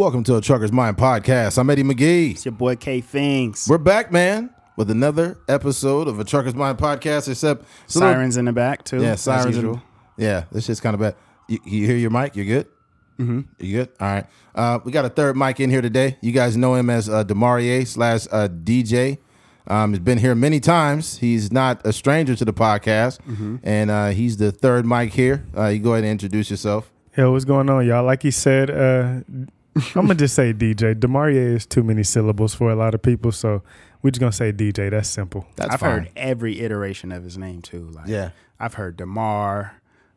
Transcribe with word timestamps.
Welcome 0.00 0.24
to 0.24 0.36
a 0.36 0.40
Trucker's 0.40 0.72
Mind 0.72 0.96
podcast. 0.96 1.58
I'm 1.58 1.68
Eddie 1.68 1.82
McGee. 1.82 2.30
It's 2.30 2.46
your 2.46 2.52
boy 2.52 2.74
K 2.74 3.02
Fings. 3.02 3.66
We're 3.68 3.76
back, 3.76 4.10
man, 4.10 4.48
with 4.74 4.90
another 4.90 5.36
episode 5.46 6.08
of 6.08 6.18
a 6.18 6.24
Trucker's 6.24 6.54
Mind 6.54 6.78
podcast. 6.78 7.28
Except 7.28 7.66
it's 7.84 7.96
a 7.96 7.98
little- 7.98 8.14
Sirens 8.14 8.38
in 8.38 8.46
the 8.46 8.52
back 8.54 8.82
too. 8.82 9.02
yeah, 9.02 9.10
as 9.10 9.20
sirens. 9.20 9.56
usual. 9.56 9.74
and- 9.74 9.82
yeah, 10.16 10.44
this 10.52 10.64
shit's 10.64 10.80
kind 10.80 10.94
of 10.94 11.00
bad. 11.00 11.16
You, 11.48 11.58
you 11.66 11.86
hear 11.86 11.96
your 11.96 12.08
mic? 12.08 12.34
You're 12.34 12.46
good. 12.46 12.66
Mm-hmm. 13.18 13.40
You 13.58 13.76
good? 13.76 13.88
All 14.00 14.08
right. 14.08 14.26
Uh, 14.54 14.78
we 14.84 14.90
got 14.90 15.04
a 15.04 15.10
third 15.10 15.36
mic 15.36 15.60
in 15.60 15.68
here 15.68 15.82
today. 15.82 16.16
You 16.22 16.32
guys 16.32 16.56
know 16.56 16.76
him 16.76 16.88
as 16.88 17.06
uh, 17.10 17.22
Demarie 17.22 17.86
slash 17.86 18.26
uh, 18.32 18.48
DJ. 18.48 19.18
Um, 19.66 19.90
he's 19.90 19.98
been 20.00 20.16
here 20.16 20.34
many 20.34 20.60
times. 20.60 21.18
He's 21.18 21.52
not 21.52 21.86
a 21.86 21.92
stranger 21.92 22.34
to 22.36 22.44
the 22.46 22.54
podcast, 22.54 23.18
and 23.62 23.90
uh, 23.90 24.08
he's 24.08 24.38
the 24.38 24.50
third 24.50 24.86
mic 24.86 25.12
here. 25.12 25.44
Uh, 25.54 25.66
you 25.66 25.78
go 25.78 25.92
ahead 25.92 26.04
and 26.04 26.10
introduce 26.12 26.48
yourself. 26.50 26.90
Yo, 27.18 27.32
what's 27.32 27.44
going 27.44 27.68
on, 27.68 27.86
y'all? 27.86 28.02
Like 28.04 28.22
he 28.22 28.30
said, 28.30 28.70
uh, 28.70 29.20
I'm 29.76 30.02
gonna 30.06 30.14
just 30.14 30.34
say 30.34 30.52
DJ. 30.52 30.94
Demarie 30.94 31.34
is 31.36 31.64
too 31.66 31.82
many 31.82 32.02
syllables 32.02 32.54
for 32.54 32.70
a 32.70 32.74
lot 32.76 32.94
of 32.94 33.02
people, 33.02 33.32
so 33.32 33.62
we're 34.02 34.10
just 34.10 34.20
gonna 34.20 34.32
say 34.32 34.52
DJ. 34.52 34.90
That's 34.90 35.08
simple. 35.08 35.46
That's 35.56 35.74
I've 35.74 35.80
fine. 35.80 35.90
heard 35.90 36.10
every 36.16 36.60
iteration 36.60 37.12
of 37.12 37.22
his 37.24 37.38
name 37.38 37.62
too. 37.62 37.88
Like 37.92 38.08
Yeah. 38.08 38.30
I've 38.58 38.74
heard 38.74 38.96
Demar. 38.96 39.74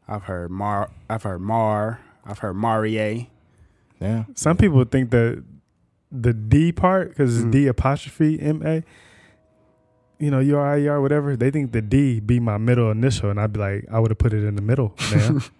I've 0.08 0.24
heard 0.24 0.52
Mar. 0.52 0.90
I've 1.10 1.24
heard 1.24 1.42
Mar. 1.42 2.00
I've 2.26 2.40
heard 2.40 2.56
Marie. 2.56 3.30
Yeah. 4.00 4.24
Some 4.36 4.58
people 4.58 4.84
think 4.86 5.12
that 5.12 5.44
the 6.12 6.34
D 6.34 6.72
part, 6.72 7.10
because 7.10 7.38
it's 7.38 7.46
Mm. 7.46 7.52
D 7.52 7.68
apostrophe 7.68 8.40
M 8.40 8.62
A, 8.66 8.84
you 10.24 10.32
know, 10.32 10.40
U 10.40 10.58
R 10.58 10.76
I 10.76 10.80
E 10.80 10.88
R, 10.88 11.02
whatever. 11.02 11.36
They 11.36 11.52
think 11.52 11.74
the 11.74 11.82
D 11.82 12.20
be 12.22 12.40
my 12.40 12.58
middle 12.58 12.90
initial, 12.90 13.30
and 13.30 13.40
I'd 13.40 13.52
be 13.52 13.60
like, 13.60 13.86
I 13.92 14.00
would 14.00 14.10
have 14.10 14.18
put 14.18 14.34
it 14.34 14.44
in 14.46 14.56
the 14.56 14.62
middle, 14.62 14.96
man. 15.12 15.42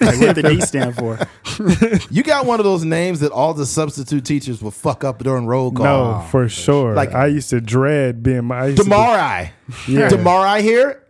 Like 0.00 0.20
what 0.20 0.34
the 0.34 0.42
D 0.42 0.60
stand 0.60 0.96
for? 0.96 1.18
You 2.10 2.22
got 2.22 2.46
one 2.46 2.58
of 2.58 2.64
those 2.64 2.84
names 2.84 3.20
that 3.20 3.32
all 3.32 3.54
the 3.54 3.66
substitute 3.66 4.24
teachers 4.24 4.62
will 4.62 4.70
fuck 4.70 5.04
up 5.04 5.18
during 5.22 5.46
roll 5.46 5.70
call. 5.70 5.84
no, 5.84 6.26
for 6.30 6.44
ah, 6.44 6.48
sure. 6.48 6.94
Like- 6.94 7.14
I 7.14 7.26
used 7.26 7.50
to 7.50 7.60
dread 7.60 8.22
being 8.22 8.44
my. 8.44 8.60
I 8.60 8.66
used 8.68 8.78
to 8.78 8.84
be- 8.84 9.92
Yeah. 9.92 10.08
Demarai 10.08 10.62
here? 10.62 11.02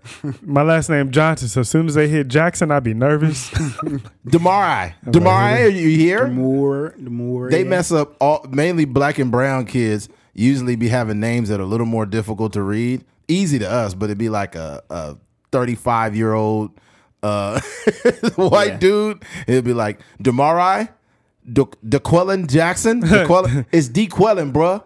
my 0.43 0.63
last 0.63 0.89
name 0.89 1.11
Johnson. 1.11 1.49
So 1.49 1.61
as 1.61 1.69
soon 1.69 1.87
as 1.87 1.95
they 1.95 2.09
hit 2.09 2.29
Jackson, 2.29 2.71
I'd 2.71 2.83
be 2.83 2.95
nervous. 2.95 3.51
Demarai. 4.27 4.95
Demarai, 5.05 5.65
are 5.65 5.69
you 5.69 5.97
here? 5.97 6.27
Demore. 6.27 6.99
Demore. 6.99 7.51
They 7.51 7.65
mess 7.65 7.93
up 7.93 8.17
all 8.21 8.45
mainly 8.51 8.87
black 8.87 9.19
and 9.19 9.31
brown 9.31 9.67
kids 9.67 10.09
usually 10.35 10.77
be 10.77 10.89
having 10.89 11.21
names 11.21 11.49
that 11.49 11.61
are 11.61 11.65
a 11.65 11.67
little 11.67 11.87
more 11.87 12.07
difficult 12.07 12.53
to 12.55 12.63
read. 12.63 13.05
Easy 13.29 13.59
to 13.59 13.71
us, 13.71 13.95
but 13.95 14.07
it'd 14.07 14.19
be 14.19 14.29
like 14.29 14.55
a, 14.55 14.83
a 14.91 15.17
35 15.53 16.17
year 16.17 16.33
old 16.33 16.71
uh, 17.23 17.61
white 18.37 18.69
Yeah. 18.73 18.77
dude. 18.79 19.23
It'd 19.47 19.65
be 19.65 19.73
like 19.75 20.01
Demarai, 20.23 20.89
De- 21.51 21.65
DeQuellen 21.87 22.49
Jackson. 22.49 23.03
DeQuellen, 23.05 23.67
it's 23.73 23.89
DeQuellen, 23.89 24.53
bruh. 24.53 24.83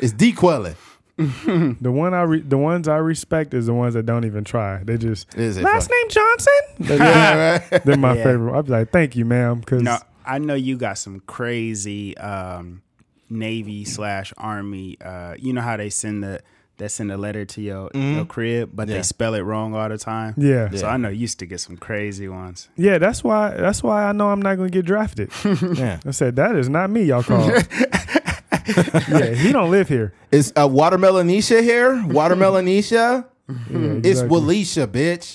It's 0.00 0.12
DeQuellen. 0.12 0.76
The 1.80 1.90
one 1.90 2.14
I 2.14 2.22
re- 2.22 2.40
the 2.42 2.56
ones 2.58 2.86
I 2.86 2.98
respect 2.98 3.52
is 3.52 3.66
the 3.66 3.74
ones 3.74 3.94
that 3.94 4.06
don't 4.06 4.24
even 4.24 4.44
try. 4.44 4.84
They 4.84 4.96
just 4.96 5.34
Is 5.34 5.56
it 5.56 5.64
last 5.64 5.88
fun? 5.88 5.98
name 5.98 6.08
Johnson. 6.10 6.52
They're, 6.78 6.98
Yeah, 6.98 7.50
right? 7.72 7.84
they're 7.84 7.96
my 7.96 8.14
Yeah. 8.16 8.22
favorite. 8.22 8.56
I'd 8.56 8.66
be 8.66 8.70
like, 8.70 8.90
thank 8.92 9.16
you, 9.16 9.24
ma'am, 9.24 9.58
because 9.58 9.82
No, 9.82 9.98
I 10.24 10.38
know 10.38 10.54
you 10.54 10.76
got 10.76 10.96
some 10.96 11.18
crazy 11.26 12.16
um, 12.18 12.82
Navy 13.30 13.84
slash 13.84 14.32
Army. 14.38 14.96
Uh, 15.04 15.34
you 15.38 15.52
know 15.52 15.60
how 15.60 15.76
they 15.76 15.90
send 15.90 16.22
the 16.22 16.40
they 16.78 16.86
send 16.86 17.10
a 17.10 17.16
letter 17.16 17.44
to 17.44 17.60
your, 17.60 17.90
your 17.92 18.24
crib, 18.24 18.70
but 18.72 18.86
Yeah. 18.88 18.98
they 18.98 19.02
spell 19.02 19.34
it 19.34 19.40
wrong 19.40 19.74
all 19.74 19.88
the 19.88 19.98
time. 19.98 20.34
yeah. 20.36 20.70
So 20.70 20.86
I 20.86 20.96
know 20.96 21.08
you 21.08 21.18
used 21.18 21.40
to 21.40 21.46
get 21.46 21.58
some 21.58 21.76
crazy 21.76 22.28
ones. 22.28 22.68
yeah, 22.76 22.98
That's 22.98 23.24
why. 23.24 23.50
That's 23.56 23.82
why 23.82 24.04
I 24.04 24.12
know 24.12 24.30
I'm 24.30 24.40
not 24.40 24.56
gonna 24.58 24.70
get 24.70 24.84
drafted. 24.86 25.30
yeah. 25.74 25.98
I 26.06 26.12
said 26.12 26.36
that 26.36 26.54
is 26.54 26.68
not 26.68 26.88
me. 26.90 27.02
Y'all 27.02 27.24
call. 27.24 27.50
yeah, 27.50 29.34
he 29.34 29.50
don't 29.52 29.70
live 29.72 29.88
here. 29.88 30.12
Is 30.30 30.52
uh, 30.54 30.68
Watermelonisha 30.68 31.62
here? 31.62 31.94
Watermelonisha? 31.96 33.24
Yeah, 33.48 33.54
It's 34.04 34.20
exactly. 34.20 34.40
Walisha, 34.40 34.86
bitch. 34.86 35.34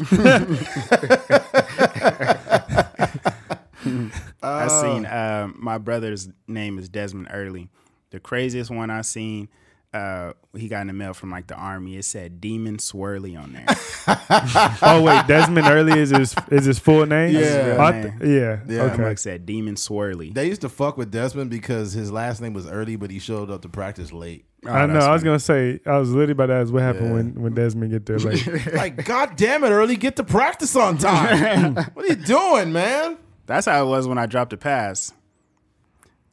I 4.43 4.67
seen 4.67 5.05
uh, 5.05 5.49
my 5.55 5.77
brother's 5.77 6.29
name 6.47 6.77
is 6.77 6.89
Desmond 6.89 7.29
Early. 7.31 7.69
The 8.13 8.19
craziest 8.19 8.69
one 8.69 8.91
I 8.91 9.01
seen, 9.01 9.49
uh, 9.91 10.33
he 10.55 10.67
got 10.67 10.81
in 10.81 10.87
the 10.87 10.93
mail 10.93 11.13
from 11.15 11.31
like 11.31 11.47
the 11.47 11.55
army. 11.55 11.97
It 11.97 12.05
said 12.05 12.39
Demon 12.39 12.77
Swirly 12.77 13.35
on 13.37 13.53
there. 13.53 13.65
Oh 14.85 15.01
wait, 15.01 15.25
Desmond 15.27 15.65
Early 15.67 15.97
is 15.99 16.09
his 16.11 16.35
is 16.51 16.65
his 16.65 16.77
full 16.77 17.05
name. 17.05 17.33
That's 17.33 17.47
his 17.47 17.65
real 17.65 17.81
I 17.81 17.91
name. 17.91 18.19
yeah. 18.23 18.59
Yeah. 18.67 18.81
Okay. 18.83 19.03
Like 19.03 19.17
said 19.17 19.45
Demon 19.47 19.75
Swirly. 19.75 20.33
They 20.33 20.45
used 20.47 20.61
to 20.61 20.69
fuck 20.69 20.95
with 20.97 21.09
Desmond 21.11 21.49
because 21.49 21.93
his 21.93 22.11
last 22.11 22.39
name 22.41 22.53
was 22.53 22.67
early, 22.67 22.95
but 22.97 23.09
he 23.11 23.17
showed 23.19 23.49
up 23.49 23.61
to 23.63 23.69
practice 23.69 24.11
late. 24.13 24.45
Oh, 24.65 24.69
I 24.71 24.85
know. 24.85 24.93
that's 24.93 25.05
I 25.05 25.11
was 25.13 25.21
funny. 25.21 25.29
gonna 25.29 25.39
say. 25.39 25.79
I 25.85 25.97
was 25.97 26.11
literally 26.11 26.33
about 26.33 26.45
to 26.47 26.53
ask 26.53 26.71
what 26.71 26.81
happened 26.83 27.07
Yeah. 27.07 27.13
when 27.13 27.41
when 27.41 27.53
Desmond 27.55 27.91
get 27.91 28.05
there 28.05 28.19
late. 28.19 28.45
like, 28.73 29.03
God 29.05 29.35
damn 29.37 29.63
it, 29.63 29.69
early, 29.69 29.95
get 29.95 30.17
to 30.17 30.23
practice 30.23 30.75
on 30.75 30.97
time. 30.99 31.75
what 31.93 32.05
are 32.05 32.07
you 32.09 32.15
doing, 32.15 32.71
man? 32.73 33.17
That's 33.47 33.65
how 33.65 33.83
it 33.83 33.87
was 33.87 34.07
when 34.07 34.17
I 34.19 34.25
dropped 34.27 34.53
a 34.53 34.57
pass. 34.57 35.13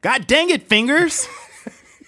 God 0.01 0.27
dang 0.27 0.49
it, 0.49 0.67
fingers! 0.67 1.27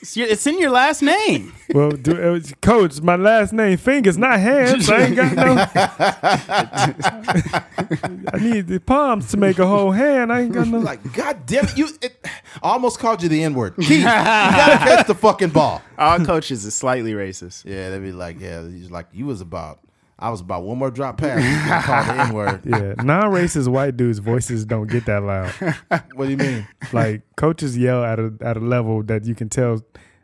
It's, 0.04 0.18
your, 0.18 0.28
it's 0.28 0.46
in 0.46 0.60
your 0.60 0.70
last 0.70 1.02
name. 1.02 1.54
well, 1.74 1.92
do, 1.92 2.12
it 2.12 2.30
was, 2.30 2.54
coach, 2.62 3.02
my 3.02 3.16
last 3.16 3.54
name 3.54 3.78
Fingers, 3.78 4.18
not 4.18 4.38
hands. 4.38 4.90
I 4.90 5.04
ain't 5.04 5.16
got 5.16 5.34
no. 5.34 5.54
I 8.34 8.38
need 8.38 8.68
the 8.68 8.82
palms 8.86 9.32
to 9.32 9.38
make 9.38 9.60
a 9.60 9.66
whole 9.66 9.92
hand. 9.92 10.34
I 10.34 10.42
ain't 10.42 10.52
got 10.52 10.68
no. 10.68 10.80
Like, 10.80 11.14
God 11.14 11.46
damn 11.46 11.64
it, 11.66 11.78
you 11.78 11.88
it, 12.02 12.28
I 12.62 12.72
almost 12.72 13.00
called 13.00 13.24
you 13.24 13.30
the 13.30 13.42
N 13.46 13.54
word. 13.54 13.78
Keith, 13.78 13.92
you 13.92 14.04
gotta 14.04 14.86
catch 14.86 15.08
the 15.08 15.16
fucking 15.16 15.52
ball. 15.52 15.82
All 15.98 16.20
coaches 16.20 16.66
is 16.66 16.76
slightly 16.76 17.14
racist. 17.14 17.64
Yeah, 17.64 17.90
they'd 17.90 18.00
be 18.00 18.12
like, 18.12 18.42
yeah, 18.42 18.62
he's 18.62 18.92
like, 18.92 19.08
you 19.14 19.26
was 19.26 19.40
about, 19.40 19.80
I 20.20 20.30
was 20.30 20.42
about 20.42 20.64
one 20.64 20.78
more 20.78 20.92
drop 20.92 21.18
pass. 21.18 21.44
You 21.44 21.70
gonna 21.70 21.82
call 21.84 22.04
the 22.06 22.22
N 22.24 22.34
word. 22.34 22.62
Yeah, 22.66 23.04
non-racist 23.04 23.68
white 23.68 23.98
dudes' 23.98 24.20
voices 24.20 24.64
don't 24.66 24.88
get 24.88 25.06
that 25.08 25.24
loud. 25.24 25.52
What 26.16 26.26
do 26.26 26.32
you 26.32 26.38
mean? 26.38 26.68
Like 26.94 27.24
coaches 27.36 27.78
yell 27.78 28.04
at 28.04 28.20
a 28.20 28.34
at 28.42 28.56
a 28.58 28.60
level 28.62 29.04
that 29.04 29.26
you 29.26 29.36
can 29.36 29.50
tell 29.50 29.82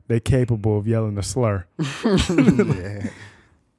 they're 0.08 0.20
capable 0.20 0.78
of 0.78 0.88
yelling 0.88 1.18
a 1.18 1.24
slur. 1.24 1.66
yeah, 1.80 3.10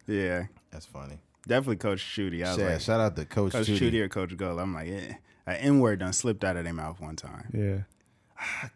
Yeah, 0.07 0.47
that's 0.71 0.87
funny. 0.87 1.19
definitely 1.47 1.77
Coach 1.77 2.01
Shooty. 2.01 2.45
I 2.45 2.51
was 2.51 2.59
Yeah, 2.59 2.69
like, 2.73 2.81
shout 2.81 3.01
out 3.01 3.17
to 3.17 3.25
Coach, 3.25 3.53
Coach 3.53 3.67
Chudy. 3.69 3.79
Shooty 3.79 4.01
or 4.01 4.09
Coach 4.09 4.37
Gold. 4.37 4.61
I'm 4.61 4.75
like, 4.75 4.89
yeah. 4.89 5.15
An 5.47 5.57
N 5.57 5.81
word 5.81 6.01
done 6.01 6.13
slipped 6.13 6.45
out 6.45 6.57
of 6.57 6.65
their 6.65 6.73
mouth 6.73 7.01
one 7.01 7.17
time. 7.17 7.51
Yeah. 7.53 7.79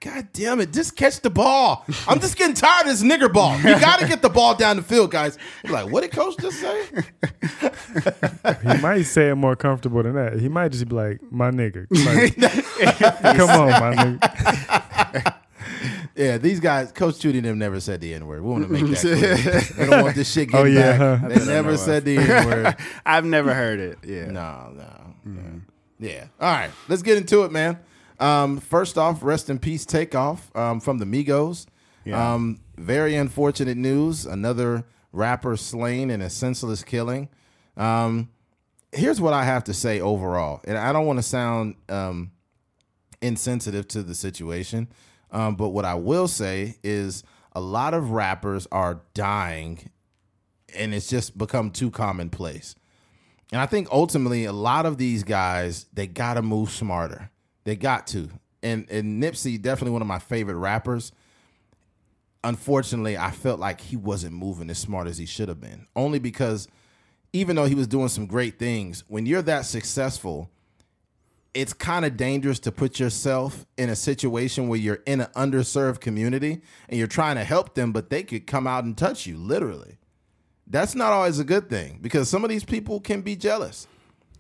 God 0.01 0.29
damn 0.33 0.61
it, 0.61 0.73
just 0.73 0.97
catch 0.97 1.21
the 1.21 1.31
ball. 1.31 1.85
I'm 2.07 2.21
just 2.21 2.37
getting 2.37 2.55
tired 2.55 2.87
of 2.87 2.93
this 2.93 3.03
nigger 3.03 3.33
ball. 3.33 3.57
You 3.59 3.79
gotta 3.81 4.07
get 4.07 4.21
the 4.23 4.29
ball 4.29 4.55
down 4.55 4.77
the 4.77 4.83
field, 4.83 5.11
guys. 5.11 5.39
You're 5.65 5.73
like, 5.73 5.91
what 5.91 6.03
did 6.03 6.13
coach 6.13 6.37
just 6.39 6.61
say? 6.61 6.87
He 8.63 8.81
might 8.83 9.03
say 9.03 9.31
it 9.31 9.35
more 9.37 9.57
comfortable 9.57 10.03
than 10.03 10.15
that. 10.15 10.39
He 10.39 10.49
might 10.49 10.73
just 10.73 10.89
be 10.89 10.95
like, 10.95 11.21
"My 11.31 11.51
nigga, 11.51 11.87
Like, 11.91 13.37
come 13.37 13.51
on, 13.51 13.71
my 13.71 13.95
nigga." 13.95 15.35
Yeah, 16.17 16.39
these 16.39 16.61
guys, 16.61 16.93
Coach 16.93 17.17
Chudy 17.17 17.43
them 17.43 17.59
never 17.59 17.81
said 17.81 18.01
the 18.01 18.15
N 18.15 18.27
word. 18.27 18.43
We 18.43 18.49
want 18.51 18.65
to 18.67 18.73
make 18.73 18.87
that 18.87 19.01
clear. 19.01 19.37
they 19.87 19.91
don't 19.91 20.05
want 20.05 20.15
this 20.15 20.31
shit 20.31 20.49
oh, 20.55 20.63
getting 20.65 20.77
Oh, 20.77 20.81
yeah, 20.81 20.99
back. 20.99 21.21
huh? 21.21 21.29
They 21.29 21.45
never 21.47 21.77
said 21.77 22.05
the 22.05 22.19
N 22.19 22.47
word. 22.47 22.77
I've 23.07 23.25
never 23.25 23.53
heard 23.53 23.81
it. 23.81 23.99
Yeah. 24.05 24.27
No, 24.27 24.73
no. 24.77 24.83
Mm-hmm. 25.27 25.59
Yeah. 25.99 26.11
yeah. 26.11 26.25
All 26.41 26.53
right, 26.53 26.71
let's 26.89 27.03
get 27.03 27.17
into 27.17 27.43
it, 27.45 27.51
man. 27.51 27.79
Um, 28.25 28.59
first 28.59 28.97
off, 28.97 29.23
rest 29.23 29.51
in 29.51 29.59
peace, 29.59 29.85
Takeoff 29.85 30.51
um, 30.57 30.81
from 30.81 30.97
the 30.97 31.05
Migos. 31.05 31.67
Yeah. 32.07 32.35
Um, 32.35 32.61
very 32.77 33.17
unfortunate 33.17 33.77
news. 33.77 34.25
Another 34.25 34.85
rapper 35.13 35.59
slain 35.59 36.11
in 36.11 36.23
a 36.23 36.31
senseless 36.31 36.83
killing. 36.83 37.29
Um, 37.77 38.31
here's 38.93 39.21
what 39.21 39.35
I 39.35 39.45
have 39.45 39.65
to 39.65 39.75
say 39.75 40.01
overall, 40.01 40.63
and 40.65 40.79
I 40.79 40.91
don't 40.91 41.05
want 41.05 41.19
to 41.19 41.23
sound 41.23 41.75
um, 41.91 42.33
insensitive 43.21 43.89
to 43.89 44.03
the 44.03 44.15
situation, 44.15 44.89
um, 45.31 45.57
but 45.57 45.71
what 45.71 45.85
I 45.85 45.95
will 45.95 46.29
say 46.29 46.77
is 46.83 47.25
a 47.53 47.61
lot 47.61 47.93
of 47.93 48.11
rappers 48.11 48.67
are 48.73 49.03
dying, 49.13 49.91
and 50.75 50.95
it's 50.95 51.09
just 51.09 51.37
become 51.37 51.71
too 51.71 51.91
commonplace. 51.91 52.75
And 53.53 53.61
I 53.61 53.67
think 53.67 53.89
ultimately 53.93 54.47
a 54.47 54.53
lot 54.53 54.87
of 54.87 54.97
these 54.97 55.25
guys, 55.25 55.85
they 55.93 56.07
gotta 56.07 56.41
move 56.41 56.71
smarter. 56.71 57.31
They 57.65 57.77
got 57.77 58.07
to. 58.09 58.31
And 58.63 58.89
and 58.91 59.23
Nipsey, 59.23 59.61
definitely 59.61 59.93
one 59.93 60.03
of 60.03 60.09
my 60.09 60.19
favorite 60.19 60.57
rappers. 60.57 61.13
Unfortunately, 62.43 63.17
I 63.17 63.31
felt 63.31 63.59
like 63.59 63.81
he 63.81 63.97
wasn't 63.97 64.35
moving 64.35 64.69
as 64.69 64.79
smart 64.79 65.07
as 65.07 65.17
he 65.17 65.27
should 65.27 65.49
have 65.49 65.61
been. 65.61 65.87
Only 65.97 66.19
because 66.19 66.69
even 67.33 67.57
though 67.57 67.65
he 67.65 67.75
was 67.75 67.87
doing 67.87 68.09
some 68.09 68.27
great 68.27 68.59
things, 68.59 69.03
when 69.09 69.25
you're 69.25 69.43
that 69.43 69.63
successful, 69.63 70.51
it's 71.55 71.73
kind 71.73 72.05
of 72.05 72.17
dangerous 72.17 72.59
to 72.61 72.73
put 72.73 73.01
yourself 73.01 73.65
in 73.79 73.89
a 73.89 73.97
situation 73.97 74.69
where 74.69 74.79
you're 74.79 75.03
in 75.07 75.23
an 75.23 75.31
underserved 75.35 76.01
community 76.01 76.61
and 76.89 76.99
you're 76.99 77.07
trying 77.07 77.37
to 77.37 77.45
help 77.45 77.75
them, 77.75 77.93
but 77.93 78.11
they 78.11 78.23
could 78.23 78.47
come 78.47 78.67
out 78.67 78.85
and 78.85 78.97
touch 78.97 79.27
you, 79.27 79.39
literally 79.39 79.99
that's 80.67 80.95
not 80.95 81.13
always 81.13 81.39
a 81.39 81.45
good 81.45 81.69
thing 81.69 81.99
because 82.01 82.29
some 82.29 82.45
of 82.45 82.51
these 82.51 82.65
people 82.65 83.01
can 83.01 83.21
be 83.21 83.37
jealous. 83.37 83.87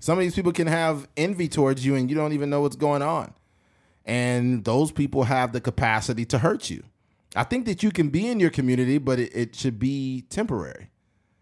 Some 0.05 0.19
of 0.19 0.23
these 0.23 0.35
people 0.35 0.53
can 0.53 0.67
have 0.67 1.09
envy 1.17 1.49
towards 1.49 1.87
you 1.87 1.95
and 1.95 2.11
you 2.11 2.15
don't 2.15 2.35
even 2.35 2.51
know 2.51 2.61
what's 2.61 2.77
going 2.77 3.01
on. 3.01 3.33
and 4.05 4.62
those 4.62 4.93
people 4.93 5.25
have 5.25 5.55
the 5.55 5.62
capacity 5.62 6.27
to 6.27 6.41
hurt 6.41 6.69
you. 6.69 6.83
I 7.35 7.45
think 7.45 7.65
that 7.65 7.83
you 7.83 7.91
can 7.91 8.11
be 8.11 8.29
in 8.29 8.39
your 8.39 8.51
community, 8.51 8.99
but 8.99 9.19
it, 9.19 9.35
it 9.35 9.56
should 9.56 9.79
be 9.79 10.27
temporary. 10.29 10.91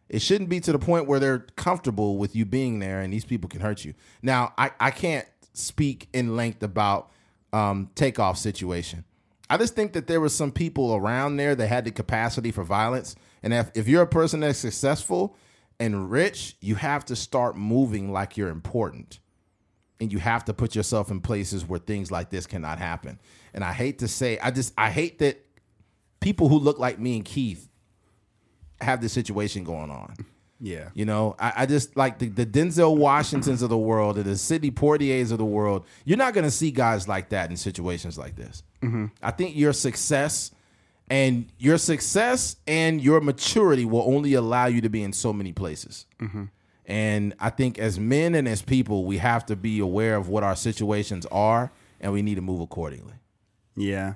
It 0.08 0.22
shouldn't 0.22 0.48
be 0.48 0.60
to 0.60 0.70
the 0.70 0.78
point 0.78 1.08
where 1.08 1.18
they're 1.18 1.44
comfortable 1.56 2.18
with 2.18 2.36
you 2.36 2.44
being 2.44 2.78
there 2.78 3.00
and 3.00 3.12
these 3.12 3.24
people 3.24 3.48
can 3.48 3.60
hurt 3.60 3.84
you. 3.84 3.94
Now, 4.22 4.52
I, 4.56 4.70
I 4.78 4.92
can't 4.92 5.26
speak 5.54 6.06
in 6.12 6.36
length 6.36 6.62
about 6.62 7.10
um, 7.52 7.90
Takeoff 7.96 8.38
situation. 8.38 9.02
I 9.50 9.56
just 9.56 9.74
think 9.74 9.92
that 9.94 10.06
there 10.06 10.20
were 10.20 10.28
some 10.28 10.52
people 10.52 10.94
around 10.94 11.36
there 11.36 11.56
that 11.56 11.66
had 11.66 11.84
the 11.84 11.90
capacity 11.90 12.52
for 12.52 12.62
violence. 12.62 13.16
And 13.42 13.52
if, 13.52 13.72
if 13.74 13.88
you're 13.88 14.02
a 14.02 14.06
person 14.06 14.38
that's 14.38 14.60
successful 14.60 15.36
and 15.78 16.10
rich, 16.10 16.56
you 16.60 16.74
have 16.76 17.04
to 17.06 17.16
start 17.16 17.56
moving 17.56 18.12
like 18.12 18.36
you're 18.36 18.48
important. 18.48 19.18
And 20.00 20.12
you 20.12 20.18
have 20.18 20.44
to 20.46 20.54
put 20.54 20.74
yourself 20.74 21.12
in 21.12 21.20
places 21.20 21.64
where 21.64 21.78
things 21.78 22.10
like 22.10 22.30
this 22.30 22.46
cannot 22.46 22.78
happen. 22.78 23.20
And 23.54 23.62
I 23.62 23.72
hate 23.72 24.00
to 24.00 24.08
say, 24.08 24.38
I 24.40 24.50
just 24.50 24.74
I 24.76 24.90
hate 24.90 25.20
that 25.20 25.44
people 26.18 26.48
who 26.48 26.58
look 26.58 26.78
like 26.78 26.98
me 26.98 27.16
and 27.16 27.24
Keith 27.24 27.68
have 28.80 29.00
this 29.00 29.12
situation 29.12 29.62
going 29.62 29.90
on. 29.90 30.16
Yeah. 30.58 30.90
You 30.94 31.04
know, 31.04 31.34
I, 31.38 31.52
I 31.58 31.66
just 31.66 31.96
like 31.96 32.18
the, 32.18 32.28
the 32.28 32.46
Denzel 32.46 32.96
Washingtons 32.96 33.62
of 33.62 33.68
the 33.68 33.78
world 33.78 34.16
and 34.16 34.24
the 34.24 34.36
Sidney 34.36 34.70
Poitiers 34.70 35.32
of 35.32 35.38
the 35.38 35.44
world. 35.44 35.84
You're 36.04 36.18
not 36.18 36.34
going 36.34 36.44
to 36.44 36.52
see 36.52 36.70
guys 36.70 37.08
like 37.08 37.30
that 37.30 37.50
in 37.50 37.56
situations 37.56 38.16
like 38.16 38.36
this. 38.36 38.62
Mm-hmm. 38.80 39.06
I 39.22 39.32
think 39.32 39.56
your 39.56 39.72
success 39.72 40.52
and 41.12 41.52
your 41.58 41.76
success 41.76 42.56
and 42.66 43.02
your 43.02 43.20
maturity 43.20 43.84
will 43.84 44.02
only 44.06 44.32
allow 44.32 44.64
you 44.64 44.80
to 44.80 44.88
be 44.88 45.02
in 45.02 45.12
so 45.12 45.30
many 45.30 45.52
places. 45.52 46.06
Mm-hmm. 46.18 46.44
And 46.86 47.34
I 47.38 47.50
think 47.50 47.78
as 47.78 48.00
men 48.00 48.34
and 48.34 48.48
as 48.48 48.62
people, 48.62 49.04
we 49.04 49.18
have 49.18 49.44
to 49.46 49.54
be 49.54 49.78
aware 49.78 50.16
of 50.16 50.30
what 50.30 50.42
our 50.42 50.56
situations 50.56 51.26
are 51.26 51.70
and 52.00 52.14
we 52.14 52.22
need 52.22 52.36
to 52.36 52.40
move 52.40 52.62
accordingly. 52.62 53.12
Yeah, 53.76 54.14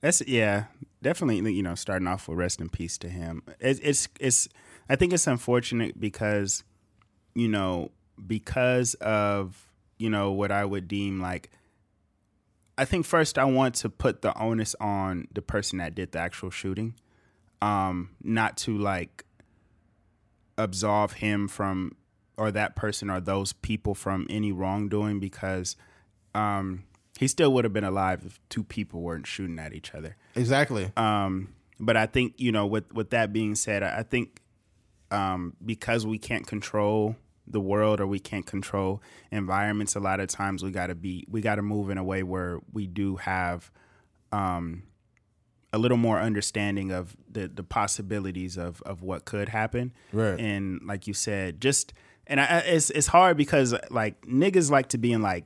that's 0.00 0.20
yeah, 0.26 0.64
definitely. 1.00 1.52
You 1.52 1.62
know, 1.62 1.76
starting 1.76 2.08
off 2.08 2.26
with 2.26 2.38
rest 2.38 2.60
in 2.60 2.70
peace 2.70 2.98
to 2.98 3.08
him. 3.08 3.44
It's 3.60 3.78
it's 3.80 4.08
it's. 4.18 4.48
I 4.88 4.96
think 4.96 5.12
it's 5.12 5.28
unfortunate 5.28 6.00
because, 6.00 6.64
you 7.34 7.48
know, 7.48 7.92
because 8.26 8.94
of 8.94 9.64
you 9.96 10.10
know 10.10 10.32
what 10.32 10.50
I 10.50 10.64
would 10.64 10.88
deem 10.88 11.20
like. 11.20 11.50
I 12.78 12.84
think 12.84 13.06
first 13.06 13.38
I 13.38 13.44
want 13.44 13.74
to 13.76 13.88
put 13.88 14.22
the 14.22 14.36
onus 14.38 14.74
on 14.80 15.28
the 15.32 15.42
person 15.42 15.78
that 15.78 15.94
did 15.94 16.12
the 16.12 16.18
actual 16.18 16.50
shooting, 16.50 16.94
um, 17.62 18.10
not 18.22 18.56
to 18.58 18.76
like 18.76 19.24
absolve 20.58 21.14
him 21.14 21.48
from 21.48 21.96
or 22.36 22.50
that 22.50 22.76
person 22.76 23.08
or 23.08 23.20
those 23.20 23.52
people 23.52 23.94
from 23.94 24.26
any 24.28 24.52
wrongdoing 24.52 25.18
because 25.20 25.76
um, 26.34 26.84
he 27.18 27.26
still 27.26 27.52
would 27.54 27.64
have 27.64 27.72
been 27.72 27.84
alive 27.84 28.22
if 28.26 28.38
two 28.50 28.62
people 28.62 29.00
weren't 29.00 29.26
shooting 29.26 29.58
at 29.58 29.72
each 29.72 29.94
other. 29.94 30.16
Exactly. 30.34 30.92
Um, 30.96 31.54
but 31.80 31.96
I 31.96 32.06
think 32.06 32.34
you 32.36 32.52
know, 32.52 32.66
with 32.66 32.92
with 32.92 33.10
that 33.10 33.32
being 33.32 33.54
said, 33.54 33.82
I 33.82 34.00
I 34.00 34.02
think 34.02 34.40
um, 35.10 35.54
because 35.64 36.06
we 36.06 36.18
can't 36.18 36.46
control 36.46 37.16
the 37.48 37.60
world 37.60 38.00
or 38.00 38.06
we 38.06 38.18
can't 38.18 38.46
control 38.46 39.02
environments, 39.30 39.94
a 39.94 40.00
lot 40.00 40.20
of 40.20 40.28
times 40.28 40.62
we 40.62 40.70
got 40.70 40.88
to 40.88 40.94
be 40.94 41.24
we 41.28 41.40
got 41.40 41.56
to 41.56 41.62
move 41.62 41.90
in 41.90 41.98
a 41.98 42.04
way 42.04 42.22
where 42.22 42.60
we 42.72 42.86
do 42.86 43.16
have 43.16 43.70
um, 44.32 44.82
a 45.72 45.78
little 45.78 45.96
more 45.96 46.18
understanding 46.20 46.90
of 46.90 47.16
the 47.30 47.48
the 47.48 47.62
possibilities 47.62 48.56
of 48.56 48.82
of 48.82 49.02
what 49.02 49.24
could 49.24 49.48
happen. 49.48 49.92
Right. 50.12 50.38
And 50.38 50.80
like 50.84 51.06
you 51.06 51.14
said, 51.14 51.60
just 51.60 51.92
and 52.26 52.40
I, 52.40 52.58
it's 52.66 52.90
it's 52.90 53.06
hard 53.08 53.36
because 53.36 53.74
like 53.90 54.20
niggas 54.26 54.70
like 54.70 54.88
to 54.88 54.98
be 54.98 55.12
in 55.12 55.22
like 55.22 55.44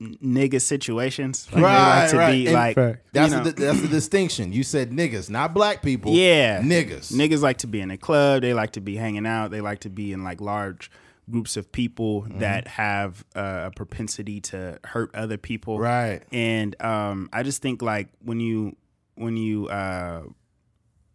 nigga 0.00 0.60
situations. 0.60 1.46
Like, 1.52 1.62
Right, 1.62 2.00
like 2.02 2.10
to 2.10 2.16
right. 2.16 2.32
be 2.32 2.50
like 2.50 2.74
Fact. 2.74 3.02
That's 3.12 3.32
you 3.32 3.38
know, 3.38 3.44
the, 3.44 3.52
that's 3.52 3.80
the 3.82 3.88
distinction. 3.88 4.52
You 4.52 4.62
said 4.62 4.90
niggas, 4.90 5.28
not 5.28 5.52
black 5.52 5.82
people. 5.82 6.12
yeah, 6.12 6.60
niggas. 6.62 7.12
Niggas 7.12 7.42
like 7.42 7.58
to 7.58 7.66
be 7.66 7.80
in 7.80 7.90
a 7.90 7.98
club. 7.98 8.42
They 8.42 8.54
like 8.54 8.72
to 8.72 8.80
be 8.80 8.96
hanging 8.96 9.26
out. 9.26 9.50
They 9.50 9.60
like 9.60 9.80
to 9.80 9.90
be 9.90 10.12
in 10.12 10.24
like 10.24 10.40
large 10.40 10.90
groups 11.30 11.56
of 11.56 11.70
people 11.72 12.22
Mm-hmm. 12.22 12.38
that 12.40 12.66
have 12.68 13.24
uh, 13.34 13.68
a 13.68 13.70
propensity 13.74 14.40
to 14.40 14.78
hurt 14.84 15.14
other 15.14 15.36
people. 15.38 15.78
Right. 15.78 16.22
And 16.32 16.74
um, 16.82 17.28
I 17.32 17.42
just 17.42 17.62
think 17.62 17.82
like 17.82 18.08
when 18.22 18.40
you 18.40 18.76
when 19.14 19.36
you 19.36 19.68
uh, 19.68 20.22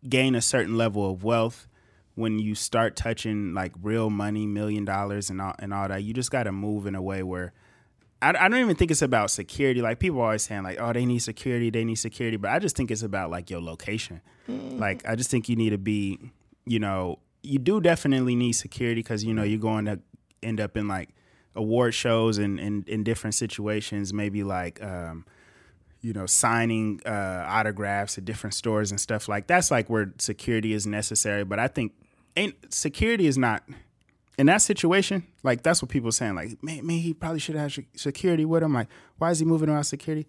gain 0.08 0.36
a 0.36 0.42
certain 0.42 0.78
level 0.78 1.10
of 1.12 1.24
wealth, 1.24 1.68
when 2.16 2.40
you 2.40 2.56
start 2.56 2.96
touching 2.96 3.54
like 3.54 3.74
real 3.82 4.10
money, 4.10 4.46
million 4.48 4.86
dollars 4.86 5.30
and 5.30 5.42
all 5.42 5.54
and 5.60 5.74
all 5.74 5.88
that, 5.88 6.04
you 6.04 6.14
just 6.14 6.32
got 6.32 6.44
to 6.44 6.52
move 6.52 6.88
in 6.88 6.96
a 6.96 7.02
way 7.02 7.24
where. 7.24 7.54
I, 8.22 8.30
I 8.30 8.48
don't 8.48 8.56
even 8.62 8.76
think 8.78 8.92
it's 8.92 9.02
about 9.02 9.30
security. 9.30 9.82
Like 9.82 10.00
people 10.00 10.20
are 10.22 10.26
always 10.28 10.42
saying, 10.44 10.64
like, 10.64 10.80
"Oh, 10.80 10.94
they 10.94 11.06
need 11.06 11.20
security, 11.20 11.70
they 11.70 11.84
need 11.84 11.96
security," 11.96 12.38
but 12.38 12.50
I 12.50 12.60
just 12.60 12.76
think 12.76 12.90
it's 12.90 13.04
about 13.04 13.30
like 13.30 13.50
your 13.50 13.62
location. 13.62 14.22
Like, 14.48 15.06
I 15.08 15.16
just 15.16 15.30
think 15.30 15.50
you 15.50 15.56
need 15.58 15.72
to 15.72 15.78
be, 15.78 16.32
you 16.66 16.80
know, 16.80 17.20
you 17.46 17.60
do 17.60 17.80
definitely 17.80 18.36
need 18.36 18.54
security 18.54 19.02
because 19.02 19.24
you 19.24 19.34
know 19.34 19.44
you're 19.44 19.60
going 19.60 19.86
to 19.86 20.00
end 20.42 20.60
up 20.60 20.76
in 20.78 20.88
like 20.88 21.10
award 21.56 21.94
shows 21.94 22.38
and 22.38 22.60
in, 22.60 22.84
in 22.88 23.04
different 23.04 23.34
situations, 23.34 24.14
maybe 24.14 24.44
like 24.44 24.84
um, 24.84 25.26
you 26.02 26.14
know, 26.14 26.28
signing 26.28 27.02
uh, 27.06 27.46
autographs 27.48 28.18
at 28.18 28.26
different 28.26 28.54
stores 28.54 28.92
and 28.92 29.00
stuff 29.00 29.28
like 29.28 29.48
that's 29.48 29.72
like 29.72 29.90
where 29.90 30.14
security 30.20 30.74
is 30.74 30.86
necessary. 30.86 31.44
But 31.44 31.58
I 31.58 31.68
think 31.68 31.94
ain't 32.36 32.74
security 32.74 33.26
is 33.26 33.38
not 33.38 33.64
in 34.38 34.46
that 34.46 34.62
situation. 34.62 35.26
Like 35.42 35.64
that's 35.64 35.82
what 35.82 35.90
people 35.90 36.10
are 36.10 36.12
saying. 36.14 36.36
Like, 36.36 36.64
man, 36.64 36.86
man, 36.86 37.00
he 37.00 37.14
probably 37.14 37.40
should 37.40 37.56
have 37.56 37.76
security 37.96 38.46
with 38.46 38.62
him. 38.62 38.74
Like, 38.74 38.88
why 39.18 39.32
is 39.32 39.40
he 39.40 39.46
moving 39.46 39.68
around 39.68 39.86
security? 39.86 40.28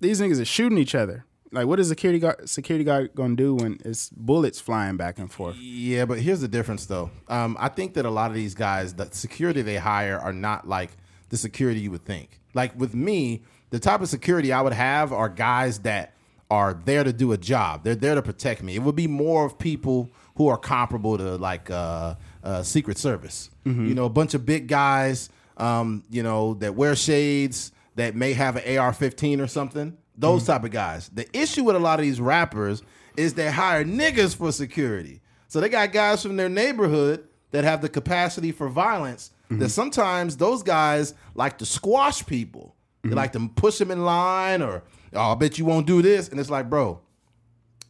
These 0.00 0.20
niggas 0.20 0.40
are 0.40 0.46
shooting 0.46 0.78
each 0.78 0.94
other. 0.94 1.24
Like, 1.54 1.66
what 1.66 1.80
is 1.80 1.88
security 1.88 2.18
guard 2.18 2.48
security 2.48 2.84
guard 2.84 3.14
gonna 3.14 3.36
do 3.36 3.54
when 3.54 3.78
it's 3.84 4.10
bullets 4.10 4.60
flying 4.60 4.96
back 4.96 5.18
and 5.18 5.30
forth? 5.30 5.56
Yeah, 5.56 6.04
but 6.04 6.18
here's 6.18 6.40
the 6.40 6.48
difference, 6.48 6.86
though. 6.86 7.10
Um, 7.28 7.56
I 7.58 7.68
think 7.68 7.94
that 7.94 8.04
a 8.04 8.10
lot 8.10 8.30
of 8.30 8.34
these 8.34 8.54
guys, 8.54 8.94
the 8.94 9.08
security 9.12 9.62
they 9.62 9.76
hire, 9.76 10.18
are 10.18 10.32
not 10.32 10.68
like 10.68 10.90
the 11.30 11.36
security 11.36 11.80
you 11.80 11.90
would 11.90 12.04
think. 12.04 12.40
Like 12.54 12.78
with 12.78 12.94
me, 12.94 13.42
the 13.70 13.78
type 13.78 14.00
of 14.00 14.08
security 14.08 14.52
I 14.52 14.60
would 14.60 14.72
have 14.72 15.12
are 15.12 15.28
guys 15.28 15.80
that 15.80 16.14
are 16.50 16.74
there 16.84 17.02
to 17.02 17.12
do 17.12 17.32
a 17.32 17.38
job. 17.38 17.82
They're 17.84 17.94
there 17.94 18.14
to 18.14 18.22
protect 18.22 18.62
me. 18.62 18.76
It 18.76 18.82
would 18.82 18.94
be 18.94 19.06
more 19.08 19.44
of 19.46 19.58
people 19.58 20.10
who 20.36 20.48
are 20.48 20.58
comparable 20.58 21.16
to 21.18 21.36
like 21.36 21.70
uh, 21.70 22.14
uh, 22.42 22.62
Secret 22.62 22.98
Service. 22.98 23.50
You 23.88 23.94
know, 23.94 24.04
a 24.04 24.10
bunch 24.10 24.34
of 24.34 24.44
big 24.44 24.68
guys, 24.68 25.30
um, 25.56 26.04
you 26.10 26.22
know, 26.22 26.54
that 26.54 26.74
wear 26.74 26.94
shades, 26.94 27.72
that 27.96 28.14
may 28.14 28.32
have 28.34 28.56
an 28.56 28.78
AR-15 28.78 29.40
or 29.40 29.46
something. 29.46 29.96
Those 30.16 30.44
mm. 30.44 30.46
type 30.46 30.64
of 30.64 30.70
guys. 30.70 31.08
The 31.08 31.26
issue 31.36 31.64
with 31.64 31.76
a 31.76 31.80
lot 31.80 31.98
of 31.98 32.04
these 32.04 32.20
rappers 32.20 32.82
is 33.16 33.34
they 33.34 33.50
hire 33.50 33.84
niggas 33.84 34.36
for 34.36 34.52
security. 34.52 35.20
So 35.48 35.60
they 35.60 35.68
got 35.68 35.92
guys 35.92 36.22
from 36.22 36.36
their 36.36 36.48
neighborhood 36.48 37.28
that 37.52 37.64
have 37.64 37.82
the 37.82 37.88
capacity 37.88 38.52
for 38.52 38.68
violence. 38.68 39.30
That 39.48 39.54
mm-hmm. 39.56 39.66
sometimes 39.66 40.36
those 40.36 40.62
guys 40.62 41.14
like 41.34 41.58
to 41.58 41.66
squash 41.66 42.24
people. 42.26 42.74
They 43.02 43.10
mm-hmm. 43.10 43.18
like 43.18 43.32
to 43.32 43.48
push 43.54 43.78
them 43.78 43.90
in 43.90 44.04
line, 44.04 44.62
or 44.62 44.82
oh, 45.12 45.32
I 45.32 45.34
bet 45.34 45.58
you 45.58 45.64
won't 45.64 45.86
do 45.86 46.00
this. 46.00 46.28
And 46.28 46.40
it's 46.40 46.50
like, 46.50 46.70
bro, 46.70 47.00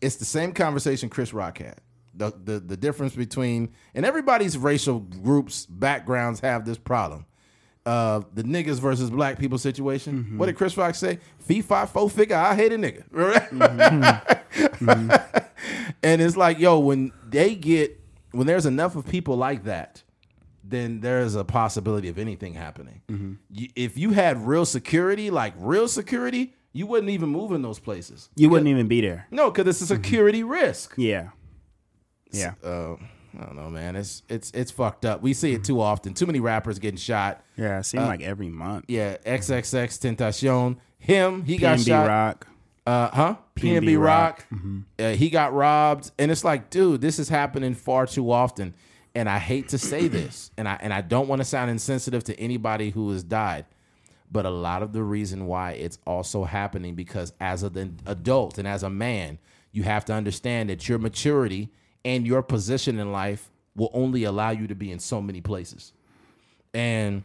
it's 0.00 0.16
the 0.16 0.24
same 0.24 0.52
conversation 0.52 1.08
Chris 1.08 1.32
Rock 1.32 1.58
had. 1.58 1.80
The, 2.16 2.32
the 2.44 2.60
the 2.60 2.76
difference 2.76 3.14
between 3.14 3.72
and 3.94 4.04
everybody's 4.04 4.56
racial 4.58 5.00
groups 5.00 5.66
backgrounds 5.66 6.40
have 6.40 6.64
this 6.64 6.78
problem. 6.78 7.26
Uh, 7.86 8.22
the 8.32 8.42
niggas 8.42 8.80
versus 8.80 9.10
black 9.10 9.38
people 9.38 9.58
situation. 9.58 10.24
Mm-hmm. 10.24 10.38
What 10.38 10.46
did 10.46 10.56
Chris 10.56 10.74
Rock 10.76 10.94
say? 10.94 11.18
Fee 11.40 11.60
five 11.60 11.90
four 11.90 12.08
figure. 12.08 12.36
I 12.36 12.54
hate 12.54 12.72
a 12.72 12.76
nigga. 12.76 13.04
Mm-hmm. 13.14 14.86
Mm-hmm. 14.86 15.38
and 16.02 16.22
it's 16.22 16.36
like, 16.36 16.58
yo, 16.58 16.78
when 16.78 17.12
they 17.28 17.54
get 17.54 18.00
when 18.30 18.46
there's 18.46 18.66
enough 18.66 18.96
of 18.96 19.06
people 19.06 19.36
like 19.36 19.64
that, 19.64 20.02
then 20.62 21.00
there's 21.00 21.34
a 21.34 21.44
possibility 21.44 22.08
of 22.08 22.18
anything 22.18 22.54
happening. 22.54 23.00
You, 23.50 23.68
if 23.76 23.98
you 23.98 24.10
had 24.10 24.46
real 24.46 24.64
security, 24.64 25.30
like 25.30 25.54
real 25.58 25.88
security, 25.88 26.54
you 26.72 26.86
wouldn't 26.86 27.10
even 27.10 27.28
move 27.28 27.52
in 27.52 27.62
those 27.62 27.78
places. 27.78 28.28
You 28.36 28.48
wouldn't 28.48 28.68
even 28.68 28.88
be 28.88 29.00
there. 29.00 29.26
No, 29.30 29.50
because 29.50 29.66
it's 29.68 29.82
a 29.82 29.94
security 29.94 30.42
risk. 30.42 30.94
Yeah, 30.96 31.28
yeah, 32.30 32.54
Uh, 32.62 32.96
I 33.38 33.44
don't 33.44 33.56
know, 33.56 33.70
man. 33.70 33.96
It's 33.96 34.22
it's 34.28 34.50
it's 34.52 34.70
fucked 34.70 35.04
up. 35.04 35.22
We 35.22 35.34
see 35.34 35.52
it 35.52 35.64
too 35.64 35.80
often. 35.80 36.14
Too 36.14 36.26
many 36.26 36.40
rappers 36.40 36.78
getting 36.78 36.98
shot. 36.98 37.42
yeah. 37.56 37.78
It 37.80 37.84
seems 37.84 38.04
like 38.04 38.22
every 38.22 38.48
month. 38.48 38.84
Yeah, 38.88 39.16
XXXTentacion. 39.26 40.76
Him, 40.98 41.42
he 41.44 41.56
got 41.58 41.78
PNB 41.78 41.86
shot. 41.86 42.08
Rock. 42.08 42.46
Uh, 42.86 43.08
huh? 43.10 43.36
PNB, 43.56 43.82
PNB 43.82 44.02
Rock. 44.04 44.46
Rock. 44.50 44.60
Uh, 44.98 45.10
he 45.12 45.30
got 45.30 45.52
robbed, 45.52 46.10
and 46.18 46.30
it's 46.30 46.44
like, 46.44 46.70
dude, 46.70 47.00
this 47.00 47.18
is 47.18 47.28
happening 47.28 47.74
far 47.74 48.06
too 48.06 48.30
often. 48.30 48.74
And 49.14 49.28
I 49.28 49.38
hate 49.38 49.68
to 49.70 49.78
say 49.78 50.08
this, 50.08 50.50
and 50.56 50.68
I 50.68 50.78
and 50.80 50.92
I 50.92 51.00
don't 51.00 51.28
want 51.28 51.40
to 51.40 51.44
sound 51.44 51.70
insensitive 51.70 52.24
to 52.24 52.38
anybody 52.38 52.90
who 52.90 53.10
has 53.10 53.22
died, 53.22 53.66
but 54.30 54.44
a 54.46 54.50
lot 54.50 54.82
of 54.82 54.92
the 54.92 55.02
reason 55.02 55.46
why 55.46 55.72
it's 55.72 55.98
also 56.06 56.44
happening 56.44 56.94
because 56.94 57.32
as 57.40 57.62
an 57.62 58.00
adult 58.06 58.58
and 58.58 58.66
as 58.68 58.82
a 58.82 58.90
man, 58.90 59.38
you 59.72 59.82
have 59.82 60.04
to 60.06 60.12
understand 60.12 60.70
that 60.70 60.88
your 60.88 60.98
maturity 60.98 61.70
and 62.04 62.26
your 62.26 62.42
position 62.42 62.98
in 62.98 63.12
life 63.12 63.50
will 63.76 63.90
only 63.92 64.24
allow 64.24 64.50
you 64.50 64.66
to 64.66 64.74
be 64.74 64.90
in 64.90 64.98
so 64.98 65.20
many 65.20 65.40
places. 65.40 65.92
And 66.72 67.22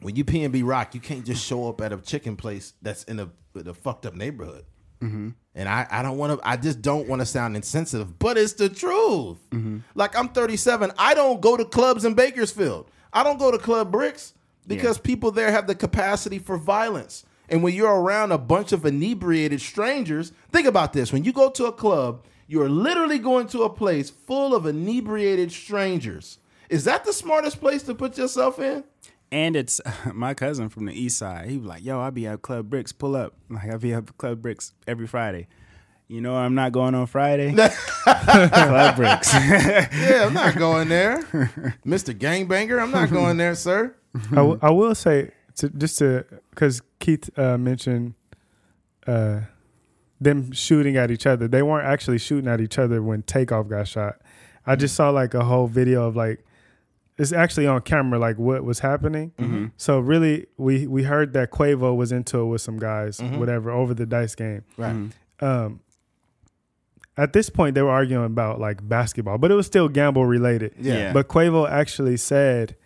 when 0.00 0.16
you 0.16 0.24
PNB 0.24 0.62
Rock, 0.64 0.94
you 0.94 1.00
can't 1.00 1.24
just 1.24 1.44
show 1.44 1.68
up 1.68 1.80
at 1.80 1.92
a 1.92 1.96
chicken 1.98 2.36
place 2.36 2.74
that's 2.82 3.04
in 3.04 3.20
a 3.20 3.30
the 3.54 3.74
fucked 3.74 4.06
up 4.06 4.14
neighborhood. 4.14 4.64
Mm-hmm. 5.00 5.30
And 5.54 5.68
I, 5.68 5.86
I 5.90 6.02
don't 6.02 6.18
want 6.18 6.38
to. 6.38 6.48
I 6.48 6.56
just 6.56 6.82
don't 6.82 7.08
want 7.08 7.20
to 7.20 7.26
sound 7.26 7.56
insensitive, 7.56 8.18
but 8.18 8.36
it's 8.36 8.54
the 8.54 8.68
truth. 8.68 9.38
Mm-hmm. 9.50 9.78
Like 9.94 10.16
I'm 10.16 10.28
37. 10.28 10.92
I 10.98 11.14
don't 11.14 11.40
go 11.40 11.56
to 11.56 11.64
clubs 11.64 12.04
in 12.04 12.14
Bakersfield. 12.14 12.90
I 13.12 13.22
don't 13.22 13.38
go 13.38 13.50
to 13.50 13.58
Club 13.58 13.90
Bricks 13.90 14.34
because 14.66 14.98
people 14.98 15.30
there 15.30 15.50
have 15.50 15.66
the 15.66 15.74
capacity 15.74 16.38
for 16.38 16.58
violence. 16.58 17.24
And 17.48 17.62
when 17.62 17.74
you're 17.74 17.94
around 17.94 18.32
a 18.32 18.38
bunch 18.38 18.72
of 18.72 18.84
inebriated 18.84 19.60
strangers, 19.60 20.32
think 20.50 20.66
about 20.66 20.92
this: 20.92 21.12
when 21.12 21.24
you 21.24 21.32
go 21.32 21.50
to 21.50 21.66
a 21.66 21.72
club, 21.72 22.24
you're 22.46 22.68
literally 22.68 23.18
going 23.18 23.46
to 23.48 23.62
a 23.62 23.70
place 23.70 24.10
full 24.10 24.54
of 24.54 24.66
inebriated 24.66 25.50
strangers. 25.52 26.38
Is 26.68 26.84
that 26.84 27.04
the 27.04 27.12
smartest 27.12 27.60
place 27.60 27.82
to 27.84 27.94
put 27.94 28.16
yourself 28.18 28.58
in? 28.58 28.84
And 29.32 29.56
it's 29.56 29.80
my 30.12 30.34
cousin 30.34 30.68
from 30.68 30.86
the 30.86 30.92
east 30.92 31.18
side. 31.18 31.48
He 31.48 31.58
was 31.58 31.66
like, 31.66 31.84
"Yo, 31.84 32.00
I'll 32.00 32.10
be 32.10 32.26
at 32.26 32.42
Club 32.42 32.70
Bricks. 32.70 32.92
Pull 32.92 33.16
up. 33.16 33.34
Like 33.50 33.70
I'll 33.70 33.78
be 33.78 33.92
at 33.92 34.16
Club 34.18 34.42
Bricks 34.42 34.72
every 34.86 35.06
Friday. 35.06 35.48
You 36.08 36.20
know, 36.20 36.36
I'm 36.36 36.54
not 36.54 36.70
going 36.70 36.94
on 36.94 37.06
Friday. 37.06 37.52
Club 38.04 38.96
Bricks. 38.96 39.34
Yeah, 39.34 40.24
I'm 40.26 40.34
not 40.34 40.56
going 40.56 40.88
there, 40.88 41.24
Mister 41.84 42.12
Gangbanger. 42.12 42.80
I'm 42.80 42.92
not 42.92 43.10
going 43.10 43.36
there, 43.38 43.56
sir. 43.56 43.96
I, 44.30 44.36
w- 44.36 44.58
I 44.62 44.70
will 44.70 44.94
say 44.94 45.32
to, 45.56 45.68
just 45.70 45.98
to 45.98 46.24
because 46.50 46.80
Keith 47.00 47.28
uh, 47.36 47.58
mentioned 47.58 48.14
uh, 49.06 49.40
them 50.20 50.52
shooting 50.52 50.96
at 50.96 51.10
each 51.10 51.26
other. 51.26 51.48
They 51.48 51.62
weren't 51.62 51.86
actually 51.86 52.18
shooting 52.18 52.48
at 52.48 52.60
each 52.60 52.78
other 52.78 53.02
when 53.02 53.22
Takeoff 53.22 53.68
got 53.68 53.88
shot. 53.88 54.16
I 54.66 54.76
just 54.76 54.92
mm-hmm. 54.92 54.96
saw 54.96 55.10
like 55.10 55.34
a 55.34 55.44
whole 55.44 55.66
video 55.66 56.06
of 56.06 56.16
like 56.16 56.44
it's 57.18 57.32
actually 57.32 57.66
on 57.66 57.80
camera 57.82 58.18
like 58.18 58.38
what 58.38 58.64
was 58.64 58.80
happening. 58.80 59.32
Mm-hmm. 59.38 59.66
So 59.76 59.98
really, 60.00 60.46
we 60.56 60.86
we 60.86 61.04
heard 61.04 61.32
that 61.32 61.50
Quavo 61.50 61.96
was 61.96 62.12
into 62.12 62.40
it 62.40 62.44
with 62.46 62.60
some 62.60 62.78
guys, 62.78 63.18
mm-hmm. 63.18 63.38
whatever, 63.38 63.70
over 63.70 63.94
the 63.94 64.06
dice 64.06 64.34
game. 64.34 64.64
Right. 64.76 65.10
Um, 65.40 65.80
at 67.16 67.32
this 67.32 67.48
point, 67.48 67.74
they 67.74 67.82
were 67.82 67.90
arguing 67.90 68.26
about 68.26 68.60
like 68.60 68.86
basketball, 68.86 69.38
but 69.38 69.50
it 69.50 69.54
was 69.54 69.66
still 69.66 69.88
gamble 69.88 70.26
related. 70.26 70.74
Yeah. 70.78 70.94
Yeah. 70.94 71.12
But 71.12 71.28
Quavo 71.28 71.68
actually 71.68 72.18
said, 72.18 72.76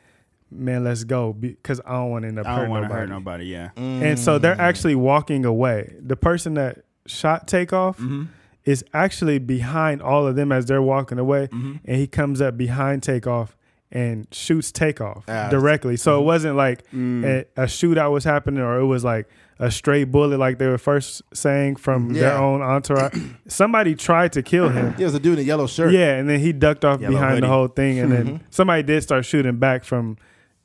"Man, 0.50 0.84
let's 0.84 1.02
go," 1.02 1.32
because 1.32 1.80
I 1.84 1.92
don't 1.92 2.10
want 2.10 2.22
to 2.22 2.28
end 2.28 2.38
up 2.38 2.46
I 2.46 2.50
don't 2.50 2.58
hurting 2.58 2.70
want 2.70 2.82
to 2.84 2.88
nobody. 2.88 3.00
hurt 3.00 3.08
nobody. 3.08 3.44
Yeah. 3.46 3.70
Mm. 3.76 4.02
And 4.02 4.18
so 4.18 4.38
they're 4.38 4.60
actually 4.60 4.94
walking 4.94 5.44
away. 5.44 5.96
The 6.00 6.16
person 6.16 6.54
that 6.54 6.84
shot 7.06 7.46
Takeoff 7.48 7.98
Mm-hmm. 7.98 8.24
is 8.64 8.84
actually 8.94 9.38
behind 9.38 10.02
all 10.02 10.26
of 10.26 10.36
them 10.36 10.52
as 10.52 10.66
they're 10.66 10.82
walking 10.82 11.18
away, 11.18 11.48
Mm-hmm. 11.48 11.72
and 11.84 11.96
he 11.96 12.06
comes 12.06 12.40
up 12.40 12.56
behind 12.56 13.02
Takeoff 13.02 13.56
and 13.92 14.26
shoots 14.30 14.70
Takeoff 14.70 15.24
Ah, 15.28 15.48
directly. 15.50 15.96
So 15.96 16.12
Mm-hmm. 16.12 16.22
it 16.22 16.24
wasn't 16.26 16.56
like 16.56 16.90
Mm. 16.92 17.24
a, 17.56 17.62
a 17.62 17.66
shootout 17.66 18.12
was 18.12 18.24
happening, 18.24 18.60
or 18.62 18.78
it 18.78 18.86
was 18.86 19.02
like 19.04 19.28
a 19.58 19.70
stray 19.70 20.04
bullet, 20.04 20.38
like 20.38 20.58
they 20.58 20.66
were 20.68 20.78
first 20.78 21.20
saying 21.34 21.76
from 21.76 22.14
their 22.14 22.34
own 22.34 22.62
entourage. 22.62 23.12
Somebody 23.48 23.94
tried 23.94 24.32
to 24.32 24.42
kill 24.42 24.68
him. 24.70 24.94
He 24.94 25.04
was 25.04 25.14
a 25.14 25.20
dude 25.20 25.34
in 25.38 25.44
a 25.44 25.46
yellow 25.46 25.66
shirt. 25.66 25.92
Yeah, 25.92 26.16
and 26.16 26.28
then 26.30 26.40
he 26.40 26.52
ducked 26.52 26.82
off 26.84 27.00
Yellow 27.00 27.14
behind 27.14 27.42
the 27.42 27.48
whole 27.48 27.68
thing, 27.68 27.98
and 27.98 28.10
Mm-hmm. 28.12 28.24
then 28.26 28.44
somebody 28.50 28.82
did 28.84 29.02
start 29.02 29.24
shooting 29.26 29.56
back 29.58 29.84
from 29.84 30.16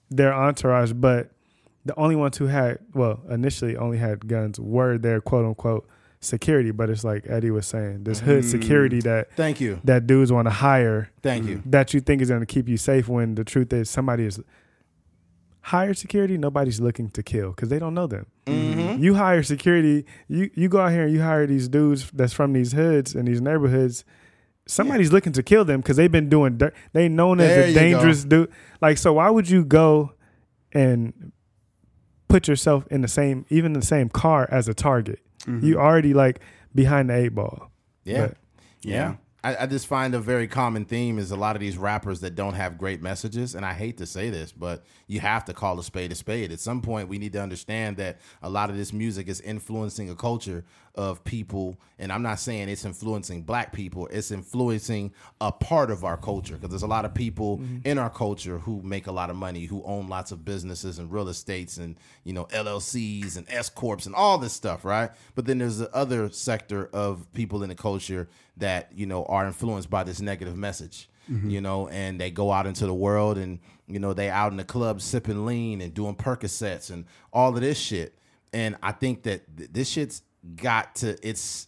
their 0.09 0.33
entourage, 0.33 0.93
but 0.93 1.31
the 1.83 1.93
only 1.99 2.15
ones 2.15 2.37
who 2.37 2.45
had, 2.47 2.79
well, 2.93 3.19
initially 3.29 3.75
only 3.75 3.97
had 3.97 4.27
guns 4.27 4.59
were 4.59 4.97
their 4.97 5.19
quote 5.19 5.45
unquote 5.45 5.87
security. 6.25 6.71
But 6.71 6.89
it's 6.89 7.03
like 7.03 7.25
Eddie 7.27 7.51
was 7.51 7.65
saying, 7.67 8.03
this 8.03 8.19
hood 8.19 8.43
Mm. 8.43 8.49
security 8.51 9.01
that 9.01 9.31
Thank 9.35 9.61
you. 9.61 9.79
that 9.83 10.07
dudes 10.07 10.31
want 10.31 10.47
to 10.47 10.51
hire 10.51 11.09
Thank 11.21 11.45
you. 11.47 11.61
that 11.65 11.93
you 11.93 11.99
think 12.01 12.21
is 12.21 12.29
going 12.29 12.39
to 12.41 12.45
keep 12.45 12.67
you 12.67 12.77
safe 12.77 13.07
when 13.07 13.35
the 13.35 13.43
truth 13.43 13.71
is 13.73 13.89
somebody 13.89 14.25
is 14.25 14.39
hire 15.61 15.93
security 15.95 16.37
nobody's 16.37 16.79
looking 16.79 17.09
to 17.09 17.23
kill 17.23 17.49
because 17.49 17.69
they 17.69 17.79
don't 17.79 17.93
know 17.95 18.05
them 18.07 18.25
Mm-hmm. 18.45 19.01
you 19.03 19.15
hire 19.15 19.41
security 19.41 20.05
you 20.27 20.51
you 20.53 20.69
go 20.69 20.79
out 20.79 20.91
here 20.91 21.03
and 21.05 21.13
you 21.13 21.21
hire 21.21 21.47
these 21.47 21.67
dudes 21.67 22.11
that's 22.13 22.33
from 22.33 22.53
these 22.53 22.73
hoods 22.73 23.15
and 23.15 23.27
these 23.27 23.41
neighborhoods 23.41 24.05
somebody's 24.67 25.11
looking 25.11 25.33
to 25.33 25.41
kill 25.41 25.65
them 25.65 25.81
because 25.81 25.97
they've 25.97 26.11
been 26.11 26.29
doing 26.29 26.57
dirt 26.57 26.75
they 26.93 27.07
known 27.09 27.39
as 27.39 27.47
There 27.49 27.63
a 27.69 27.73
dangerous 27.73 28.23
dude 28.23 28.51
like 28.81 28.99
so 28.99 29.13
why 29.13 29.29
would 29.31 29.49
you 29.49 29.65
go 29.65 30.13
and 30.71 31.31
put 32.27 32.47
yourself 32.47 32.85
in 32.91 33.01
the 33.01 33.07
same 33.07 33.45
even 33.49 33.73
the 33.73 33.81
same 33.81 34.09
car 34.09 34.47
as 34.51 34.67
a 34.67 34.73
target 34.75 35.19
you 35.45 35.53
mm-hmm. 35.53 35.77
already 35.77 36.13
like 36.13 36.39
behind 36.73 37.09
the 37.09 37.15
eight 37.15 37.35
ball 37.35 37.71
Yeah. 38.03 38.27
But- 38.27 38.37
yeah. 38.81 39.15
I, 39.45 39.63
I 39.63 39.65
just 39.67 39.85
find 39.85 40.15
a 40.15 40.19
very 40.19 40.47
common 40.47 40.85
theme 40.85 41.19
is 41.19 41.29
a 41.29 41.35
lot 41.35 41.55
of 41.55 41.59
these 41.59 41.77
rappers 41.77 42.21
that 42.21 42.33
don't 42.33 42.55
have 42.55 42.79
great 42.79 43.03
messages. 43.03 43.53
And 43.53 43.63
I 43.63 43.73
hate 43.73 43.97
to 43.97 44.07
say 44.07 44.31
this, 44.31 44.51
but 44.51 44.83
you 45.05 45.19
have 45.19 45.45
to 45.45 45.53
call 45.53 45.79
a 45.79 45.83
spade 45.83 46.11
a 46.11 46.15
spade. 46.15 46.51
At 46.51 46.59
some 46.59 46.81
point, 46.81 47.09
we 47.09 47.19
need 47.19 47.33
to 47.33 47.41
understand 47.41 47.97
that 47.97 48.19
a 48.41 48.49
lot 48.49 48.71
of 48.71 48.75
this 48.75 48.91
music 48.91 49.27
is 49.27 49.41
influencing 49.41 50.09
a 50.09 50.15
culture 50.15 50.65
of 50.95 51.23
people. 51.23 51.77
And 51.99 52.11
I'm 52.11 52.21
not 52.21 52.39
saying 52.39 52.69
it's 52.69 52.85
influencing 52.85 53.43
black 53.43 53.71
people, 53.71 54.07
it's 54.07 54.31
influencing 54.31 55.13
a 55.39 55.51
part 55.51 55.91
of 55.91 56.03
our 56.03 56.17
culture. 56.17 56.55
Because 56.55 56.69
there's 56.69 56.83
a 56.83 56.87
lot 56.87 57.05
of 57.05 57.13
people 57.13 57.59
mm-hmm. 57.59 57.79
in 57.83 57.97
our 57.97 58.09
culture 58.09 58.59
who 58.59 58.81
make 58.81 59.07
a 59.07 59.11
lot 59.11 59.29
of 59.29 59.35
money, 59.35 59.65
who 59.65 59.83
own 59.83 60.07
lots 60.07 60.31
of 60.31 60.43
businesses 60.43 60.99
and 60.99 61.11
real 61.11 61.29
estates 61.29 61.77
and, 61.77 61.97
you 62.23 62.33
know, 62.33 62.45
LLCs 62.45 63.37
and 63.37 63.45
S 63.49 63.69
Corps 63.69 64.05
and 64.05 64.15
all 64.15 64.37
this 64.37 64.53
stuff, 64.53 64.83
right? 64.83 65.11
But 65.35 65.45
then 65.45 65.59
there's 65.59 65.77
the 65.77 65.93
other 65.95 66.29
sector 66.29 66.89
of 66.93 67.31
people 67.33 67.63
in 67.63 67.69
the 67.69 67.75
culture 67.75 68.27
that, 68.57 68.91
you 68.93 69.05
know, 69.05 69.25
are 69.25 69.45
influenced 69.45 69.89
by 69.89 70.03
this 70.03 70.21
negative 70.21 70.57
message. 70.57 71.09
Mm-hmm. 71.31 71.49
You 71.49 71.61
know, 71.61 71.87
and 71.87 72.21
they 72.21 72.29
go 72.29 72.51
out 72.51 72.67
into 72.67 72.85
the 72.85 72.93
world 72.93 73.39
and, 73.39 73.57
you 73.87 73.97
know, 73.97 74.13
they 74.13 74.29
out 74.29 74.51
in 74.51 74.57
the 74.57 74.63
club 74.63 75.01
sipping 75.01 75.43
lean 75.45 75.81
and 75.81 75.91
doing 75.91 76.13
Percocets 76.13 76.91
and 76.91 77.05
all 77.33 77.55
of 77.55 77.61
this 77.61 77.79
shit. 77.79 78.15
And 78.53 78.77
I 78.81 78.93
think 78.93 79.23
that 79.23 79.57
th- 79.57 79.69
this 79.73 79.89
shit's 79.89 80.21
got 80.55 80.95
to 80.95 81.17
it's 81.27 81.67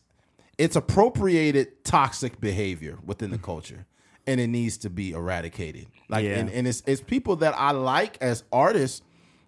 it's 0.57 0.75
appropriated 0.75 1.83
toxic 1.83 2.39
behavior 2.41 2.97
within 3.05 3.31
the 3.31 3.37
culture 3.37 3.85
and 4.25 4.39
it 4.41 4.47
needs 4.47 4.77
to 4.77 4.89
be 4.89 5.11
eradicated. 5.11 5.87
Like 6.09 6.25
Yeah. 6.25 6.37
and, 6.39 6.49
and 6.49 6.67
it's 6.67 6.83
it's 6.85 7.01
people 7.01 7.37
that 7.37 7.53
i 7.57 7.71
like 7.71 8.17
as 8.21 8.43
artists 8.51 9.01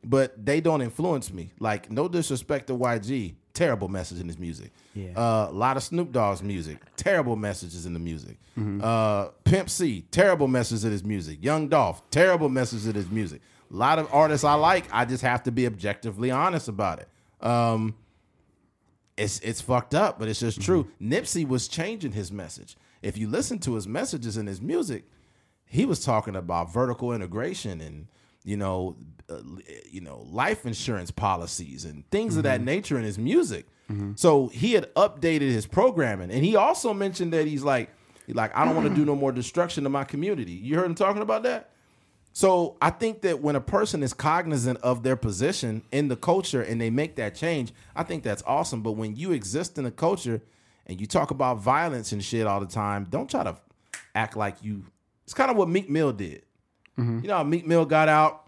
but 0.03 0.45
they 0.45 0.61
don't 0.61 0.81
influence 0.81 1.33
me. 1.33 1.51
Like 1.59 1.91
no 1.91 2.07
disrespect 2.07 2.67
to 2.67 2.73
yg 2.77 3.33
terrible 3.53 3.89
message 3.89 4.19
in 4.21 4.27
his 4.27 4.39
music. 4.39 4.71
Yeah. 4.93 5.11
uh, 5.17 5.47
a 5.49 5.53
lot 5.53 5.75
of 5.77 5.83
snoop 5.83 6.11
dogg's 6.11 6.41
music 6.41 6.77
terrible 6.95 7.35
messages 7.35 7.85
in 7.85 7.93
the 7.93 7.99
music. 7.99 8.37
Uh, 8.81 9.29
pimp 9.45 9.69
c 9.69 10.05
terrible 10.11 10.47
messages 10.47 10.85
in 10.85 10.91
his 10.91 11.03
music. 11.03 11.39
Young 11.43 11.67
dolph 11.69 12.01
terrible 12.11 12.49
messages 12.49 12.87
in 12.87 12.95
his 12.95 13.09
music. 13.09 13.41
A 13.71 13.75
lot 13.75 13.99
of 13.99 14.07
artists 14.13 14.43
i 14.43 14.53
like 14.53 14.85
i 14.91 15.05
just 15.05 15.23
have 15.23 15.43
to 15.43 15.51
be 15.51 15.65
objectively 15.65 16.31
honest 16.31 16.67
about 16.67 16.99
it. 16.99 17.07
Um, 17.45 17.95
it's 19.19 19.39
it's 19.39 19.61
fucked 19.61 19.93
up, 19.93 20.17
but 20.17 20.27
it's 20.27 20.39
just 20.39 20.59
mm-hmm. 20.59 20.65
true. 20.65 20.87
Nipsey 21.01 21.47
was 21.47 21.67
changing 21.67 22.13
his 22.13 22.31
message. 22.31 22.77
If 23.01 23.17
you 23.17 23.27
listen 23.27 23.59
to 23.59 23.75
his 23.75 23.87
messages 23.87 24.37
and 24.37 24.47
his 24.47 24.61
music, 24.61 25.05
he 25.65 25.85
was 25.85 26.03
talking 26.03 26.35
about 26.35 26.73
vertical 26.73 27.13
integration 27.13 27.81
and 27.81 28.07
you 28.43 28.57
know, 28.57 28.95
uh, 29.29 29.35
eh, 29.67 29.81
you 29.91 30.01
know, 30.01 30.25
life 30.29 30.65
insurance 30.65 31.11
policies 31.11 31.85
and 31.85 32.09
things 32.09 32.37
of 32.37 32.43
that 32.43 32.57
mm-hmm. 32.57 32.65
nature 32.65 32.97
in 32.97 33.03
his 33.03 33.17
music. 33.17 33.67
Mm-hmm. 33.91 34.13
So 34.15 34.47
he 34.47 34.73
had 34.73 34.93
updated 34.95 35.51
his 35.51 35.65
programming, 35.65 36.31
and 36.31 36.43
he 36.43 36.55
also 36.55 36.93
mentioned 36.93 37.33
that 37.33 37.47
he's 37.47 37.63
like, 37.63 37.89
he's 38.25 38.35
like, 38.35 38.55
I 38.55 38.65
don't 38.65 38.75
want 38.75 38.87
to 38.87 38.95
do 38.95 39.05
no 39.05 39.15
more 39.15 39.31
destruction 39.31 39.83
to 39.83 39.89
my 39.89 40.03
community. 40.03 40.53
You 40.53 40.75
heard 40.75 40.85
him 40.85 40.95
talking 40.95 41.21
about 41.21 41.43
that. 41.43 41.71
So 42.39 42.77
I 42.81 42.89
think 42.89 43.23
that 43.23 43.41
when 43.41 43.57
a 43.57 43.59
person 43.59 44.01
is 44.01 44.13
cognizant 44.13 44.79
of 44.79 45.03
their 45.03 45.17
position 45.17 45.81
in 45.91 46.07
the 46.07 46.15
culture 46.15 46.61
and 46.61 46.79
they 46.79 46.89
make 46.89 47.17
that 47.17 47.35
change, 47.35 47.73
I 47.97 48.03
think 48.03 48.23
that's 48.23 48.41
awesome. 48.47 48.81
But 48.81 48.93
when 48.93 49.17
you 49.17 49.33
exist 49.33 49.77
in 49.77 49.85
a 49.85 49.91
culture 49.91 50.41
and 50.85 51.01
you 51.01 51.05
talk 51.05 51.31
about 51.31 51.57
violence 51.57 52.13
and 52.13 52.23
shit 52.23 52.47
all 52.47 52.61
the 52.61 52.65
time, 52.65 53.07
don't 53.09 53.29
try 53.29 53.43
to 53.43 53.57
act 54.15 54.37
like 54.37 54.63
you. 54.63 54.85
It's 55.25 55.33
kind 55.33 55.51
of 55.51 55.57
what 55.57 55.67
Meek 55.67 55.89
Mill 55.89 56.13
did. 56.13 56.43
Mm-hmm. 56.97 57.19
You 57.23 57.27
know, 57.27 57.35
how 57.35 57.43
Meek 57.43 57.67
Mill 57.67 57.83
got 57.85 58.07
out 58.07 58.47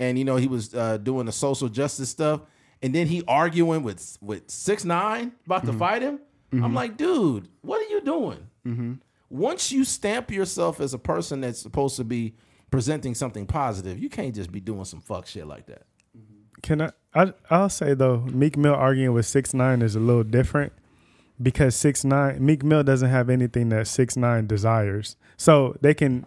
and 0.00 0.18
you 0.18 0.24
know 0.24 0.34
he 0.34 0.48
was 0.48 0.74
uh, 0.74 0.96
doing 0.96 1.26
the 1.26 1.32
social 1.32 1.68
justice 1.68 2.10
stuff, 2.10 2.40
and 2.82 2.92
then 2.92 3.06
he 3.06 3.22
arguing 3.28 3.84
with 3.84 4.18
with 4.20 4.50
six 4.50 4.84
nine 4.84 5.30
about 5.46 5.66
to 5.66 5.68
mm-hmm. 5.68 5.78
fight 5.78 6.02
him. 6.02 6.18
I'm 6.50 6.62
mm-hmm. 6.62 6.74
like, 6.74 6.96
dude, 6.96 7.46
what 7.60 7.80
are 7.80 7.90
you 7.90 8.00
doing? 8.00 8.48
Once 9.28 9.70
you 9.70 9.84
stamp 9.84 10.32
yourself 10.32 10.80
as 10.80 10.94
a 10.94 10.98
person 10.98 11.42
that's 11.42 11.60
supposed 11.60 11.94
to 11.94 12.02
be 12.02 12.34
presenting 12.70 13.14
something 13.14 13.46
positive, 13.46 13.98
you 13.98 14.08
can't 14.08 14.34
just 14.34 14.52
be 14.52 14.60
doing 14.60 14.84
some 14.84 15.00
fuck 15.00 15.26
shit 15.26 15.46
like 15.46 15.66
that. 15.66 15.82
Can 16.62 16.82
I, 16.82 16.90
I? 17.14 17.32
I'll 17.48 17.68
say 17.68 17.94
though, 17.94 18.18
Meek 18.18 18.56
Mill 18.56 18.74
arguing 18.74 19.12
with 19.12 19.26
six 19.26 19.54
nine 19.54 19.82
is 19.82 19.96
a 19.96 20.00
little 20.00 20.24
different 20.24 20.72
because 21.40 21.74
six 21.74 22.04
nine 22.04 22.44
Meek 22.44 22.62
Mill 22.62 22.82
doesn't 22.82 23.08
have 23.08 23.30
anything 23.30 23.70
that 23.70 23.86
six 23.86 24.16
nine 24.16 24.46
desires, 24.46 25.16
so 25.36 25.76
they 25.80 25.94
can 25.94 26.26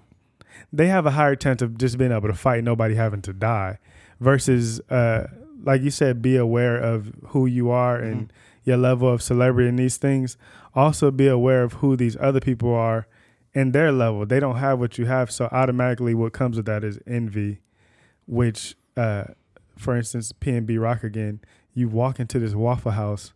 they 0.72 0.88
have 0.88 1.06
a 1.06 1.12
higher 1.12 1.36
chance 1.36 1.62
of 1.62 1.78
just 1.78 1.98
being 1.98 2.12
able 2.12 2.28
to 2.28 2.34
fight, 2.34 2.64
nobody 2.64 2.96
having 2.96 3.22
to 3.24 3.34
die, 3.34 3.78
versus 4.20 4.80
uh, 4.90 5.28
like 5.64 5.82
you 5.82 5.92
said, 5.92 6.22
be 6.22 6.36
aware 6.36 6.78
of 6.78 7.14
who 7.28 7.46
you 7.46 7.70
are 7.70 7.98
and 7.98 8.34
your 8.64 8.78
level 8.78 9.10
of 9.10 9.22
celebrity 9.22 9.70
and 9.70 9.78
these 9.78 9.98
things. 9.98 10.38
Also, 10.76 11.12
be 11.12 11.28
aware 11.28 11.64
of 11.64 11.74
who 11.74 11.96
these 11.96 12.18
other 12.20 12.40
people 12.40 12.74
are 12.74 13.08
and 13.56 13.74
their 13.74 13.92
level. 13.92 14.26
They 14.26 14.40
don't 14.40 14.58
have 14.58 14.80
what 14.80 14.98
you 14.98 15.06
have, 15.06 15.32
so 15.32 15.50
automatically, 15.52 16.14
what 16.14 16.34
comes 16.34 16.58
with 16.58 16.66
that 16.68 16.84
is 16.84 17.00
envy, 17.08 17.60
which. 18.28 18.76
Uh, 18.96 19.24
for 19.76 19.98
instance, 19.98 20.32
PNB 20.34 20.80
Rock 20.80 21.04
again, 21.04 21.40
you 21.74 21.90
walk 21.90 22.20
into 22.20 22.38
this 22.38 22.54
Waffle 22.54 22.92
House 22.92 23.34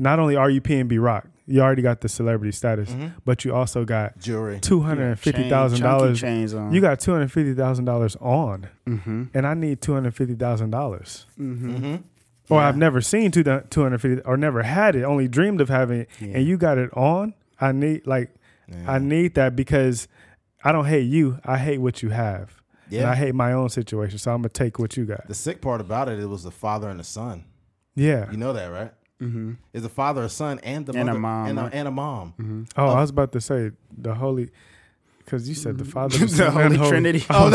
not 0.00 0.18
only 0.18 0.34
are 0.34 0.50
you 0.50 0.60
PNB 0.60 1.00
Rock, 1.00 1.28
you 1.46 1.60
already 1.60 1.80
got 1.82 2.00
the 2.00 2.08
celebrity 2.08 2.50
status, 2.50 2.90
Mm-hmm. 2.90 3.18
but 3.24 3.44
you 3.44 3.54
also 3.54 3.84
got 3.84 4.18
Jury. 4.18 4.58
two 4.58 4.80
hundred 4.80 5.10
and 5.10 5.20
fifty 5.20 5.48
thousand 5.48 5.80
dollars. 5.82 6.20
You 6.22 6.80
got 6.80 6.98
two 6.98 7.12
hundred 7.12 7.30
fifty 7.30 7.54
thousand 7.54 7.84
dollars 7.84 8.16
on, 8.16 8.66
mm-hmm. 8.84 9.24
and 9.32 9.46
I 9.46 9.54
need 9.54 9.80
two 9.80 9.92
hundred 9.94 10.16
fifty 10.16 10.34
thousand 10.34 10.70
dollars. 10.70 11.26
Mm-hmm. 11.38 11.96
Or 12.50 12.60
Yeah. 12.60 12.66
I've 12.68 12.76
never 12.76 13.00
seen 13.00 13.30
two 13.30 13.44
hundred 13.44 14.00
fifty, 14.00 14.20
or 14.22 14.36
never 14.36 14.64
had 14.64 14.96
it, 14.96 15.04
only 15.04 15.28
dreamed 15.28 15.60
of 15.60 15.68
having 15.68 16.00
it, 16.00 16.08
Yeah. 16.20 16.38
and 16.38 16.46
you 16.46 16.56
got 16.56 16.78
it 16.78 16.90
on. 16.94 17.34
I 17.60 17.70
need 17.70 18.04
like 18.08 18.34
I 18.86 18.98
need 18.98 19.34
that 19.34 19.54
because 19.56 20.08
I 20.62 20.72
don't 20.72 20.86
hate 20.86 21.06
you. 21.06 21.38
I 21.44 21.58
hate 21.58 21.78
what 21.78 22.02
you 22.02 22.10
have. 22.10 22.60
And 22.84 22.92
Yeah. 23.00 23.10
I 23.10 23.14
hate 23.14 23.34
my 23.34 23.52
own 23.52 23.68
situation. 23.70 24.18
So 24.18 24.30
I'm 24.32 24.38
gonna 24.38 24.50
take 24.50 24.78
what 24.78 24.96
you 24.96 25.04
got. 25.04 25.26
The 25.28 25.34
sick 25.34 25.60
part 25.60 25.80
about 25.80 26.08
it, 26.08 26.18
it 26.18 26.26
was 26.26 26.42
the 26.44 26.50
father 26.50 26.88
and 26.88 27.00
the 27.00 27.04
son. 27.04 27.44
Yeah. 27.94 28.30
You 28.30 28.36
know 28.36 28.52
that, 28.52 28.66
right? 28.66 28.92
Mm-hmm. 29.22 29.52
It's 29.72 29.86
a 29.86 29.88
father, 29.88 30.22
a 30.24 30.28
son, 30.28 30.58
and 30.62 30.84
the 30.84 30.92
And 30.98 31.08
a 31.08 31.14
mom, 31.14 31.46
and 31.48 31.58
a, 31.58 31.62
right? 31.62 31.74
and 31.74 31.88
a 31.88 31.90
mom. 31.90 32.66
Oh, 32.76 32.86
I 32.88 33.00
was 33.00 33.10
about 33.10 33.32
to 33.32 33.40
say 33.40 33.70
the 33.96 34.14
holy, 34.14 34.50
because 35.18 35.48
you 35.48 35.54
said 35.54 35.78
the 35.78 35.84
Father, 35.84 36.18
and 36.18 36.28
the 36.28 36.34
Son, 36.36 36.52
Holy 36.52 36.76
and 36.76 36.84
Trinity. 36.86 37.24
Oh, 37.30 37.48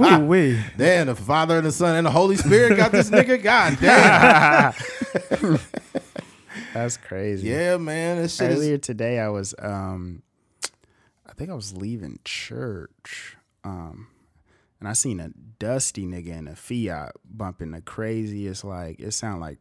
Ooh, 0.00 0.24
wee. 0.24 0.58
Then 0.76 1.08
the 1.08 1.14
father 1.16 1.58
and 1.58 1.66
the 1.66 1.72
son 1.72 1.96
and 1.96 2.06
the 2.06 2.10
Holy 2.10 2.36
Spirit 2.36 2.76
got 2.76 2.92
this 2.92 3.10
nigga. 3.10 3.42
God 3.42 3.76
damn. 3.80 5.58
That's 6.74 6.96
crazy. 6.96 7.48
yeah, 7.48 7.76
man. 7.76 8.18
This 8.18 8.40
Earlier 8.40 8.74
is. 8.74 8.80
today, 8.80 9.18
I 9.18 9.28
was, 9.28 9.54
um, 9.58 10.22
I 11.26 11.32
think 11.34 11.50
I 11.50 11.54
was 11.54 11.76
leaving 11.76 12.18
church, 12.24 13.36
um, 13.64 14.08
and 14.78 14.88
I 14.88 14.92
seen 14.94 15.20
a 15.20 15.30
dusty 15.58 16.06
nigga 16.06 16.38
in 16.38 16.48
a 16.48 16.56
Fiat 16.56 17.12
bumping 17.24 17.72
the 17.72 17.80
craziest. 17.80 18.64
Like 18.64 19.00
it 19.00 19.12
sound 19.12 19.40
like, 19.40 19.58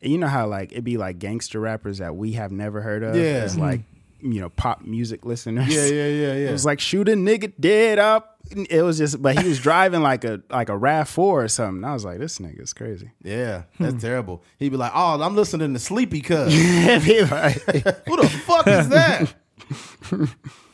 you 0.00 0.18
know 0.18 0.28
how 0.28 0.46
like 0.46 0.72
it 0.72 0.82
be 0.82 0.96
like 0.96 1.18
gangster 1.18 1.60
rappers 1.60 1.98
that 1.98 2.16
we 2.16 2.32
have 2.32 2.52
never 2.52 2.80
heard 2.80 3.02
of. 3.02 3.16
Yeah. 3.16 3.44
it's 3.44 3.56
like 3.56 3.82
you 4.22 4.40
know 4.40 4.50
pop 4.50 4.82
music 4.82 5.24
listeners. 5.24 5.74
Yeah, 5.74 5.86
yeah, 5.86 6.06
yeah, 6.06 6.34
yeah. 6.34 6.48
It 6.48 6.52
was 6.52 6.64
like 6.64 6.80
shoot 6.80 7.08
a 7.08 7.12
nigga 7.12 7.52
dead 7.58 7.98
up. 7.98 8.29
It 8.50 8.82
was 8.82 8.98
just, 8.98 9.22
but 9.22 9.38
he 9.38 9.48
was 9.48 9.60
driving 9.60 10.02
like 10.02 10.24
a 10.24 10.42
like 10.50 10.68
a 10.68 10.76
Rav 10.76 11.08
Four 11.08 11.44
or 11.44 11.48
something. 11.48 11.84
I 11.84 11.92
was 11.92 12.04
like, 12.04 12.18
this 12.18 12.38
nigga's 12.38 12.72
crazy. 12.72 13.12
yeah, 13.22 13.62
that's 13.78 13.94
hmm. 13.94 13.98
terrible. 13.98 14.42
He'd 14.58 14.70
be 14.70 14.76
like, 14.76 14.92
"Oh, 14.94 15.20
I'm 15.20 15.36
listening 15.36 15.72
to 15.74 15.78
Sleepy 15.78 16.20
Cuz. 16.20 16.52
Be 17.04 17.22
like- 17.22 17.62
Who 18.06 18.16
the 18.16 18.28
fuck 18.46 18.66
is 18.66 18.88
that?" 18.88 19.34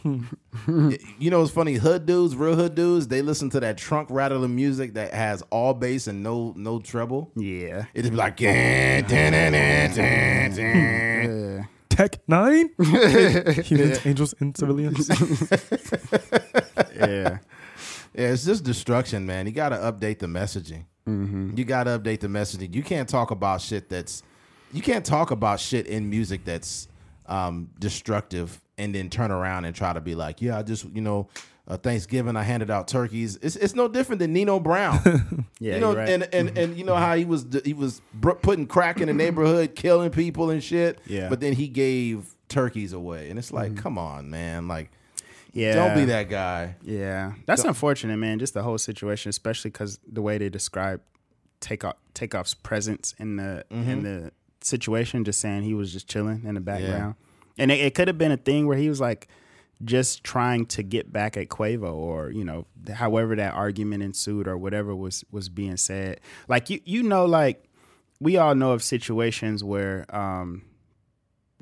you 1.18 1.30
know 1.30 1.40
what's 1.40 1.50
funny? 1.52 1.74
Hood 1.74 2.06
dudes, 2.06 2.34
real 2.34 2.54
hood 2.54 2.74
dudes, 2.74 3.08
they 3.08 3.20
listen 3.20 3.50
to 3.50 3.60
that 3.60 3.76
trunk 3.76 4.08
rattling 4.10 4.56
music 4.56 4.94
that 4.94 5.12
has 5.12 5.42
all 5.50 5.74
bass 5.74 6.06
and 6.06 6.22
no 6.22 6.54
no 6.56 6.78
treble. 6.78 7.30
yeah. 7.36 7.84
It'd 7.92 8.10
be 8.12 8.16
like, 8.16 8.38
"Dun, 8.38 9.04
dun, 9.04 9.32
dun, 9.32 9.52
dun, 9.52 9.90
dun, 9.94 10.50
dun." 10.50 10.56
Yeah. 10.56 11.64
Tech 11.88 12.18
Nine, 12.28 12.70
humans, 12.78 14.04
angels, 14.04 14.34
and 14.40 14.56
civilians. 14.56 15.08
Yeah. 16.96 17.38
Yeah, 18.16 18.28
it's 18.32 18.44
just 18.44 18.64
destruction, 18.64 19.26
man. 19.26 19.46
You 19.46 19.52
got 19.52 19.68
to 19.70 19.76
update 19.76 20.18
the 20.20 20.26
messaging. 20.26 20.84
You 21.06 21.64
got 21.64 21.84
to 21.84 21.98
update 21.98 22.20
the 22.20 22.26
messaging. 22.28 22.74
You 22.74 22.82
can't 22.82 23.08
talk 23.08 23.30
about 23.30 23.60
shit 23.60 23.88
that's, 23.88 24.22
you 24.72 24.82
can't 24.82 25.04
talk 25.04 25.30
about 25.30 25.60
shit 25.60 25.86
in 25.86 26.10
music 26.10 26.44
that's 26.44 26.88
um, 27.26 27.70
destructive 27.78 28.60
and 28.76 28.92
then 28.94 29.08
turn 29.08 29.30
around 29.30 29.66
and 29.66 29.74
try 29.76 29.92
to 29.92 30.00
be 30.00 30.14
like, 30.16 30.42
yeah, 30.42 30.58
I 30.58 30.62
just, 30.62 30.84
you 30.94 31.00
know, 31.02 31.28
uh, 31.68 31.76
Thanksgiving 31.76 32.36
I 32.36 32.42
handed 32.42 32.70
out 32.70 32.86
turkeys. 32.88 33.36
It's 33.42 33.56
it's 33.56 33.74
no 33.74 33.88
different 33.88 34.20
than 34.20 34.32
Nino 34.32 34.60
Brown. 34.60 35.46
Yeah, 35.58 35.74
you 35.74 35.80
know, 35.80 35.92
you're 35.92 36.00
right. 36.00 36.08
and, 36.10 36.34
and 36.34 36.58
and 36.58 36.76
you 36.76 36.84
know 36.84 36.94
how 36.96 37.16
he 37.16 37.24
was 37.24 37.46
he 37.64 37.72
was 37.72 38.02
br- 38.12 38.32
putting 38.32 38.66
crack 38.66 39.00
in 39.00 39.08
the 39.08 39.14
neighborhood, 39.14 39.74
killing 39.74 40.10
people 40.10 40.50
and 40.50 40.62
shit. 40.62 41.00
Yeah. 41.06 41.30
But 41.30 41.40
then 41.40 41.54
he 41.54 41.66
gave 41.66 42.34
turkeys 42.48 42.92
away, 42.92 43.30
and 43.30 43.38
it's 43.38 43.50
like, 43.52 43.74
come 43.76 43.96
on, 43.96 44.28
man, 44.28 44.68
like, 44.68 44.90
yeah. 45.56 45.74
don't 45.74 45.94
be 45.94 46.04
that 46.06 46.28
guy. 46.28 46.76
Yeah, 46.82 47.32
that's 47.46 47.64
unfortunate, 47.64 48.16
man. 48.18 48.38
Just 48.38 48.54
the 48.54 48.62
whole 48.62 48.78
situation, 48.78 49.30
especially 49.30 49.70
because 49.70 49.98
the 50.06 50.22
way 50.22 50.38
they 50.38 50.48
describe 50.48 51.00
Takeoff 51.60 51.96
Takeoff's 52.14 52.54
presence 52.54 53.14
in 53.18 53.36
the 53.36 53.64
Mm-hmm. 53.70 53.90
in 53.90 54.02
the 54.02 54.32
situation, 54.62 55.24
just 55.24 55.40
saying 55.40 55.62
he 55.62 55.74
was 55.74 55.92
just 55.92 56.08
chilling 56.08 56.42
in 56.44 56.54
the 56.54 56.60
background, 56.60 57.14
and 57.58 57.70
it, 57.70 57.80
it 57.80 57.94
could 57.94 58.08
have 58.08 58.18
been 58.18 58.32
a 58.32 58.36
thing 58.36 58.66
where 58.66 58.76
he 58.78 58.88
was 58.88 59.00
like 59.00 59.28
just 59.84 60.24
trying 60.24 60.64
to 60.66 60.82
get 60.82 61.12
back 61.12 61.36
at 61.36 61.48
Quavo, 61.48 61.92
or 61.94 62.30
you 62.30 62.44
know, 62.44 62.66
however 62.94 63.36
that 63.36 63.54
argument 63.54 64.02
ensued, 64.02 64.48
or 64.48 64.56
whatever 64.58 64.94
was 64.94 65.24
was 65.30 65.48
being 65.48 65.76
said. 65.76 66.20
Like 66.48 66.70
you, 66.70 66.80
you 66.84 67.02
know, 67.02 67.26
like 67.26 67.62
we 68.20 68.36
all 68.38 68.54
know 68.54 68.72
of 68.72 68.82
situations 68.82 69.62
where 69.62 70.06
um 70.14 70.62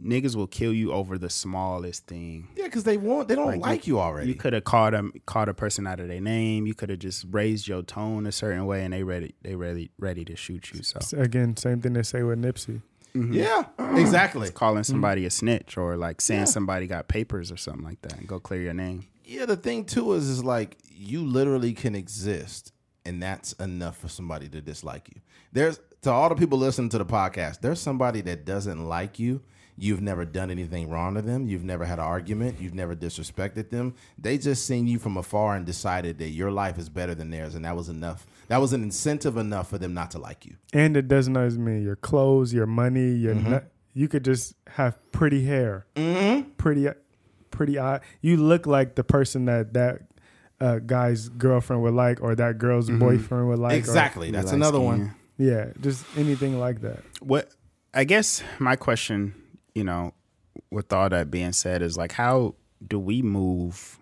niggas 0.03 0.35
will 0.37 0.47
kill 0.47 0.73
you 0.73 0.93
over 0.93 1.17
the 1.19 1.31
smallest 1.31 2.07
thing. 2.07 2.49
Yeah, 2.57 2.65
because 2.65 2.85
they 2.85 2.97
want 2.97 3.29
they 3.29 3.35
don't 3.35 3.47
Like, 3.47 3.61
like, 3.61 3.87
you 3.87 3.99
already. 4.01 4.29
You 4.29 4.35
could 4.35 4.53
have 4.53 4.65
called 4.65 4.95
them 4.95 5.13
called 5.27 5.49
a 5.49 5.55
person 5.55 5.87
out 5.87 6.01
of 6.01 6.09
their 6.09 6.21
name. 6.21 6.67
You 6.67 6.75
could 6.75 6.91
have 6.91 6.99
just 6.99 7.27
raised 7.31 7.69
your 7.69 7.83
tone 7.83 8.27
a 8.27 8.33
certain 8.33 8.67
way, 8.67 8.85
and 8.85 8.93
they 8.93 9.03
ready 9.03 9.35
they 9.43 9.55
ready 9.57 9.91
ready 9.99 10.25
to 10.25 10.37
shoot 10.37 10.73
you. 10.73 10.83
So 10.83 11.01
Again, 11.21 11.57
same 11.57 11.81
thing 11.81 11.93
they 11.93 12.03
say 12.03 12.23
with 12.23 12.41
Nipsey. 12.41 12.83
Mm-hmm. 13.15 13.33
Yeah, 13.33 13.63
exactly. 13.97 14.51
calling 14.51 14.83
somebody 14.83 15.25
a 15.25 15.31
snitch 15.31 15.77
or 15.77 15.97
like 15.97 16.21
saying 16.21 16.41
Yeah. 16.41 16.45
somebody 16.47 16.89
got 16.89 17.07
papers 17.07 17.53
or 17.53 17.57
something 17.57 17.85
like 17.85 18.03
that, 18.03 18.15
and 18.19 18.27
go 18.27 18.41
clear 18.41 18.61
your 18.63 18.75
name. 18.75 19.05
Yeah, 19.25 19.47
the 19.47 19.57
thing 19.57 19.85
too 19.85 20.13
is 20.15 20.29
is 20.29 20.43
like 20.43 20.77
you 20.91 21.25
literally 21.25 21.73
can 21.75 21.95
exist 21.95 22.73
and 23.07 23.23
that's 23.23 23.53
enough 23.55 23.99
for 23.99 24.09
somebody 24.09 24.49
to 24.49 24.61
dislike 24.61 25.09
you. 25.15 25.21
There's 25.53 25.79
to 26.03 26.11
all 26.11 26.29
the 26.29 26.35
people 26.35 26.59
listening 26.59 26.89
to 26.91 26.99
the 26.99 27.07
podcast, 27.07 27.61
there's 27.61 27.81
somebody 27.81 28.21
that 28.23 28.45
doesn't 28.45 28.85
like 28.89 29.19
you. 29.19 29.43
You've 29.77 30.01
never 30.01 30.25
done 30.25 30.51
anything 30.51 30.89
wrong 30.89 31.15
to 31.15 31.23
them. 31.23 31.49
You've 31.49 31.65
never 31.65 31.85
had 31.85 31.99
an 31.99 32.05
argument. 32.05 32.61
You've 32.61 32.75
never 32.75 32.95
disrespected 32.95 33.71
them. 33.71 33.95
They 34.17 34.39
just 34.39 34.67
seen 34.67 34.87
you 34.87 34.99
from 35.01 35.17
afar 35.17 35.57
and 35.57 35.67
decided 35.67 36.19
that 36.19 36.29
your 36.31 36.51
life 36.53 36.79
is 36.79 36.89
better 36.89 37.15
than 37.15 37.31
theirs, 37.31 37.55
and 37.57 37.65
that 37.65 37.75
was 37.77 37.89
enough. 37.89 38.25
That 38.49 38.59
was 38.61 38.73
an 38.73 38.83
incentive 38.85 39.37
enough 39.37 39.71
for 39.71 39.79
them 39.79 39.93
not 39.95 40.11
to 40.13 40.19
like 40.19 40.47
you. 40.47 40.57
And 40.73 40.97
it 40.97 41.09
doesn't 41.09 41.37
always 41.37 41.59
mean 41.59 41.83
your 41.83 41.97
clothes, 41.97 42.53
your 42.55 42.67
money, 42.67 43.11
your 43.13 43.35
Mm-hmm. 43.35 43.51
nut. 43.51 43.71
You 43.95 44.09
could 44.09 44.25
just 44.25 44.55
have 44.69 44.97
pretty 45.13 45.45
hair, 45.45 45.87
pretty, 46.57 46.89
pretty 47.51 47.79
eye. 47.79 48.01
You 48.21 48.37
look 48.37 48.67
like 48.67 48.97
the 48.97 49.05
person 49.05 49.45
that 49.47 49.73
that 49.75 50.03
uh, 50.61 50.79
guy's 50.81 51.29
girlfriend 51.29 51.83
would 51.83 51.95
like, 51.95 52.21
or 52.23 52.35
that 52.35 52.59
girl's 52.59 52.91
boyfriend 52.91 53.49
would 53.49 53.59
like. 53.59 53.73
or- 53.73 53.75
Mm-hmm. 53.77 53.79
exactly. 53.79 54.31
That's 54.31 54.47
Light 54.47 54.55
another 54.55 54.79
skin. 54.79 54.85
one. 54.87 55.15
yeah, 55.37 55.67
just 55.81 56.05
anything 56.17 56.59
like 56.59 56.81
that. 56.83 57.01
What 57.21 57.51
I 57.93 58.05
guess 58.05 58.43
my 58.59 58.75
question, 58.77 59.35
you 59.75 59.85
know, 59.85 60.15
with 60.71 60.93
all 60.93 61.09
that 61.09 61.31
being 61.31 61.53
said, 61.53 61.83
is 61.83 61.97
like, 61.97 62.13
how 62.13 62.55
do 62.87 62.99
we 62.99 63.23
move, 63.23 63.99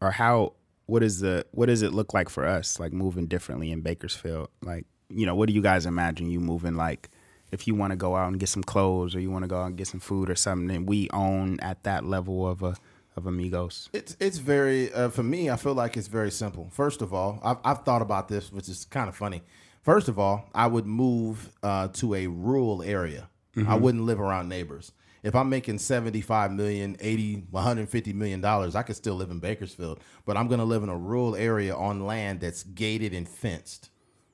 or 0.00 0.10
how 0.10 0.54
what 0.86 1.02
is 1.02 1.20
the 1.20 1.46
what 1.52 1.66
does 1.66 1.82
it 1.82 1.92
look 1.92 2.12
like 2.12 2.28
for 2.28 2.46
us, 2.46 2.78
like 2.78 2.92
moving 2.92 3.26
differently 3.26 3.70
in 3.70 3.80
Bakersfield? 3.80 4.48
Like, 4.62 4.86
you 5.08 5.26
know, 5.26 5.34
what 5.34 5.48
do 5.48 5.54
you 5.54 5.62
guys 5.62 5.86
imagine 5.86 6.30
you 6.30 6.40
moving 6.40 6.74
like? 6.74 7.10
If 7.52 7.68
you 7.68 7.74
want 7.76 7.92
to 7.92 7.96
go 7.96 8.16
out 8.16 8.28
and 8.28 8.40
get 8.40 8.48
some 8.48 8.64
clothes, 8.64 9.14
or 9.14 9.20
you 9.20 9.30
want 9.30 9.44
to 9.44 9.48
go 9.48 9.60
out 9.60 9.66
and 9.66 9.76
get 9.76 9.86
some 9.86 10.00
food 10.00 10.28
or 10.28 10.34
something, 10.34 10.66
that 10.66 10.86
we 10.88 11.08
own 11.12 11.60
at 11.60 11.84
that 11.84 12.04
level 12.04 12.48
of 12.48 12.62
a 12.62 12.74
of 13.16 13.26
amigos. 13.26 13.88
It's 13.92 14.16
it's 14.18 14.38
very 14.38 14.92
uh, 14.92 15.10
for 15.10 15.22
me. 15.22 15.50
I 15.50 15.56
feel 15.56 15.74
like 15.74 15.96
it's 15.96 16.08
very 16.08 16.30
simple. 16.30 16.68
First 16.72 17.00
of 17.00 17.14
all, 17.14 17.40
I've, 17.44 17.58
I've 17.64 17.84
thought 17.84 18.02
about 18.02 18.28
this, 18.28 18.50
which 18.52 18.68
is 18.68 18.84
kind 18.86 19.08
of 19.08 19.16
funny. 19.16 19.42
First 19.82 20.08
of 20.08 20.18
all, 20.18 20.48
I 20.54 20.66
would 20.66 20.86
move 20.86 21.52
uh, 21.62 21.88
to 21.88 22.14
a 22.14 22.26
rural 22.26 22.82
area. 22.82 23.28
I 23.56 23.60
mm-hmm. 23.60 23.80
wouldn't 23.82 24.04
live 24.04 24.20
around 24.20 24.48
neighbors. 24.48 24.92
If 25.22 25.34
I'm 25.34 25.48
making 25.48 25.78
75 25.78 26.52
million, 26.52 26.96
80, 27.00 27.44
150 27.50 28.12
million 28.12 28.40
dollars, 28.42 28.76
I 28.76 28.82
could 28.82 28.96
still 28.96 29.14
live 29.14 29.30
in 29.30 29.38
Bakersfield, 29.38 30.00
but 30.26 30.36
I'm 30.36 30.48
going 30.48 30.58
to 30.58 30.66
live 30.66 30.82
in 30.82 30.90
a 30.90 30.96
rural 30.96 31.34
area 31.34 31.74
on 31.74 32.04
land 32.04 32.40
that's 32.40 32.62
gated 32.62 33.14
and 33.14 33.26
fenced, 33.26 33.88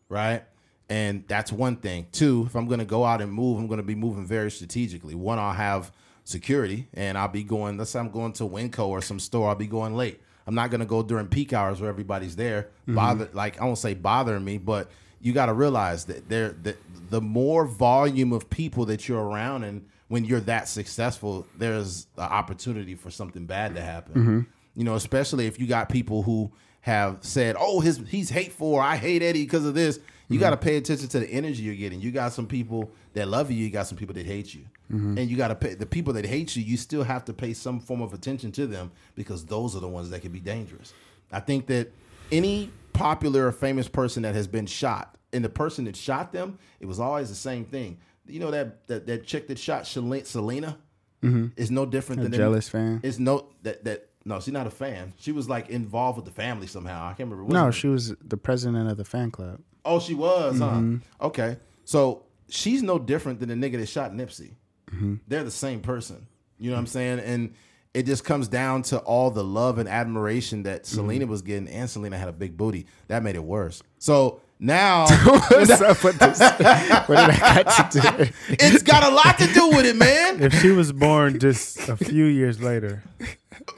right? 0.08 0.42
And 0.88 1.24
that's 1.28 1.52
one 1.52 1.76
thing. 1.76 2.08
Two, 2.10 2.44
if 2.46 2.56
I'm 2.56 2.66
going 2.66 2.80
to 2.80 2.84
go 2.84 3.04
out 3.04 3.20
and 3.20 3.32
move, 3.32 3.58
I'm 3.58 3.68
going 3.68 3.78
to 3.78 3.84
be 3.84 3.94
moving 3.94 4.26
very 4.26 4.50
strategically. 4.50 5.14
One, 5.14 5.38
I'll 5.38 5.52
have 5.52 5.92
security, 6.24 6.88
and 6.94 7.16
I'll 7.16 7.28
be 7.28 7.44
going. 7.44 7.78
Let's 7.78 7.90
say 7.90 8.00
I'm 8.00 8.10
going 8.10 8.32
to 8.34 8.44
Winco 8.44 8.88
or 8.88 9.00
some 9.00 9.20
store. 9.20 9.48
I'll 9.48 9.54
be 9.54 9.68
going 9.68 9.94
late. 9.94 10.20
I'm 10.46 10.56
not 10.56 10.70
going 10.70 10.80
to 10.80 10.86
go 10.86 11.04
during 11.04 11.28
peak 11.28 11.52
hours 11.52 11.80
where 11.80 11.88
everybody's 11.88 12.34
there. 12.34 12.62
Mm-hmm. 12.82 12.94
Bother, 12.96 13.28
like 13.32 13.60
I 13.60 13.64
won't 13.64 13.78
say 13.78 13.94
bothering 13.94 14.44
me, 14.44 14.58
but 14.58 14.90
you 15.20 15.32
got 15.32 15.46
to 15.46 15.52
realize 15.52 16.06
that 16.06 16.28
there, 16.28 16.50
that 16.62 16.76
the 17.10 17.20
more 17.20 17.66
volume 17.66 18.32
of 18.32 18.48
people 18.50 18.86
that 18.86 19.08
you're 19.08 19.22
around, 19.22 19.64
and 19.64 19.86
when 20.08 20.24
you're 20.24 20.40
that 20.40 20.68
successful, 20.68 21.46
there's 21.56 22.06
an 22.16 22.24
opportunity 22.24 22.94
for 22.94 23.10
something 23.10 23.46
bad 23.46 23.74
to 23.74 23.82
happen. 23.82 24.14
Mm-hmm. 24.14 24.40
You 24.76 24.84
know, 24.84 24.94
especially 24.94 25.46
if 25.46 25.58
you 25.58 25.66
got 25.66 25.88
people 25.88 26.22
who 26.22 26.50
have 26.82 27.18
said, 27.20 27.56
"Oh, 27.58 27.80
his 27.80 28.00
he's 28.08 28.30
hateful," 28.30 28.74
or 28.74 28.82
"I 28.82 28.96
hate 28.96 29.22
Eddie 29.22 29.44
because 29.44 29.66
of 29.66 29.74
this." 29.74 29.98
You 30.28 30.36
mm-hmm. 30.36 30.40
got 30.40 30.50
to 30.50 30.56
pay 30.56 30.76
attention 30.76 31.08
to 31.08 31.20
the 31.20 31.28
energy 31.28 31.62
you're 31.62 31.74
getting. 31.74 32.00
You 32.00 32.12
got 32.12 32.32
some 32.32 32.46
people 32.46 32.90
that 33.14 33.28
love 33.28 33.50
you. 33.50 33.56
You 33.58 33.70
got 33.70 33.88
some 33.88 33.98
people 33.98 34.14
that 34.14 34.24
hate 34.24 34.54
you, 34.54 34.64
mm-hmm. 34.90 35.18
and 35.18 35.28
you 35.28 35.36
got 35.36 35.48
to 35.48 35.54
pay 35.54 35.74
the 35.74 35.86
people 35.86 36.12
that 36.14 36.24
hate 36.24 36.56
you. 36.56 36.62
You 36.62 36.76
still 36.76 37.02
have 37.02 37.24
to 37.26 37.32
pay 37.32 37.52
some 37.52 37.80
form 37.80 38.00
of 38.00 38.14
attention 38.14 38.52
to 38.52 38.66
them 38.66 38.92
because 39.16 39.44
those 39.44 39.76
are 39.76 39.80
the 39.80 39.88
ones 39.88 40.08
that 40.10 40.22
can 40.22 40.32
be 40.32 40.40
dangerous. 40.40 40.94
I 41.32 41.40
think 41.40 41.66
that 41.66 41.92
any 42.32 42.70
popular 43.00 43.46
or 43.48 43.52
famous 43.52 43.88
person 43.88 44.22
that 44.22 44.34
has 44.34 44.46
been 44.46 44.66
shot, 44.66 45.16
and 45.32 45.44
the 45.44 45.48
person 45.48 45.84
that 45.86 45.96
shot 45.96 46.32
them, 46.32 46.58
it 46.80 46.86
was 46.86 47.00
always 47.00 47.28
the 47.28 47.34
same 47.34 47.64
thing. 47.64 47.98
you 48.26 48.40
know 48.40 48.50
that 48.50 48.86
that, 48.88 49.06
that 49.06 49.24
chick 49.26 49.48
that 49.48 49.58
shot 49.58 49.86
Selena 49.86 50.76
is 51.22 51.70
no 51.70 51.84
different 51.86 52.22
than 52.22 52.28
A 52.28 52.30
than 52.30 52.38
jealous 52.38 52.68
fan. 52.68 53.00
It's 53.02 53.18
no 53.18 53.46
that 53.62 53.84
that 53.84 54.06
no, 54.24 54.38
she's 54.40 54.52
not 54.52 54.66
a 54.66 54.70
fan. 54.70 55.12
She 55.18 55.32
was 55.32 55.48
like 55.48 55.68
involved 55.70 56.16
with 56.16 56.24
the 56.26 56.30
family 56.32 56.66
somehow. 56.66 57.06
I 57.08 57.14
can't 57.14 57.30
remember. 57.30 57.52
No, 57.52 57.70
she 57.70 57.88
was 57.88 58.14
the 58.22 58.36
president 58.36 58.90
of 58.90 58.96
the 58.98 59.04
fan 59.04 59.30
club. 59.30 59.60
Oh, 59.84 59.98
she 59.98 60.14
was, 60.14 60.60
Mm-hmm. 60.60 60.96
huh? 61.20 61.26
Okay. 61.28 61.56
So 61.86 62.24
she's 62.50 62.82
no 62.82 62.98
different 62.98 63.40
than 63.40 63.48
the 63.48 63.54
nigga 63.54 63.78
that 63.78 63.86
shot 63.88 64.12
Nipsey. 64.12 64.56
Mm-hmm. 64.92 65.14
They're 65.26 65.42
the 65.44 65.50
same 65.50 65.80
person. 65.80 66.26
You 66.58 66.68
know 66.70 66.76
what 66.76 66.80
I'm 66.80 66.86
saying? 66.86 67.20
And 67.20 67.54
it 67.92 68.06
just 68.06 68.24
comes 68.24 68.48
down 68.48 68.82
to 68.82 68.98
all 68.98 69.30
the 69.30 69.44
love 69.44 69.78
and 69.78 69.88
admiration 69.88 70.62
that 70.64 70.82
Mm-hmm. 70.84 70.94
Selena 70.94 71.26
was 71.26 71.42
getting, 71.42 71.68
and 71.68 71.88
Selena 71.90 72.16
had 72.16 72.28
a 72.28 72.32
big 72.32 72.56
booty. 72.56 72.86
That 73.08 73.22
made 73.22 73.36
it 73.36 73.44
worse. 73.44 73.82
So 73.98 74.40
now 74.60 75.06
What's 75.24 75.70
up 75.80 76.04
with 76.04 76.18
this? 76.18 76.38
What 77.08 77.08
did 77.08 77.42
I 77.42 77.62
got 77.62 77.90
to 77.92 78.00
do? 78.00 78.32
it's 78.48 78.82
got 78.82 79.02
a 79.02 79.14
lot 79.14 79.38
to 79.38 79.46
do 79.52 79.70
with 79.70 79.86
it, 79.86 79.96
man. 79.96 80.42
If 80.42 80.60
she 80.60 80.70
was 80.70 80.92
born 80.92 81.38
just 81.38 81.88
a 81.88 81.96
few 81.96 82.26
years 82.26 82.60
later, 82.60 83.02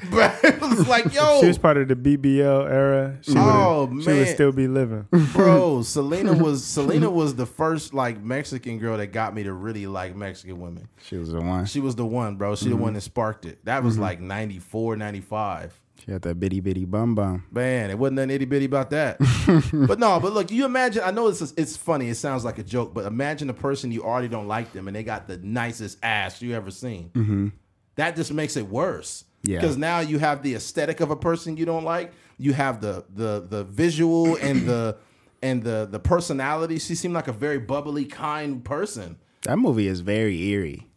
it 0.03 0.61
was 0.61 0.89
like, 0.89 1.13
yo, 1.13 1.41
she 1.41 1.47
was 1.47 1.59
part 1.59 1.77
of 1.77 1.89
the 1.89 1.97
BBL 1.97 2.71
era. 2.71 3.19
She 3.23 3.33
would 3.33 3.41
Oh, 3.41 4.01
she 4.03 4.09
would 4.11 4.29
still 4.29 4.53
be 4.53 4.69
living. 4.69 5.07
bro, 5.33 5.83
Selena 5.83 6.33
was 6.33 6.65
Selena 6.65 7.11
was 7.11 7.35
the 7.37 7.47
first 7.47 7.95
like 7.95 8.23
Mexican 8.23 8.79
girl 8.79 8.99
that 8.99 9.09
got 9.09 9.35
me 9.35 9.45
to 9.45 9.53
really 9.53 9.87
like 9.87 10.17
Mexican 10.17 10.61
women. 10.61 10.89
She 11.03 11.17
was 11.17 11.31
the 11.31 11.41
one. 11.41 11.67
She 11.67 11.81
was 11.81 11.97
the 11.97 12.07
one, 12.07 12.37
bro. 12.37 12.57
She 12.57 12.67
the 12.67 12.73
mm-hmm. 12.73 12.83
one 12.83 12.93
that 12.95 13.03
sparked 13.03 13.47
it. 13.47 13.65
That 13.65 13.83
was 13.83 13.95
mm-hmm. 13.95 14.03
like 14.03 14.21
94, 14.21 14.97
95. 14.97 15.82
She 16.05 16.11
had 16.11 16.23
that 16.23 16.41
bitty 16.41 16.59
bitty 16.61 16.85
bum 16.85 17.15
bum. 17.15 17.45
Man, 17.53 17.91
it 17.91 17.99
wasn't 17.99 18.17
nothing 18.17 18.31
itty 18.31 18.45
bitty 18.45 18.65
about 18.65 18.91
that. 18.91 19.19
but 19.87 20.01
no, 20.01 20.19
but 20.19 20.33
look, 20.33 20.51
you 20.51 20.65
imagine. 20.65 21.03
I 21.05 21.13
know 21.13 21.29
it's 21.29 21.41
it's 21.53 21.77
funny. 21.77 22.09
It 22.09 22.17
sounds 22.17 22.45
like 22.45 22.59
a 22.59 22.65
joke, 22.65 22.93
but 22.93 23.07
imagine 23.07 23.49
a 23.51 23.55
person 23.55 23.93
you 23.93 24.03
already 24.03 24.27
don't 24.27 24.49
like 24.49 24.73
them, 24.73 24.89
and 24.89 24.97
they 24.97 25.05
got 25.05 25.29
the 25.29 25.39
nicest 25.39 25.99
ass 26.03 26.43
you 26.43 26.55
ever 26.55 26.73
seen. 26.73 27.11
Mm-hmm. 27.15 27.49
That 27.95 28.17
just 28.17 28.33
makes 28.33 28.57
it 28.57 28.69
worse. 28.69 29.25
Yeah. 29.45 29.61
Because 29.61 29.77
now 29.77 30.01
you 30.01 30.19
have 30.19 30.43
the 30.43 30.55
aesthetic 30.55 31.01
of 31.01 31.11
a 31.11 31.17
person 31.17 31.57
you 31.57 31.67
don't 31.67 31.85
like. 31.85 32.13
You 32.37 32.53
have 32.53 32.81
the 32.81 33.05
the 33.15 33.47
the 33.49 33.63
visual 33.65 34.37
and 34.37 34.67
the 34.67 34.97
and 35.43 35.63
the 35.63 35.87
the 35.89 36.01
personality. 36.01 36.81
She 36.81 36.97
seemed 36.97 37.15
like 37.15 37.29
a 37.29 37.33
very 37.33 37.59
bubbly, 37.59 38.07
kind 38.07 38.65
person. 38.65 39.19
That 39.43 39.59
movie 39.59 39.87
is 39.87 40.01
very 40.01 40.49
eerie. 40.49 40.89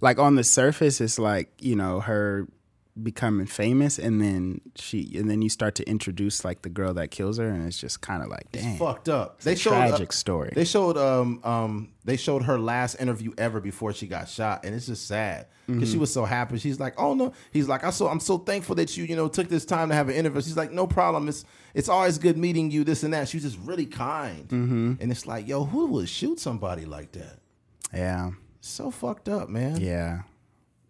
Like 0.00 0.20
on 0.20 0.36
the 0.36 0.44
surface, 0.44 1.00
it's 1.00 1.18
like 1.18 1.50
you 1.58 1.74
know 1.74 1.98
her 1.98 2.46
becoming 3.00 3.46
famous, 3.46 3.98
and 3.98 4.20
then 4.20 4.60
she, 4.76 5.12
and 5.16 5.30
then 5.30 5.40
you 5.40 5.48
start 5.48 5.74
to 5.76 5.88
introduce 5.88 6.44
like 6.44 6.62
the 6.62 6.68
girl 6.68 6.92
that 6.94 7.10
kills 7.10 7.38
her, 7.38 7.48
and 7.48 7.66
it's 7.66 7.78
just 7.78 8.00
kind 8.02 8.22
of 8.22 8.28
like, 8.28 8.52
damn, 8.52 8.76
Fucked 8.76 9.08
up. 9.08 9.40
They 9.40 9.52
a 9.52 9.56
showed 9.56 9.72
uh, 9.74 9.88
tragic 9.88 10.12
story. 10.12 10.52
They 10.54 10.64
showed 10.64 10.96
um 10.98 11.40
um 11.44 11.88
they 12.04 12.16
showed 12.16 12.42
her 12.42 12.58
last 12.58 12.96
interview 13.00 13.32
ever 13.38 13.60
before 13.60 13.92
she 13.94 14.06
got 14.06 14.28
shot, 14.28 14.64
and 14.64 14.74
it's 14.74 14.86
just 14.86 15.06
sad 15.06 15.46
because 15.66 15.82
Mm-hmm. 15.84 15.92
she 15.92 15.98
was 15.98 16.12
so 16.12 16.24
happy. 16.24 16.58
She's 16.58 16.78
like, 16.80 16.94
"Oh 16.98 17.14
no," 17.14 17.32
he's 17.52 17.68
like, 17.68 17.82
"I 17.84 17.90
so 17.90 18.08
I'm 18.08 18.20
so 18.20 18.36
thankful 18.36 18.74
that 18.74 18.94
you 18.96 19.04
you 19.04 19.16
know 19.16 19.28
took 19.28 19.48
this 19.48 19.64
time 19.64 19.88
to 19.88 19.94
have 19.94 20.08
an 20.08 20.16
interview." 20.16 20.42
She's 20.42 20.56
like, 20.56 20.72
"No 20.72 20.86
problem. 20.86 21.28
It's 21.28 21.44
it's 21.72 21.88
always 21.88 22.18
good 22.18 22.36
meeting 22.36 22.70
you. 22.70 22.84
This 22.84 23.04
and 23.04 23.14
that." 23.14 23.28
She 23.28 23.36
was 23.38 23.44
just 23.44 23.58
really 23.64 23.86
kind, 23.86 24.48
Mm-hmm. 24.48 24.94
and 25.00 25.10
it's 25.10 25.26
like, 25.26 25.48
yo, 25.48 25.64
who 25.64 25.86
would 25.86 26.08
shoot 26.08 26.40
somebody 26.40 26.84
like 26.84 27.12
that? 27.12 27.38
yeah, 27.94 28.30
So 28.60 28.90
fucked 28.90 29.28
up, 29.28 29.48
man. 29.48 29.80
yeah, 29.80 30.22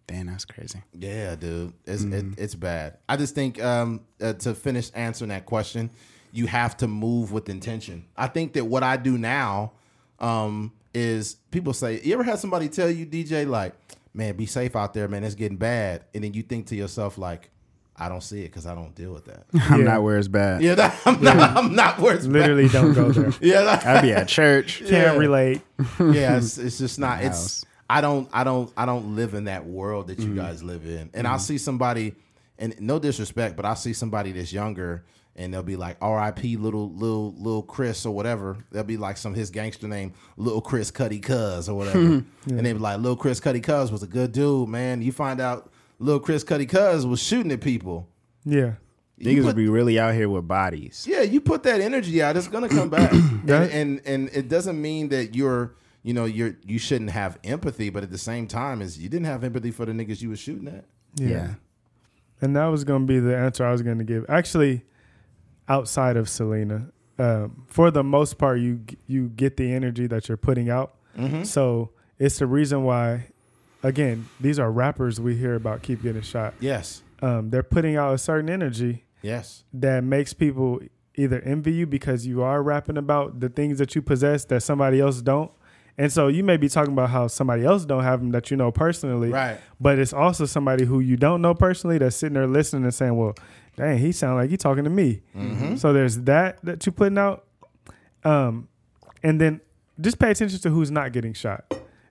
damn, 0.07 0.27
that's 0.27 0.45
crazy. 0.45 0.81
Yeah, 0.93 1.35
dude, 1.35 1.73
it's 1.85 2.03
Mm-hmm. 2.03 2.33
it, 2.33 2.39
it's 2.39 2.55
bad. 2.55 2.97
I 3.07 3.17
just 3.17 3.35
think 3.35 3.61
um, 3.63 4.01
uh, 4.21 4.33
to 4.33 4.53
finish 4.53 4.91
answering 4.93 5.29
that 5.29 5.45
question, 5.45 5.89
you 6.31 6.47
have 6.47 6.77
to 6.77 6.87
move 6.87 7.31
with 7.31 7.49
intention. 7.49 8.05
I 8.17 8.27
think 8.27 8.53
that 8.53 8.65
what 8.65 8.83
I 8.83 8.97
do 8.97 9.17
now 9.17 9.73
um, 10.19 10.71
is 10.93 11.35
people 11.51 11.73
say, 11.73 12.01
"You 12.03 12.13
ever 12.13 12.23
had 12.23 12.39
somebody 12.39 12.69
tell 12.69 12.89
you, 12.89 13.05
DJ, 13.05 13.47
like, 13.47 13.73
man, 14.13 14.35
be 14.35 14.45
safe 14.45 14.75
out 14.75 14.93
there, 14.93 15.07
man, 15.07 15.23
it's 15.23 15.35
getting 15.35 15.57
bad," 15.57 16.03
and 16.13 16.23
then 16.23 16.33
you 16.33 16.43
think 16.43 16.67
to 16.67 16.75
yourself, 16.75 17.17
like, 17.17 17.49
"I 17.97 18.09
don't 18.09 18.21
see 18.23 18.41
it 18.41 18.45
because 18.49 18.65
I 18.65 18.73
don't 18.75 18.93
deal 18.95 19.13
with 19.13 19.25
that." 19.25 19.45
I'm 19.69 19.79
Yeah. 19.81 19.85
not 19.85 20.03
where 20.03 20.17
it's 20.17 20.27
bad. 20.27 20.61
yeah, 20.61 20.75
that, 20.81 20.99
I'm 21.05 21.21
not. 21.21 21.37
I'm 21.57 21.75
not 21.75 21.99
where 21.99 22.15
it's 22.15 22.25
bad. 22.27 22.33
Literally, 22.49 22.67
don't 22.69 22.93
go 22.93 23.11
there. 23.11 23.33
Yeah, 23.41 23.61
that- 23.63 23.85
I'd 23.85 24.01
be 24.01 24.11
at 24.11 24.27
church. 24.27 24.79
Can't 24.79 24.91
Yeah. 24.91 25.17
relate. 25.17 25.61
yeah, 25.99 26.37
it's, 26.37 26.57
it's 26.57 26.77
just 26.77 26.99
not. 26.99 27.19
It's 27.23 27.37
House. 27.37 27.65
I 27.89 28.01
don't 28.01 28.29
I 28.33 28.43
don't 28.43 28.71
I 28.77 28.85
don't 28.85 29.15
live 29.15 29.33
in 29.33 29.45
that 29.45 29.65
world 29.65 30.07
that 30.07 30.19
you 30.19 30.27
mm-hmm. 30.27 30.37
guys 30.37 30.63
live 30.63 30.85
in. 30.85 31.09
And 31.13 31.27
I'll 31.27 31.35
mm-hmm. 31.35 31.43
see 31.43 31.57
somebody, 31.57 32.15
and 32.57 32.79
no 32.79 32.99
disrespect, 32.99 33.55
but 33.55 33.65
I'll 33.65 33.75
see 33.75 33.93
somebody 33.93 34.31
that's 34.31 34.53
younger, 34.53 35.03
and 35.35 35.53
they'll 35.53 35.63
be 35.63 35.75
like 35.75 35.97
R.I.P. 36.01 36.57
little 36.57 36.89
little 36.91 37.33
little 37.33 37.63
Chris 37.63 38.05
or 38.05 38.13
whatever. 38.13 38.57
They'll 38.71 38.83
be 38.83 38.97
like 38.97 39.17
some 39.17 39.33
his 39.33 39.49
gangster 39.49 39.87
name, 39.87 40.13
Little 40.37 40.61
Chris 40.61 40.91
Cuddy 40.91 41.19
Cuz 41.19 41.67
or 41.67 41.75
whatever, 41.75 41.99
and 42.45 42.65
they 42.65 42.73
be 42.73 42.79
like, 42.79 42.97
Little 42.99 43.17
Chris 43.17 43.39
Cuddy 43.39 43.61
Cuz 43.61 43.91
was 43.91 44.03
a 44.03 44.07
good 44.07 44.31
dude, 44.31 44.69
man. 44.69 45.01
You 45.01 45.11
find 45.11 45.41
out 45.41 45.71
Little 45.99 46.21
Chris 46.21 46.43
Cuddy 46.43 46.65
Cuz 46.65 47.05
was 47.05 47.21
shooting 47.21 47.51
at 47.51 47.61
people. 47.61 48.07
Yeah. 48.45 48.73
You 49.17 49.29
Niggas 49.29 49.41
put- 49.41 49.45
would 49.45 49.55
be 49.55 49.69
really 49.69 49.99
out 49.99 50.13
here 50.15 50.29
with 50.29 50.47
bodies. 50.47 51.05
yeah, 51.07 51.21
you 51.21 51.39
put 51.39 51.63
that 51.63 51.81
energy 51.81 52.21
out, 52.21 52.37
it's 52.37 52.47
gonna 52.47 52.69
come 52.69 52.89
back. 52.89 53.11
and, 53.13 53.51
and 53.51 54.01
and 54.05 54.29
it 54.33 54.49
doesn't 54.49 54.81
mean 54.81 55.09
that 55.09 55.35
you're 55.35 55.75
you 56.03 56.13
know 56.13 56.25
you're 56.25 56.55
you 56.65 56.77
shouldn't 56.77 57.11
have 57.11 57.39
empathy, 57.43 57.89
but 57.89 58.03
at 58.03 58.11
the 58.11 58.17
same 58.17 58.47
time, 58.47 58.81
is 58.81 58.99
you 58.99 59.09
didn't 59.09 59.25
have 59.25 59.43
empathy 59.43 59.71
for 59.71 59.85
the 59.85 59.93
niggas 59.93 60.21
you 60.21 60.29
was 60.29 60.39
shooting 60.39 60.67
at. 60.67 60.85
Yeah. 61.15 61.27
Yeah. 61.27 61.53
And 62.41 62.55
that 62.55 62.65
was 62.65 62.83
going 62.83 63.07
to 63.07 63.07
be 63.07 63.19
the 63.19 63.37
answer 63.37 63.65
I 63.65 63.71
was 63.71 63.81
going 63.81 63.99
to 63.99 64.03
give. 64.03 64.25
Actually, 64.27 64.83
outside 65.69 66.17
of 66.17 66.27
Selena, 66.27 66.89
um, 67.17 67.63
for 67.67 67.89
the 67.89 68.03
most 68.03 68.37
part, 68.37 68.59
you 68.59 68.81
you 69.07 69.29
get 69.29 69.55
the 69.57 69.71
energy 69.71 70.07
that 70.07 70.27
you're 70.27 70.37
putting 70.37 70.69
out. 70.69 70.95
Mm-hmm. 71.17 71.43
So 71.43 71.91
it's 72.19 72.39
the 72.39 72.47
reason 72.47 72.83
why, 72.83 73.27
again, 73.81 74.27
these 74.41 74.59
are 74.59 74.71
rappers 74.71 75.21
we 75.21 75.35
hear 75.35 75.55
about 75.55 75.83
keep 75.83 76.01
getting 76.03 76.21
shot. 76.21 76.53
Yes, 76.59 77.01
Um, 77.21 77.49
they're 77.49 77.63
putting 77.63 77.95
out 77.95 78.13
a 78.13 78.17
certain 78.17 78.49
energy 78.49 79.05
yes, 79.21 79.63
that 79.73 80.03
makes 80.03 80.33
people 80.33 80.81
either 81.15 81.39
envy 81.41 81.71
you 81.71 81.85
because 81.85 82.25
you 82.25 82.41
are 82.41 82.61
rapping 82.63 82.97
about 82.97 83.39
the 83.39 83.47
things 83.47 83.77
that 83.77 83.95
you 83.95 84.01
possess 84.01 84.45
that 84.45 84.61
somebody 84.63 84.99
else 84.99 85.21
don't. 85.21 85.51
And 85.97 86.11
so 86.11 86.27
you 86.27 86.43
may 86.43 86.57
be 86.57 86.67
talking 86.69 86.93
about 86.93 87.09
how 87.11 87.27
somebody 87.27 87.63
else 87.65 87.85
don't 87.85 88.03
have 88.03 88.19
them 88.19 88.31
that 88.31 88.49
you 88.49 88.57
know 88.57 88.71
personally, 88.71 89.29
right. 89.29 89.59
but 89.79 89.99
it's 89.99 90.11
also 90.13 90.45
somebody 90.45 90.85
who 90.85 90.99
you 90.99 91.17
don't 91.17 91.41
know 91.41 91.53
personally 91.53 91.99
that's 91.99 92.15
sitting 92.15 92.33
there 92.33 92.47
listening 92.47 92.83
and 92.83 92.93
saying, 92.93 93.15
"Well, 93.15 93.35
dang, 93.75 93.99
he 93.99 94.11
sound 94.11 94.37
like 94.37 94.49
he 94.49 94.57
talking 94.57 94.85
to 94.85 94.89
me." 94.89 95.21
Mm-hmm. 95.35 95.75
So 95.75 95.93
there's 95.93 96.17
that 96.21 96.57
that 96.63 96.83
you're 96.85 96.93
putting 96.93 97.19
out, 97.19 97.45
um, 98.23 98.67
and 99.21 99.39
then 99.39 99.61
just 100.01 100.17
pay 100.19 100.31
attention 100.31 100.59
to 100.59 100.69
who's 100.69 100.89
not 100.89 101.11
getting 101.11 101.33
shot, 101.33 101.65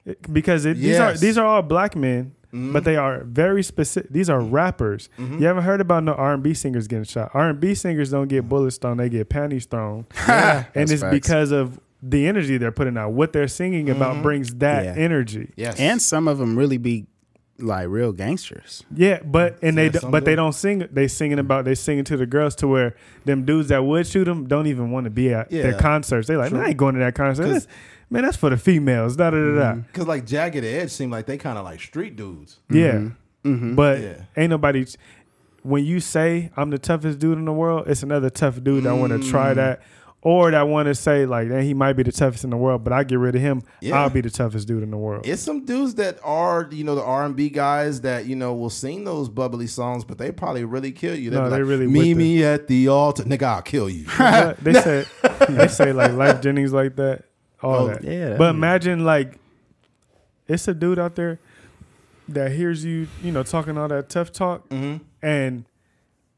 It- 0.05 0.33
because 0.33 0.64
it, 0.64 0.77
these 0.77 0.99
are 0.99 1.14
these 1.14 1.37
are 1.38 1.47
all 1.47 1.62
black 1.62 1.97
men, 1.97 2.35
Mm-hmm. 2.53 2.75
but 2.75 2.85
they 2.85 2.97
are 2.97 3.25
very 3.25 3.62
specific. 3.62 4.12
These 4.12 4.29
are 4.29 4.38
rappers. 4.38 5.09
You 5.16 5.47
haven't 5.47 5.62
heard 5.64 5.81
about 5.81 6.05
no 6.05 6.12
R 6.12 6.35
and 6.35 6.42
B 6.42 6.53
singers 6.53 6.87
getting 6.87 7.05
shot. 7.05 7.31
R 7.33 7.49
and 7.49 7.59
B 7.59 7.75
singers 7.75 8.11
don't 8.11 8.29
get 8.29 8.47
bullets 8.47 8.77
thrown; 8.77 8.99
they 8.99 9.09
get 9.09 9.31
panties 9.31 9.64
thrown, 9.64 10.07
and 10.29 10.66
it's 10.75 11.01
facts. 11.01 11.11
because 11.14 11.51
of 11.51 11.81
the 12.03 12.27
energy 12.27 12.59
they're 12.59 12.73
putting 12.73 12.97
out. 12.97 13.12
What 13.12 13.33
they're 13.33 13.47
singing 13.49 13.88
about 13.88 14.15
mm-hmm. 14.15 14.23
brings 14.23 14.55
that 14.57 14.85
Yeah. 14.85 14.95
energy. 15.03 15.53
Yes, 15.57 15.79
And 15.79 16.03
some 16.03 16.27
of 16.29 16.38
them 16.38 16.59
really 16.59 16.79
be 16.79 17.07
like 17.59 17.87
real 17.88 18.11
gangsters. 18.12 18.83
Yeah, 18.93 19.21
but 19.25 19.57
and 19.62 19.79
they 19.79 19.85
Yeah, 19.85 19.91
do, 19.93 19.99
some 20.01 20.11
but 20.11 20.25
they 20.25 20.33
do. 20.33 20.37
don't 20.37 20.53
sing. 20.53 20.88
They 20.91 21.07
singing 21.07 21.38
about 21.38 21.65
they 21.65 21.77
singing 21.77 22.03
to 22.05 22.17
the 22.17 22.27
girls 22.27 22.57
to 22.57 22.67
where 22.67 22.97
them 23.25 23.45
dudes 23.45 23.69
that 23.69 23.85
would 23.85 24.07
shoot 24.07 24.25
them 24.25 24.49
don't 24.49 24.67
even 24.67 24.91
want 24.91 25.05
to 25.05 25.11
be 25.11 25.33
at 25.33 25.53
Yeah. 25.53 25.62
their 25.62 25.75
concerts. 25.75 26.27
They 26.27 26.37
like, 26.37 26.51
man, 26.51 26.62
I 26.62 26.69
ain't 26.71 26.77
going 26.77 26.95
to 26.95 27.01
that 27.01 27.15
concert. 27.15 27.47
That's, 27.47 27.69
man, 28.11 28.25
that's 28.25 28.37
for 28.37 28.51
the 28.51 28.57
females. 28.57 29.15
Da 29.17 29.31
da 29.31 29.37
da 29.37 29.55
da. 29.55 29.61
Mm-hmm. 29.73 29.81
because 29.83 30.07
like 30.09 30.27
Jagged 30.27 30.65
Edge 30.65 30.91
seemed 30.91 31.12
like 31.12 31.27
they 31.27 31.38
kind 31.38 31.57
of 31.57 31.65
like 31.65 31.81
street 31.81 32.17
dudes. 32.17 32.59
Yeah, 32.69 33.11
mm-hmm. 33.45 33.77
but 33.77 34.01
Yeah. 34.01 34.15
ain't 34.37 34.51
nobody. 34.51 34.85
When 35.62 35.85
you 35.85 36.01
say 36.01 36.51
I'm 36.57 36.71
the 36.71 36.79
toughest 36.79 37.21
dude 37.21 37.38
in 37.38 37.45
the 37.45 37.53
world, 37.53 37.85
it's 37.87 38.03
another 38.03 38.31
tough 38.31 38.61
dude 38.65 38.83
that 38.85 38.95
want 38.97 39.12
to 39.12 39.19
Mm. 39.21 39.31
try 39.31 39.55
that, 39.55 39.83
or 40.25 40.51
that 40.53 40.63
want 40.69 40.87
to 40.87 40.95
say 40.95 41.27
like, 41.27 41.49
man, 41.49 41.63
he 41.65 41.75
might 41.75 41.95
be 41.95 42.05
the 42.05 42.13
toughest 42.13 42.45
in 42.45 42.51
the 42.51 42.57
world, 42.57 42.85
but 42.85 42.93
I 42.93 43.03
get 43.03 43.19
rid 43.19 43.35
of 43.35 43.41
him, 43.41 43.63
Yeah. 43.81 44.01
I'll 44.01 44.09
be 44.11 44.21
the 44.21 44.31
toughest 44.31 44.69
dude 44.69 44.83
in 44.85 44.91
the 44.93 44.97
world. 44.97 45.27
It's 45.27 45.43
some 45.43 45.65
dudes 45.65 45.97
that 45.97 46.19
are 46.23 46.69
you 46.71 46.85
know 46.85 46.95
the 46.95 47.03
R 47.03 47.25
and 47.25 47.35
B 47.35 47.49
guys 47.51 48.03
that 48.03 48.27
you 48.27 48.37
know 48.37 48.55
will 48.55 48.71
sing 48.71 49.05
those 49.05 49.29
bubbly 49.29 49.67
songs, 49.67 50.05
but 50.05 50.19
they 50.19 50.31
probably 50.31 50.65
really 50.65 50.93
kill 50.93 51.17
you. 51.17 51.31
They'll 51.31 51.43
No, 51.43 51.51
they 51.51 51.59
like, 51.61 51.69
really 51.69 51.87
meet 51.89 52.17
me 52.17 52.45
at 52.45 52.69
the 52.69 52.87
altar, 52.89 53.25
nigga. 53.25 53.43
I'll 53.43 53.63
kill 53.63 53.91
you. 53.91 54.07
They 54.63 54.73
say 54.75 55.05
they 55.49 55.69
say 55.69 55.93
like 55.93 56.13
Lyfe 56.13 56.41
Jennings 56.41 56.73
like 56.73 56.95
that, 56.97 57.25
all 57.63 57.75
Oh, 57.75 57.89
that. 57.89 58.05
yeah. 58.05 58.37
But 58.37 58.51
imagine 58.55 59.05
like 59.05 59.39
it's 60.47 60.69
a 60.69 60.75
dude 60.75 60.99
out 60.99 61.17
there 61.17 61.41
that 62.29 62.53
hears 62.53 62.85
you, 62.85 63.09
you 63.23 63.33
know, 63.33 63.43
talking 63.43 63.77
all 63.77 63.89
that 63.89 64.09
tough 64.09 64.31
talk 64.33 64.69
Mm-hmm. 64.69 65.03
and 65.21 65.65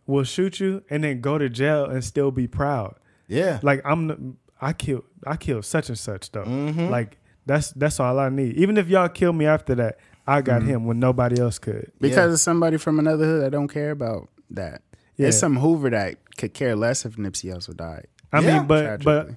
will 0.07 0.25
shoot 0.25 0.61
you 0.61 0.83
and 0.91 1.05
then 1.05 1.21
go 1.21 1.39
to 1.39 1.49
jail 1.49 1.85
and 1.87 2.03
still 2.05 2.31
be 2.31 2.47
proud. 2.47 2.95
Yeah, 3.35 3.59
Like 3.63 3.83
I'm 3.85 4.07
the, 4.09 4.35
I 4.61 4.73
kill 4.73 5.05
I 5.27 5.37
kill 5.37 5.63
such 5.63 5.89
and 5.89 5.99
such 5.99 6.31
though. 6.33 6.45
Mhm. 6.45 6.91
Like 6.91 7.19
that's 7.47 7.73
that's 7.73 8.01
all 8.01 8.19
I 8.19 8.29
need. 8.29 8.57
Even 8.57 8.77
if 8.79 8.89
y'all 8.89 9.09
kill 9.09 9.33
me 9.33 9.47
after 9.47 9.75
that, 9.75 9.99
I 10.27 10.41
got 10.41 10.63
him 10.63 10.85
when 10.87 10.99
nobody 11.01 11.41
else 11.41 11.59
could. 11.59 11.91
because 12.01 12.17
Yeah. 12.29 12.33
of 12.33 12.41
somebody 12.41 12.77
from 12.79 12.99
another 12.99 13.25
hood 13.25 13.43
that 13.43 13.51
don't 13.51 13.69
care 13.69 13.91
about 13.91 14.29
that. 14.51 14.83
Yeah. 15.17 15.25
There's 15.25 15.39
some 15.39 15.57
Hoover 15.59 15.91
that 15.91 16.17
could 16.39 16.55
care 16.55 16.75
less 16.77 17.05
if 17.05 17.17
Nipsey 17.17 17.53
also 17.53 17.73
died. 17.73 18.07
I 18.33 18.41
Yeah. 18.41 18.59
mean, 18.59 18.67
but 18.67 19.05
but 19.05 19.31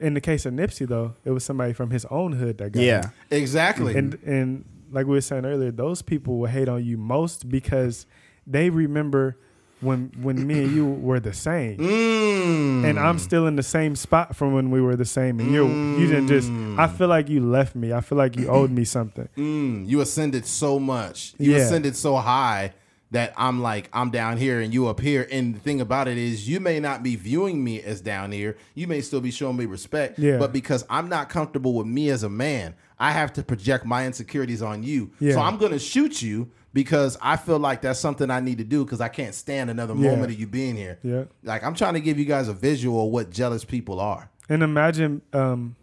in 0.00 0.14
the 0.14 0.20
case 0.20 0.46
of 0.46 0.54
Nipsey 0.54 0.86
though, 0.86 1.14
it 1.24 1.30
was 1.30 1.44
somebody 1.44 1.72
from 1.72 1.90
his 1.90 2.04
own 2.06 2.32
hood 2.32 2.58
that 2.58 2.72
got 2.72 2.82
Yeah. 2.82 3.02
him. 3.06 3.10
Exactly. 3.30 3.96
And 3.96 4.18
and 4.24 4.64
like 4.90 5.06
we 5.06 5.12
were 5.12 5.20
saying 5.20 5.44
earlier, 5.44 5.70
those 5.70 6.02
people 6.02 6.38
will 6.38 6.46
hate 6.48 6.68
on 6.68 6.84
you 6.84 6.96
most 6.96 7.48
because 7.48 8.06
they 8.46 8.70
remember 8.70 9.36
when 9.80 10.10
when 10.20 10.46
me 10.46 10.64
and 10.64 10.74
you 10.74 10.86
were 10.86 11.20
the 11.20 11.32
same. 11.32 11.78
Mm. 12.38 12.84
And 12.88 12.98
I'm 12.98 13.18
still 13.18 13.46
in 13.46 13.56
the 13.56 13.62
same 13.62 13.94
spot 13.96 14.34
from 14.36 14.54
when 14.54 14.70
we 14.70 14.80
were 14.80 14.96
the 14.96 15.04
same. 15.04 15.40
And 15.40 15.52
you 15.52 15.66
you 15.98 16.06
didn't 16.06 16.28
just 16.28 16.50
I 16.78 16.86
feel 16.86 17.08
like 17.08 17.28
you 17.28 17.40
left 17.40 17.74
me. 17.74 17.92
I 17.92 18.00
feel 18.00 18.16
like 18.16 18.36
you 18.36 18.48
owed 18.48 18.70
me 18.70 18.84
something. 18.84 19.28
Mm, 19.36 19.86
you 19.86 20.00
ascended 20.00 20.46
so 20.46 20.78
much. 20.78 21.34
You 21.38 21.52
Yeah. 21.52 21.58
ascended 21.58 21.96
so 21.96 22.16
high 22.16 22.72
that 23.10 23.32
I'm 23.36 23.60
like, 23.60 23.88
I'm 23.92 24.10
down 24.10 24.36
here 24.36 24.60
and 24.60 24.72
you 24.72 24.86
up 24.88 25.00
here. 25.00 25.26
And 25.30 25.54
the 25.54 25.60
thing 25.60 25.80
about 25.80 26.08
it 26.08 26.18
is, 26.18 26.48
you 26.48 26.60
may 26.60 26.78
not 26.78 27.02
be 27.02 27.16
viewing 27.16 27.64
me 27.64 27.80
as 27.82 28.00
down 28.02 28.32
here. 28.32 28.56
You 28.74 28.86
may 28.86 29.00
still 29.00 29.20
be 29.22 29.30
showing 29.30 29.56
me 29.56 29.64
respect. 29.66 30.18
Yeah. 30.18 30.38
But 30.38 30.52
because 30.52 30.84
I'm 30.90 31.08
not 31.08 31.28
comfortable 31.30 31.72
with 31.74 31.86
me 31.86 32.10
as 32.10 32.22
a 32.22 32.28
man, 32.28 32.74
I 32.98 33.12
have 33.12 33.32
to 33.34 33.42
project 33.42 33.86
my 33.86 34.06
insecurities 34.06 34.60
on 34.62 34.82
you. 34.82 35.10
Yeah. 35.20 35.34
So 35.34 35.40
I'm 35.40 35.56
going 35.56 35.72
to 35.72 35.78
shoot 35.78 36.20
you 36.20 36.50
because 36.72 37.16
I 37.22 37.36
feel 37.36 37.58
like 37.58 37.82
that's 37.82 37.98
something 38.00 38.30
I 38.30 38.40
need 38.40 38.58
to 38.58 38.64
do 38.64 38.84
because 38.84 39.00
I 39.00 39.08
can't 39.08 39.34
stand 39.34 39.70
another 39.70 39.94
Yeah. 39.94 40.10
moment 40.10 40.32
of 40.32 40.38
you 40.38 40.46
being 40.46 40.76
here. 40.76 40.98
Yeah. 41.02 41.24
Like, 41.42 41.64
I'm 41.64 41.74
trying 41.74 41.94
to 41.94 42.00
give 42.00 42.18
you 42.18 42.24
guys 42.24 42.48
a 42.48 42.52
visual 42.54 43.06
of 43.06 43.12
what 43.12 43.30
jealous 43.30 43.64
people 43.64 44.00
are. 44.00 44.30
And 44.48 44.62
imagine 44.62 45.22
um 45.32 45.76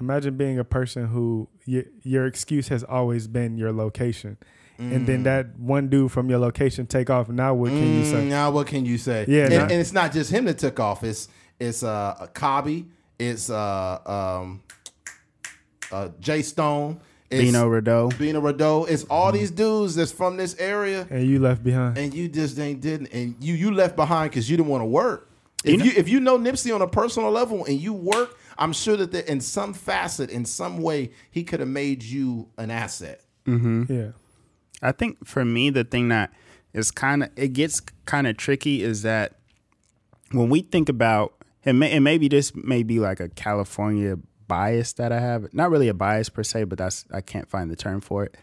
imagine 0.00 0.36
being 0.36 0.58
a 0.58 0.64
person 0.64 1.06
who 1.08 1.48
y- 1.66 1.84
your 2.02 2.26
excuse 2.26 2.68
has 2.68 2.84
always 2.84 3.26
been 3.26 3.58
your 3.58 3.72
location. 3.72 4.36
And 4.78 5.02
Mm. 5.02 5.06
then 5.06 5.22
that 5.24 5.58
one 5.58 5.88
dude 5.88 6.12
from 6.12 6.30
your 6.30 6.38
location 6.38 6.86
take 6.86 7.10
off. 7.10 7.28
Now 7.28 7.52
what 7.54 7.70
can 7.72 7.92
you 7.96 8.02
Mm, 8.02 8.10
say? 8.10 8.24
Now 8.28 8.50
what 8.52 8.68
can 8.68 8.84
you 8.86 8.96
say? 8.96 9.24
Yeah, 9.26 9.44
and, 9.46 9.54
and 9.54 9.72
it's 9.72 9.92
not 9.92 10.12
just 10.12 10.30
him 10.30 10.44
that 10.44 10.58
took 10.58 10.78
off. 10.78 11.02
It's 11.02 11.28
it's 11.58 11.82
uh, 11.82 12.14
a 12.20 12.28
Cobby. 12.28 12.86
It's 13.18 13.50
uh 13.50 13.98
um 14.06 14.62
uh 15.90 16.08
J 16.20 16.42
Stone. 16.42 17.00
It's 17.30 17.42
Bino 17.42 17.66
Rideaux. 17.68 18.10
Bino 18.18 18.40
Rideaux. 18.40 18.84
It's 18.88 19.04
all 19.04 19.32
these 19.32 19.50
dudes 19.50 19.94
that's 19.94 20.12
from 20.12 20.36
this 20.38 20.56
area, 20.58 21.06
And 21.10 21.26
you 21.26 21.38
left 21.38 21.62
behind. 21.62 21.98
and 21.98 22.14
you 22.14 22.28
just 22.28 22.58
ain't 22.58 22.80
didn't, 22.80 23.08
and 23.08 23.34
you 23.40 23.54
you 23.54 23.70
left 23.70 23.96
behind 23.96 24.30
because 24.30 24.48
you 24.50 24.56
didn't 24.56 24.68
want 24.70 24.80
to 24.82 24.86
work. 24.86 25.30
If 25.64 25.72
You 25.72 25.76
know- 25.78 25.84
you 25.84 25.92
if 25.96 26.08
you 26.08 26.20
know 26.20 26.38
Nipsey 26.38 26.74
on 26.74 26.80
a 26.80 26.88
personal 26.88 27.30
level 27.30 27.64
and 27.66 27.78
you 27.80 27.92
work, 27.92 28.38
I'm 28.56 28.72
sure 28.72 28.96
that 28.96 29.12
there, 29.12 29.22
in 29.22 29.40
some 29.40 29.74
facet, 29.74 30.30
in 30.30 30.44
some 30.46 30.78
way, 30.78 31.10
he 31.30 31.44
could 31.44 31.60
have 31.60 31.68
made 31.68 32.02
you 32.02 32.48
an 32.56 32.70
asset. 32.70 33.20
Mm-hmm. 33.46 33.92
Yeah. 33.92 34.10
I 34.82 34.92
think 34.92 35.26
for 35.26 35.44
me, 35.44 35.70
the 35.70 35.84
thing 35.84 36.08
that 36.08 36.32
is 36.72 36.90
kind 36.90 37.24
of 37.24 37.30
it 37.36 37.52
gets 37.52 37.80
kind 38.06 38.26
of 38.26 38.36
tricky 38.36 38.82
is 38.82 39.02
that 39.02 39.38
when 40.32 40.48
we 40.48 40.60
think 40.62 40.88
about 40.88 41.34
and, 41.64 41.78
may, 41.78 41.90
and 41.90 42.04
maybe 42.04 42.28
this 42.28 42.54
may 42.54 42.82
be 42.84 43.00
like 43.00 43.20
a 43.20 43.28
California 43.28 44.16
bias 44.48 44.94
that 44.94 45.12
I 45.12 45.20
have. 45.20 45.52
Not 45.54 45.70
really 45.70 45.88
a 45.88 45.94
bias 45.94 46.28
per 46.28 46.42
se, 46.42 46.64
but 46.64 46.78
that's 46.78 47.04
I 47.12 47.20
can't 47.20 47.48
find 47.48 47.70
the 47.70 47.76
term 47.76 48.00
for 48.00 48.24
it. 48.24 48.36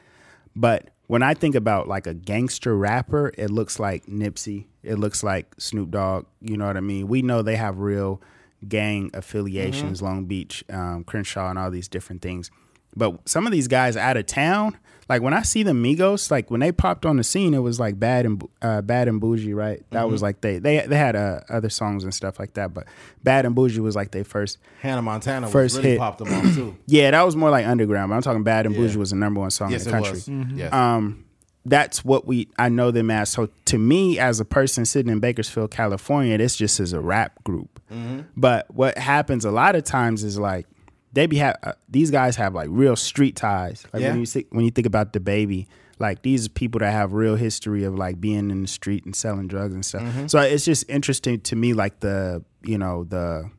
But 0.55 0.89
when 1.07 1.21
I 1.21 1.33
think 1.33 1.55
about 1.55 1.87
like 1.87 2.07
a 2.07 2.13
gangster 2.13 2.75
rapper, 2.75 3.31
it 3.37 3.49
looks 3.49 3.79
like 3.79 4.05
Nipsey. 4.05 4.65
It 4.83 4.95
looks 4.95 5.23
like 5.23 5.53
Snoop 5.57 5.91
Dogg. 5.91 6.25
You 6.41 6.57
know 6.57 6.65
what 6.65 6.77
I 6.77 6.81
mean? 6.81 7.07
We 7.07 7.21
know 7.21 7.41
they 7.41 7.57
have 7.57 7.79
real 7.79 8.21
gang 8.67 9.11
affiliations, 9.13 10.01
Long 10.01 10.25
Beach, 10.25 10.63
um, 10.69 11.03
Crenshaw, 11.03 11.49
and 11.49 11.59
all 11.59 11.69
these 11.69 11.87
different 11.87 12.21
things. 12.21 12.49
But 12.95 13.27
some 13.27 13.45
of 13.45 13.51
these 13.51 13.67
guys 13.67 13.97
out 13.97 14.17
of 14.17 14.25
town, 14.25 14.77
like 15.07 15.21
when 15.21 15.33
I 15.33 15.43
see 15.43 15.61
the 15.63 15.71
Migos, 15.73 16.31
like 16.31 16.49
when 16.49 16.59
they 16.61 16.71
popped 16.71 17.05
on 17.05 17.17
the 17.17 17.23
scene, 17.23 17.53
it 17.53 17.59
was 17.59 17.79
like 17.79 17.99
bad 17.99 18.25
and 18.25 18.43
uh, 18.61 18.81
bad 18.81 19.07
and 19.07 19.21
bougie, 19.21 19.53
right? 19.53 19.83
That 19.91 20.09
was 20.09 20.21
like 20.21 20.41
they 20.41 20.57
they 20.59 20.85
they 20.87 20.97
had 20.97 21.15
uh, 21.15 21.41
other 21.49 21.69
songs 21.69 22.03
and 22.03 22.13
stuff 22.13 22.39
like 22.39 22.53
that, 22.55 22.73
but 22.73 22.87
bad 23.23 23.45
and 23.45 23.53
bougie 23.53 23.79
was 23.81 23.95
like 23.95 24.11
they 24.11 24.23
first. 24.23 24.57
Hannah 24.81 25.01
Montana 25.03 25.45
was 25.45 25.51
First 25.53 25.77
really 25.77 25.89
hit. 25.91 25.99
popped 25.99 26.19
them 26.19 26.33
off 26.33 26.55
too. 26.55 26.75
Yeah, 26.87 27.11
that 27.11 27.23
was 27.23 27.35
more 27.35 27.49
like 27.49 27.65
underground. 27.65 28.09
But 28.09 28.15
I'm 28.15 28.21
talking 28.23 28.43
bad 28.43 28.65
and 28.65 28.73
Yeah. 28.75 28.81
bougie 28.81 28.97
was 28.97 29.11
the 29.11 29.15
number 29.17 29.39
one 29.41 29.51
song 29.51 29.71
yes, 29.71 29.85
in 29.85 29.91
the 29.91 29.97
country. 29.97 30.11
was. 30.13 30.27
Yes. 30.55 30.73
Um, 30.73 31.25
that's 31.67 32.05
what 32.05 32.27
we 32.27 32.47
I 32.59 32.69
know 32.69 32.91
them 32.91 33.09
as. 33.11 33.29
So 33.29 33.49
to 33.65 33.77
me, 33.77 34.17
as 34.19 34.39
a 34.39 34.45
person 34.45 34.85
sitting 34.85 35.11
in 35.11 35.19
Bakersfield, 35.19 35.71
California, 35.71 36.37
this 36.37 36.55
just 36.55 36.79
is 36.79 36.93
a 36.93 36.99
rap 36.99 37.43
group. 37.43 37.79
Mm-hmm. 37.91 38.21
But 38.37 38.73
what 38.73 38.97
happens 38.97 39.45
a 39.45 39.51
lot 39.51 39.75
of 39.75 39.83
times 39.83 40.23
is 40.23 40.37
like 40.39 40.67
they 41.15 41.25
be 41.25 41.37
have 41.37 41.57
uh, 41.63 41.71
these 41.89 42.11
guys 42.11 42.35
have 42.35 42.53
like 42.53 42.67
real 42.71 42.95
street 42.95 43.35
ties. 43.35 43.85
Like 43.91 44.03
Yeah. 44.03 44.11
when 44.11 44.19
you 44.19 44.25
see, 44.25 44.45
when 44.51 44.63
you 44.65 44.71
think 44.71 44.85
about 44.85 45.11
DaBaby, 45.13 45.65
like 45.97 46.21
these 46.21 46.45
are 46.45 46.49
people 46.49 46.79
that 46.79 46.91
have 46.91 47.13
real 47.13 47.35
history 47.35 47.83
of 47.85 47.95
like 47.95 48.21
being 48.21 48.51
in 48.51 48.61
the 48.61 48.67
street 48.67 49.05
and 49.05 49.15
selling 49.15 49.47
drugs 49.47 49.73
and 49.73 49.83
stuff. 49.85 50.03
Mm-hmm. 50.03 50.27
So 50.27 50.39
it's 50.41 50.65
just 50.65 50.87
interesting 50.89 51.39
to 51.41 51.55
me, 51.55 51.73
like 51.73 52.01
the 52.01 52.43
you 52.63 52.77
know 52.77 53.05
the 53.05 53.49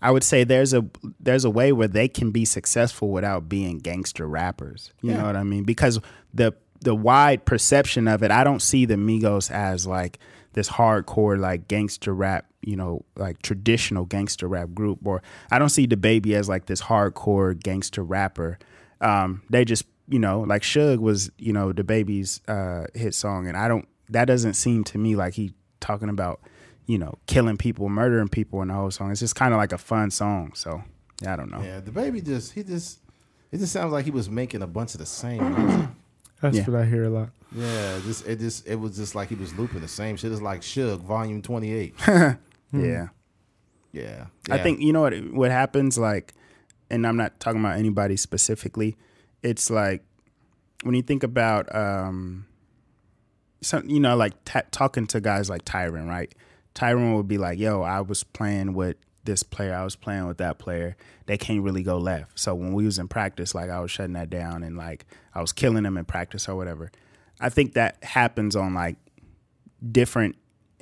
I 0.00 0.10
would 0.10 0.22
say 0.22 0.44
there's 0.44 0.72
a 0.74 0.84
there's 1.18 1.44
a 1.44 1.50
way 1.50 1.72
where 1.72 1.88
they 1.88 2.08
can 2.08 2.30
be 2.30 2.44
successful 2.44 3.10
without 3.10 3.48
being 3.48 3.78
gangster 3.78 4.28
rappers. 4.28 4.92
You 5.00 5.10
Yeah. 5.10 5.18
know 5.18 5.24
what 5.26 5.36
I 5.36 5.42
mean? 5.42 5.64
Because 5.64 5.98
the 6.34 6.54
the 6.80 6.94
wide 6.94 7.44
perception 7.44 8.06
of 8.08 8.22
it, 8.22 8.30
I 8.30 8.44
don't 8.44 8.60
see 8.60 8.84
the 8.86 8.96
Migos 8.96 9.50
as 9.50 9.86
like 9.86 10.18
this 10.52 10.68
hardcore 10.68 11.38
like 11.38 11.68
gangster 11.68 12.14
rap, 12.14 12.46
you 12.62 12.76
know, 12.76 13.04
like 13.16 13.42
traditional 13.42 14.04
gangster 14.04 14.48
rap 14.48 14.72
group, 14.74 15.00
or 15.04 15.22
I 15.50 15.58
don't 15.58 15.70
see 15.70 15.86
DaBaby 15.86 16.34
as 16.34 16.48
like 16.48 16.66
this 16.66 16.82
hardcore 16.82 17.60
gangster 17.60 18.02
rapper. 18.02 18.58
Um, 19.00 19.42
they 19.50 19.64
just 19.64 19.84
you 20.08 20.18
know 20.18 20.40
like 20.40 20.62
Suge 20.62 20.98
was 20.98 21.30
you 21.38 21.52
know 21.52 21.72
DaBaby's 21.72 22.40
uh, 22.48 22.86
hit 22.94 23.14
song, 23.14 23.46
and 23.46 23.56
I 23.56 23.68
don't 23.68 23.86
that 24.10 24.26
doesn't 24.26 24.54
seem 24.54 24.84
to 24.84 24.98
me 24.98 25.16
like 25.16 25.34
he 25.34 25.52
talking 25.80 26.08
about 26.08 26.40
you 26.86 26.98
know 26.98 27.18
killing 27.26 27.56
people, 27.56 27.88
murdering 27.88 28.28
people 28.28 28.62
in 28.62 28.68
the 28.68 28.74
whole 28.74 28.90
song. 28.90 29.10
It's 29.10 29.20
just 29.20 29.36
kind 29.36 29.52
of 29.54 29.58
like 29.58 29.72
a 29.72 29.78
fun 29.78 30.10
song. 30.10 30.52
So 30.54 30.82
yeah, 31.22 31.32
I 31.32 31.36
don't 31.36 31.50
know. 31.50 31.62
Yeah, 31.62 31.80
DaBaby 31.80 32.24
just 32.24 32.52
he 32.52 32.62
just 32.62 33.00
it 33.50 33.58
just 33.58 33.72
sounds 33.72 33.92
like 33.92 34.04
he 34.04 34.10
was 34.10 34.30
making 34.30 34.62
a 34.62 34.66
bunch 34.66 34.94
of 34.94 35.00
the 35.00 35.06
same 35.06 35.54
music. 35.54 35.90
That's 36.42 36.56
Yeah. 36.58 36.64
what 36.66 36.82
I 36.82 36.84
hear 36.84 37.04
a 37.04 37.08
lot. 37.08 37.30
Yeah, 37.54 37.98
just 38.04 38.26
it 38.26 38.38
just 38.40 38.66
it 38.66 38.76
was 38.76 38.96
just 38.96 39.14
like 39.14 39.28
he 39.30 39.34
was 39.36 39.54
looping 39.54 39.80
the 39.80 39.88
same 39.88 40.16
shit. 40.16 40.30
It's 40.32 40.42
like 40.42 40.60
Suge 40.60 40.98
Volume 41.00 41.40
Twenty 41.40 41.72
Eight. 41.72 41.94
Yeah. 42.74 43.08
yeah. 43.92 44.26
I 44.50 44.56
think 44.58 44.80
you 44.80 44.92
know 44.94 45.02
what 45.02 45.12
what 45.32 45.50
happens 45.50 45.98
like, 45.98 46.32
and 46.90 47.06
I'm 47.06 47.16
not 47.18 47.38
talking 47.40 47.60
about 47.60 47.76
anybody 47.78 48.16
specifically. 48.16 48.96
It's 49.42 49.68
like 49.70 50.02
when 50.82 50.94
you 50.94 51.02
think 51.02 51.22
about 51.22 51.72
um, 51.74 52.46
some 53.60 53.86
you 53.90 54.00
know 54.00 54.16
like 54.16 54.32
ta 54.46 54.62
talking 54.70 55.06
to 55.08 55.20
guys 55.20 55.50
like 55.50 55.64
Tyron, 55.66 56.08
right? 56.08 56.34
Tyron 56.74 57.14
would 57.16 57.28
be 57.28 57.36
like, 57.36 57.58
"Yo, 57.58 57.82
I 57.82 58.00
was 58.00 58.24
playing 58.24 58.72
with 58.72 58.96
this 59.24 59.42
player, 59.42 59.74
I 59.74 59.84
was 59.84 59.96
playing 59.96 60.26
with 60.26 60.38
that 60.38 60.58
player. 60.58 60.96
They 61.26 61.38
can't 61.38 61.62
really 61.62 61.82
go 61.82 61.98
left. 61.98 62.38
So 62.38 62.54
when 62.54 62.72
we 62.72 62.84
was 62.84 62.98
in 62.98 63.08
practice, 63.08 63.54
like 63.54 63.70
I 63.70 63.80
was 63.80 63.90
shutting 63.90 64.14
that 64.14 64.30
down 64.30 64.62
and 64.62 64.76
like 64.76 65.06
I 65.34 65.40
was 65.40 65.52
killing 65.52 65.84
them 65.84 65.96
in 65.96 66.04
practice 66.04 66.48
or 66.48 66.56
whatever. 66.56 66.90
I 67.40 67.48
think 67.48 67.74
that 67.74 68.02
happens 68.02 68.56
on 68.56 68.74
like 68.74 68.96
different 69.90 70.36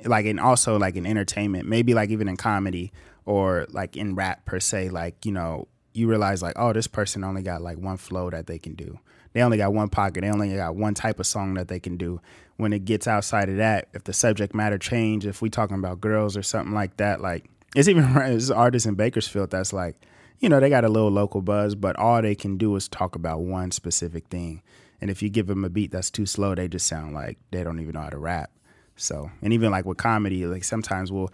like 0.05 0.25
and 0.25 0.39
also 0.39 0.77
like 0.77 0.95
in 0.95 1.05
entertainment 1.05 1.67
maybe 1.67 1.93
like 1.93 2.09
even 2.09 2.27
in 2.27 2.37
comedy 2.37 2.91
or 3.25 3.65
like 3.69 3.95
in 3.95 4.15
rap 4.15 4.45
per 4.45 4.59
se 4.59 4.89
like 4.89 5.25
you 5.25 5.31
know 5.31 5.67
you 5.93 6.07
realize 6.07 6.41
like 6.41 6.53
oh 6.55 6.73
this 6.73 6.87
person 6.87 7.23
only 7.23 7.41
got 7.41 7.61
like 7.61 7.77
one 7.77 7.97
flow 7.97 8.29
that 8.29 8.47
they 8.47 8.59
can 8.59 8.73
do 8.73 8.99
they 9.33 9.41
only 9.41 9.57
got 9.57 9.73
one 9.73 9.89
pocket 9.89 10.21
they 10.21 10.29
only 10.29 10.53
got 10.55 10.75
one 10.75 10.93
type 10.93 11.19
of 11.19 11.25
song 11.25 11.53
that 11.55 11.67
they 11.67 11.79
can 11.79 11.97
do 11.97 12.19
when 12.57 12.73
it 12.73 12.85
gets 12.85 13.07
outside 13.07 13.49
of 13.49 13.57
that 13.57 13.87
if 13.93 14.03
the 14.03 14.13
subject 14.13 14.53
matter 14.53 14.77
change 14.77 15.25
if 15.25 15.41
we 15.41 15.49
talking 15.49 15.77
about 15.77 16.01
girls 16.01 16.37
or 16.37 16.43
something 16.43 16.73
like 16.73 16.97
that 16.97 17.21
like 17.21 17.45
it's 17.75 17.87
even 17.87 18.13
there's 18.13 18.51
artists 18.51 18.85
in 18.85 18.95
bakersfield 18.95 19.51
that's 19.51 19.73
like 19.73 19.95
you 20.39 20.49
know 20.49 20.59
they 20.59 20.69
got 20.69 20.83
a 20.83 20.89
little 20.89 21.11
local 21.11 21.41
buzz 21.41 21.75
but 21.75 21.95
all 21.97 22.21
they 22.21 22.35
can 22.35 22.57
do 22.57 22.75
is 22.75 22.87
talk 22.87 23.15
about 23.15 23.41
one 23.41 23.71
specific 23.71 24.27
thing 24.27 24.61
and 24.99 25.09
if 25.09 25.21
you 25.21 25.29
give 25.29 25.47
them 25.47 25.63
a 25.63 25.69
beat 25.69 25.91
that's 25.91 26.11
too 26.11 26.25
slow 26.25 26.55
they 26.55 26.67
just 26.67 26.87
sound 26.87 27.13
like 27.13 27.37
they 27.51 27.63
don't 27.63 27.79
even 27.79 27.93
know 27.93 28.01
how 28.01 28.09
to 28.09 28.17
rap 28.17 28.51
so, 29.01 29.31
and 29.41 29.51
even 29.51 29.71
like 29.71 29.85
with 29.85 29.97
comedy, 29.97 30.45
like 30.45 30.63
sometimes 30.63 31.11
we'll 31.11 31.31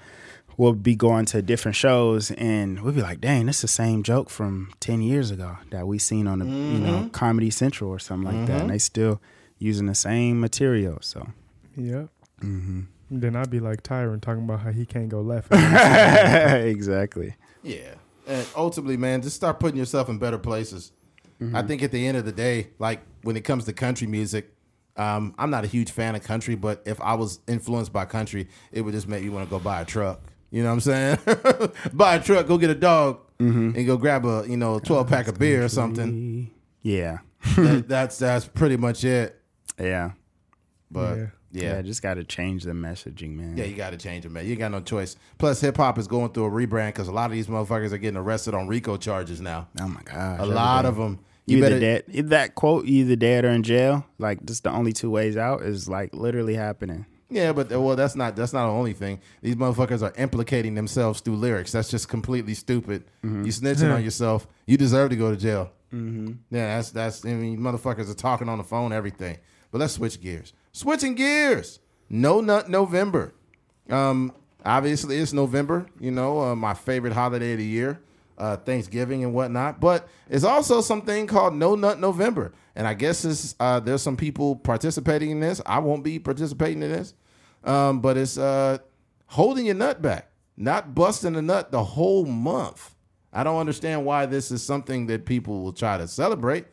we'll 0.56 0.74
be 0.74 0.96
going 0.96 1.26
to 1.26 1.42
different 1.42 1.76
shows 1.76 2.32
and 2.32 2.82
we'll 2.82 2.94
be 2.94 3.02
like, 3.02 3.20
"Dang, 3.20 3.46
this 3.46 3.58
is 3.58 3.62
the 3.64 3.68
same 3.68 4.04
joke 4.04 4.30
from 4.30 4.72
ten 4.80 5.02
years 5.02 5.32
ago 5.32 5.58
that 5.72 5.86
we 5.86 6.00
seen 6.00 6.28
on 6.28 6.40
the 6.40 6.46
you 6.46 6.80
know 6.80 7.10
Comedy 7.12 7.50
Central 7.50 7.90
or 7.90 8.00
something 8.00 8.38
like 8.38 8.48
that," 8.48 8.62
and 8.62 8.70
they 8.70 8.78
still 8.78 9.22
using 9.60 9.88
the 9.88 9.96
same 9.96 10.40
material. 10.40 11.00
So, 11.02 11.28
Yep. 11.76 12.10
Mm-hmm. 12.42 12.82
Then 13.10 13.36
I'd 13.36 13.50
be 13.50 13.60
like 13.60 13.84
Tyron 13.84 14.22
talking 14.22 14.44
about 14.44 14.60
how 14.62 14.72
he 14.72 14.86
can't 14.86 15.08
go 15.10 15.22
left. 15.22 15.48
exactly. 15.54 17.36
Yeah. 17.64 17.96
And 18.28 18.46
ultimately, 18.56 18.98
man, 18.98 19.22
just 19.22 19.36
start 19.36 19.60
putting 19.60 19.78
yourself 19.78 20.10
in 20.10 20.18
better 20.18 20.38
places. 20.38 20.92
I 21.54 21.62
think 21.62 21.84
at 21.84 21.92
the 21.92 22.08
end 22.08 22.18
of 22.18 22.26
the 22.26 22.32
day, 22.32 22.70
like 22.80 23.02
when 23.22 23.38
it 23.38 23.42
comes 23.42 23.66
to 23.66 23.74
country 23.74 24.08
music, 24.08 24.52
um, 24.96 25.36
I'm 25.38 25.52
not 25.52 25.64
a 25.64 25.68
huge 25.68 25.92
fan 25.92 26.16
of 26.16 26.24
country, 26.24 26.56
but 26.56 26.82
if 26.86 27.00
I 27.00 27.14
was 27.14 27.40
influenced 27.48 27.94
by 27.94 28.06
country, 28.06 28.48
it 28.72 28.82
would 28.82 28.94
just 28.96 29.08
make 29.08 29.24
me 29.24 29.30
want 29.30 29.46
to 29.48 29.50
go 29.52 29.60
buy 29.60 29.82
a 29.82 29.86
truck. 29.86 30.20
You 30.50 30.64
know 30.64 30.70
what 30.74 30.74
I'm 30.74 30.80
saying? 30.80 31.18
buy 31.94 32.16
a 32.16 32.24
truck, 32.24 32.48
go 32.48 32.58
get 32.58 32.72
a 32.72 32.76
dog, 32.76 33.20
and 33.38 33.86
go 33.86 33.98
grab 33.98 34.26
a 34.26 34.46
you 34.50 34.58
know 34.58 34.80
12 34.80 35.08
pack 35.08 35.28
of 35.28 35.38
beer 35.38 35.64
or 35.64 35.70
something. 35.70 36.50
Yeah, 36.82 37.20
That- 37.56 37.86
that's 37.88 38.18
that's 38.18 38.48
pretty 38.48 38.78
much 38.78 39.04
it. 39.04 39.40
yeah. 39.80 40.12
But 40.90 41.18
Yeah. 41.18 41.24
yeah, 41.52 41.62
Yeah, 41.64 41.76
yeah, 41.76 41.82
just 41.82 42.02
got 42.02 42.14
to 42.16 42.24
change 42.24 42.64
the 42.64 42.72
messaging, 42.72 43.36
man. 43.36 43.58
Yeah, 43.58 43.66
you 43.66 43.76
got 43.76 43.92
to 43.92 43.98
change 43.98 44.26
it, 44.26 44.30
man. 44.32 44.46
You 44.46 44.56
got 44.56 44.72
no 44.72 44.80
choice. 44.82 45.16
Plus, 45.38 45.60
hip 45.62 45.78
hop 45.78 45.98
is 45.98 46.08
going 46.08 46.32
through 46.32 46.46
a 46.46 46.50
rebrand 46.50 46.88
because 46.90 47.08
a 47.08 47.12
lot 47.12 47.26
of 47.26 47.32
these 47.34 47.48
motherfuckers 47.48 47.92
are 47.92 47.98
getting 47.98 48.18
arrested 48.18 48.54
on 48.54 48.68
RICO 48.68 48.98
charges 48.98 49.42
now. 49.42 49.68
Oh 49.82 49.88
my 49.88 50.02
gosh. 50.04 50.40
A 50.42 50.46
lot 50.46 50.86
of 50.86 50.96
them. 50.98 51.20
You 51.46 51.58
You 51.58 51.66
either 51.66 51.80
better. 51.80 52.02
dead. 52.12 52.30
That 52.30 52.56
quote, 52.56 52.86
either 52.86 53.16
dead 53.16 53.46
or 53.46 53.50
in 53.50 53.64
jail. 53.64 54.06
Like, 54.20 54.46
just 54.46 54.64
the 54.64 54.72
only 54.72 54.92
two 54.94 55.10
ways 55.10 55.38
out 55.38 55.62
is 55.62 55.88
like 55.88 56.14
literally 56.14 56.56
happening. 56.56 57.06
Yeah, 57.30 57.52
but 57.52 57.70
well, 57.70 57.96
that's 57.98 58.16
not 58.16 58.36
that's 58.38 58.54
not 58.54 58.68
the 58.68 58.74
only 58.74 58.94
thing. 58.94 59.20
These 59.42 59.56
motherfuckers 59.56 60.02
are 60.02 60.14
implicating 60.18 60.76
themselves 60.76 61.20
through 61.20 61.36
lyrics. 61.36 61.74
That's 61.74 61.90
just 61.90 62.08
completely 62.08 62.54
stupid. 62.54 63.04
Mm-hmm. 63.26 63.44
You 63.44 63.52
snitching 63.52 63.94
on 63.94 64.02
yourself. 64.04 64.48
You 64.66 64.78
deserve 64.78 65.10
to 65.10 65.18
go 65.18 65.32
to 65.32 65.38
jail. 65.38 65.72
Mm-hmm. 65.94 66.34
Yeah, 66.52 66.76
that's 66.78 66.92
that's. 66.92 67.26
I 67.26 67.30
mean, 67.34 67.60
motherfuckers 67.60 68.10
are 68.10 68.14
talking 68.14 68.48
on 68.48 68.58
the 68.58 68.64
phone, 68.64 68.94
everything. 68.94 69.38
But 69.72 69.80
let's 69.80 69.94
switch 69.94 70.22
gears. 70.22 70.54
Switching 70.78 71.16
gears. 71.16 71.80
No 72.08 72.40
nut 72.40 72.70
November. 72.70 73.34
Um, 73.90 74.32
obviously 74.64 75.18
it's 75.18 75.34
November. 75.34 75.88
You 76.00 76.12
know, 76.12 76.40
uh, 76.40 76.56
my 76.56 76.76
favorite 76.76 77.14
holiday 77.14 77.54
of 77.54 77.58
the 77.58 77.66
year, 77.66 78.00
uh, 78.38 78.58
Thanksgiving 78.58 79.24
and 79.24 79.34
whatnot. 79.34 79.80
But 79.80 80.08
it's 80.30 80.44
also 80.44 80.82
something 80.82 81.26
called 81.26 81.56
No 81.56 81.74
Nut 81.74 82.00
November, 82.00 82.54
and 82.76 82.88
I 82.88 82.94
guess 82.94 83.56
uh, 83.60 83.80
there's 83.80 84.04
some 84.04 84.16
people 84.16 84.56
participating 84.56 85.32
in 85.32 85.40
this. 85.40 85.64
I 85.66 85.80
won't 85.80 86.04
be 86.04 86.20
participating 86.20 86.84
in 86.84 86.92
this, 86.92 87.16
um, 87.64 88.00
but 88.00 88.16
it's 88.16 88.38
uh, 88.38 88.78
holding 89.26 89.66
your 89.66 89.74
nut 89.74 90.04
back, 90.04 90.30
not 90.58 90.94
busting 90.94 91.36
a 91.36 91.42
nut 91.42 91.72
the 91.72 91.84
whole 91.84 92.26
month. 92.26 92.94
I 93.34 93.44
don't 93.44 93.60
understand 93.60 94.06
why 94.06 94.28
this 94.28 94.52
is 94.52 94.62
something 94.62 95.08
that 95.08 95.26
people 95.26 95.64
will 95.64 95.74
try 95.74 95.98
to 95.98 96.08
celebrate. 96.08 96.68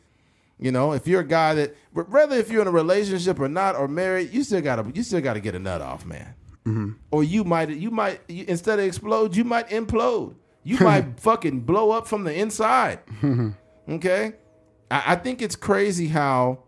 You 0.58 0.70
know, 0.70 0.92
if 0.92 1.06
you're 1.06 1.20
a 1.20 1.26
guy 1.26 1.54
that, 1.54 1.76
whether 1.92 2.36
if 2.36 2.50
you're 2.50 2.62
in 2.62 2.68
a 2.68 2.72
relationship 2.72 3.40
or 3.40 3.48
not, 3.48 3.76
or 3.76 3.88
married, 3.88 4.32
you 4.32 4.44
still 4.44 4.60
gotta, 4.60 4.90
you 4.94 5.02
still 5.02 5.20
gotta 5.20 5.40
get 5.40 5.54
a 5.54 5.58
nut 5.58 5.80
off, 5.80 6.06
man. 6.06 6.34
Mm-hmm. 6.64 6.92
Or 7.10 7.24
you 7.24 7.44
might, 7.44 7.70
you 7.70 7.90
might, 7.90 8.20
you, 8.28 8.44
instead 8.46 8.78
of 8.78 8.84
explode, 8.84 9.36
you 9.36 9.44
might 9.44 9.68
implode. 9.68 10.36
You 10.62 10.78
might 10.78 11.20
fucking 11.20 11.60
blow 11.60 11.90
up 11.90 12.06
from 12.06 12.24
the 12.24 12.32
inside. 12.32 13.00
okay, 13.88 14.34
I, 14.90 15.02
I 15.08 15.14
think 15.16 15.42
it's 15.42 15.56
crazy 15.56 16.08
how 16.08 16.60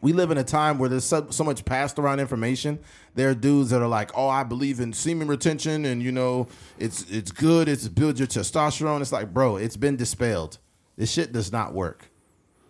we 0.00 0.12
live 0.12 0.30
in 0.30 0.38
a 0.38 0.44
time 0.44 0.78
where 0.78 0.88
there's 0.88 1.04
so, 1.04 1.28
so 1.30 1.44
much 1.44 1.64
passed 1.64 1.98
around 1.98 2.20
information. 2.20 2.78
There 3.14 3.30
are 3.30 3.34
dudes 3.34 3.70
that 3.70 3.80
are 3.80 3.88
like, 3.88 4.10
"Oh, 4.14 4.28
I 4.28 4.44
believe 4.44 4.80
in 4.80 4.92
semen 4.92 5.28
retention, 5.28 5.84
and 5.84 6.02
you 6.02 6.12
know, 6.12 6.48
it's 6.78 7.10
it's 7.10 7.32
good. 7.32 7.68
It's 7.68 7.88
build 7.88 8.18
your 8.18 8.28
testosterone." 8.28 9.00
It's 9.00 9.12
like, 9.12 9.32
bro, 9.32 9.56
it's 9.56 9.76
been 9.76 9.96
dispelled. 9.96 10.58
This 10.96 11.10
shit 11.10 11.32
does 11.32 11.50
not 11.50 11.72
work. 11.72 12.10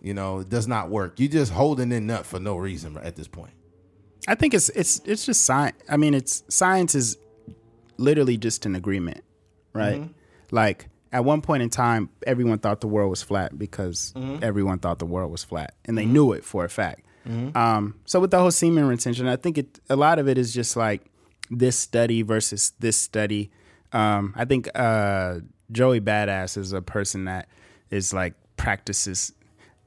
You 0.01 0.13
know, 0.13 0.39
it 0.39 0.49
does 0.49 0.67
not 0.67 0.89
work. 0.89 1.19
You're 1.19 1.29
just 1.29 1.51
holding 1.51 1.91
in 1.91 2.07
nut 2.07 2.25
for 2.25 2.39
no 2.39 2.55
reason 2.57 2.97
at 2.97 3.15
this 3.15 3.27
point. 3.27 3.51
I 4.27 4.35
think 4.35 4.53
it's 4.53 4.69
it's 4.69 5.01
it's 5.05 5.25
just 5.25 5.43
science. 5.43 5.77
I 5.89 5.97
mean, 5.97 6.13
it's 6.13 6.43
science 6.49 6.95
is 6.95 7.17
literally 7.97 8.37
just 8.37 8.65
an 8.65 8.75
agreement, 8.75 9.23
right? 9.73 10.01
Like 10.51 10.89
at 11.11 11.25
one 11.25 11.41
point 11.41 11.63
in 11.63 11.69
time, 11.69 12.09
everyone 12.27 12.59
thought 12.59 12.81
the 12.81 12.87
world 12.87 13.09
was 13.09 13.21
flat 13.23 13.57
because 13.57 14.13
everyone 14.41 14.79
thought 14.79 14.99
the 14.99 15.05
world 15.05 15.31
was 15.31 15.43
flat, 15.43 15.73
and 15.85 15.97
they 15.97 16.05
knew 16.05 16.31
it 16.33 16.43
for 16.43 16.63
a 16.65 16.69
fact. 16.69 17.05
Um, 17.55 17.95
so 18.05 18.19
with 18.19 18.31
the 18.31 18.39
whole 18.39 18.51
semen 18.51 18.85
retention, 18.87 19.27
I 19.27 19.35
think 19.35 19.57
it 19.57 19.79
a 19.89 19.95
lot 19.95 20.17
of 20.19 20.27
it 20.27 20.37
is 20.37 20.53
just 20.53 20.75
like 20.75 21.01
this 21.51 21.77
study 21.77 22.21
versus 22.21 22.73
this 22.79 22.97
study. 22.97 23.51
Um, 23.91 24.33
I 24.37 24.45
think 24.45 24.69
uh, 24.75 25.39
Joey 25.71 25.99
Badass 26.01 26.57
is 26.57 26.73
a 26.73 26.81
person 26.81 27.25
that 27.25 27.47
is 27.89 28.13
like 28.13 28.33
practices 28.57 29.33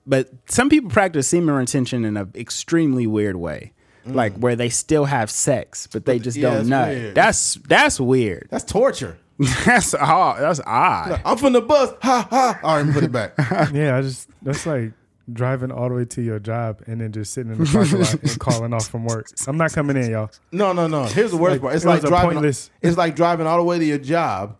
but 0.06 0.30
some 0.46 0.68
people 0.68 0.90
practice 0.90 1.28
semen 1.28 1.54
retention 1.54 2.04
in 2.04 2.16
an 2.16 2.30
extremely 2.34 3.06
weird 3.06 3.36
way, 3.36 3.72
like 4.04 4.34
where 4.36 4.56
they 4.56 4.68
still 4.68 5.04
have 5.04 5.30
sex, 5.30 5.86
but 5.92 6.04
they 6.06 6.18
just 6.18 6.36
Mm. 6.36 6.42
yeah, 6.42 6.50
don't 6.50 6.60
it's 6.60 6.68
nut. 6.68 6.88
weird. 6.88 7.14
That's 7.14 7.54
that's 7.68 8.00
weird. 8.00 8.48
That's 8.50 8.64
torture. 8.64 9.16
that's 9.64 9.94
odd. 9.94 10.40
That's 10.40 10.60
odd. 10.66 11.20
I'm 11.24 11.36
from 11.36 11.52
the 11.54 11.60
bus. 11.62 11.92
Ha 12.02 12.26
ha. 12.30 12.60
All 12.62 12.82
right, 12.82 12.92
put 12.92 13.02
it 13.04 13.12
back. 13.12 13.34
Yeah, 13.72 13.96
I 13.96 14.02
just 14.02 14.28
that's 14.42 14.66
like 14.66 14.92
driving 15.32 15.70
all 15.70 15.88
the 15.88 15.94
way 15.94 16.04
to 16.04 16.20
your 16.20 16.38
job 16.40 16.82
and 16.86 17.00
then 17.00 17.12
just 17.12 17.32
sitting 17.32 17.52
in 17.52 17.58
the 17.58 17.64
parking 17.64 18.00
lot 18.00 18.12
and 18.14 18.38
calling 18.40 18.74
off 18.74 18.88
from 18.88 19.04
work. 19.04 19.28
I'm 19.46 19.56
not 19.56 19.72
coming 19.72 19.96
in, 19.96 20.10
y'all. 20.10 20.30
No, 20.50 20.72
no, 20.72 20.88
no. 20.88 21.04
Here's 21.04 21.30
the 21.30 21.36
worst 21.36 21.52
Like, 21.54 21.60
part. 21.62 21.74
It's 21.76 21.84
it 21.84 21.88
like 21.88 22.02
driving. 22.02 22.30
pointless- 22.32 22.70
It's 22.82 22.96
like 22.96 23.14
driving 23.16 23.46
all 23.46 23.56
the 23.58 23.62
way 23.64 23.78
to 23.78 23.84
your 23.84 23.98
job 23.98 24.56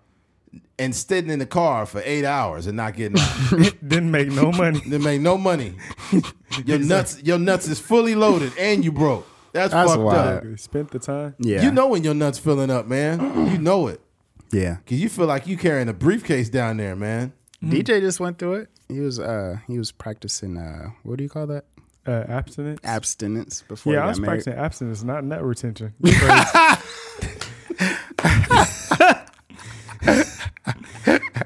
and 0.82 0.94
sitting 0.94 1.30
in 1.30 1.38
the 1.38 1.46
car 1.46 1.86
for 1.86 2.02
eight 2.04 2.24
hours 2.24 2.66
and 2.66 2.76
not 2.76 2.96
getting 2.96 3.18
out. 3.18 3.74
Didn't 3.86 4.10
make 4.10 4.28
no 4.32 4.50
money. 4.52 4.80
they 4.86 4.98
make 4.98 5.20
no 5.20 5.38
money. 5.38 5.74
Your 6.66 6.78
nuts, 6.78 7.22
your 7.22 7.38
nuts 7.38 7.66
is 7.68 7.78
fully 7.80 8.14
loaded 8.14 8.52
and 8.58 8.84
you 8.84 8.92
broke. 8.92 9.26
That's, 9.52 9.72
That's 9.72 9.90
fucked 9.90 10.02
wild. 10.02 10.46
up. 10.52 10.58
Spent 10.58 10.90
the 10.90 10.98
time. 10.98 11.34
Yeah, 11.38 11.62
You 11.62 11.70
know 11.72 11.88
when 11.88 12.04
your 12.04 12.12
nuts 12.14 12.38
filling 12.38 12.70
up, 12.70 12.86
man. 12.86 13.20
You 13.50 13.58
know 13.58 13.86
it 13.88 14.00
Yeah, 14.52 14.76
because 14.84 15.00
you 15.00 15.08
feel 15.08 15.26
like 15.26 15.46
you 15.46 15.56
carrying 15.56 15.88
a 15.88 15.94
briefcase 15.94 16.48
down 16.50 16.76
there, 16.78 16.94
man. 16.96 17.32
DJ 17.62 18.00
just 18.00 18.20
went 18.20 18.38
through 18.38 18.54
it. 18.54 18.68
He 18.88 19.00
was 19.00 19.18
uh 19.18 19.56
he 19.66 19.78
was 19.78 19.92
practicing 19.92 20.58
uh 20.58 20.90
what 21.04 21.16
do 21.16 21.24
you 21.24 21.30
call 21.30 21.46
that 21.46 21.64
Uh, 22.06 22.24
abstinence. 22.28 22.80
abstinence 22.84 23.62
before 23.68 23.94
yeah, 23.94 24.00
he 24.00 24.04
I 24.04 24.08
was 24.08 24.20
married. 24.20 24.44
practicing 24.44 24.58
abstinence, 24.64 25.02
not 25.04 25.24
net 25.24 25.42
retention. 25.42 25.94
Crazy. 26.02 26.20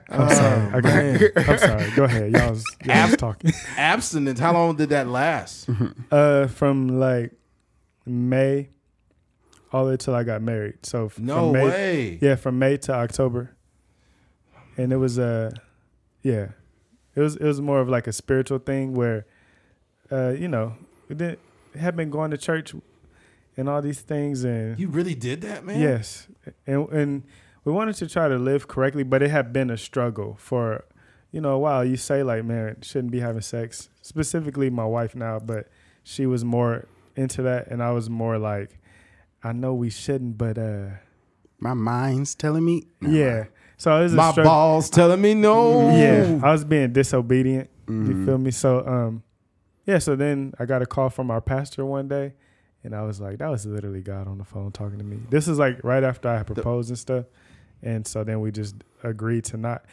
I'm 0.08 0.30
sorry. 0.30 0.72
I 0.72 0.80
got, 0.80 1.15
I'm 1.36 1.58
sorry. 1.58 1.90
Go 1.96 2.04
ahead. 2.04 2.32
Y'all 2.32 2.50
was, 2.50 2.64
y'all 2.84 3.06
was 3.08 3.16
talking. 3.16 3.52
Abstinence. 3.76 4.38
How 4.40 4.52
long 4.52 4.76
did 4.76 4.90
that 4.90 5.08
last? 5.08 5.68
Uh, 6.10 6.46
from 6.46 7.00
like 7.00 7.32
May 8.04 8.68
all 9.72 9.84
the 9.84 9.90
way 9.92 9.96
till 9.96 10.14
I 10.14 10.22
got 10.22 10.40
married. 10.42 10.78
So 10.84 11.06
f- 11.06 11.18
No 11.18 11.36
from 11.36 11.52
May, 11.52 11.64
way. 11.64 12.18
Yeah, 12.22 12.36
from 12.36 12.58
May 12.58 12.76
to 12.78 12.92
October, 12.94 13.56
and 14.76 14.92
it 14.92 14.96
was 14.96 15.18
uh, 15.18 15.50
yeah, 16.22 16.48
it 17.14 17.20
was 17.20 17.36
it 17.36 17.44
was 17.44 17.60
more 17.60 17.80
of 17.80 17.88
like 17.88 18.06
a 18.06 18.12
spiritual 18.12 18.58
thing 18.58 18.94
where, 18.94 19.26
uh, 20.12 20.30
you 20.30 20.48
know, 20.48 20.74
we 21.08 21.16
didn't 21.16 21.40
have 21.78 21.96
been 21.96 22.10
going 22.10 22.30
to 22.30 22.38
church 22.38 22.74
and 23.56 23.68
all 23.68 23.82
these 23.82 24.00
things, 24.00 24.44
and 24.44 24.78
You 24.78 24.88
really 24.88 25.14
did 25.14 25.40
that, 25.42 25.64
man. 25.64 25.80
yes, 25.80 26.28
and 26.66 26.88
and 26.90 27.22
we 27.64 27.72
wanted 27.72 27.96
to 27.96 28.06
try 28.08 28.28
to 28.28 28.36
live 28.38 28.68
correctly, 28.68 29.02
but 29.02 29.22
it 29.22 29.30
had 29.30 29.52
been 29.52 29.70
a 29.70 29.76
struggle 29.76 30.36
for, 30.38 30.84
you 31.32 31.40
know, 31.40 31.58
while. 31.58 31.84
You 31.84 31.96
say 31.96 32.22
like, 32.22 32.44
man, 32.44 32.76
shouldn't 32.82 33.10
be 33.12 33.20
having 33.20 33.42
sex. 33.42 33.88
Specifically, 34.02 34.70
my 34.70 34.84
wife 34.86 35.14
now, 35.14 35.38
but 35.38 35.68
she 36.04 36.26
was 36.26 36.44
more 36.44 36.86
into 37.16 37.42
that, 37.42 37.68
and 37.68 37.82
I 37.82 37.90
was 37.92 38.08
more 38.10 38.38
like, 38.38 38.78
I 39.42 39.52
know 39.52 39.74
we 39.74 39.90
shouldn't, 39.90 40.36
but 40.38 40.58
uh, 40.58 40.88
My 41.58 41.74
mind's 41.74 42.34
telling 42.34 42.64
me. 42.64 42.84
yeah. 43.00 43.44
So 43.78 43.94
it 43.98 44.04
was 44.04 44.12
a 44.14 44.16
My 44.16 44.30
struggle. 44.32 44.50
balls 44.50 44.88
telling 44.90 45.20
me 45.20 45.34
no. 45.34 45.90
Yeah, 45.90 46.40
I 46.42 46.50
was 46.52 46.64
being 46.64 46.92
disobedient. 46.92 47.68
Mhm. 47.86 48.08
You 48.08 48.24
feel 48.26 48.38
me? 48.38 48.50
So 48.50 48.86
um, 48.86 49.22
yeah. 49.84 49.98
So 49.98 50.16
then 50.16 50.54
I 50.58 50.64
got 50.64 50.80
a 50.82 50.86
call 50.86 51.10
from 51.10 51.30
our 51.30 51.40
pastor 51.42 51.84
one 51.84 52.08
day, 52.08 52.32
and 52.82 52.94
I 52.94 53.02
was 53.02 53.20
like, 53.20 53.38
that 53.38 53.48
was 53.50 53.66
literally 53.66 54.00
God 54.00 54.28
on 54.28 54.38
the 54.38 54.44
phone 54.44 54.72
talking 54.72 54.98
to 54.98 55.04
me. 55.04 55.18
This 55.30 55.46
is 55.46 55.58
like 55.58 55.82
right 55.84 56.02
after 56.02 56.28
I 56.28 56.42
proposed 56.42 56.88
and 56.88 56.98
stuff, 56.98 57.26
and 57.82 58.06
so 58.06 58.24
then 58.24 58.40
we 58.40 58.50
just 58.50 58.74
agreed 59.02 59.44
to 59.44 59.56
not. 59.58 59.84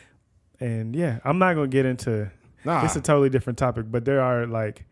And 0.63 0.95
yeah, 0.95 1.19
I'm 1.25 1.39
not 1.39 1.55
gonna 1.55 1.67
get 1.67 1.85
into. 1.85 2.31
Nah. 2.63 2.85
It's 2.85 2.95
a 2.95 3.01
totally 3.01 3.29
different 3.29 3.59
topic, 3.59 3.87
but 3.89 4.05
there 4.05 4.21
are 4.21 4.47
like 4.47 4.85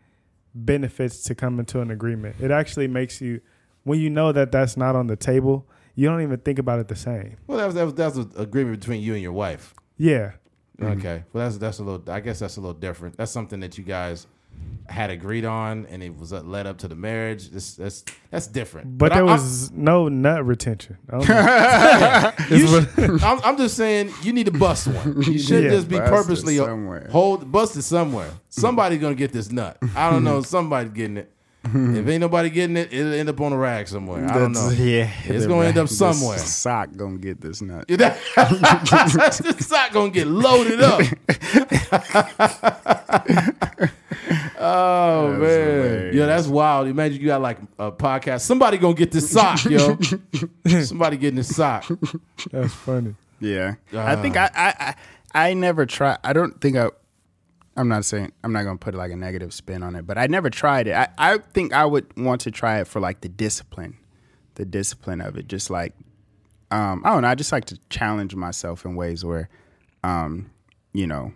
benefits 0.54 1.22
to 1.24 1.34
coming 1.34 1.64
to 1.66 1.80
an 1.80 1.90
agreement. 1.90 2.36
It 2.40 2.50
actually 2.50 2.88
makes 2.88 3.22
you, 3.22 3.40
when 3.84 3.98
you 3.98 4.10
know 4.10 4.32
that 4.32 4.52
that's 4.52 4.76
not 4.76 4.94
on 4.94 5.06
the 5.06 5.16
table, 5.16 5.66
you 5.94 6.06
don't 6.06 6.20
even 6.20 6.38
think 6.40 6.58
about 6.58 6.78
it 6.78 6.88
the 6.88 6.96
same. 6.96 7.36
well, 7.46 7.56
that 7.56 7.66
was 7.66 7.74
that 7.74 7.84
was 7.84 7.94
that's 7.94 8.16
an 8.16 8.30
agreement 8.36 8.80
between 8.80 9.00
you 9.00 9.14
and 9.14 9.22
your 9.22 9.32
wife. 9.32 9.74
Yeah, 9.96 10.32
Okay. 10.80 10.90
Mm-hmm. 10.90 11.38
Well, 11.38 11.44
that's 11.44 11.58
that's 11.58 11.78
a 11.78 11.84
little. 11.84 12.12
I 12.12 12.20
guess 12.20 12.40
that's 12.40 12.56
a 12.56 12.60
little 12.60 12.74
different. 12.74 13.16
That's 13.16 13.32
something 13.32 13.60
that 13.60 13.78
you 13.78 13.84
guys 13.84 14.26
had 14.88 15.10
agreed 15.10 15.44
on, 15.46 15.86
and 15.86 16.02
it 16.02 16.14
was 16.18 16.32
uh, 16.34 16.42
led 16.42 16.66
up 16.66 16.76
to 16.78 16.88
the 16.88 16.94
marriage. 16.94 17.48
This 17.50 17.76
that's 17.76 18.04
that's 18.30 18.46
different. 18.46 18.98
but, 18.98 19.12
I- 19.12 19.14
there 19.16 19.24
I'm- 19.26 19.32
was 19.36 19.70
no 19.72 20.08
nut 20.08 20.44
retention. 20.44 20.98
I 21.08 21.18
don't 21.18 21.28
know. 21.28 22.32
should, 23.06 23.22
I'm, 23.22 23.40
I'm 23.42 23.56
just 23.56 23.76
saying 23.76 24.12
you 24.22 24.32
need 24.34 24.46
to 24.46 24.52
bust 24.52 24.88
one. 24.88 25.22
You 25.26 25.38
should 25.38 25.64
Yeah. 25.64 25.70
just 25.70 25.88
be 25.88 25.98
purposely 25.98 26.56
somewhere. 26.58 27.08
hold 27.10 27.50
bust 27.50 27.76
it 27.76 27.82
somewhere. 27.82 28.30
Somebody's 28.50 29.00
gonna 29.00 29.14
get 29.14 29.32
this 29.32 29.50
nut. 29.50 29.78
I 29.96 30.10
don't 30.10 30.24
know. 30.24 30.42
Somebody's 30.42 30.92
getting 30.92 31.16
it. 31.16 31.32
if 31.64 32.08
ain't 32.08 32.20
nobody 32.20 32.50
getting 32.50 32.76
it, 32.76 32.92
it'll 32.92 33.12
end 33.12 33.28
up 33.28 33.40
on 33.40 33.52
a 33.52 33.56
rag 33.56 33.86
somewhere. 33.86 34.26
I 34.28 34.36
don't 34.36 34.50
know. 34.50 34.68
Yeah, 34.70 35.08
It's 35.24 35.46
gonna 35.46 35.64
end 35.66 35.76
ra- 35.76 35.84
up 35.84 35.88
the 35.88 35.94
somewhere. 35.94 36.36
Sock 36.38 36.96
gonna 36.96 37.18
get 37.18 37.40
this 37.40 37.62
nut. 37.62 37.86
the 37.86 39.56
sock 39.60 39.92
gonna 39.92 40.10
get 40.10 40.26
loaded 40.26 40.80
up. 40.82 41.00
Oh 44.72 45.28
man, 45.32 45.40
hilarious. 45.40 46.14
yo, 46.16 46.26
that's 46.26 46.46
wild. 46.46 46.88
Imagine 46.88 47.20
you 47.20 47.26
got 47.26 47.40
like 47.42 47.58
a 47.78 47.92
podcast. 47.92 48.42
Somebody 48.42 48.78
gonna 48.78 48.94
get 48.94 49.12
this 49.12 49.30
sock, 49.30 49.64
yo. 49.64 49.98
Somebody 50.82 51.16
getting 51.16 51.36
this 51.36 51.54
sock. 51.54 51.86
That's 52.50 52.72
funny. 52.74 53.14
Yeah, 53.40 53.74
I 53.92 54.16
think 54.16 54.36
I, 54.36 54.50
I 54.54 54.94
I 55.34 55.48
I 55.48 55.54
never 55.54 55.86
try. 55.86 56.16
I 56.22 56.32
don't 56.32 56.60
think 56.60 56.76
I 56.76 56.90
I'm 57.76 57.88
not 57.88 58.04
saying 58.04 58.32
I'm 58.44 58.52
not 58.52 58.64
gonna 58.64 58.78
put 58.78 58.94
like 58.94 59.12
a 59.12 59.16
negative 59.16 59.52
spin 59.52 59.82
on 59.82 59.96
it, 59.96 60.06
but 60.06 60.18
I 60.18 60.26
never 60.26 60.50
tried 60.50 60.86
it. 60.86 60.94
I, 60.94 61.08
I 61.18 61.38
think 61.38 61.72
I 61.72 61.84
would 61.86 62.06
want 62.16 62.42
to 62.42 62.50
try 62.50 62.80
it 62.80 62.86
for 62.86 63.00
like 63.00 63.22
the 63.22 63.28
discipline, 63.28 63.96
the 64.54 64.64
discipline 64.64 65.20
of 65.20 65.36
it. 65.36 65.48
Just 65.48 65.70
like 65.70 65.94
um, 66.72 67.02
I 67.04 67.10
don't 67.10 67.22
know. 67.22 67.28
I 67.28 67.34
just 67.34 67.52
like 67.52 67.66
to 67.66 67.78
challenge 67.90 68.34
myself 68.34 68.86
in 68.86 68.94
ways 68.94 69.24
where, 69.24 69.50
um, 70.02 70.50
you 70.94 71.06
know, 71.06 71.32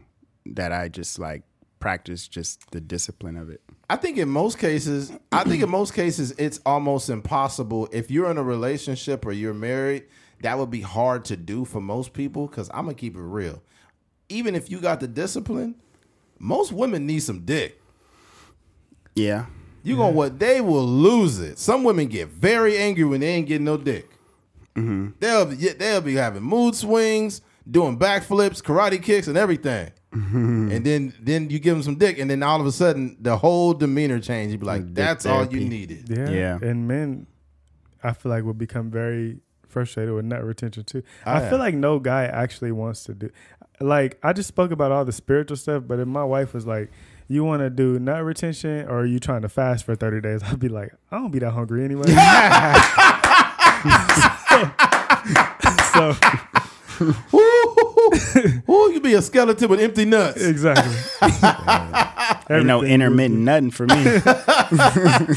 that 0.46 0.72
I 0.72 0.88
just 0.88 1.18
like 1.18 1.42
practice 1.80 2.26
just 2.28 2.70
the 2.70 2.80
discipline 2.80 3.36
of 3.36 3.50
it. 3.50 3.60
I 3.88 3.96
think 3.96 4.18
in 4.18 4.28
most 4.28 4.58
cases, 4.58 5.12
I 5.30 5.44
think 5.44 5.62
in 5.62 5.70
most 5.70 5.94
cases 5.94 6.32
it's 6.32 6.60
almost 6.66 7.08
impossible 7.08 7.88
if 7.92 8.10
you're 8.10 8.30
in 8.30 8.38
a 8.38 8.42
relationship 8.42 9.24
or 9.24 9.32
you're 9.32 9.54
married. 9.54 10.04
That 10.42 10.58
would 10.58 10.70
be 10.70 10.82
hard 10.82 11.24
to 11.26 11.36
do 11.36 11.64
for 11.64 11.80
most 11.80 12.12
people 12.12 12.46
because 12.46 12.68
I'm 12.74 12.84
gonna 12.84 12.94
keep 12.94 13.16
it 13.16 13.20
real. 13.20 13.62
Even 14.28 14.54
if 14.54 14.70
you 14.70 14.80
got 14.80 15.00
the 15.00 15.08
discipline, 15.08 15.76
most 16.38 16.72
women 16.72 17.06
need 17.06 17.20
some 17.20 17.44
dick. 17.44 17.80
Yeah. 19.14 19.46
You 19.82 19.96
gonna 19.96 20.12
what? 20.12 20.38
They 20.38 20.60
will 20.60 20.86
lose 20.86 21.38
it. 21.38 21.58
Some 21.58 21.84
women 21.84 22.08
get 22.08 22.28
very 22.28 22.76
angry 22.76 23.04
when 23.04 23.20
they 23.20 23.28
ain't 23.28 23.46
getting 23.46 23.64
no 23.64 23.76
dick. 23.76 24.10
Mm-hmm. 24.74 25.10
They'll 25.20 25.46
be, 25.46 25.56
they'll 25.56 26.00
be 26.00 26.14
having 26.14 26.42
mood 26.42 26.74
swings, 26.74 27.40
doing 27.70 27.98
backflips, 27.98 28.62
karate 28.62 29.02
kicks, 29.02 29.28
and 29.28 29.38
everything. 29.38 29.90
And 30.72 30.84
then 30.84 31.14
then 31.20 31.50
you 31.50 31.58
give 31.58 31.76
him 31.76 31.82
some 31.82 31.96
dick, 31.96 32.18
and 32.18 32.30
then 32.30 32.42
all 32.42 32.60
of 32.60 32.66
a 32.66 32.72
sudden 32.72 33.16
the 33.20 33.36
whole 33.36 33.74
demeanor 33.74 34.20
change. 34.20 34.52
You 34.52 34.58
be 34.58 34.66
like, 34.66 34.86
Dick 34.86 34.94
"That's 34.94 35.26
all 35.26 35.42
you 35.44 35.50
therapy. 35.50 35.68
needed." 35.68 36.08
Yeah. 36.08 36.30
Yeah. 36.30 36.58
And 36.62 36.88
men, 36.88 37.26
I 38.02 38.12
feel 38.12 38.30
like 38.30 38.44
will 38.44 38.54
become 38.54 38.90
very 38.90 39.38
frustrated 39.68 40.14
with 40.14 40.24
nut 40.24 40.44
retention 40.44 40.84
too. 40.84 41.02
Oh, 41.26 41.32
I 41.32 41.40
yeah. 41.40 41.50
feel 41.50 41.58
like 41.58 41.74
no 41.74 41.98
guy 41.98 42.24
actually 42.24 42.72
wants 42.72 43.04
to 43.04 43.14
do. 43.14 43.30
Like 43.80 44.18
I 44.22 44.32
just 44.32 44.48
spoke 44.48 44.70
about 44.70 44.92
all 44.92 45.04
the 45.04 45.12
spiritual 45.12 45.56
stuff, 45.56 45.82
but 45.86 45.98
if 45.98 46.08
my 46.08 46.24
wife 46.24 46.54
was 46.54 46.66
like, 46.66 46.90
"You 47.28 47.44
want 47.44 47.60
to 47.60 47.70
do 47.70 47.98
nut 47.98 48.24
retention, 48.24 48.86
or 48.88 49.00
are 49.00 49.06
you 49.06 49.18
trying 49.18 49.42
to 49.42 49.48
fast 49.50 49.84
for 49.84 49.94
thirty 49.94 50.20
days?" 50.20 50.42
I'd 50.44 50.58
be 50.58 50.68
like, 50.68 50.94
"I 51.10 51.18
don't 51.18 51.30
be 51.30 51.40
that 51.40 51.50
hungry 51.50 51.84
anyway." 51.84 52.06
so 55.92 56.14
Ooh, 57.02 58.90
you 58.92 59.00
be 59.00 59.14
a 59.14 59.22
skeleton 59.22 59.68
with 59.68 59.80
empty 59.80 60.04
nuts. 60.04 60.42
exactly. 60.42 60.94
Ain't 62.56 62.66
no 62.66 62.82
intermittent 62.82 63.40
nothing 63.40 63.70
for 63.70 63.86
me. 63.86 65.36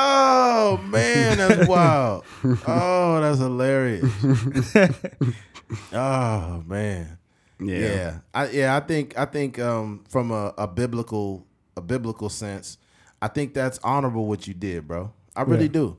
Oh 0.00 0.76
man, 0.84 1.38
that's 1.38 1.68
wild. 1.68 2.24
Oh, 2.68 3.20
that's 3.20 3.38
hilarious. 3.40 4.04
oh 5.92 6.62
man. 6.66 7.18
yeah. 7.60 7.78
Yeah. 7.78 8.18
I 8.32 8.48
yeah, 8.50 8.76
I 8.76 8.80
think 8.80 9.18
I 9.18 9.24
think 9.24 9.58
um 9.58 10.04
from 10.08 10.30
a, 10.30 10.54
a 10.56 10.68
biblical 10.68 11.44
a 11.76 11.80
biblical 11.80 12.28
sense, 12.28 12.78
I 13.20 13.26
think 13.26 13.54
that's 13.54 13.80
honorable 13.82 14.26
what 14.26 14.46
you 14.46 14.54
did, 14.54 14.86
bro. 14.86 15.10
I 15.34 15.42
really 15.42 15.64
Yeah. 15.64 15.72
do. 15.72 15.96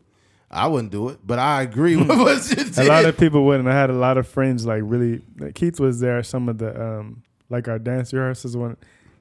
I 0.51 0.67
wouldn't 0.67 0.91
do 0.91 1.09
it, 1.09 1.19
but 1.25 1.37
I 1.39 1.61
agree 1.61 1.95
with 1.97 2.07
what 2.09 2.49
you 2.49 2.55
did. 2.55 2.77
a 2.77 2.83
lot 2.85 3.05
of 3.05 3.17
people 3.17 3.45
wouldn't. 3.45 3.67
I 3.69 3.73
had 3.73 3.89
a 3.89 3.93
lot 3.93 4.17
of 4.17 4.27
friends 4.27 4.65
like 4.65 4.81
really. 4.83 5.21
Like 5.37 5.55
Keith 5.55 5.79
was 5.79 5.99
there. 5.99 6.21
Some 6.23 6.49
of 6.49 6.57
the 6.57 6.81
um 6.81 7.23
like 7.49 7.67
our 7.67 7.79
dance 7.79 8.13
rehearsals 8.13 8.57
when 8.57 8.77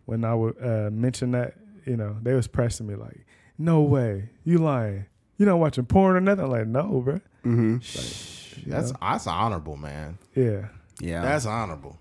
when 0.07 0.24
I 0.24 0.35
would 0.35 0.57
uh, 0.62 0.91
mention 0.91 1.33
that 1.33 1.55
you 1.85 1.97
know 1.97 2.16
they 2.22 2.35
was 2.35 2.47
pressing 2.49 2.87
me 2.87 2.95
like, 2.95 3.26
no 3.59 3.81
way, 3.83 4.31
you 4.45 4.59
lying. 4.59 5.07
You 5.37 5.47
not 5.47 5.59
watching 5.59 5.87
porn 5.87 6.16
or 6.16 6.20
nothing? 6.20 6.45
I'm 6.45 6.51
like, 6.51 6.66
no, 6.66 7.01
bro. 7.01 7.20
Mm-hmm. 7.45 8.70
that's 8.70 8.93
that's 8.93 9.26
honorable, 9.26 9.76
man. 9.76 10.18
Yeah. 10.35 10.68
Yeah. 11.01 11.22
That's 11.22 11.47
honorable. 11.47 11.97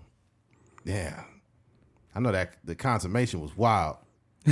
Yeah. 0.84 1.22
I 2.14 2.20
know 2.20 2.32
that 2.32 2.54
the 2.64 2.74
consummation 2.74 3.40
was 3.40 3.56
wild. 3.56 3.96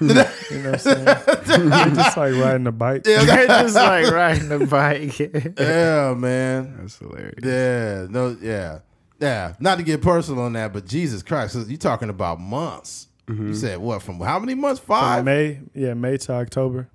You 0.00 0.06
know 0.06 0.14
what 0.50 0.66
I'm 0.66 0.78
saying? 0.78 1.06
You're 1.06 1.94
just 1.94 2.16
like 2.16 2.34
riding 2.34 2.66
a 2.66 2.72
bike. 2.72 3.02
Yeah, 3.06 3.24
just 3.62 3.74
like 3.74 4.10
riding 4.10 4.48
the 4.48 4.66
bike. 4.66 5.18
Yeah, 5.58 6.14
man. 6.14 6.76
That's 6.78 6.98
hilarious. 6.98 7.34
Yeah, 7.42 8.06
no, 8.10 8.36
yeah, 8.40 8.80
yeah. 9.20 9.54
Not 9.58 9.78
to 9.78 9.84
get 9.84 10.02
personal 10.02 10.44
on 10.44 10.52
that, 10.54 10.72
but 10.72 10.86
Jesus 10.86 11.22
Christ, 11.22 11.54
so 11.54 11.60
you 11.60 11.76
talking 11.76 12.10
about 12.10 12.40
months? 12.40 13.08
You 13.28 13.34
mm-hmm. 13.34 13.54
said 13.54 13.78
what? 13.78 14.02
From 14.02 14.20
how 14.20 14.38
many 14.38 14.54
months? 14.54 14.80
From 14.80 14.96
Five. 15.00 15.24
May, 15.24 15.60
yeah, 15.74 15.94
May 15.94 16.16
to 16.16 16.32
October. 16.32 16.88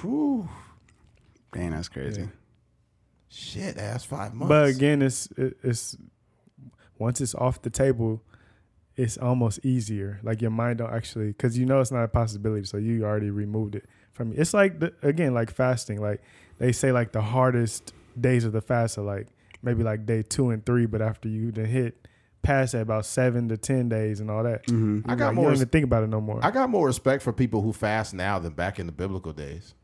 Whew. 0.00 0.48
Dang, 1.52 1.70
that's 1.70 1.88
crazy. 1.88 2.22
Yeah. 2.22 2.26
Shit, 3.28 3.76
that's 3.76 4.04
five 4.04 4.34
months. 4.34 4.48
But 4.48 4.68
again, 4.68 5.02
it's 5.02 5.28
it, 5.36 5.56
it's 5.62 5.96
once 6.98 7.20
it's 7.20 7.34
off 7.34 7.62
the 7.62 7.70
table, 7.70 8.22
it's 8.96 9.18
almost 9.18 9.64
easier. 9.64 10.20
Like 10.22 10.40
your 10.40 10.50
mind 10.50 10.78
don't 10.78 10.92
actually 10.92 11.28
because 11.28 11.58
you 11.58 11.66
know 11.66 11.80
it's 11.80 11.90
not 11.92 12.04
a 12.04 12.08
possibility, 12.08 12.64
so 12.64 12.76
you 12.76 13.04
already 13.04 13.30
removed 13.30 13.74
it 13.74 13.84
from 14.12 14.32
you. 14.32 14.38
It's 14.40 14.54
like 14.54 14.80
the, 14.80 14.92
again, 15.02 15.34
like 15.34 15.50
fasting. 15.50 16.00
Like 16.00 16.22
they 16.58 16.72
say, 16.72 16.92
like 16.92 17.12
the 17.12 17.22
hardest 17.22 17.92
days 18.18 18.44
of 18.44 18.52
the 18.52 18.60
fast 18.62 18.96
are 18.98 19.02
like 19.02 19.28
maybe 19.62 19.82
like 19.82 20.06
day 20.06 20.22
two 20.22 20.50
and 20.50 20.64
three, 20.64 20.86
but 20.86 21.02
after 21.02 21.28
you 21.28 21.52
then 21.52 21.66
hit 21.66 22.08
past 22.42 22.72
that 22.72 22.80
about 22.82 23.04
seven 23.04 23.48
to 23.48 23.56
ten 23.56 23.88
days 23.88 24.20
and 24.20 24.30
all 24.30 24.42
that, 24.44 24.64
Mm-hmm. 24.66 25.10
I 25.10 25.14
got 25.14 25.26
like, 25.26 25.34
more. 25.34 25.44
You 25.44 25.48
don't 25.50 25.56
even 25.56 25.68
think 25.68 25.84
about 25.84 26.02
it 26.04 26.08
no 26.08 26.20
more. 26.20 26.40
I 26.42 26.50
got 26.50 26.70
more 26.70 26.86
respect 26.86 27.22
for 27.22 27.32
people 27.32 27.60
who 27.62 27.72
fast 27.72 28.14
now 28.14 28.38
than 28.38 28.52
back 28.52 28.78
in 28.78 28.86
the 28.86 28.92
biblical 28.92 29.32
days. 29.32 29.74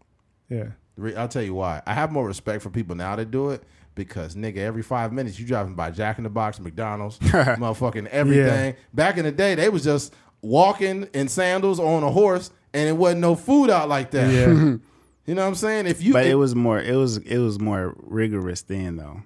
yeah, 0.49 0.69
I'll 1.17 1.29
tell 1.29 1.43
you 1.43 1.55
why. 1.55 1.83
I 1.87 1.95
have 1.95 2.13
more 2.13 2.27
respect 2.27 2.63
for 2.63 2.71
people 2.71 2.95
now 2.97 3.17
that 3.17 3.31
do 3.31 3.51
it 3.51 3.63
because 3.95 4.35
nigga, 4.35 4.59
every 4.59 4.83
five 4.83 5.13
minutes 5.13 5.39
you 5.39 5.47
driving 5.47 5.75
by 5.75 5.91
Jack 5.91 6.19
in 6.19 6.25
the 6.25 6.31
Box, 6.31 6.59
McDonald's, 6.61 7.19
motherfucking 7.21 8.07
everything. 8.09 8.75
Back 8.95 9.19
in 9.19 9.25
the 9.25 9.33
day, 9.33 9.55
they 9.55 9.69
was 9.69 9.85
just 9.85 10.15
walking 10.41 11.05
in 11.15 11.29
sandals 11.29 11.79
or 11.79 11.97
on 11.97 12.03
a 12.03 12.11
horse, 12.11 12.51
and 12.73 12.89
it 12.89 12.93
wasn't 12.97 13.21
no 13.21 13.35
food 13.35 13.71
out 13.71 13.89
like 13.89 14.11
that. 14.13 14.31
yeah. 14.33 14.75
You 15.25 15.37
know 15.37 15.43
what 15.43 15.49
I'm 15.51 15.55
saying? 15.55 15.87
If 15.87 16.03
you, 16.03 16.13
But 16.13 16.27
if- 16.27 16.33
it 16.33 16.35
was 16.35 16.57
more 16.57 16.81
it 16.81 16.97
was 16.97 17.19
it 17.19 17.39
was 17.39 17.61
more 17.61 17.95
rigorous 17.99 18.63
then 18.63 18.97
though. 18.97 19.23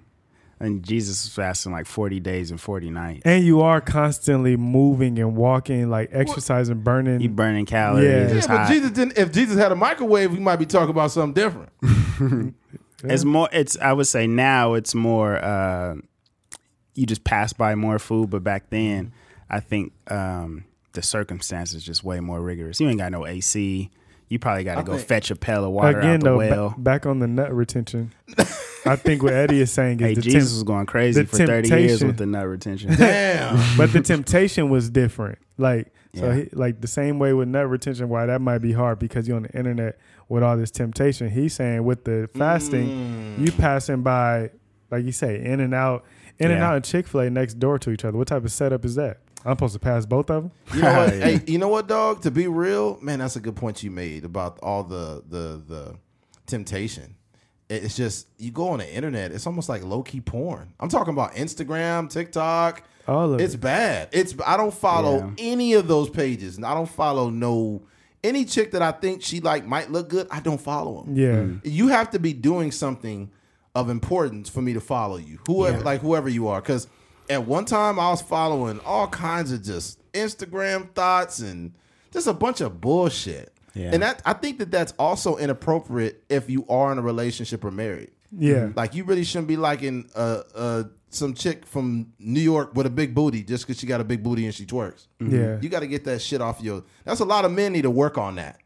And 0.59 0.83
Jesus 0.83 1.23
was 1.25 1.33
fasting 1.33 1.71
like 1.71 1.87
forty 1.87 2.19
days 2.19 2.51
and 2.51 2.61
forty 2.61 2.91
nights. 2.91 3.23
and 3.25 3.43
you 3.43 3.61
are 3.61 3.81
constantly 3.81 4.57
moving 4.57 5.17
and 5.17 5.35
walking, 5.35 5.89
like 5.89 6.09
exercising, 6.11 6.81
burning. 6.81 7.19
You 7.21 7.29
burning 7.29 7.65
calories. 7.65 8.05
Yeah. 8.07 8.27
yeah, 8.27 8.41
but 8.41 8.57
hot. 8.57 8.69
Jesus 8.71 8.91
didn't. 8.91 9.17
If 9.17 9.31
Jesus 9.31 9.57
had 9.57 9.71
a 9.71 9.75
microwave, 9.75 10.31
we 10.31 10.39
might 10.39 10.57
be 10.57 10.67
talking 10.67 10.91
about 10.91 11.09
something 11.09 11.33
different. 11.33 11.69
It's 13.03 13.23
more. 13.23 13.47
It's. 13.51 13.77
I 13.77 13.93
would 13.93 14.07
say 14.07 14.27
now 14.27 14.73
it's 14.73 14.95
more. 14.95 15.37
Uh, 15.37 15.95
you 16.95 17.05
just 17.05 17.23
pass 17.23 17.53
by 17.53 17.75
more 17.75 17.99
food, 17.99 18.29
but 18.31 18.43
back 18.43 18.69
then, 18.71 19.11
I 19.49 19.59
think 19.59 19.93
um, 20.09 20.65
the 20.93 21.01
circumstances 21.03 21.83
just 21.83 22.03
way 22.03 22.19
more 22.19 22.41
rigorous. 22.41 22.79
You 22.79 22.89
ain't 22.89 22.97
got 22.97 23.11
no 23.11 23.25
AC. 23.27 23.91
You 24.29 24.39
probably 24.39 24.63
got 24.63 24.75
to 24.75 24.83
go 24.83 24.95
think- 24.97 25.07
fetch 25.07 25.31
a 25.31 25.35
pail 25.35 25.63
of 25.63 25.71
water 25.71 25.99
Again, 25.99 26.15
out 26.15 26.19
the 26.21 26.25
though, 26.31 26.37
well. 26.37 26.69
ba- 26.71 26.81
back 26.81 27.05
on 27.05 27.19
the 27.19 27.27
nut 27.27 27.53
retention. 27.53 28.13
I 28.85 28.95
think 28.95 29.21
what 29.23 29.33
Eddie 29.33 29.61
is 29.61 29.71
saying 29.71 29.99
is 29.99 30.05
hey, 30.05 30.13
the 30.15 30.21
Jesus 30.21 30.49
temp- 30.49 30.55
was 30.55 30.63
going 30.63 30.85
crazy 30.85 31.21
the 31.21 31.27
for 31.27 31.45
thirty 31.45 31.69
years 31.69 32.03
with 32.03 32.17
the 32.17 32.25
nut 32.25 32.47
retention. 32.47 32.95
Damn. 32.95 33.77
but 33.77 33.93
the 33.93 34.01
temptation 34.01 34.69
was 34.69 34.89
different. 34.89 35.37
Like 35.57 35.93
so, 36.17 36.27
Yeah. 36.27 36.35
he, 36.35 36.49
like 36.53 36.81
the 36.81 36.87
same 36.87 37.19
way 37.19 37.33
with 37.33 37.47
net 37.47 37.67
retention, 37.67 38.09
why 38.09 38.25
that 38.25 38.41
might 38.41 38.59
be 38.59 38.73
hard 38.73 38.99
because 38.99 39.27
you're 39.27 39.37
on 39.37 39.43
the 39.43 39.57
internet 39.57 39.97
with 40.29 40.43
all 40.43 40.57
this 40.57 40.71
temptation. 40.71 41.29
He's 41.29 41.53
saying 41.53 41.83
with 41.83 42.03
the 42.03 42.29
fasting, 42.37 42.87
Mm. 42.87 43.45
you 43.45 43.51
passing 43.51 44.01
by, 44.03 44.51
like 44.91 45.05
you 45.05 45.11
say, 45.11 45.41
In-N-Out, 45.43 46.03
in 46.39 46.51
and 46.51 46.61
out 46.61 46.77
of 46.77 46.83
Chick 46.83 47.07
Fil 47.07 47.21
A 47.21 47.29
next 47.29 47.55
door 47.55 47.79
to 47.79 47.89
each 47.89 48.05
other. 48.05 48.17
What 48.17 48.27
type 48.27 48.43
of 48.45 48.51
setup 48.51 48.85
is 48.85 48.95
that? 48.95 49.19
I'm 49.45 49.53
supposed 49.53 49.73
to 49.73 49.79
pass 49.79 50.05
both 50.05 50.29
of 50.29 50.43
them. 50.43 50.51
You 50.75 50.81
know 50.81 50.93
what? 50.97 51.15
Yeah. 51.15 51.25
Hey, 51.25 51.41
you 51.47 51.57
know 51.57 51.67
what, 51.69 51.87
dog? 51.87 52.21
To 52.23 52.31
be 52.31 52.47
real, 52.47 52.99
man, 53.01 53.19
that's 53.19 53.35
a 53.35 53.39
good 53.39 53.55
point 53.55 53.81
you 53.83 53.89
made 53.91 54.25
about 54.25 54.59
all 54.61 54.83
the 54.83 55.23
the 55.29 55.61
the 55.67 55.95
temptation. 56.45 57.15
It's 57.69 57.95
just 57.97 58.27
you 58.37 58.51
go 58.51 58.69
on 58.69 58.79
the 58.79 58.93
internet, 58.93 59.31
it's 59.31 59.45
almost 59.45 59.67
like 59.67 59.83
low 59.83 60.01
key 60.03 60.21
porn. 60.21 60.73
I'm 60.79 60.89
talking 60.89 61.13
about 61.13 61.33
Instagram, 61.33 62.09
TikTok. 62.09 62.83
All 63.07 63.33
of 63.33 63.41
It's 63.41 63.53
it. 63.53 63.61
bad. 63.61 64.09
It's 64.11 64.35
I 64.45 64.57
don't 64.57 64.73
follow 64.73 65.17
Yeah. 65.17 65.29
any 65.37 65.73
of 65.73 65.87
those 65.87 66.09
pages. 66.09 66.57
and 66.57 66.65
I 66.65 66.73
don't 66.73 66.89
follow 66.89 67.29
no 67.29 67.83
any 68.23 68.43
chick 68.45 68.71
that 68.71 68.81
I 68.81 68.91
think 68.91 69.21
she 69.21 69.39
like 69.39 69.65
might 69.65 69.91
look 69.91 70.09
good. 70.09 70.27
I 70.31 70.39
don't 70.39 70.59
follow 70.59 71.03
them. 71.03 71.15
Yeah. 71.15 71.45
You 71.69 71.87
have 71.89 72.09
to 72.11 72.19
be 72.19 72.33
doing 72.33 72.71
something 72.71 73.29
of 73.75 73.89
importance 73.89 74.49
for 74.49 74.61
me 74.61 74.73
to 74.73 74.81
follow 74.81 75.17
you. 75.17 75.39
Whoever 75.47 75.77
Yeah. 75.77 75.83
like 75.83 76.01
whoever 76.01 76.27
you 76.29 76.47
are 76.47 76.61
cuz 76.61 76.87
at 77.29 77.45
one 77.47 77.65
time 77.65 77.99
I 77.99 78.09
was 78.09 78.21
following 78.21 78.79
all 78.85 79.07
kinds 79.07 79.51
of 79.51 79.61
just 79.63 79.99
Instagram 80.13 80.89
thoughts 80.93 81.39
and 81.39 81.73
just 82.11 82.25
a 82.27 82.33
bunch 82.33 82.59
of 82.61 82.81
bullshit. 82.81 83.53
Yeah. 83.75 83.91
And 83.93 84.01
that 84.01 84.21
I 84.25 84.33
think 84.33 84.57
that 84.59 84.71
that's 84.71 84.93
also 84.97 85.37
inappropriate 85.37 86.23
if 86.29 86.49
you 86.49 86.65
are 86.67 86.91
in 86.91 86.97
a 86.97 87.01
relationship 87.03 87.63
or 87.63 87.69
married. 87.71 88.09
Yeah. 88.37 88.69
Like 88.75 88.95
you 88.95 89.03
really 89.03 89.23
shouldn't 89.23 89.47
be 89.47 89.57
liking 89.57 90.09
a, 90.15 90.41
uh 90.55 90.83
some 91.09 91.33
chick 91.33 91.65
from 91.65 92.11
New 92.19 92.41
York 92.41 92.75
with 92.75 92.85
a 92.85 92.89
big 92.89 93.15
booty 93.15 93.43
just 93.43 93.65
because 93.65 93.79
she 93.79 93.87
got 93.87 94.01
a 94.01 94.03
big 94.03 94.21
booty 94.23 94.45
and 94.45 94.53
she 94.53 94.65
twerks. 94.65 95.07
Yeah. 95.19 95.57
You 95.61 95.69
got 95.69 95.79
to 95.79 95.87
get 95.87 96.03
that 96.05 96.21
shit 96.21 96.41
off 96.41 96.61
your. 96.61 96.83
That's 97.05 97.21
a 97.21 97.25
lot 97.25 97.45
of 97.45 97.51
men 97.51 97.73
need 97.73 97.83
to 97.83 97.89
work 97.91 98.17
on 98.17 98.35
that. 98.35 98.59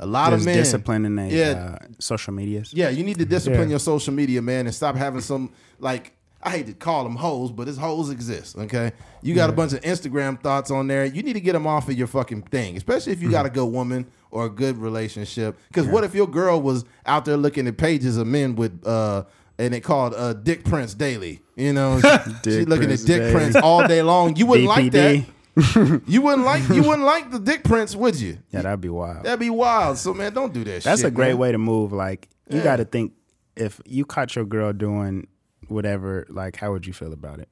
A 0.00 0.06
lot 0.06 0.30
There's 0.30 0.42
of 0.42 0.46
men. 0.46 0.56
discipline 0.56 1.04
in 1.04 1.14
their 1.14 1.28
Yeah. 1.30 1.76
uh, 1.80 1.86
social 2.00 2.32
medias. 2.34 2.74
Yeah, 2.74 2.88
you 2.88 3.04
need 3.04 3.18
to 3.18 3.24
discipline 3.24 3.68
Yeah. 3.68 3.74
your 3.74 3.78
social 3.78 4.12
media, 4.12 4.42
man, 4.42 4.66
and 4.66 4.74
stop 4.74 4.96
having 4.96 5.20
some 5.20 5.50
like. 5.78 6.12
I 6.46 6.50
hate 6.50 6.66
to 6.66 6.74
call 6.74 7.04
them 7.04 7.16
hoes, 7.16 7.50
but 7.52 7.68
it's 7.68 7.78
hoes 7.78 8.10
exist. 8.10 8.58
Okay, 8.58 8.92
you 9.22 9.34
got 9.34 9.48
a 9.48 9.52
bunch 9.54 9.72
of 9.72 9.80
Instagram 9.80 10.38
thoughts 10.42 10.70
on 10.70 10.88
there. 10.88 11.06
You 11.06 11.22
need 11.22 11.32
to 11.34 11.40
get 11.40 11.54
them 11.54 11.66
off 11.66 11.88
of 11.88 11.96
your 11.96 12.06
fucking 12.06 12.42
thing, 12.42 12.76
especially 12.76 13.12
if 13.14 13.22
you 13.22 13.30
got 13.30 13.46
a 13.46 13.50
good 13.50 13.64
woman 13.64 14.04
or 14.30 14.44
a 14.44 14.50
good 14.50 14.76
relationship. 14.76 15.56
Because 15.68 15.86
what 15.86 16.04
if 16.04 16.14
your 16.14 16.26
girl 16.26 16.60
was 16.60 16.84
out 17.06 17.24
there 17.24 17.38
looking 17.38 17.66
at 17.66 17.78
pages 17.78 18.18
of 18.18 18.26
men 18.26 18.56
with 18.56 18.86
uh 18.86 19.24
and 19.58 19.74
it 19.74 19.80
called 19.80 20.14
uh 20.14 20.32
Dick 20.34 20.64
Prince 20.64 20.94
Daily? 20.94 21.40
You 21.56 21.72
know, 21.72 22.00
she's 22.44 22.66
looking 22.68 22.86
Prince 22.86 23.02
at 23.02 23.06
Dick 23.06 23.20
Daily. 23.20 23.32
Prince 23.32 23.56
all 23.56 23.86
day 23.86 24.02
long. 24.02 24.36
You 24.36 24.46
wouldn't 24.46 24.68
like 24.68 24.92
that. 24.92 25.24
You 26.08 26.20
wouldn't 26.20 26.44
like 26.44 26.68
you 26.68 26.82
wouldn't 26.82 27.04
like 27.04 27.30
the 27.30 27.38
Dick 27.38 27.62
Prince, 27.62 27.94
would 27.94 28.16
you? 28.20 28.38
Yeah, 28.50 28.62
that'd 28.62 28.80
be 28.80 28.88
wild. 28.88 29.24
That'd 29.24 29.38
be 29.38 29.50
wild. 29.50 29.98
So 29.98 30.12
man, 30.12 30.34
don't 30.34 30.52
do 30.52 30.64
that. 30.64 30.82
That's 30.82 31.02
shit, 31.02 31.08
a 31.08 31.10
great 31.12 31.28
man. 31.28 31.38
way 31.38 31.52
to 31.52 31.58
move. 31.58 31.92
Like 31.92 32.28
you 32.50 32.58
Yeah. 32.58 32.64
got 32.64 32.76
to 32.76 32.84
think 32.84 33.12
if 33.54 33.80
you 33.86 34.04
caught 34.04 34.34
your 34.34 34.44
girl 34.46 34.72
doing 34.72 35.28
whatever, 35.68 36.26
like 36.28 36.56
how 36.56 36.72
would 36.72 36.86
you 36.86 36.92
feel 36.92 37.12
about 37.12 37.38
it? 37.38 37.48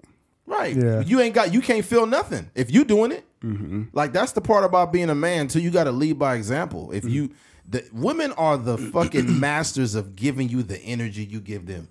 Right. 0.46 0.74
Yeah. 0.76 1.00
You 1.00 1.20
ain't 1.20 1.34
got 1.34 1.54
you 1.54 1.60
can't 1.60 1.84
feel 1.84 2.06
nothing 2.06 2.50
if 2.56 2.72
you 2.72 2.84
doing 2.84 3.12
it. 3.12 3.24
Mm-hmm. 3.44 3.84
Like 3.92 4.12
that's 4.12 4.32
the 4.32 4.40
part 4.40 4.64
about 4.64 4.92
being 4.92 5.08
a 5.08 5.14
man 5.14 5.46
too. 5.46 5.60
You 5.60 5.70
got 5.70 5.84
to 5.84 5.92
lead 5.92 6.18
by 6.18 6.34
example. 6.34 6.90
If 6.90 7.04
you 7.04 7.30
the 7.68 7.84
women 7.92 8.32
are 8.32 8.56
the 8.58 8.76
fucking 8.78 9.38
masters 9.40 9.94
of 9.94 10.16
giving 10.16 10.48
you 10.48 10.64
the 10.64 10.78
energy 10.80 11.24
you 11.24 11.40
give 11.40 11.66
them. 11.66 11.88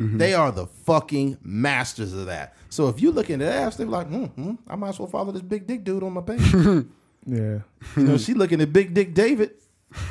Mm-hmm. 0.00 0.18
They 0.18 0.34
are 0.34 0.50
the 0.50 0.66
fucking 0.66 1.38
masters 1.42 2.12
of 2.12 2.26
that. 2.26 2.56
So 2.68 2.88
if 2.88 3.00
you 3.00 3.12
look 3.12 3.30
in 3.30 3.38
the 3.38 3.50
ass, 3.52 3.76
they're 3.76 3.86
like, 3.86 4.08
hmm, 4.08 4.24
hmm, 4.24 4.52
I 4.66 4.74
might 4.76 4.88
as 4.90 4.98
well 4.98 5.08
follow 5.08 5.30
this 5.32 5.42
big 5.42 5.66
dick 5.66 5.84
dude 5.84 6.02
on 6.02 6.12
my 6.12 6.20
page. 6.20 6.40
you 6.52 6.88
Yeah. 7.26 7.58
know, 7.96 8.16
she 8.16 8.34
looking 8.34 8.60
at 8.60 8.72
big 8.72 8.92
dick 8.92 9.14
David. 9.14 9.52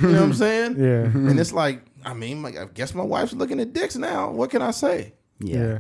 You 0.02 0.08
know 0.08 0.14
what 0.22 0.24
I'm 0.24 0.34
saying? 0.34 0.76
Yeah. 0.80 1.04
And 1.04 1.38
it's 1.40 1.52
like, 1.52 1.82
I 2.06 2.14
mean, 2.14 2.42
like, 2.42 2.58
I 2.58 2.66
guess 2.66 2.94
my 2.96 3.04
wife's 3.04 3.34
looking 3.34 3.60
at 3.60 3.74
dicks 3.74 3.96
now. 3.98 4.32
What 4.32 4.50
can 4.50 4.62
I 4.62 4.72
say? 4.72 5.14
Yeah. 5.40 5.58
Yeah. 5.58 5.80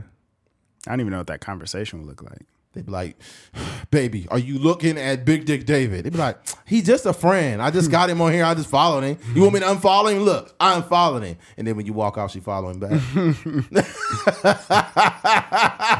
I 0.85 0.91
don't 0.91 0.99
even 0.99 1.11
know 1.11 1.19
what 1.19 1.27
that 1.27 1.39
conversation 1.41 1.99
would 1.99 2.07
look 2.09 2.21
like. 2.21 2.41
They'd 2.73 2.85
be 2.85 2.91
like, 2.91 3.17
baby, 3.91 4.27
are 4.29 4.39
you 4.39 4.59
looking 4.59 4.97
at 4.97 5.25
Big 5.25 5.45
Dick 5.45 5.65
David? 5.65 6.05
They'd 6.05 6.13
be 6.13 6.19
like, 6.19 6.37
he's 6.65 6.85
just 6.85 7.05
a 7.05 7.13
friend. 7.13 7.61
I 7.61 7.71
just 7.71 7.87
hmm. 7.87 7.91
got 7.91 8.09
him 8.09 8.21
on 8.21 8.31
here. 8.31 8.45
I 8.45 8.53
just 8.53 8.69
followed 8.69 9.03
him. 9.03 9.17
You 9.33 9.41
want 9.41 9.53
me 9.53 9.59
to 9.61 9.67
hmm. 9.67 9.77
unfollow 9.79 10.11
him? 10.11 10.23
Look, 10.23 10.55
I 10.59 10.75
unfollowed 10.75 11.23
him. 11.23 11.37
And 11.57 11.67
then 11.67 11.75
when 11.75 11.85
you 11.85 11.93
walk 11.93 12.17
off, 12.17 12.31
she 12.31 12.39
follow 12.39 12.69
him 12.69 12.79
back. 12.79 12.99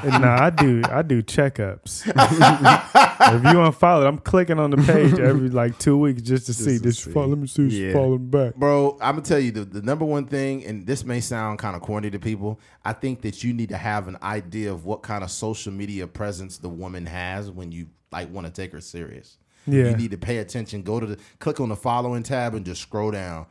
Nah, 0.04 0.46
I 0.46 0.50
do 0.50 0.82
I 0.90 1.02
do 1.02 1.24
checkups. 1.24 2.08
if 2.08 3.44
you 3.44 3.60
unfollow, 3.60 4.08
I'm 4.08 4.18
clicking 4.18 4.60
on 4.60 4.72
the 4.72 4.78
page 4.78 5.20
every 5.20 5.50
like 5.50 5.78
two 5.80 5.98
weeks 5.98 6.22
just 6.22 6.46
to 6.48 6.54
see. 6.54 6.78
to 6.78 6.84
Just 6.84 7.04
see. 7.04 7.12
follow. 7.12 7.28
Let 7.28 7.38
me 7.38 7.48
see. 7.48 7.70
She's 7.70 7.80
Yeah. 7.80 7.94
following 7.94 8.30
back. 8.30 8.56
Bro, 8.56 8.98
I'm 9.02 9.16
going 9.16 9.24
to 9.24 9.30
tell 9.30 9.40
you 9.40 9.52
the, 9.52 9.66
the 9.66 9.82
number 9.82 10.06
one 10.06 10.26
thing, 10.26 10.66
and 10.66 10.86
this 10.86 11.06
may 11.06 11.20
sound 11.20 11.60
kind 11.60 11.76
of 11.76 11.82
corny 11.82 12.10
to 12.12 12.20
people. 12.20 12.60
I 12.84 12.94
think 12.94 13.22
that 13.22 13.44
you 13.44 13.54
need 13.54 13.70
to 13.70 13.78
have 13.78 14.08
an 14.08 14.18
idea 14.22 14.72
of 14.72 14.86
what 14.86 15.04
kind 15.04 15.24
of 15.24 15.32
social 15.32 15.72
media 15.72 16.08
presence 16.08 16.58
the 16.64 16.70
woman 16.70 17.06
has 17.06 17.52
when 17.52 17.72
you 17.72 17.88
like 18.12 18.32
want 18.32 18.48
to 18.48 18.54
take 18.54 18.72
her 18.72 18.82
serious. 18.82 19.38
Yeah. 19.66 19.90
You 19.90 19.96
need 19.96 20.12
to 20.12 20.18
pay 20.18 20.40
attention. 20.40 20.82
Go 20.84 21.00
to 21.00 21.06
the 21.06 21.18
click 21.40 21.60
on 21.60 21.70
the 21.70 21.76
following 21.76 22.24
tab 22.24 22.54
and 22.54 22.66
just 22.66 22.82
scroll 22.82 23.12
down. 23.12 23.46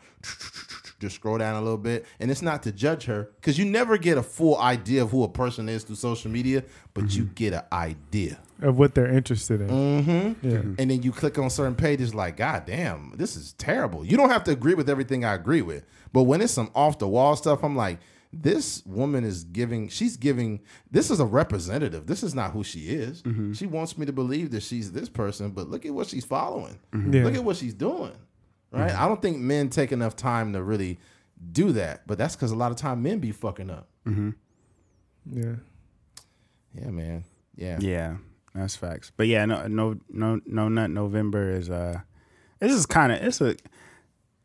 Just 1.01 1.17
scroll 1.17 1.39
down 1.39 1.57
a 1.57 1.63
little 1.63 1.79
bit. 1.79 2.07
And 2.21 2.31
it's 2.31 2.43
not 2.43 2.63
to 2.65 2.73
judge 2.73 3.07
her 3.07 3.31
because 3.37 3.59
you 3.59 3.65
never 3.65 3.97
get 3.97 4.19
a 4.19 4.23
full 4.23 4.59
idea 4.59 5.03
of 5.03 5.11
who 5.11 5.25
a 5.25 5.29
person 5.29 5.69
is 5.69 5.85
through 5.85 5.97
social 5.97 6.31
media, 6.31 6.65
but 6.95 7.15
you 7.17 7.25
get 7.25 7.55
an 7.55 7.63
idea. 7.73 8.39
Of 8.61 8.79
what 8.79 8.95
they're 8.95 9.11
interested 9.11 9.63
in. 9.63 9.69
Mm-hmm. 9.69 10.49
Yeah. 10.49 10.59
And 10.79 10.91
then 10.91 11.03
you 11.03 11.13
click 11.13 11.39
on 11.39 11.51
certain 11.51 11.75
pages 11.75 12.15
like, 12.15 12.37
God 12.37 12.67
damn, 12.67 13.15
this 13.17 13.35
is 13.35 13.55
terrible. 13.55 14.05
You 14.05 14.17
don't 14.17 14.31
have 14.31 14.45
to 14.45 14.53
agree 14.53 14.75
with 14.75 14.89
everything 14.89 15.25
I 15.25 15.35
agree 15.35 15.63
with. 15.63 15.85
But 16.13 16.25
when 16.25 16.41
it's 16.43 16.53
some 16.53 16.71
off 16.75 16.99
the 16.99 17.09
wall 17.09 17.35
stuff, 17.37 17.65
I'm 17.65 17.75
like, 17.75 17.99
this 18.33 18.83
woman 18.87 19.25
is 19.25 19.45
giving, 19.45 19.89
she's 19.89 20.17
giving, 20.17 20.61
this 20.91 21.11
is 21.11 21.21
a 21.21 21.25
representative. 21.25 22.07
This 22.07 22.23
is 22.23 22.35
not 22.35 22.53
who 22.53 22.65
she 22.65 22.89
is. 22.89 23.23
Mm-hmm. 23.23 23.53
She 23.53 23.67
wants 23.67 23.99
me 23.99 24.07
to 24.07 24.13
believe 24.13 24.51
that 24.53 24.63
she's 24.63 24.93
this 24.93 25.09
person, 25.09 25.51
but 25.51 25.69
look 25.69 25.85
at 25.85 25.93
what 25.93 26.07
she's 26.07 26.25
following. 26.25 26.79
Mm-hmm. 26.93 27.15
Yeah. 27.15 27.25
Look 27.25 27.35
at 27.35 27.45
what 27.45 27.57
she's 27.57 27.75
doing. 27.75 28.13
Right? 28.71 28.91
Mm-hmm. 28.91 29.03
I 29.03 29.07
don't 29.07 29.21
think 29.21 29.39
men 29.39 29.69
take 29.69 29.93
enough 29.93 30.17
time 30.17 30.55
to 30.55 30.63
really 30.63 30.99
do 31.53 31.73
that. 31.73 32.07
But 32.07 32.17
that's 32.17 32.35
because 32.35 32.53
a 32.53 32.57
lot 32.57 32.71
of 32.71 32.79
time 32.79 33.03
men 33.03 33.19
be 33.19 33.33
fucking 33.33 33.69
up. 33.69 33.89
Yeah. 35.27 35.57
Yeah, 36.75 36.91
man. 36.91 37.25
Yeah. 37.55 37.79
Yeah, 37.81 38.17
that's 38.55 38.77
facts. 38.77 39.13
But 39.15 39.27
yeah, 39.27 39.45
no, 39.45 39.67
no, 39.67 39.97
no, 40.09 40.41
no, 40.47 40.69
nut 40.69 40.91
November 40.91 41.51
is 41.51 41.69
uh, 41.69 42.01
this 42.61 42.73
is 42.73 42.87
kind 42.87 43.13
of 43.13 43.23
it's 43.23 43.41
a, 43.43 43.57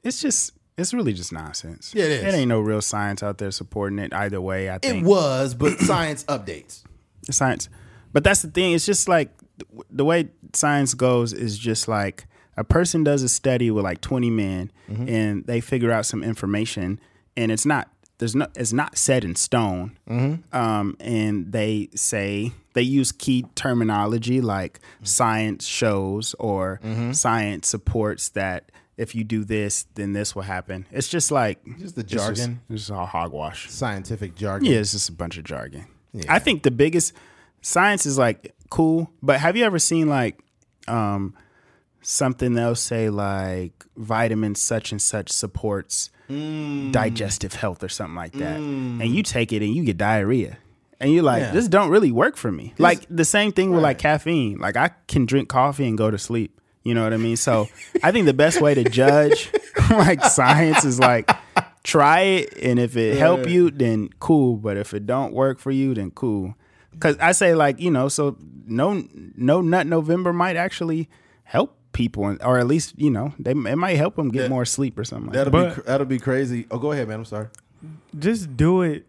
it's 0.04 0.22
just 0.22 0.52
it's 0.78 0.94
really 0.94 1.14
just 1.14 1.32
nonsense. 1.34 1.94
Yeah, 1.96 2.06
it 2.06 2.12
is. 2.12 2.24
It 2.34 2.38
ain't 2.38 2.50
no 2.50 2.60
real 2.60 2.82
science 2.82 3.24
out 3.24 3.38
there 3.40 3.52
supporting 3.52 4.00
it 4.00 4.14
either 4.14 4.40
way. 4.40 4.70
I 4.70 4.78
think 4.78 5.04
It 5.04 5.08
was, 5.08 5.54
but 5.56 5.80
science 5.80 6.24
updates. 6.26 6.84
science, 7.32 7.70
but 8.14 8.24
that's 8.24 8.42
the 8.42 8.50
thing. 8.50 8.74
It's 8.74 8.86
just 8.86 9.08
like 9.10 9.30
the 9.90 10.06
way 10.06 10.30
science 10.54 10.94
goes 10.94 11.34
is 11.34 11.58
just 11.58 11.88
like 11.88 12.26
a 12.56 12.64
person 12.64 13.04
does 13.04 13.24
a 13.24 13.30
study 13.30 13.72
with 13.72 13.84
like 13.84 14.02
twenty 14.02 14.30
men, 14.30 14.72
Mm-hmm. 14.90 15.10
and 15.10 15.46
they 15.46 15.60
figure 15.62 15.92
out 15.92 16.06
some 16.06 16.24
information, 16.24 17.00
and 17.36 17.52
it's 17.52 17.66
not 17.66 17.90
there's 18.20 18.36
no 18.36 18.48
it's 18.56 18.72
not 18.74 18.98
set 18.98 19.24
in 19.24 19.36
stone. 19.36 19.98
Mm-hmm. 20.10 20.56
Um, 20.58 20.96
and 21.00 21.52
they 21.52 21.90
say 21.96 22.52
they 22.74 22.82
use 22.84 23.12
key 23.12 23.46
terminology 23.56 24.42
like 24.42 24.80
science 25.04 25.66
shows 25.66 26.36
or 26.40 26.80
Mm-hmm. 26.84 27.12
science 27.12 27.68
supports 27.68 28.30
that 28.30 28.72
if 28.98 29.14
you 29.16 29.24
do 29.24 29.43
this, 29.43 29.86
then 29.95 30.14
this 30.14 30.36
will 30.36 30.41
happen. 30.43 30.86
It's 30.91 31.08
just 31.08 31.32
like 31.32 31.60
Just 31.80 31.95
the 31.95 32.02
it's 32.02 32.12
just- 32.12 32.26
jargon. 32.38 32.62
It's 32.70 32.82
just 32.88 32.91
all 32.91 33.06
hogwash. 33.06 33.70
Scientific 33.70 34.36
jargon. 34.36 34.70
Yeah, 34.72 34.80
it's 34.80 34.91
just 34.91 35.10
a 35.10 35.14
bunch 35.14 35.38
of 35.38 35.43
jargon. 35.43 35.86
I 36.28 36.39
think 36.39 36.64
the 36.64 36.72
biggest 36.72 37.14
science 37.62 38.06
is 38.08 38.18
like 38.18 38.56
cool, 38.70 39.12
but 39.22 39.39
have 39.39 39.56
you 39.56 39.64
ever 39.66 39.78
seen 39.80 40.08
like 40.10 40.39
um 40.88 41.36
something 42.02 42.54
they'll 42.54 42.76
say 42.76 43.10
like 43.10 43.86
vitamin 43.98 44.56
such 44.56 44.91
and 44.91 45.02
such 45.02 45.30
supports 45.32 46.10
Mm. 46.30 46.91
digestive 46.91 47.54
health 47.54 47.82
or 47.86 47.88
something 47.88 48.16
like 48.16 48.34
that. 48.34 48.58
And 48.58 49.02
you 49.06 49.24
take 49.24 49.54
it 49.54 49.62
and 49.64 49.74
you 49.74 49.86
get 49.86 49.95
diarrhea. 49.95 50.58
And 51.00 51.14
you're 51.14 51.24
like, 51.24 51.41
Yeah. 51.41 51.52
this 51.52 51.70
don't 51.70 51.89
really 51.89 52.12
work 52.12 52.36
for 52.36 52.52
me. 52.52 52.74
like 52.78 53.06
the 53.10 53.24
same 53.24 53.54
thing 53.54 53.72
with 53.72 53.82
like 53.82 53.98
caffeine. 53.98 54.58
Like 54.60 54.76
I 54.76 54.89
can 55.08 55.26
drink 55.26 55.48
coffee 55.48 55.88
and 55.88 55.98
go 55.98 56.12
to 56.12 56.18
sleep. 56.18 56.57
You 56.88 56.94
know 56.96 57.04
what 57.04 57.14
I 57.14 57.18
mean? 57.18 57.36
So 57.36 57.68
I 58.02 58.12
think 58.14 58.26
the 58.28 58.34
best 58.34 58.62
way 58.62 58.74
to 58.74 58.84
judge 58.86 59.52
like 59.90 60.24
science 60.24 60.86
is 60.86 61.00
like 61.00 61.30
try 61.84 62.22
it 62.22 62.58
and 62.62 62.80
if 62.80 62.96
it 62.96 63.18
help 63.18 63.48
you 63.48 63.70
then 63.72 64.10
cool, 64.20 64.56
but 64.56 64.78
if 64.78 64.94
it 64.94 65.06
don't 65.06 65.34
work 65.34 65.60
for 65.60 65.72
you 65.72 65.94
then 65.94 66.12
cool. 66.12 66.56
Cuz 67.00 67.18
I 67.20 67.34
say 67.34 67.54
like, 67.56 67.80
you 67.80 67.92
know, 67.92 68.08
so 68.08 68.38
no 68.66 69.04
no 69.36 69.62
nut 69.62 69.86
November 69.88 70.32
might 70.32 70.56
actually 70.56 71.10
help 71.44 71.76
people 71.92 72.38
or 72.42 72.58
at 72.58 72.68
least, 72.68 72.94
you 72.98 73.10
know, 73.12 73.34
they 73.38 73.52
it 73.52 73.78
might 73.78 73.98
help 73.98 74.16
them 74.16 74.30
get 74.30 74.44
Yeah. 74.44 74.48
more 74.50 74.64
sleep 74.66 74.98
or 74.98 75.04
something 75.04 75.28
like 75.28 75.34
That'll 75.36 75.52
that. 75.52 75.58
But- 75.58 75.76
be 75.76 75.82
cr- 75.82 75.88
that'll 75.88 76.06
be 76.08 76.20
crazy. 76.20 76.68
Oh, 76.72 76.80
go 76.80 76.92
ahead, 76.94 77.08
man. 77.10 77.20
I'm 77.20 77.26
sorry. 77.26 77.48
Just 78.18 78.56
do 78.56 78.82
it. 78.82 79.06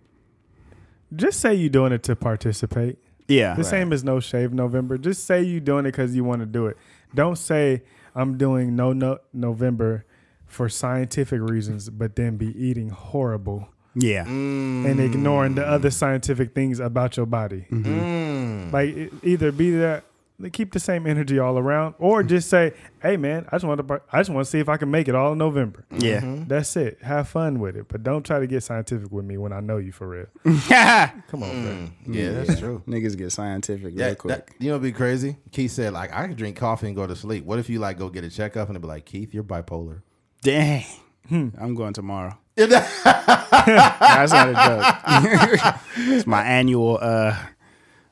Just 1.15 1.41
say 1.41 1.55
you're 1.55 1.71
doing 1.71 1.93
it 1.93 2.03
to 2.05 2.17
participate. 2.17 2.99
Yeah. 3.29 3.55
The 3.55 3.65
same 3.65 3.93
as 3.93 4.03
No 4.05 4.21
Shave 4.21 4.53
November. 4.53 4.99
Just 4.99 5.25
say 5.27 5.43
you're 5.43 5.61
doing 5.61 5.87
it 5.87 5.93
because 5.93 6.15
you 6.17 6.25
want 6.25 6.41
to 6.41 6.47
do 6.47 6.67
it. 6.67 6.77
Don't 7.15 7.37
say 7.37 7.83
I'm 8.15 8.37
doing 8.39 8.77
No 8.77 8.93
No 8.93 9.19
November 9.33 10.05
for 10.47 10.69
scientific 10.69 11.41
reasons, 11.41 11.91
but 11.91 12.17
then 12.17 12.37
be 12.37 12.47
eating 12.59 12.89
horrible 12.91 13.69
Yeah. 13.95 14.27
and 14.27 14.99
ignoring 15.01 15.55
the 15.57 15.67
other 15.67 15.91
scientific 15.91 16.55
things 16.55 16.81
about 16.81 17.17
your 17.17 17.27
body. 17.27 17.67
Mm. 17.71 18.73
Like 18.73 19.13
either 19.23 19.53
be 19.53 19.71
that, 19.73 20.05
like, 20.41 20.53
keep 20.53 20.73
the 20.73 20.79
same 20.81 21.07
energy 21.07 21.39
all 21.39 21.59
around, 21.59 21.95
or 21.99 22.23
just 22.23 22.49
say, 22.49 22.73
"Hey, 23.03 23.17
man, 23.17 23.47
I 23.51 23.57
just 23.57 23.65
want 23.65 23.87
to, 23.87 24.01
I 24.13 24.19
just 24.21 24.31
want 24.31 24.45
to 24.47 24.51
see 24.51 24.61
if 24.61 24.69
I 24.69 24.77
can 24.77 24.91
make 24.91 25.09
it 25.09 25.15
all 25.15 25.33
in 25.33 25.39
November." 25.39 25.85
Yeah. 25.99 26.21
That's 26.47 26.77
it. 26.77 26.99
Have 27.03 27.29
fun 27.29 27.59
with 27.59 27.77
it, 27.77 27.87
but 27.89 28.03
don't 28.05 28.25
try 28.25 28.39
to 28.39 28.47
get 28.47 28.63
scientific 28.63 29.11
with 29.11 29.25
me 29.25 29.37
when 29.37 29.53
I 29.53 29.61
know 29.61 29.79
you 29.79 29.91
for 29.93 30.09
real. 30.09 30.27
Come 30.45 31.43
on, 31.43 31.63
bro. 31.63 31.73
Mm. 31.73 31.91
Yeah, 32.07 32.31
that's 32.33 32.61
true. 32.61 32.83
Niggas 32.87 33.17
get 33.19 33.33
scientific 33.33 33.95
Yeah, 33.97 34.07
real 34.07 34.15
quick. 34.15 34.47
that- 34.47 34.55
you 34.61 34.69
know, 34.69 34.75
what'd 34.79 34.83
be 34.83 34.97
crazy. 34.97 35.37
Keith 35.51 35.73
said, 35.73 35.93
like, 35.93 36.13
I 36.15 36.29
could 36.29 36.37
drink 36.37 36.57
coffee 36.57 36.87
and 36.87 36.95
go 36.97 37.07
to 37.07 37.17
sleep. 37.17 37.45
What 37.45 37.59
if 37.59 37.69
you 37.69 37.79
like 37.81 37.99
go 37.99 38.09
get 38.09 38.23
a 38.25 38.31
checkup 38.31 38.69
and 38.69 38.77
it 38.77 38.81
be 38.81 38.87
like, 38.87 39.05
Keith, 39.07 39.35
you're 39.35 39.43
bipolar. 39.45 40.03
Dang. 40.43 40.85
Hmm. 41.29 41.49
I'm 41.61 41.75
going 41.75 41.93
tomorrow. 41.95 42.39
That's 42.57 44.33
not 44.33 44.49
a 44.49 44.55
joke. 44.55 45.75
it's 45.97 46.27
my 46.27 46.43
annual 46.43 46.99
uh 47.01 47.37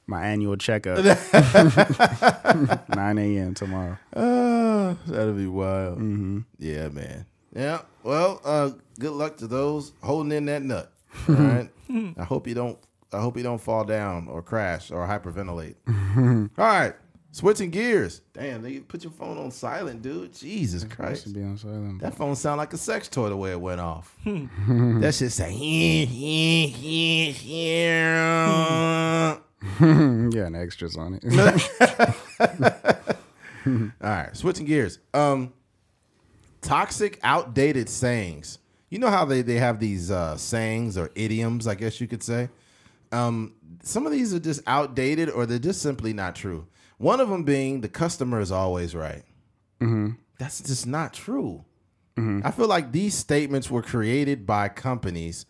my 0.07 0.25
annual 0.27 0.57
checkup. 0.57 0.99
9 2.89 3.19
a.m. 3.19 3.55
tomorrow. 3.55 3.99
Oh, 4.15 4.97
that'll 5.07 5.35
be 5.35 5.47
wild. 5.47 5.99
Mm-hmm. 5.99 6.41
Yeah, 6.59 6.89
man. 6.89 7.27
Yeah. 7.55 7.81
Well, 8.03 8.41
uh, 8.45 8.71
good 8.99 9.13
luck 9.13 9.37
to 9.39 9.47
those 9.47 9.93
holding 10.03 10.33
in 10.33 10.47
that 10.47 10.63
nut. 10.63 10.93
All 11.29 11.35
right. 11.35 11.71
I 12.19 12.25
hope 12.25 12.47
you 12.47 12.55
don't. 12.55 12.79
I 13.13 13.21
hope 13.21 13.37
you 13.37 13.43
don't 13.43 13.61
fall 13.61 13.85
down 13.85 14.29
or 14.29 14.43
crash 14.43 14.91
or 14.91 15.07
hyperventilate. 15.07 15.77
all 16.59 16.65
right. 16.65 16.95
Switching 17.31 17.71
gears. 17.71 18.23
Damn, 18.33 18.63
they 18.63 18.79
put 18.81 19.05
your 19.05 19.13
phone 19.13 19.37
on 19.39 19.51
silent, 19.51 20.01
dude. 20.03 20.33
Jesus 20.35 20.83
It 20.85 20.91
Christ. 20.91 21.25
should 21.25 21.35
be 21.35 21.43
on 21.43 21.57
silent. 21.59 22.01
That 22.01 22.15
phone 22.15 22.35
sound 22.35 22.57
like 22.59 22.73
a 22.73 22.79
sex 22.79 23.09
toy 23.09 23.29
the 23.29 23.37
way 23.37 23.51
it 23.53 23.61
went 23.61 23.81
off. 23.81 24.17
that 24.25 25.15
shit 25.15 25.33
say. 25.33 25.53
"Yeah, 29.81 29.87
yeah, 29.87 29.87
yeah, 29.87 30.23
yeah." 30.23 30.29
yeah, 30.33 30.47
and 30.47 30.57
extras 30.57 30.97
on 30.97 31.19
it. 31.21 31.25
All 33.67 33.91
right, 34.01 34.37
switching 34.37 34.67
gears. 34.67 34.99
Um, 35.13 35.53
toxic, 36.61 37.19
outdated 37.23 37.89
sayings. 37.89 38.59
You 38.91 38.99
know 38.99 39.11
how 39.11 39.25
they, 39.25 39.43
they 39.43 39.57
have 39.57 39.81
these 39.81 40.11
uh, 40.11 40.37
sayings 40.37 40.97
or 40.97 41.11
idioms, 41.15 41.67
I 41.67 41.75
guess 41.75 42.01
you 42.01 42.07
could 42.07 42.23
say. 42.23 42.49
Um, 43.11 43.55
some 43.83 44.07
of 44.07 44.13
these 44.13 44.33
are 44.33 44.39
just 44.39 44.63
outdated 44.67 45.29
or 45.31 45.47
they're 45.47 45.59
just 45.59 45.83
simply 45.83 46.13
not 46.13 46.37
true. 46.37 46.67
One 46.99 47.21
of 47.21 47.29
them 47.29 47.43
being 47.45 47.81
the 47.81 47.89
customer 47.89 48.41
is 48.41 48.53
always 48.53 48.95
right. 48.95 49.25
That's 50.39 50.61
just 50.63 50.87
not 50.87 51.13
true. 51.13 51.65
I 52.45 52.51
feel 52.51 52.67
like 52.69 52.93
these 52.93 53.15
statements 53.15 53.71
were 53.71 53.83
created 53.83 54.47
by 54.47 54.69
companies 54.69 55.45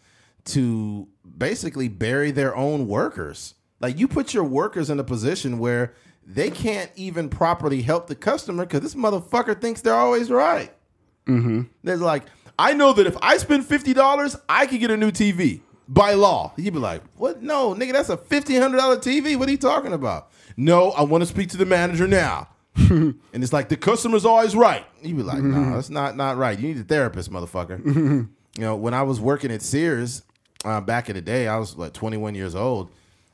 to 0.47 1.07
basically 1.37 1.89
bury 1.89 2.31
their 2.33 2.57
own 2.57 2.89
workers. 2.89 3.55
Like 3.81 3.99
you 3.99 4.09
put 4.09 4.33
your 4.33 4.45
workers 4.45 4.91
in 4.91 4.99
a 4.99 5.05
position 5.05 5.59
where 5.59 5.95
they 6.27 6.51
can't 6.51 6.91
even 6.97 7.29
properly 7.29 7.83
help 7.83 8.07
the 8.07 8.15
customer 8.15 8.65
because 8.65 8.81
this 8.81 8.95
motherfucker 8.95 9.61
thinks 9.61 9.81
they're 9.81 9.95
always 9.95 10.31
right. 10.31 10.73
Mm-hmm. 11.27 11.63
There's 11.85 12.01
like, 12.01 12.25
I 12.59 12.73
know 12.73 12.93
that 12.95 13.07
if 13.07 13.17
I 13.21 13.37
spend 13.37 13.67
fifty 13.67 13.93
dollars, 13.93 14.37
I 14.49 14.67
can 14.67 14.79
get 14.79 14.91
a 14.91 14.97
new 14.97 15.11
TV 15.11 15.61
by 15.89 16.15
law. 16.15 16.53
You'd 16.57 16.75
be 16.75 16.81
like, 16.81 17.03
what? 17.17 17.43
No, 17.43 17.75
nigga, 17.75 17.93
that's 17.93 18.09
a 18.09 18.17
fifteen 18.17 18.61
hundred 18.61 18.79
dollar 18.79 18.97
TV. 18.97 19.37
What 19.37 19.49
are 19.49 19.53
you 19.53 19.59
talking 19.59 19.93
about? 19.93 20.31
No, 20.57 20.91
I 20.93 21.03
want 21.03 21.23
to 21.23 21.27
speak 21.27 21.51
to 21.51 21.57
the 21.57 21.67
manager 21.67 22.09
now. 22.09 22.49
and 22.77 23.19
it's 23.33 23.53
like 23.53 23.69
the 23.69 23.77
customer's 23.77 24.25
always 24.25 24.55
right. 24.55 24.85
You'd 25.03 25.17
be 25.17 25.23
like, 25.23 25.39
mm-hmm. 25.39 25.71
no, 25.71 25.77
that's 25.77 25.91
not 25.91 26.17
not 26.17 26.37
right. 26.37 26.59
You 26.59 26.69
need 26.69 26.79
a 26.79 26.85
therapist, 26.85 27.31
motherfucker. 27.31 27.81
Mm-hmm. 27.81 28.23
you 28.57 28.61
know, 28.61 28.77
when 28.77 28.95
I 28.95 29.03
was 29.03 29.21
working 29.21 29.51
at 29.51 29.63
Sears 29.63 30.23
uh, 30.65 30.81
back 30.81 31.09
in 31.09 31.17
the 31.17 31.23
day, 31.23 31.49
I 31.49 31.59
was 31.59 31.77
like 31.77 31.93
21 31.93 32.35
years 32.35 32.55
old, 32.55 32.91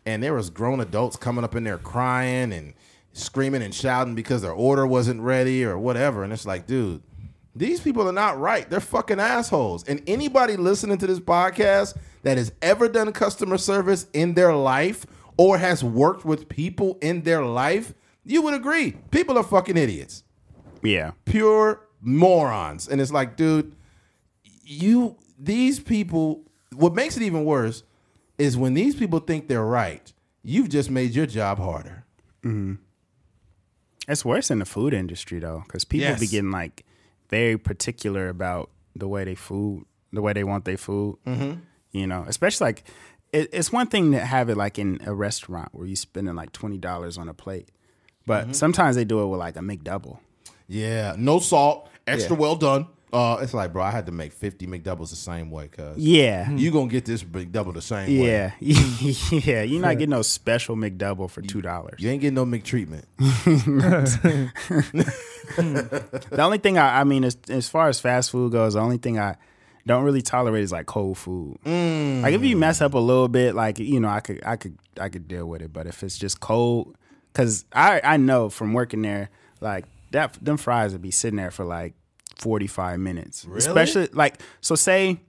and 0.06 0.22
there 0.22 0.34
was 0.34 0.50
grown 0.50 0.80
adults 0.80 1.16
coming 1.16 1.44
up 1.44 1.54
in 1.54 1.64
there 1.64 1.78
crying 1.78 2.52
and 2.52 2.74
screaming 3.12 3.62
and 3.62 3.74
shouting 3.74 4.14
because 4.14 4.42
their 4.42 4.52
order 4.52 4.86
wasn't 4.86 5.20
ready 5.20 5.64
or 5.64 5.78
whatever. 5.78 6.24
And 6.24 6.32
it's 6.32 6.46
like, 6.46 6.66
dude, 6.66 7.02
these 7.54 7.80
people 7.80 8.08
are 8.08 8.12
not 8.12 8.38
right. 8.40 8.68
They're 8.68 8.80
fucking 8.80 9.20
assholes. 9.20 9.84
And 9.84 10.02
anybody 10.06 10.56
listening 10.56 10.98
to 10.98 11.06
this 11.06 11.20
podcast 11.20 11.96
that 12.22 12.38
has 12.38 12.52
ever 12.62 12.88
done 12.88 13.12
customer 13.12 13.58
service 13.58 14.06
in 14.12 14.34
their 14.34 14.54
life 14.54 15.04
or 15.36 15.58
has 15.58 15.84
worked 15.84 16.24
with 16.24 16.48
people 16.48 16.98
in 17.02 17.22
their 17.22 17.44
life, 17.44 17.94
you 18.24 18.42
would 18.42 18.54
agree. 18.54 18.92
People 19.10 19.36
are 19.36 19.42
fucking 19.44 19.76
idiots. 19.76 20.24
yeah. 20.82 21.12
Pure 21.24 21.80
morons. 22.00 22.88
And 22.88 23.00
it's 23.00 23.12
like, 23.12 23.36
dude, 23.36 23.76
you 24.64 25.16
these 25.38 25.80
people 25.80 26.44
what 26.74 26.94
makes 26.94 27.16
it 27.16 27.22
even 27.22 27.44
worse 27.44 27.82
is 28.42 28.56
when 28.56 28.74
these 28.74 28.94
people 28.96 29.20
think 29.20 29.48
they're 29.48 29.64
right, 29.82 30.12
you've 30.42 30.68
just 30.68 30.90
made 30.90 31.10
your 31.18 31.26
job 31.26 31.58
harder. 31.58 32.04
It's 34.08 34.24
worse 34.24 34.50
in 34.50 34.58
the 34.58 34.64
food 34.64 34.92
industry 34.94 35.38
though, 35.38 35.62
because 35.66 35.84
people 35.84 36.06
be 36.16 36.22
Yes. 36.22 36.30
getting 36.30 36.50
like 36.50 36.84
very 37.30 37.56
particular 37.56 38.28
about 38.28 38.70
the 38.96 39.06
way 39.08 39.24
they 39.24 39.34
food, 39.36 39.84
the 40.12 40.20
way 40.20 40.32
they 40.32 40.44
want 40.44 40.64
their 40.64 40.76
food. 40.76 41.18
Mm-hmm. 41.26 41.60
You 41.92 42.06
know, 42.06 42.24
especially 42.26 42.64
like 42.66 42.84
it, 43.32 43.48
it's 43.52 43.70
one 43.72 43.86
thing 43.86 44.12
to 44.12 44.18
have 44.20 44.48
it 44.50 44.56
like 44.56 44.78
in 44.78 44.98
a 45.06 45.14
restaurant 45.14 45.68
where 45.72 45.86
you're 45.86 45.96
spending 45.96 46.34
like 46.34 46.52
twenty 46.52 46.78
dollars 46.78 47.16
on 47.18 47.28
a 47.28 47.34
plate, 47.34 47.68
but 48.26 48.44
Mm-hmm. 48.44 48.52
sometimes 48.54 48.96
they 48.96 49.04
do 49.04 49.20
it 49.22 49.26
with 49.26 49.38
like 49.38 49.56
a 49.56 49.60
McDouble. 49.60 50.18
Yeah, 50.68 51.14
no 51.18 51.38
salt, 51.38 51.88
extra 52.06 52.34
Yeah. 52.34 52.40
well 52.40 52.56
done. 52.56 52.86
Uh, 53.12 53.36
it's 53.42 53.52
like, 53.52 53.74
bro, 53.74 53.82
I 53.82 53.90
had 53.90 54.06
to 54.06 54.12
make 54.12 54.32
50 54.32 54.66
McDoubles 54.66 55.10
the 55.10 55.16
same 55.16 55.50
way, 55.50 55.68
cuz. 55.68 55.98
Yeah, 55.98 56.50
You 56.50 56.70
gonna 56.70 56.88
get 56.88 57.04
this 57.04 57.22
McDouble 57.22 57.74
the 57.74 57.82
same 57.82 58.08
way. 58.08 58.26
yeah, 58.26 58.52
yeah. 59.30 59.62
You're 59.62 59.82
not 59.82 59.98
getting 59.98 60.10
no 60.10 60.22
special 60.22 60.76
McDouble 60.76 61.28
for 61.30 61.42
two 61.42 61.60
dollars. 61.60 62.00
You 62.00 62.08
ain't 62.10 62.22
getting 62.22 62.34
no 62.36 62.46
McTreatment. 62.46 63.04
The 65.56 66.38
only 66.42 66.58
thing 66.58 66.78
I, 66.78 67.00
I 67.00 67.04
mean, 67.04 67.24
as, 67.24 67.36
as 67.48 67.68
far 67.68 67.88
as 67.88 68.00
fast 68.00 68.30
food 68.30 68.52
goes, 68.52 68.74
the 68.74 68.80
only 68.80 68.98
thing 68.98 69.18
I 69.18 69.36
don't 69.86 70.04
really 70.04 70.22
tolerate 70.22 70.62
is 70.62 70.72
like 70.72 70.86
cold 70.86 71.18
food. 71.18 71.58
Like 71.64 72.34
if 72.34 72.42
you 72.42 72.56
mess 72.56 72.80
up 72.80 72.94
a 72.94 72.98
little 72.98 73.28
bit, 73.28 73.54
like 73.54 73.78
you 73.78 74.00
know, 74.00 74.08
I 74.08 74.20
could, 74.20 74.42
I 74.46 74.56
could, 74.56 74.78
I 75.00 75.08
could 75.08 75.28
deal 75.28 75.46
with 75.46 75.62
it. 75.62 75.72
But 75.72 75.86
if 75.86 76.02
it's 76.02 76.16
just 76.16 76.40
cold, 76.40 76.96
because 77.32 77.64
I, 77.72 78.00
I 78.02 78.16
know 78.16 78.48
from 78.48 78.72
working 78.72 79.02
there, 79.02 79.30
like 79.60 79.84
that, 80.12 80.36
them 80.42 80.56
fries 80.56 80.92
would 80.92 81.02
be 81.02 81.10
sitting 81.10 81.36
there 81.36 81.50
for 81.50 81.64
like 81.64 81.94
forty 82.36 82.66
five 82.66 82.98
minutes, 83.00 83.44
Really? 83.44 83.58
especially 83.58 84.08
like 84.12 84.40
so. 84.60 84.74
Say, 84.74 85.20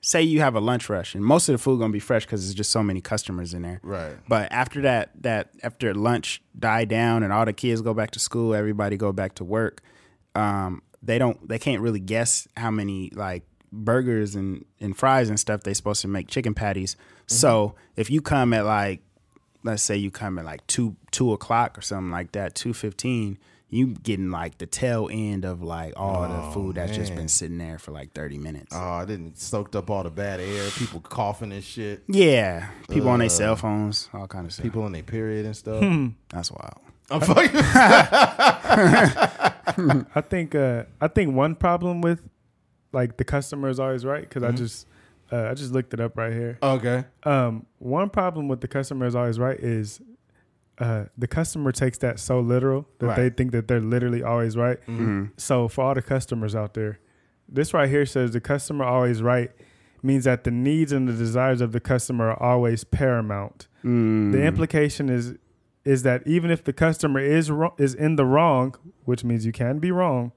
say 0.00 0.22
you 0.22 0.40
have 0.40 0.54
a 0.54 0.60
lunch 0.60 0.88
rush, 0.88 1.14
and 1.14 1.24
most 1.24 1.48
of 1.48 1.52
the 1.54 1.58
food 1.58 1.78
gonna 1.78 1.92
be 1.92 2.00
fresh 2.00 2.24
because 2.24 2.42
there's 2.44 2.54
just 2.54 2.70
so 2.70 2.82
many 2.82 3.00
customers 3.00 3.54
in 3.54 3.62
there. 3.62 3.80
Right. 3.82 4.14
But 4.28 4.50
after 4.52 4.82
that, 4.82 5.10
that 5.22 5.50
after 5.62 5.94
lunch 5.94 6.42
die 6.58 6.84
down 6.84 7.22
and 7.22 7.32
all 7.32 7.44
the 7.44 7.52
kids 7.52 7.80
go 7.82 7.94
back 7.94 8.10
to 8.12 8.18
school, 8.18 8.54
everybody 8.54 8.96
go 8.96 9.12
back 9.12 9.34
to 9.36 9.44
work. 9.44 9.82
Um, 10.34 10.82
they 11.02 11.18
don't, 11.18 11.46
they 11.48 11.58
can't 11.58 11.82
really 11.82 12.00
guess 12.00 12.46
how 12.56 12.70
many 12.70 13.10
like 13.14 13.42
burgers 13.72 14.34
and 14.34 14.64
and 14.80 14.96
fries 14.96 15.28
and 15.28 15.38
stuff 15.40 15.62
they 15.62 15.74
supposed 15.74 16.02
to 16.02 16.08
make 16.08 16.28
chicken 16.28 16.54
patties. 16.54 16.96
So 17.26 17.74
if 17.96 18.10
you 18.10 18.20
come 18.20 18.52
at 18.52 18.64
like, 18.66 19.00
let's 19.64 19.82
say 19.82 19.96
you 19.96 20.10
come 20.10 20.38
at 20.38 20.44
like 20.44 20.66
two 20.66 20.96
two 21.10 21.32
o'clock 21.32 21.78
or 21.78 21.80
something 21.80 22.10
like 22.10 22.32
that, 22.32 22.54
two 22.54 22.72
fifteen. 22.74 23.38
You 23.72 23.88
getting 23.88 24.30
like 24.30 24.58
the 24.58 24.66
tail 24.66 25.08
end 25.10 25.44
of 25.46 25.62
like 25.62 25.94
all 25.96 26.28
the 26.28 26.52
food 26.52 26.76
that's 26.76 26.94
just 26.94 27.14
been 27.16 27.26
sitting 27.28 27.56
there 27.58 27.78
for 27.78 27.90
like 27.90 28.12
thirty 28.12 28.36
minutes. 28.38 28.76
Oh, 28.76 28.78
I 28.78 29.04
didn't 29.06 29.38
soaked 29.38 29.74
up 29.74 29.88
all 29.90 30.02
the 30.02 30.10
bad 30.10 30.40
air, 30.40 30.68
people 30.70 31.00
coughing 31.00 31.50
and 31.52 31.64
shit, 31.64 32.02
yeah, 32.06 32.68
people 32.90 33.08
on 33.08 33.20
their 33.20 33.30
cell 33.30 33.56
phones, 33.56 34.10
all 34.12 34.26
kind 34.28 34.44
of 34.46 34.52
stuff. 34.52 34.62
people 34.62 34.84
in 34.86 34.92
their 34.92 35.02
period 35.02 35.46
and 35.46 35.56
stuff. 35.56 35.82
That's 36.28 36.50
wild. 36.52 36.80
I'm 37.10 37.20
fucking 37.22 37.50
I 40.14 40.20
think 40.28 40.54
uh, 40.54 40.84
I 41.00 41.08
think 41.08 41.34
one 41.34 41.54
problem 41.54 42.00
with 42.00 42.20
like 42.92 43.16
the 43.16 43.24
customer 43.24 43.68
is 43.68 43.80
always 43.80 44.04
right 44.04 44.22
because 44.28 44.42
Mm-hmm. 44.42 44.52
I 44.54 44.56
just 44.56 44.86
uh, 45.32 45.48
I 45.50 45.54
just 45.54 45.72
looked 45.72 45.94
it 45.94 46.00
up 46.00 46.16
right 46.18 46.32
here. 46.32 46.58
Okay. 46.62 47.04
Um, 47.22 47.64
one 47.78 48.10
problem 48.10 48.48
with 48.48 48.60
the 48.60 48.68
customer 48.68 49.06
is 49.06 49.14
always 49.14 49.38
right 49.38 49.58
is 49.58 50.00
uh, 50.78 51.04
the 51.18 51.26
customer 51.28 51.70
takes 51.72 51.98
that 51.98 52.18
so 52.18 52.40
literal 52.40 52.86
that 52.98 53.06
they 53.16 53.30
think 53.30 53.52
that 53.52 53.68
they're 53.68 53.80
literally 53.80 54.22
always 54.22 54.56
right. 54.56 54.78
So 55.36 55.68
for 55.68 55.84
all 55.84 55.94
the 55.94 56.02
customers 56.02 56.54
out 56.54 56.74
there, 56.74 56.98
this 57.48 57.74
right 57.74 57.88
here 57.88 58.06
says 58.06 58.32
the 58.32 58.40
customer 58.40 58.84
always 58.84 59.22
right 59.22 59.50
means 60.02 60.24
that 60.24 60.42
the 60.44 60.50
needs 60.50 60.90
and 60.90 61.06
the 61.08 61.12
desires 61.12 61.60
of 61.60 61.72
the 61.72 61.80
customer 61.80 62.30
are 62.30 62.42
always 62.42 62.84
paramount. 62.84 63.68
The 63.82 64.42
implication 64.44 65.08
is 65.08 65.34
is 65.84 66.04
that 66.04 66.22
even 66.26 66.50
if 66.50 66.62
the 66.62 66.72
customer 66.72 67.18
is 67.20 67.50
wrong, 67.50 67.72
is 67.76 67.92
in 67.94 68.14
the 68.16 68.24
wrong, 68.24 68.74
which 69.04 69.24
means 69.24 69.44
you 69.44 69.50
can 69.52 69.78
be 69.80 69.90
wrong, 69.90 70.30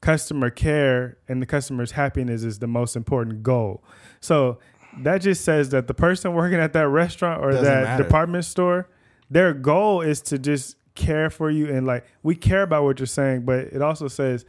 customer 0.00 0.50
care 0.50 1.16
and 1.28 1.40
the 1.40 1.46
customer's 1.46 1.92
happiness 1.92 2.42
is 2.42 2.58
the 2.58 2.66
most 2.66 2.96
important 2.96 3.42
goal. 3.44 3.82
So 4.20 4.58
that 4.98 5.18
just 5.18 5.44
says 5.44 5.70
that 5.70 5.86
the 5.86 5.94
person 5.94 6.34
working 6.34 6.58
at 6.58 6.72
that 6.72 6.88
restaurant 6.88 7.42
or 7.42 7.50
Doesn't 7.52 7.64
that 7.64 7.84
matter. 7.84 8.02
department 8.02 8.44
store, 8.44 8.88
their 9.30 9.52
goal 9.54 10.00
is 10.00 10.20
to 10.22 10.38
just 10.38 10.76
care 10.94 11.30
for 11.30 11.50
you 11.50 11.72
and 11.72 11.86
like 11.86 12.04
we 12.22 12.34
care 12.34 12.62
about 12.62 12.84
what 12.84 12.98
you're 12.98 13.06
saying, 13.06 13.42
but 13.42 13.58
it 13.60 13.82
also 13.82 14.08
says 14.08 14.44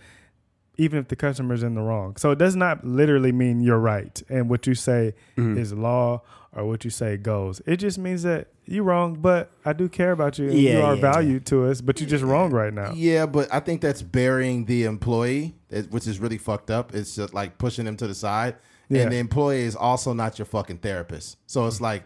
even 0.77 0.97
if 0.97 1.09
the 1.09 1.15
customer's 1.15 1.61
in 1.61 1.75
the 1.75 1.81
wrong. 1.81 2.15
So 2.15 2.31
it 2.31 2.37
does 2.37 2.55
not 2.55 2.85
literally 2.85 3.33
mean 3.33 3.59
you're 3.61 3.77
right 3.79 4.21
and 4.29 4.49
what 4.49 4.65
you 4.65 4.73
say 4.75 5.13
Mm-hmm. 5.37 5.57
is 5.57 5.73
law 5.73 6.21
or 6.53 6.65
what 6.65 6.83
you 6.83 6.89
say 6.89 7.17
goes. 7.17 7.61
It 7.65 7.77
just 7.77 7.97
means 7.97 8.23
that 8.23 8.47
you're 8.65 8.83
wrong, 8.83 9.15
but 9.15 9.51
I 9.65 9.73
do 9.73 9.89
care 9.89 10.11
about 10.11 10.39
you 10.39 10.49
and 10.49 10.57
you 10.57 10.79
are 10.79 10.95
yeah, 10.95 11.01
valued 11.01 11.45
to 11.47 11.65
us, 11.65 11.81
but 11.81 11.99
you're 11.99 12.09
just 12.09 12.23
wrong 12.23 12.51
right 12.51 12.73
now. 12.73 12.93
Yeah, 12.95 13.25
but 13.25 13.53
I 13.53 13.59
think 13.59 13.81
that's 13.81 14.01
burying 14.01 14.65
the 14.65 14.85
employee, 14.85 15.55
which 15.89 16.07
is 16.07 16.19
really 16.19 16.37
fucked 16.37 16.71
up. 16.71 16.95
It's 16.95 17.15
just 17.15 17.33
like 17.33 17.57
pushing 17.57 17.85
them 17.85 17.97
to 17.97 18.07
the 18.07 18.15
side. 18.15 18.55
Yeah. 18.89 19.03
And 19.03 19.11
the 19.11 19.17
employee 19.17 19.61
is 19.63 19.75
also 19.75 20.13
not 20.13 20.39
your 20.39 20.47
fucking 20.47 20.77
therapist. 20.79 21.37
So 21.45 21.67
it's 21.67 21.79
like, 21.81 22.03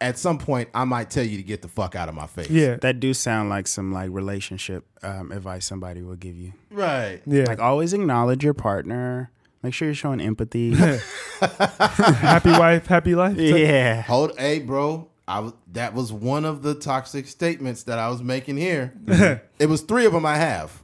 at 0.00 0.18
some 0.18 0.38
point, 0.38 0.68
I 0.74 0.84
might 0.84 1.10
tell 1.10 1.24
you 1.24 1.36
to 1.36 1.42
get 1.42 1.62
the 1.62 1.68
fuck 1.68 1.94
out 1.94 2.08
of 2.08 2.14
my 2.14 2.26
face. 2.26 2.50
Yeah. 2.50 2.76
That 2.76 3.00
do 3.00 3.14
sound 3.14 3.48
like 3.48 3.66
some 3.66 3.92
like 3.92 4.10
relationship 4.10 4.84
um, 5.02 5.32
advice 5.32 5.66
somebody 5.66 6.02
will 6.02 6.16
give 6.16 6.36
you. 6.36 6.52
Right. 6.70 7.20
Yeah. 7.26 7.44
Like 7.44 7.60
always 7.60 7.92
acknowledge 7.92 8.44
your 8.44 8.54
partner. 8.54 9.30
Make 9.62 9.74
sure 9.74 9.86
you're 9.88 9.94
showing 9.94 10.20
empathy. 10.20 10.74
happy 11.40 12.50
wife, 12.50 12.86
happy 12.86 13.14
life. 13.14 13.36
yeah. 13.36 14.02
Hold, 14.02 14.38
hey, 14.38 14.60
bro. 14.60 15.08
I 15.26 15.40
was, 15.40 15.52
that 15.72 15.92
was 15.92 16.10
one 16.10 16.44
of 16.46 16.62
the 16.62 16.74
toxic 16.74 17.26
statements 17.26 17.82
that 17.84 17.98
I 17.98 18.08
was 18.08 18.22
making 18.22 18.56
here. 18.56 18.94
it 19.58 19.68
was 19.68 19.82
three 19.82 20.06
of 20.06 20.12
them 20.12 20.24
I 20.24 20.36
have. 20.36 20.82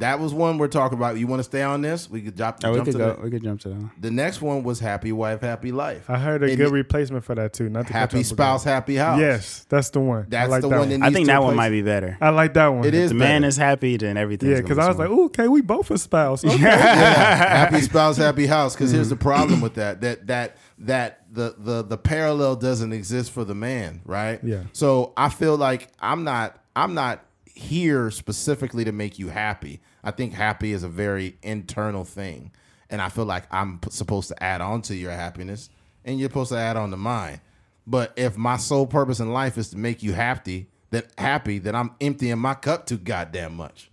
That 0.00 0.18
was 0.20 0.34
one 0.34 0.58
we're 0.58 0.68
talking 0.68 0.98
about. 0.98 1.16
You 1.18 1.26
want 1.26 1.40
to 1.40 1.44
stay 1.44 1.62
on 1.62 1.80
this? 1.80 2.10
We 2.10 2.20
could 2.20 2.36
drop. 2.36 2.60
Oh, 2.64 2.70
we 2.72 2.76
jump 2.76 2.84
could 2.86 2.92
to 2.92 2.98
go. 2.98 3.14
the, 3.14 3.20
We 3.22 3.30
could 3.30 3.42
jump 3.42 3.60
to 3.62 3.68
that. 3.68 3.74
one. 3.76 3.90
the 3.98 4.10
next 4.10 4.42
one 4.42 4.62
was 4.64 4.80
happy 4.80 5.12
wife, 5.12 5.40
happy 5.40 5.72
life. 5.72 6.10
I 6.10 6.18
heard 6.18 6.42
a 6.42 6.46
And 6.46 6.56
good 6.56 6.68
it- 6.68 6.72
replacement 6.72 7.24
for 7.24 7.34
that 7.36 7.52
too. 7.52 7.68
Not 7.68 7.86
to 7.86 7.92
happy 7.92 8.22
spouse, 8.22 8.62
again. 8.62 8.74
happy 8.74 8.96
house. 8.96 9.20
Yes, 9.20 9.66
that's 9.68 9.90
the 9.90 10.00
one. 10.00 10.22
I 10.22 10.26
That's 10.28 10.50
like 10.50 10.62
the 10.62 10.68
that 10.68 10.78
one 10.78 10.88
that 10.90 11.02
I 11.02 11.10
think 11.12 11.26
to 11.26 11.32
that 11.32 11.42
one 11.42 11.54
might 11.56 11.70
be 11.70 11.82
better. 11.82 12.18
I 12.20 12.30
like 12.30 12.54
that 12.54 12.68
one. 12.68 12.84
It 12.84 12.94
is 12.94 13.10
the 13.10 13.14
man 13.14 13.42
better. 13.42 13.48
is 13.48 13.56
happy, 13.56 13.96
then 13.96 14.16
everything. 14.16 14.50
Yeah, 14.50 14.60
because 14.60 14.78
I 14.78 14.88
was 14.88 14.96
like, 14.98 15.10
"Ooh, 15.10 15.24
okay, 15.26 15.48
we 15.48 15.60
both 15.62 15.90
a 15.90 15.98
spouse." 15.98 16.44
Okay. 16.44 16.56
happy 16.58 17.80
spouse, 17.80 18.16
happy 18.16 18.46
house. 18.46 18.74
Because 18.74 18.90
here's 18.90 19.08
the 19.08 19.14
Mm-hmm. 19.16 19.22
problem 19.28 19.60
with 19.60 19.74
that: 19.74 20.00
that 20.00 20.26
that 20.26 20.56
that 20.78 21.20
the 21.32 21.54
the 21.58 21.82
the 21.82 21.98
parallel 21.98 22.56
doesn't 22.56 22.92
exist 22.92 23.30
for 23.32 23.44
the 23.44 23.54
man, 23.54 24.00
right? 24.04 24.40
Yeah. 24.42 24.62
So 24.72 25.12
I 25.16 25.28
feel 25.28 25.56
like 25.56 25.88
I'm 26.00 26.24
not 26.24 26.58
I'm 26.74 26.94
not 26.94 27.24
here 27.54 28.10
specifically 28.10 28.84
to 28.84 28.92
make 28.92 29.18
you 29.18 29.28
happy. 29.28 29.80
I 30.02 30.10
think 30.10 30.32
happy 30.32 30.72
is 30.72 30.82
a 30.82 30.88
very 30.88 31.36
internal 31.42 32.04
thing, 32.04 32.52
and 32.88 33.00
I 33.00 33.08
feel 33.08 33.24
like 33.24 33.44
I'm 33.50 33.80
supposed 33.90 34.28
to 34.28 34.42
add 34.42 34.60
on 34.60 34.82
to 34.82 34.94
your 34.94 35.12
happiness, 35.12 35.70
and 36.04 36.18
you're 36.18 36.30
supposed 36.30 36.50
to 36.50 36.58
add 36.58 36.76
on 36.76 36.90
to 36.90 36.96
mine. 36.96 37.40
But 37.86 38.12
if 38.16 38.36
my 38.36 38.56
sole 38.56 38.86
purpose 38.86 39.20
in 39.20 39.32
life 39.32 39.58
is 39.58 39.70
to 39.70 39.78
make 39.78 40.02
you 40.02 40.12
happy, 40.12 40.68
that 40.90 41.06
happy, 41.18 41.58
that 41.60 41.74
I'm 41.74 41.92
emptying 42.00 42.38
my 42.38 42.54
cup 42.54 42.86
too 42.86 42.98
goddamn 42.98 43.54
much. 43.56 43.90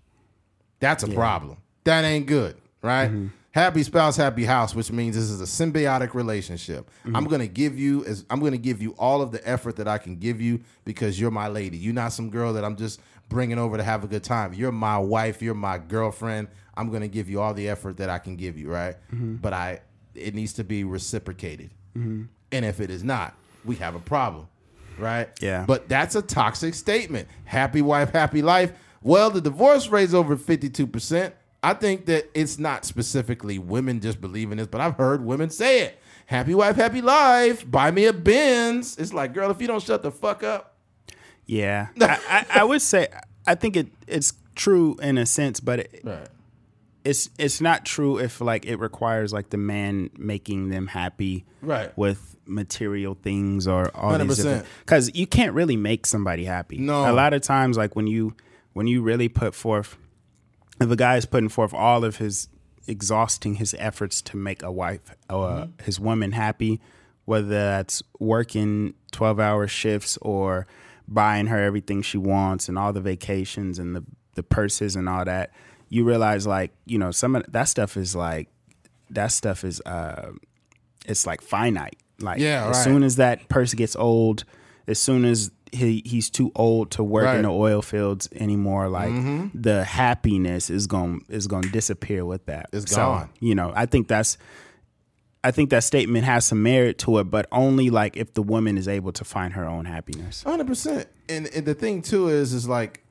That's 0.79 1.03
a 1.03 1.07
problem. 1.07 1.57
That 1.83 2.03
ain't 2.03 2.27
good, 2.27 2.57
right? 2.81 3.07
Mm-hmm. 3.07 3.27
Happy 3.51 3.81
spouse, 3.81 4.15
happy 4.15 4.45
house, 4.45 4.75
which 4.75 4.91
means 4.91 5.15
this 5.15 5.31
is 5.31 5.41
a 5.41 5.45
symbiotic 5.45 6.13
relationship. 6.13 6.91
I'm 7.05 7.13
mm-hmm. 7.13 7.25
gonna 7.25 7.47
give 7.47 7.79
you 7.79 8.05
as 8.05 8.23
I'm 8.29 8.39
gonna 8.39 8.57
give 8.57 8.83
you 8.83 8.91
all 8.99 9.21
of 9.21 9.31
the 9.31 9.47
effort 9.47 9.77
that 9.77 9.87
I 9.87 9.97
can 9.97 10.17
give 10.17 10.39
you 10.39 10.61
because 10.85 11.19
you're 11.19 11.31
my 11.31 11.47
lady. 11.47 11.75
You're 11.75 11.95
not 11.95 12.13
some 12.13 12.29
girl 12.29 12.53
that 12.53 12.63
I'm 12.63 12.75
just 12.75 12.99
bringing 13.29 13.57
over 13.57 13.77
to 13.77 13.83
have 13.83 14.03
a 14.03 14.07
good 14.07 14.23
time. 14.23 14.53
You're 14.53 14.71
my 14.71 14.97
wife. 14.97 15.41
You're 15.41 15.53
my 15.53 15.77
girlfriend. 15.77 16.47
I'm 16.75 16.91
gonna 16.91 17.07
give 17.07 17.29
you 17.29 17.41
all 17.41 17.53
the 17.53 17.69
effort 17.69 17.97
that 17.97 18.09
I 18.09 18.19
can 18.19 18.35
give 18.35 18.57
you, 18.57 18.69
right? 18.69 18.95
Mm-hmm. 19.13 19.35
But 19.35 19.53
I, 19.53 19.81
it 20.13 20.35
needs 20.35 20.53
to 20.53 20.63
be 20.63 20.83
reciprocated. 20.83 21.71
Mm-hmm. 21.97 22.23
And 22.51 22.65
if 22.65 22.79
it 22.79 22.89
is 22.89 23.03
not, 23.03 23.35
we 23.65 23.75
have 23.75 23.95
a 23.95 23.99
problem, 23.99 24.47
right? 24.97 25.29
Yeah. 25.41 25.65
But 25.67 25.89
that's 25.89 26.15
a 26.15 26.21
toxic 26.21 26.73
statement. 26.75 27.27
Happy 27.45 27.81
wife, 27.81 28.11
happy 28.11 28.41
life. 28.41 28.71
Well, 29.01 29.29
the 29.29 29.41
divorce 29.41 29.89
rate's 29.89 30.13
over 30.13 30.37
52%. 30.37 31.33
I 31.63 31.73
think 31.73 32.05
that 32.05 32.29
it's 32.33 32.59
not 32.59 32.85
specifically 32.85 33.59
women 33.59 33.99
just 33.99 34.21
believing 34.21 34.57
this, 34.57 34.67
but 34.67 34.79
I've 34.79 34.95
heard 34.95 35.23
women 35.23 35.49
say 35.49 35.81
it. 35.81 35.99
Happy 36.27 36.53
wife, 36.53 36.75
happy 36.75 37.01
life. 37.01 37.69
Buy 37.69 37.91
me 37.91 38.05
a 38.05 38.13
Benz. 38.13 38.97
It's 38.97 39.13
like, 39.13 39.33
girl, 39.33 39.49
if 39.49 39.61
you 39.61 39.67
don't 39.67 39.81
shut 39.81 40.03
the 40.03 40.11
fuck 40.11 40.43
up. 40.43 40.76
Yeah, 41.47 41.87
I, 42.01 42.19
I, 42.29 42.45
I 42.59 42.63
would 42.63 42.81
say 42.81 43.07
I 43.47 43.55
think 43.55 43.75
it 43.75 43.87
it's 44.07 44.33
true 44.55 44.95
in 45.01 45.17
a 45.17 45.25
sense, 45.25 45.59
but 45.59 45.79
it, 45.79 46.01
Right. 46.03 46.27
it's 47.03 47.29
it's 47.39 47.61
not 47.61 47.85
true 47.85 48.19
if 48.19 48.41
like 48.41 48.65
it 48.65 48.77
requires 48.77 49.31
like 49.33 49.49
the 49.49 49.57
man 49.57 50.09
making 50.17 50.69
them 50.69 50.87
happy 50.87 51.45
Right. 51.61 51.95
with 51.97 52.35
material 52.45 53.17
things 53.21 53.67
or 53.67 53.91
all 53.95 54.11
100%. 54.13 54.27
these 54.27 54.63
because 54.79 55.13
you 55.15 55.27
can't 55.27 55.53
really 55.53 55.75
make 55.77 56.05
somebody 56.05 56.45
happy. 56.45 56.77
No. 56.77 57.09
a 57.09 57.13
lot 57.13 57.33
of 57.33 57.41
times 57.41 57.77
like 57.77 57.95
when 57.95 58.07
you 58.07 58.35
when 58.73 58.87
you 58.87 59.01
really 59.01 59.27
put 59.29 59.53
forth 59.55 59.97
if 60.79 60.89
a 60.91 60.95
guy 60.95 61.17
is 61.17 61.25
putting 61.25 61.49
forth 61.49 61.73
all 61.73 62.03
of 62.05 62.17
his 62.17 62.47
exhausting 62.87 63.55
his 63.55 63.75
efforts 63.79 64.21
to 64.21 64.37
make 64.37 64.63
a 64.63 64.71
wife 64.71 65.13
uh, 65.29 65.67
his 65.83 65.99
woman 65.99 66.31
happy 66.31 66.79
whether 67.25 67.47
that's 67.49 68.01
working 68.19 68.93
12 69.11 69.39
hour 69.41 69.67
shifts 69.67 70.17
or 70.21 70.65
buying 71.07 71.47
her 71.47 71.61
everything 71.63 72.01
she 72.01 72.17
wants 72.17 72.67
and 72.69 72.77
all 72.77 72.91
the 72.93 73.01
vacations 73.01 73.79
and 73.79 73.95
the, 73.95 74.03
the 74.35 74.43
purses 74.43 74.95
and 74.95 75.07
all 75.07 75.23
that 75.25 75.51
you 75.89 76.03
realize 76.03 76.45
like 76.45 76.71
you 76.85 76.97
know 76.97 77.11
some 77.11 77.35
of 77.35 77.43
that 77.51 77.63
stuff 77.65 77.95
is 77.95 78.15
like 78.15 78.49
that 79.09 79.27
stuff 79.31 79.63
is 79.63 79.79
uh 79.85 80.31
it's 81.05 81.25
like 81.25 81.41
finite 81.41 81.95
like 82.19 82.39
Yeah, 82.39 82.69
as 82.69 82.75
right. 82.77 82.83
soon 82.83 83.03
as 83.03 83.15
that 83.17 83.47
purse 83.47 83.73
gets 83.73 83.95
old 83.95 84.43
as 84.87 84.99
soon 84.99 85.23
as 85.25 85.51
he 85.71 86.01
he's 86.05 86.29
too 86.29 86.51
old 86.55 86.91
to 86.91 87.03
work 87.03 87.25
Right. 87.25 87.37
in 87.37 87.43
the 87.43 87.49
oil 87.51 87.81
fields 87.81 88.27
anymore 88.35 88.89
like 88.89 89.09
Mm-hmm. 89.11 89.47
the 89.61 89.83
happiness 89.85 90.69
is 90.69 90.87
going 90.87 91.23
is 91.29 91.47
going 91.47 91.63
to 91.63 91.69
disappear 91.69 92.25
with 92.25 92.45
that 92.47 92.67
It's 92.73 92.91
So, 92.91 92.97
gone. 92.97 93.29
you 93.39 93.55
know 93.55 93.71
i 93.75 93.85
think 93.85 94.07
that's 94.09 94.37
i 95.47 95.51
think 95.51 95.69
that 95.69 95.83
statement 95.83 96.23
has 96.25 96.45
some 96.45 96.61
merit 96.61 96.97
to 96.97 97.17
it 97.19 97.25
but 97.25 97.45
only 97.51 97.89
like 97.89 98.17
if 98.17 98.33
the 98.33 98.43
woman 98.43 98.77
is 98.77 98.87
able 98.87 99.11
to 99.11 99.23
find 99.23 99.53
her 99.53 99.65
own 99.75 99.85
happiness 99.85 100.43
Hundred 100.43 100.67
percent. 100.67 101.07
And 101.29 101.47
and 101.55 101.65
the 101.65 101.73
thing 101.73 102.01
too 102.01 102.29
is 102.29 102.53
is 102.53 102.67
like, 102.67 103.03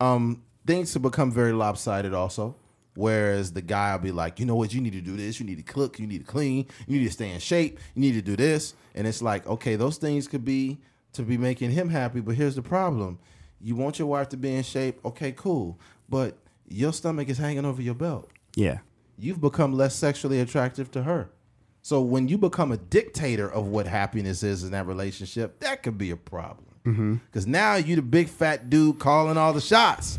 um, 0.00 0.42
things 0.66 0.92
have 0.94 1.02
become 1.02 1.30
very 1.32 1.52
lopsided 1.52 2.14
also. 2.14 2.56
Whereas 2.96 3.52
the 3.52 3.62
guy 3.62 3.92
will 3.92 4.02
be 4.02 4.12
like, 4.12 4.38
you 4.38 4.46
know 4.46 4.54
what, 4.54 4.72
you 4.72 4.80
need 4.80 4.92
to 4.92 5.00
do 5.00 5.16
this, 5.16 5.40
you 5.40 5.46
need 5.46 5.56
to 5.56 5.64
cook, 5.64 5.98
you 5.98 6.06
need 6.06 6.24
to 6.24 6.30
clean, 6.36 6.66
you 6.86 6.98
need 6.98 7.06
to 7.06 7.12
stay 7.12 7.30
in 7.32 7.40
shape, 7.40 7.80
you 7.94 8.00
need 8.00 8.14
to 8.14 8.22
do 8.22 8.36
this. 8.36 8.74
And 8.94 9.06
it's 9.08 9.20
like, 9.20 9.46
okay, 9.48 9.74
those 9.74 9.96
things 9.98 10.28
could 10.28 10.44
be 10.44 10.78
to 11.14 11.22
be 11.22 11.36
making 11.36 11.70
him 11.72 11.88
happy, 11.88 12.20
but 12.20 12.36
here's 12.36 12.54
the 12.54 12.62
problem. 12.62 13.18
You 13.60 13.74
want 13.74 13.98
your 13.98 14.06
wife 14.06 14.28
to 14.28 14.36
be 14.36 14.54
in 14.54 14.62
shape, 14.62 15.04
okay, 15.04 15.32
cool. 15.32 15.80
But 16.08 16.38
your 16.68 16.92
stomach 16.92 17.28
is 17.28 17.38
hanging 17.38 17.64
over 17.64 17.82
your 17.82 17.94
belt. 17.94 18.30
yeah 18.54 18.78
You've 19.18 19.40
become 19.40 19.72
less 19.72 19.94
sexually 19.94 20.40
attractive 20.40 20.90
to 20.92 21.02
her. 21.02 21.30
So 21.84 22.00
when 22.00 22.28
you 22.28 22.38
become 22.38 22.72
a 22.72 22.78
dictator 22.78 23.46
of 23.46 23.66
what 23.66 23.86
happiness 23.86 24.42
is 24.42 24.64
in 24.64 24.70
that 24.70 24.86
relationship, 24.86 25.60
that 25.60 25.82
could 25.82 25.98
be 25.98 26.12
a 26.12 26.16
problem. 26.16 26.64
Mm-hmm. 26.86 27.14
Because 27.26 27.46
now 27.46 27.74
you 27.74 27.94
the 27.94 28.00
big 28.00 28.30
fat 28.30 28.70
dude 28.70 28.98
calling 28.98 29.36
all 29.36 29.52
the 29.52 29.60
shots. 29.60 30.18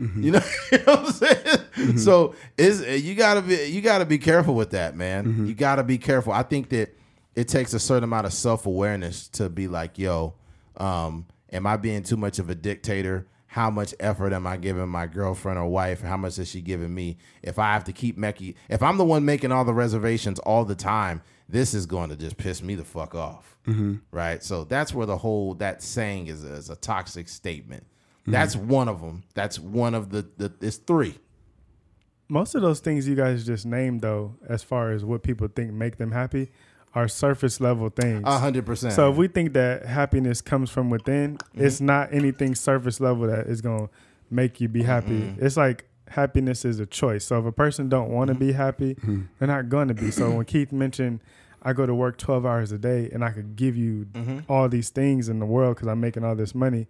Mm-hmm. 0.00 0.22
You 0.22 0.30
know, 0.30 0.40
you 0.72 0.78
know 0.78 0.84
what 0.94 0.98
I'm 1.00 1.12
saying? 1.12 1.36
Mm-hmm. 1.36 1.98
So 1.98 2.34
is 2.56 2.80
eh, 2.80 2.94
you 2.94 3.14
gotta 3.14 3.42
be 3.42 3.66
you 3.66 3.82
gotta 3.82 4.06
be 4.06 4.16
careful 4.16 4.54
with 4.54 4.70
that, 4.70 4.96
man. 4.96 5.46
You 5.46 5.54
gotta 5.54 5.84
be 5.84 5.98
careful. 5.98 6.32
I 6.32 6.42
think 6.42 6.70
that 6.70 6.96
it 7.34 7.48
takes 7.48 7.74
a 7.74 7.78
certain 7.78 8.04
amount 8.04 8.24
of 8.24 8.32
self 8.32 8.64
awareness 8.64 9.28
to 9.28 9.50
be 9.50 9.68
like, 9.68 9.98
yo, 9.98 10.36
um, 10.78 11.26
am 11.52 11.66
I 11.66 11.76
being 11.76 12.02
too 12.02 12.16
much 12.16 12.38
of 12.38 12.48
a 12.48 12.54
dictator? 12.54 13.26
How 13.48 13.70
much 13.70 13.94
effort 13.98 14.32
am 14.34 14.46
I 14.46 14.58
giving 14.58 14.88
my 14.88 15.06
girlfriend 15.06 15.58
or 15.58 15.66
wife? 15.66 16.02
How 16.02 16.18
much 16.18 16.38
is 16.38 16.48
she 16.48 16.60
giving 16.60 16.94
me? 16.94 17.16
If 17.42 17.58
I 17.58 17.72
have 17.72 17.84
to 17.84 17.92
keep 17.92 18.18
making, 18.18 18.54
if 18.68 18.82
I'm 18.82 18.98
the 18.98 19.04
one 19.04 19.24
making 19.24 19.52
all 19.52 19.64
the 19.64 19.72
reservations 19.72 20.38
all 20.40 20.66
the 20.66 20.74
time, 20.74 21.22
this 21.48 21.72
is 21.72 21.86
going 21.86 22.10
to 22.10 22.16
just 22.16 22.36
piss 22.36 22.62
me 22.62 22.74
the 22.74 22.84
fuck 22.84 23.14
off, 23.14 23.56
mm-hmm. 23.66 23.96
right? 24.10 24.44
So 24.44 24.64
that's 24.64 24.92
where 24.92 25.06
the 25.06 25.16
whole 25.16 25.54
that 25.54 25.82
saying 25.82 26.26
is 26.26 26.44
a, 26.44 26.52
is 26.52 26.68
a 26.68 26.76
toxic 26.76 27.28
statement. 27.28 27.86
That's 28.26 28.54
mm-hmm. 28.54 28.68
one 28.68 28.88
of 28.88 29.00
them. 29.00 29.24
That's 29.34 29.58
one 29.58 29.94
of 29.94 30.10
the 30.10 30.28
the. 30.36 30.52
It's 30.60 30.76
three. 30.76 31.18
Most 32.28 32.54
of 32.54 32.60
those 32.60 32.80
things 32.80 33.08
you 33.08 33.14
guys 33.14 33.46
just 33.46 33.64
named, 33.64 34.02
though, 34.02 34.36
as 34.46 34.62
far 34.62 34.90
as 34.90 35.02
what 35.02 35.22
people 35.22 35.48
think 35.48 35.72
make 35.72 35.96
them 35.96 36.12
happy, 36.12 36.50
are 36.98 37.08
surface 37.08 37.60
level 37.60 37.88
things. 37.90 38.22
A 38.26 38.38
hundred 38.38 38.66
percent. 38.66 38.92
So 38.94 39.10
if 39.10 39.16
we 39.16 39.28
think 39.28 39.52
that 39.52 39.86
happiness 39.86 40.40
comes 40.40 40.70
from 40.70 40.90
within, 40.90 41.36
Mm-hmm. 41.38 41.64
it's 41.66 41.80
not 41.80 42.12
anything 42.12 42.54
surface 42.54 43.00
level 43.00 43.26
that 43.28 43.46
is 43.46 43.60
gonna 43.60 43.88
make 44.30 44.60
you 44.60 44.68
be 44.68 44.82
happy. 44.82 45.20
Mm-hmm. 45.20 45.44
It's 45.46 45.56
like 45.56 45.84
happiness 46.08 46.64
is 46.64 46.80
a 46.80 46.86
choice. 46.86 47.24
So 47.24 47.38
if 47.38 47.44
a 47.46 47.52
person 47.52 47.88
don't 47.88 48.10
want 48.10 48.28
to 48.28 48.34
Mm-hmm. 48.34 48.46
be 48.46 48.52
happy, 48.52 48.96
they're 49.38 49.48
not 49.48 49.68
gonna 49.68 49.94
be. 49.94 50.10
So 50.10 50.30
when 50.30 50.44
Keith 50.44 50.72
mentioned, 50.72 51.20
I 51.62 51.72
go 51.72 51.86
to 51.86 51.94
work 51.94 52.18
twelve 52.18 52.44
hours 52.46 52.72
a 52.72 52.78
day 52.78 53.10
and 53.12 53.24
I 53.24 53.30
could 53.30 53.54
give 53.56 53.76
you 53.76 54.06
Mm-hmm. 54.14 54.38
all 54.50 54.68
these 54.68 54.90
things 54.90 55.28
in 55.28 55.38
the 55.38 55.46
world 55.46 55.76
because 55.76 55.88
I'm 55.88 56.00
making 56.00 56.24
all 56.24 56.34
this 56.36 56.54
money, 56.54 56.86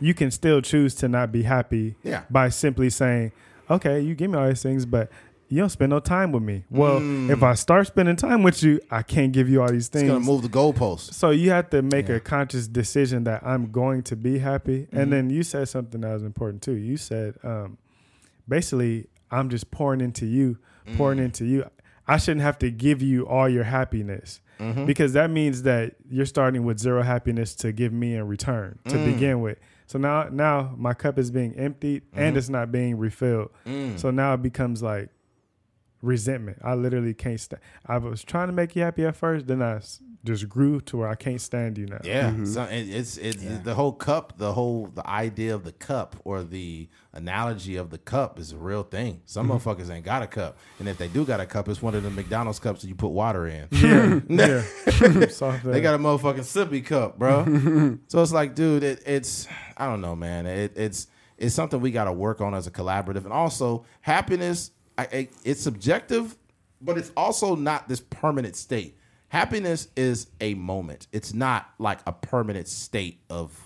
you 0.00 0.14
can 0.14 0.30
still 0.30 0.60
choose 0.60 0.94
to 0.96 1.08
not 1.08 1.32
be 1.32 1.42
happy 1.42 1.96
Yeah. 2.02 2.22
by 2.30 2.48
simply 2.50 2.90
saying, 2.90 3.32
"Okay, 3.70 4.00
you 4.00 4.14
give 4.14 4.30
me 4.30 4.38
all 4.38 4.48
these 4.48 4.62
things, 4.62 4.86
but." 4.86 5.10
You 5.52 5.58
don't 5.58 5.68
spend 5.68 5.90
no 5.90 5.98
time 5.98 6.30
with 6.30 6.44
me. 6.44 6.62
Well, 6.70 6.98
if 7.30 7.42
I 7.42 7.54
start 7.54 7.86
spending 7.88 8.14
time 8.14 8.44
with 8.44 8.62
you, 8.62 8.80
I 8.90 9.02
can't 9.02 9.32
give 9.32 9.48
you 9.48 9.60
all 9.62 9.68
these 9.68 9.86
Mm. 9.90 9.94
it's 9.94 10.00
things. 10.00 10.08
gonna 10.08 10.24
move 10.24 10.42
the 10.42 10.48
goalposts. 10.48 11.12
So 11.12 11.30
you 11.30 11.50
have 11.50 11.68
to 11.70 11.82
make 11.82 12.08
a 12.08 12.20
conscious 12.20 12.68
decision 12.68 13.24
that 13.24 13.42
I'm 13.44 13.72
going 13.72 14.02
to 14.04 14.16
be 14.16 14.38
happy. 14.38 14.82
Mm-hmm. 14.82 14.96
And 14.98 15.12
then 15.12 15.28
you 15.28 15.42
said 15.42 15.68
something 15.68 16.00
that 16.02 16.12
was 16.14 16.22
important 16.22 16.62
too. 16.62 16.74
You 16.76 16.96
said, 16.96 17.34
um, 17.42 17.78
basically, 18.48 19.08
I'm 19.30 19.48
just 19.48 19.70
pouring 19.70 20.00
into 20.00 20.24
you, 20.26 20.58
pouring 20.96 21.18
Mm. 21.18 21.24
into 21.26 21.44
you. 21.44 21.64
I 22.06 22.16
shouldn't 22.16 22.42
have 22.42 22.58
to 22.60 22.70
give 22.70 23.02
you 23.02 23.26
all 23.26 23.48
your 23.48 23.64
happiness 23.64 24.40
Mm-hmm. 24.58 24.84
because 24.84 25.14
that 25.14 25.30
means 25.30 25.62
that 25.62 25.94
you're 26.10 26.26
starting 26.26 26.64
with 26.64 26.78
zero 26.78 27.02
happiness 27.02 27.54
to 27.56 27.72
give 27.72 27.92
me 27.92 28.14
in 28.14 28.26
return 28.28 28.78
to 28.88 28.96
Mm. 28.96 29.04
begin 29.14 29.40
with. 29.40 29.58
So 29.86 29.98
now, 29.98 30.28
now 30.30 30.74
my 30.76 30.92
cup 30.94 31.18
is 31.18 31.30
being 31.30 31.54
emptied 31.54 32.02
Mm-hmm. 32.12 32.20
and 32.20 32.36
it's 32.36 32.48
not 32.48 32.70
being 32.70 32.98
refilled. 32.98 33.50
Mm. 33.66 33.98
So 33.98 34.10
now 34.10 34.34
it 34.34 34.42
becomes 34.42 34.82
like 34.82 35.08
resentment. 36.02 36.58
I 36.62 36.74
literally 36.74 37.14
can't 37.14 37.40
stand. 37.40 37.60
I 37.86 37.98
was 37.98 38.24
trying 38.24 38.48
to 38.48 38.52
make 38.52 38.74
you 38.76 38.82
happy 38.82 39.04
at 39.04 39.16
first, 39.16 39.46
then 39.46 39.62
I 39.62 39.80
just 40.24 40.48
grew 40.48 40.80
to 40.82 40.98
where 40.98 41.08
I 41.08 41.14
can't 41.14 41.40
stand 41.40 41.78
you 41.78 41.86
now. 41.86 42.00
Yeah, 42.04 42.30
mm-hmm. 42.30 42.44
so 42.44 42.64
it, 42.64 42.88
it's 42.88 43.16
it's 43.16 43.42
the 43.62 43.74
whole 43.74 43.92
cup, 43.92 44.34
the 44.36 44.52
whole 44.52 44.86
the 44.94 45.06
idea 45.06 45.54
of 45.54 45.64
the 45.64 45.72
cup 45.72 46.16
or 46.24 46.42
the 46.42 46.88
analogy 47.12 47.76
of 47.76 47.90
the 47.90 47.98
cup 47.98 48.38
is 48.38 48.52
a 48.52 48.58
real 48.58 48.82
thing. 48.82 49.22
Some 49.24 49.48
mm-hmm. 49.48 49.56
motherfuckers 49.56 49.90
ain't 49.90 50.04
got 50.04 50.22
a 50.22 50.26
cup, 50.26 50.58
and 50.78 50.88
if 50.88 50.98
they 50.98 51.08
do 51.08 51.24
got 51.24 51.40
a 51.40 51.46
cup, 51.46 51.68
it's 51.68 51.82
one 51.82 51.94
of 51.94 52.02
the 52.02 52.10
McDonald's 52.10 52.58
cups 52.58 52.82
that 52.82 52.88
you 52.88 52.94
put 52.94 53.08
water 53.08 53.46
in. 53.46 53.68
Yeah, 53.70 54.62
Soft 55.28 55.64
They 55.64 55.80
got 55.80 55.94
a 55.94 55.98
motherfucking 55.98 56.40
sippy 56.40 56.84
cup, 56.84 57.18
bro. 57.18 57.44
so 58.08 58.22
it's 58.22 58.32
like, 58.32 58.54
dude, 58.54 58.82
it, 58.82 59.02
it's 59.06 59.48
I 59.76 59.86
don't 59.86 60.00
know, 60.00 60.16
man. 60.16 60.46
It, 60.46 60.72
it's 60.76 61.06
it's 61.38 61.54
something 61.54 61.80
we 61.80 61.90
got 61.90 62.04
to 62.04 62.12
work 62.12 62.42
on 62.42 62.54
as 62.54 62.66
a 62.66 62.70
collaborative. 62.70 63.24
And 63.24 63.32
also, 63.32 63.86
happiness, 64.02 64.72
I, 65.00 65.16
I, 65.16 65.28
it's 65.44 65.62
subjective, 65.62 66.36
but 66.80 66.98
it's 66.98 67.10
also 67.16 67.56
not 67.56 67.88
this 67.88 68.00
permanent 68.00 68.56
state. 68.56 68.96
Happiness 69.28 69.88
is 69.96 70.26
a 70.40 70.54
moment. 70.54 71.06
It's 71.12 71.32
not 71.32 71.70
like 71.78 72.00
a 72.06 72.12
permanent 72.12 72.68
state 72.68 73.20
of 73.30 73.58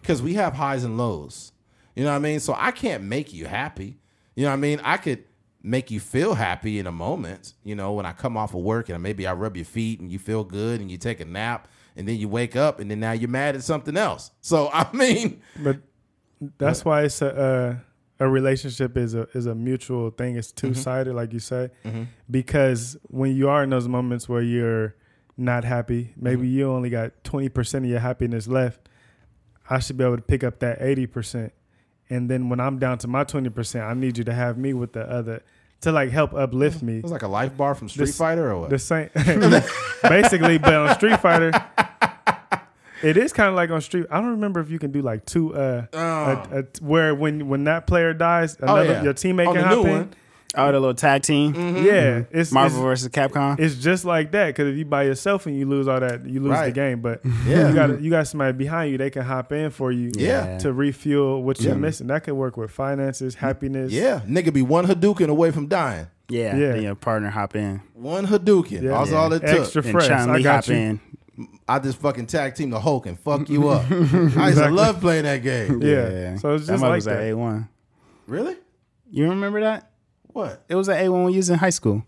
because 0.00 0.20
we 0.20 0.34
have 0.34 0.54
highs 0.54 0.84
and 0.84 0.98
lows. 0.98 1.52
You 1.94 2.04
know 2.04 2.10
what 2.10 2.16
I 2.16 2.20
mean? 2.20 2.40
So 2.40 2.54
I 2.58 2.72
can't 2.72 3.04
make 3.04 3.32
you 3.32 3.46
happy. 3.46 3.98
You 4.34 4.44
know 4.44 4.50
what 4.50 4.54
I 4.54 4.56
mean? 4.56 4.80
I 4.82 4.96
could 4.96 5.24
make 5.62 5.90
you 5.90 6.00
feel 6.00 6.34
happy 6.34 6.78
in 6.78 6.86
a 6.86 6.92
moment. 6.92 7.54
You 7.62 7.74
know, 7.74 7.92
when 7.92 8.04
I 8.04 8.12
come 8.12 8.36
off 8.36 8.54
of 8.54 8.60
work 8.62 8.88
and 8.88 9.02
maybe 9.02 9.26
I 9.26 9.32
rub 9.32 9.56
your 9.56 9.64
feet 9.64 10.00
and 10.00 10.10
you 10.10 10.18
feel 10.18 10.44
good 10.44 10.80
and 10.80 10.90
you 10.90 10.98
take 10.98 11.20
a 11.20 11.24
nap 11.24 11.68
and 11.96 12.08
then 12.08 12.16
you 12.16 12.28
wake 12.28 12.56
up 12.56 12.80
and 12.80 12.90
then 12.90 13.00
now 13.00 13.12
you're 13.12 13.30
mad 13.30 13.54
at 13.54 13.62
something 13.62 13.96
else. 13.96 14.32
So 14.40 14.70
I 14.72 14.88
mean, 14.92 15.40
But 15.62 15.78
that's 16.58 16.84
why 16.84 17.02
it's 17.04 17.22
a 17.22 17.80
a, 17.80 17.91
a 18.22 18.28
relationship 18.28 18.96
is 18.96 19.14
a 19.14 19.26
is 19.34 19.46
a 19.46 19.54
mutual 19.54 20.10
thing. 20.10 20.36
It's 20.36 20.52
mm-hmm. 20.52 20.68
two 20.68 20.74
sided, 20.74 21.14
like 21.14 21.32
you 21.32 21.40
say, 21.40 21.70
mm-hmm. 21.84 22.04
because 22.30 22.96
when 23.08 23.34
you 23.34 23.48
are 23.48 23.64
in 23.64 23.70
those 23.70 23.88
moments 23.88 24.28
where 24.28 24.42
you're 24.42 24.94
not 25.36 25.64
happy, 25.64 26.12
maybe 26.16 26.42
mm-hmm. 26.42 26.56
you 26.56 26.70
only 26.70 26.88
got 26.88 27.24
twenty 27.24 27.48
percent 27.48 27.84
of 27.84 27.90
your 27.90 28.00
happiness 28.00 28.46
left. 28.46 28.88
I 29.68 29.80
should 29.80 29.96
be 29.96 30.04
able 30.04 30.16
to 30.16 30.22
pick 30.22 30.44
up 30.44 30.60
that 30.60 30.80
eighty 30.80 31.06
percent, 31.06 31.52
and 32.08 32.30
then 32.30 32.48
when 32.48 32.60
I'm 32.60 32.78
down 32.78 32.98
to 32.98 33.08
my 33.08 33.24
twenty 33.24 33.50
percent, 33.50 33.84
I 33.84 33.94
need 33.94 34.18
you 34.18 34.24
to 34.24 34.34
have 34.34 34.56
me 34.56 34.72
with 34.72 34.92
the 34.92 35.02
other 35.02 35.42
to 35.80 35.90
like 35.90 36.10
help 36.10 36.32
uplift 36.32 36.80
me. 36.80 36.98
it's 36.98 37.10
like 37.10 37.22
a 37.22 37.28
life 37.28 37.56
bar 37.56 37.74
from 37.74 37.88
Street 37.88 38.06
This- 38.06 38.16
Fighter 38.16 38.52
or 38.52 38.60
what? 38.60 38.70
The 38.70 38.78
same, 38.78 39.10
basically, 40.02 40.58
but 40.58 40.74
on 40.74 40.94
Street 40.94 41.18
Fighter, 41.20 41.50
it 43.02 43.16
is 43.16 43.32
kind 43.32 43.48
of 43.48 43.54
like 43.54 43.70
on 43.70 43.80
Street. 43.80 44.06
I 44.10 44.20
don't 44.20 44.30
remember 44.30 44.60
if 44.60 44.70
you 44.70 44.78
can 44.78 44.92
do 44.92 45.02
like 45.02 45.24
two, 45.26 45.54
uh, 45.54 45.86
a- 45.92 46.58
a- 46.60 46.64
where 46.80 47.14
when 47.14 47.48
when 47.48 47.64
that 47.64 47.86
player 47.86 48.12
dies, 48.14 48.56
another 48.60 48.80
Oh. 48.80 48.84
yeah. 48.84 49.02
your 49.02 49.14
teammate 49.14 49.48
On 49.48 49.54
can 49.54 49.64
hop 49.64 49.72
in. 49.84 49.90
one. 49.90 50.04
Mm-hmm. 50.04 50.12
Oh, 50.54 50.66
the 50.70 50.78
little 50.80 50.94
tag 50.94 51.22
team, 51.22 51.54
Yeah, 51.78 52.24
it's 52.30 52.52
Marvel 52.52 52.80
it's, 52.80 52.84
versus 52.84 53.08
Capcom. 53.08 53.58
it's 53.58 53.76
just 53.76 54.04
like 54.04 54.32
that 54.32 54.48
because 54.48 54.68
if 54.68 54.76
you 54.76 54.84
by 54.84 55.04
yourself 55.04 55.46
and 55.46 55.56
you 55.58 55.64
lose 55.64 55.88
all 55.88 55.98
that, 55.98 56.26
you 56.26 56.40
lose 56.40 56.60
the 56.60 56.70
game. 56.72 57.00
But 57.00 57.22
Yeah. 57.46 57.68
you 57.70 57.74
got 57.74 58.00
you 58.02 58.10
got 58.10 58.26
somebody 58.26 58.52
behind 58.52 58.92
you; 58.92 58.98
they 58.98 59.08
can 59.08 59.22
hop 59.22 59.50
in 59.52 59.70
for 59.70 59.90
you. 59.90 60.10
Yeah. 60.14 60.58
to 60.58 60.70
refuel 60.74 61.42
what 61.42 61.58
you're 61.62 61.72
Yeah. 61.72 61.78
missing. 61.78 62.08
That 62.08 62.24
could 62.24 62.34
work 62.34 62.58
with 62.58 62.70
finances, 62.70 63.36
happiness. 63.36 63.92
Yeah, 63.92 64.20
nigga 64.28 64.52
be 64.52 64.60
one 64.60 64.86
Hadouken 64.86 65.28
away 65.28 65.52
from 65.52 65.68
dying. 65.68 66.08
yeah, 66.28 66.54
Yeah. 66.54 66.72
Then 66.72 66.82
your 66.82 66.94
partner 66.96 67.30
hop 67.30 67.56
in, 67.56 67.80
One 67.94 68.26
Hadouken. 68.26 68.82
Yeah. 68.82 68.90
That's 68.90 69.10
Yeah. 69.10 69.16
all 69.16 69.32
it 69.32 69.40
took. 69.40 69.60
extra 69.60 69.82
and 69.82 69.90
fresh. 69.92 70.08
Chun 70.08 70.28
I 70.28 70.42
got 70.42 70.66
hop 70.66 70.68
you. 70.68 70.74
in. 70.74 71.00
I 71.68 71.78
just 71.78 71.98
fucking 71.98 72.26
tag 72.26 72.54
team 72.54 72.70
the 72.70 72.80
Hulk 72.80 73.06
and 73.06 73.18
fuck 73.18 73.48
you 73.48 73.68
up. 73.68 73.84
I 73.90 74.48
used 74.48 74.58
to 74.58 74.70
love 74.70 75.00
playing 75.00 75.24
that 75.24 75.38
game. 75.42 75.80
Yeah. 75.82 76.36
So 76.36 76.54
it's 76.54 76.66
that 76.66 76.72
just 76.74 76.80
mother 76.82 76.88
like 76.88 76.96
was 76.96 77.06
at 77.08 77.18
that. 77.18 77.30
A 77.30 77.34
one. 77.34 77.68
Really? 78.26 78.56
You 79.10 79.28
remember 79.30 79.60
that? 79.62 79.90
What? 80.28 80.62
It 80.68 80.74
was 80.74 80.88
at 80.88 81.04
A 81.04 81.08
one 81.10 81.24
we 81.24 81.32
used 81.34 81.50
in 81.50 81.58
high 81.58 81.70
school. 81.70 82.04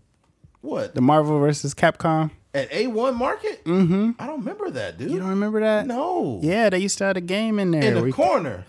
What? 0.61 0.95
The 0.95 1.01
Marvel 1.01 1.39
versus 1.39 1.73
Capcom. 1.73 2.31
At 2.53 2.71
A1 2.71 3.15
Market? 3.15 3.65
Mm-hmm. 3.65 4.11
I 4.17 4.27
don't 4.27 4.39
remember 4.39 4.69
that, 4.71 4.97
dude. 4.97 5.11
You 5.11 5.19
don't 5.19 5.27
remember 5.29 5.59
that? 5.59 5.85
No. 5.85 6.39
Yeah, 6.41 6.69
they 6.69 6.79
used 6.79 6.97
to 6.99 7.03
have 7.03 7.17
a 7.17 7.21
game 7.21 7.59
in 7.59 7.71
there. 7.71 7.83
In 7.83 7.93
the 7.95 8.05
you- 8.05 8.13
corner. 8.13 8.65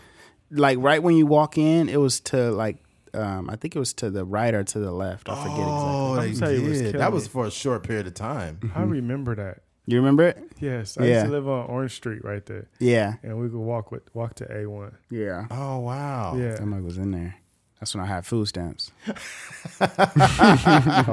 like 0.50 0.76
right 0.80 1.02
when 1.02 1.16
you 1.16 1.24
walk 1.24 1.56
in, 1.56 1.88
it 1.88 1.98
was 2.00 2.18
to 2.20 2.50
like 2.50 2.78
um, 3.14 3.48
I 3.48 3.56
think 3.56 3.74
it 3.76 3.78
was 3.78 3.92
to 3.94 4.10
the 4.10 4.24
right 4.24 4.52
or 4.52 4.64
to 4.64 4.78
the 4.78 4.90
left. 4.92 5.28
I 5.28 5.36
forget 5.42 5.56
Oh, 5.60 6.14
exactly. 6.20 6.56
they 6.56 6.60
tell 6.62 6.68
was 6.70 6.80
did. 6.82 6.94
That 6.96 7.12
was 7.12 7.26
for 7.28 7.46
a 7.46 7.50
short 7.50 7.82
period 7.84 8.06
of 8.08 8.14
time. 8.14 8.72
I 8.74 8.82
remember 8.82 9.34
that. 9.36 9.60
You 9.86 9.96
remember 9.98 10.24
it? 10.24 10.38
Yes, 10.60 10.96
I 10.98 11.04
Yeah. 11.04 11.12
used 11.14 11.26
to 11.26 11.32
live 11.32 11.48
on 11.48 11.66
Orange 11.66 11.94
Street 11.94 12.24
right 12.24 12.44
there, 12.46 12.66
Yeah. 12.80 13.14
and 13.22 13.38
we 13.38 13.48
could 13.48 13.58
walk 13.58 13.92
with 13.92 14.02
walk 14.14 14.34
to 14.36 14.50
A 14.56 14.66
one. 14.66 14.96
Yeah. 15.10 15.46
Oh 15.50 15.78
wow. 15.78 16.34
Yeah. 16.36 16.54
That 16.56 16.66
mug 16.66 16.82
was 16.82 16.98
in 16.98 17.12
there. 17.12 17.36
That's 17.78 17.94
when 17.94 18.02
I 18.02 18.06
had 18.06 18.24
food 18.24 18.48
stamps. 18.48 18.90
oh, 19.06 19.12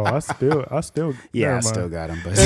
I 0.06 0.20
still, 0.20 0.66
I 0.72 0.80
still, 0.80 1.14
Yeah, 1.34 1.58
I 1.58 1.60
still 1.60 1.90
got 1.90 2.08
them, 2.08 2.22
but 2.24 2.38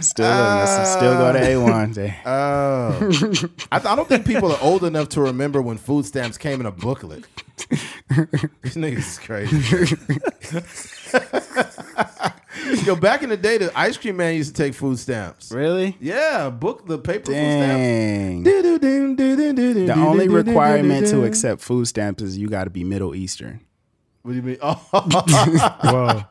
still, 0.04 0.58
listen, 0.60 0.84
still 0.86 1.14
go 1.16 1.32
to 1.32 1.42
A 1.42 1.56
one. 1.56 1.94
Oh. 2.26 2.92
I, 3.72 3.76
I 3.78 3.96
don't 3.96 4.06
think 4.06 4.26
people 4.26 4.52
are 4.52 4.58
old 4.60 4.84
enough 4.84 5.08
to 5.10 5.22
remember 5.22 5.62
when 5.62 5.78
food 5.78 6.04
stamps 6.04 6.36
came 6.36 6.60
in 6.60 6.66
a 6.66 6.70
booklet. 6.72 7.24
These 8.62 8.76
niggas 8.76 8.98
is 8.98 9.18
crazy. 9.18 9.56
Yo, 12.84 12.96
back 12.96 13.22
in 13.22 13.28
the 13.30 13.36
day, 13.36 13.58
the 13.58 13.70
ice 13.78 13.96
cream 13.96 14.16
man 14.16 14.34
used 14.34 14.54
to 14.54 14.62
take 14.62 14.74
food 14.74 14.98
stamps. 14.98 15.52
Really? 15.52 15.96
Yeah, 16.00 16.50
book 16.50 16.86
the 16.86 16.98
paper 16.98 17.32
Dang. 17.32 18.44
food 18.44 19.16
The 19.16 19.84
stamps. 19.84 20.00
only 20.00 20.28
requirement 20.28 21.06
to 21.08 21.24
accept 21.24 21.60
food 21.62 21.86
stamps 21.86 22.22
is 22.22 22.38
you 22.38 22.48
got 22.48 22.64
to 22.64 22.70
be 22.70 22.84
Middle 22.84 23.14
Eastern. 23.14 23.60
What 24.22 24.32
do 24.32 24.36
you 24.36 24.42
mean? 24.42 24.58
Oh, 24.60 24.74
Whoa. 25.82 26.24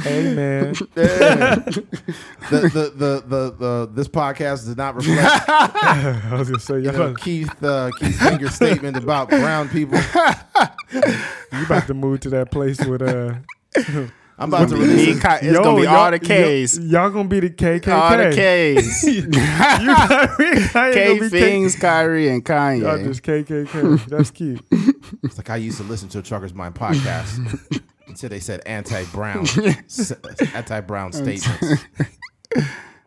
hey 0.00 0.34
man, 0.34 0.72
damn. 0.94 1.62
the, 1.64 1.82
the, 2.50 2.92
the, 2.96 3.24
the, 3.26 3.54
the, 3.58 3.90
this 3.92 4.08
podcast 4.08 4.64
does 4.64 4.76
not 4.76 4.94
reflect 4.94 5.18
I 5.48 6.28
was 6.38 6.48
gonna 6.48 6.58
say 6.60 6.74
you 6.76 6.84
you 6.84 6.92
know, 6.92 7.02
about, 7.08 7.20
Keith 7.20 7.62
uh, 7.62 7.90
Keith 7.98 8.18
Finger's 8.18 8.54
statement 8.54 8.96
about 8.96 9.28
brown 9.28 9.68
people. 9.68 9.98
you 11.52 11.64
about 11.66 11.86
to 11.88 11.94
move 11.94 12.20
to 12.20 12.30
that 12.30 12.50
place 12.50 12.82
with 12.82 13.02
uh. 13.02 13.34
I'm 14.40 14.48
about 14.48 14.68
to 14.70 14.76
release. 14.76 15.22
and 15.22 15.34
it's 15.34 15.42
yo, 15.44 15.62
gonna 15.62 15.80
be 15.80 15.86
all 15.86 15.94
y'all- 15.96 16.10
the 16.12 16.18
K's. 16.18 16.78
y- 16.80 16.86
Y'all 16.86 17.10
gonna 17.10 17.28
be 17.28 17.40
the 17.40 17.50
KKK. 17.50 17.92
All 17.92 18.16
the 18.16 18.34
K's. 18.34 19.04
you 19.04 19.30
Kyrie, 19.30 20.54
gonna 20.72 20.92
K 20.94 21.18
be 21.20 21.30
K- 21.30 21.40
Fings, 21.40 21.76
Kyrie, 21.76 22.28
and 22.30 22.48
Y'all 22.48 22.56
Kanye. 22.58 23.04
just 23.04 23.22
KKK. 23.22 24.06
That's 24.06 24.30
cute. 24.30 24.64
It's 25.22 25.36
like 25.36 25.50
I 25.50 25.56
used 25.56 25.76
to 25.78 25.84
listen 25.84 26.08
to 26.10 26.20
a 26.20 26.22
Trucker's 26.22 26.54
Mind 26.54 26.74
podcast 26.74 27.82
until 28.08 28.28
they 28.30 28.40
said 28.40 28.62
anti-brown, 28.66 29.46
anti-brown 30.54 31.12
statements. 31.12 31.84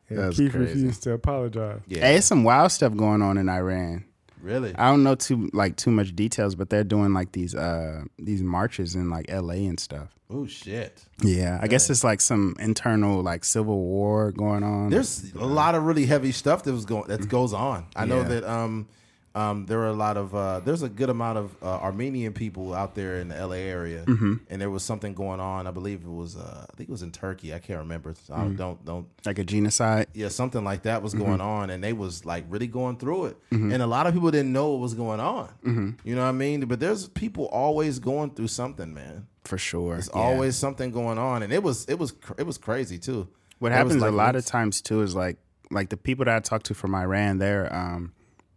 And 0.09 0.19
That's 0.19 0.37
Keith 0.37 0.51
crazy. 0.51 0.73
refused 0.73 1.03
to 1.03 1.13
apologize. 1.13 1.81
Yeah, 1.87 2.01
Hey, 2.01 2.15
it's 2.17 2.27
some 2.27 2.43
wild 2.43 2.71
stuff 2.71 2.95
going 2.95 3.21
on 3.21 3.37
in 3.37 3.49
Iran. 3.49 4.05
Really. 4.43 4.75
I 4.75 4.89
don't 4.91 5.03
know 5.03 5.15
too 5.15 5.49
like 5.53 5.75
too 5.77 5.91
much 5.91 6.15
details, 6.15 6.55
but 6.55 6.69
they're 6.69 6.83
doing 6.83 7.13
like 7.13 7.31
these 7.31 7.55
uh 7.55 8.03
these 8.19 8.43
marches 8.43 8.93
in 8.95 9.09
like 9.09 9.25
L.A. 9.29 9.65
and 9.65 9.79
stuff. 9.79 10.09
Oh 10.29 10.45
shit. 10.47 11.03
Yeah, 11.21 11.59
I 11.61 11.67
guess 11.67 11.89
it's 11.89 12.03
like 12.03 12.19
some 12.21 12.55
internal 12.59 13.21
like 13.21 13.43
civil 13.45 13.79
war 13.79 14.31
going 14.31 14.63
on. 14.63 14.89
There's 14.89 15.33
a 15.35 15.45
lot 15.45 15.75
of 15.75 15.83
really 15.83 16.05
heavy 16.05 16.31
stuff 16.31 16.63
that 16.63 16.73
was 16.73 16.85
going 16.85 17.07
that 17.07 17.27
goes 17.29 17.53
on. 17.53 17.85
I 17.95 18.05
know 18.05 18.21
Yeah. 18.21 18.27
that 18.29 18.43
um 18.43 18.87
um 19.35 19.65
there 19.65 19.79
are 19.79 19.87
a 19.87 19.93
lot 19.93 20.15
of 20.15 20.35
uh 20.35 20.59
there's 20.59 20.83
a 20.83 20.89
good 20.89 21.09
amount 21.09 21.37
of 21.39 21.55
uh, 21.63 21.65
Armenian 21.79 22.33
people 22.33 22.73
out 22.73 22.93
there 22.93 23.15
in 23.17 23.29
the 23.29 23.35
LA 23.47 23.55
area 23.55 24.03
Mm-hmm. 24.05 24.33
and 24.49 24.61
there 24.61 24.69
was 24.69 24.83
something 24.83 25.13
going 25.15 25.39
on. 25.39 25.65
I 25.65 25.71
believe 25.71 26.01
it 26.03 26.09
was 26.09 26.35
uh 26.37 26.65
I 26.69 26.75
think 26.75 26.89
it 26.89 26.91
was 26.91 27.01
in 27.01 27.11
Turkey. 27.11 27.53
I 27.53 27.59
can't 27.59 27.79
remember. 27.79 28.13
So 28.25 28.33
Mm-hmm. 28.33 28.53
I 28.53 28.55
don't 28.55 28.85
don't 28.85 29.07
like 29.25 29.39
a 29.39 29.43
genocide. 29.43 30.07
yeah, 30.13 30.27
something 30.29 30.63
like 30.63 30.83
that 30.83 31.01
was 31.01 31.13
Mm-hmm. 31.13 31.25
going 31.25 31.41
on, 31.41 31.69
and 31.71 31.83
they 31.83 31.93
was 31.93 32.25
like 32.25 32.45
really 32.47 32.67
going 32.67 32.97
through 32.97 33.25
it, 33.25 33.37
and 33.51 33.81
a 33.81 33.87
lot 33.87 34.05
of 34.07 34.13
people 34.13 34.29
didn't 34.31 34.53
know 34.53 34.69
what 34.71 34.79
was 34.81 34.93
going 34.93 35.19
on. 35.19 35.47
Mm-hmm. 35.65 35.89
You 36.07 36.15
know 36.15 36.21
what 36.21 36.27
I 36.29 36.31
mean? 36.33 36.65
But 36.65 36.79
there's 36.79 37.07
people 37.07 37.45
always 37.45 37.99
going 37.99 38.31
through 38.35 38.47
something, 38.49 38.93
man. 38.93 39.27
For 39.45 39.57
sure. 39.57 39.93
There's 39.95 40.09
Yeah. 40.13 40.21
always 40.21 40.55
something 40.55 40.91
going 40.91 41.17
on, 41.17 41.43
and 41.43 41.51
it 41.51 41.63
was 41.63 41.85
it 41.85 41.97
was 41.99 42.11
cr- 42.11 42.33
it 42.37 42.45
was 42.45 42.57
crazy 42.57 42.97
too. 42.99 43.27
What 43.59 43.71
was, 43.71 43.77
happens 43.77 44.01
like, 44.01 44.11
a 44.11 44.15
lot 44.15 44.35
of 44.35 44.45
times 44.45 44.81
too 44.81 45.01
is 45.01 45.15
like 45.15 45.37
like 45.71 45.89
the 45.89 45.97
people 45.97 46.25
that 46.25 46.35
I 46.35 46.39
talk 46.39 46.63
to 46.63 46.73
from 46.75 46.93
Iran, 46.93 47.39
they're 47.39 47.73
um, 47.73 48.11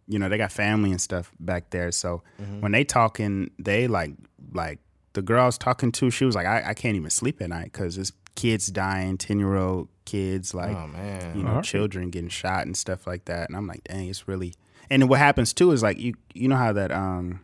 you 0.07 0.17
know, 0.19 0.29
they 0.29 0.37
got 0.37 0.51
family 0.51 0.91
and 0.91 1.01
stuff 1.01 1.31
back 1.39 1.69
there. 1.71 1.91
So 1.91 2.21
Mm-hmm. 2.41 2.61
when 2.61 2.71
they 2.71 2.83
talking, 2.83 3.51
they 3.59 3.87
like 3.87 4.11
like 4.53 4.79
the 5.13 5.21
girl 5.21 5.41
I 5.43 5.45
was 5.45 5.57
talking 5.57 5.91
to, 5.93 6.09
she 6.11 6.25
was 6.25 6.35
like, 6.35 6.45
I, 6.45 6.69
I 6.69 6.73
can't 6.73 6.95
even 6.95 7.09
sleep 7.09 7.41
at 7.41 7.49
night 7.49 7.71
because 7.71 7.95
there's 7.95 8.13
kids 8.35 8.67
dying, 8.67 9.17
ten 9.17 9.39
year 9.39 9.55
old 9.55 9.87
kids, 10.05 10.53
like 10.53 10.75
Oh 10.75 10.87
man, 10.87 11.35
you 11.37 11.43
know, 11.43 11.49
Alright. 11.49 11.65
children 11.65 12.09
getting 12.11 12.29
shot 12.29 12.65
and 12.65 12.77
stuff 12.77 13.05
like 13.07 13.25
that. 13.25 13.49
And 13.49 13.57
I'm 13.57 13.67
like, 13.67 13.83
dang, 13.83 14.07
it's 14.07 14.27
really. 14.27 14.53
And 14.89 15.01
then 15.01 15.09
what 15.09 15.19
happens 15.19 15.51
too 15.53 15.71
is 15.71 15.81
like 15.83 15.97
you 15.99 16.13
you 16.33 16.47
know 16.47 16.55
how 16.55 16.71
that 16.73 16.91
um 16.91 17.41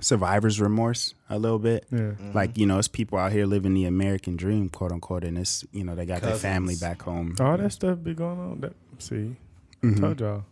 survivor's 0.00 0.60
remorse 0.60 1.14
a 1.28 1.38
little 1.38 1.58
bit. 1.58 1.86
Yeah. 1.90 1.98
Mm-hmm. 1.98 2.32
Like 2.32 2.56
you 2.58 2.66
know, 2.66 2.78
it's 2.78 2.88
people 2.88 3.18
out 3.18 3.32
here 3.32 3.46
living 3.46 3.74
the 3.74 3.84
American 3.84 4.36
dream, 4.36 4.68
quote 4.68 4.92
unquote, 4.92 5.24
and 5.24 5.38
it's 5.38 5.64
you 5.72 5.84
know 5.84 5.94
they 5.94 6.06
got 6.06 6.22
their 6.22 6.34
family 6.36 6.74
back 6.76 7.02
home. 7.02 7.36
All 7.40 7.56
that 7.56 7.72
stuff 7.72 7.98
be 8.02 8.14
going 8.14 8.38
on. 8.40 8.60
That 8.60 8.72
see, 8.98 9.36
Mm-hmm. 9.82 9.96
I 9.96 10.00
told 10.00 10.20
y'all 10.20 10.44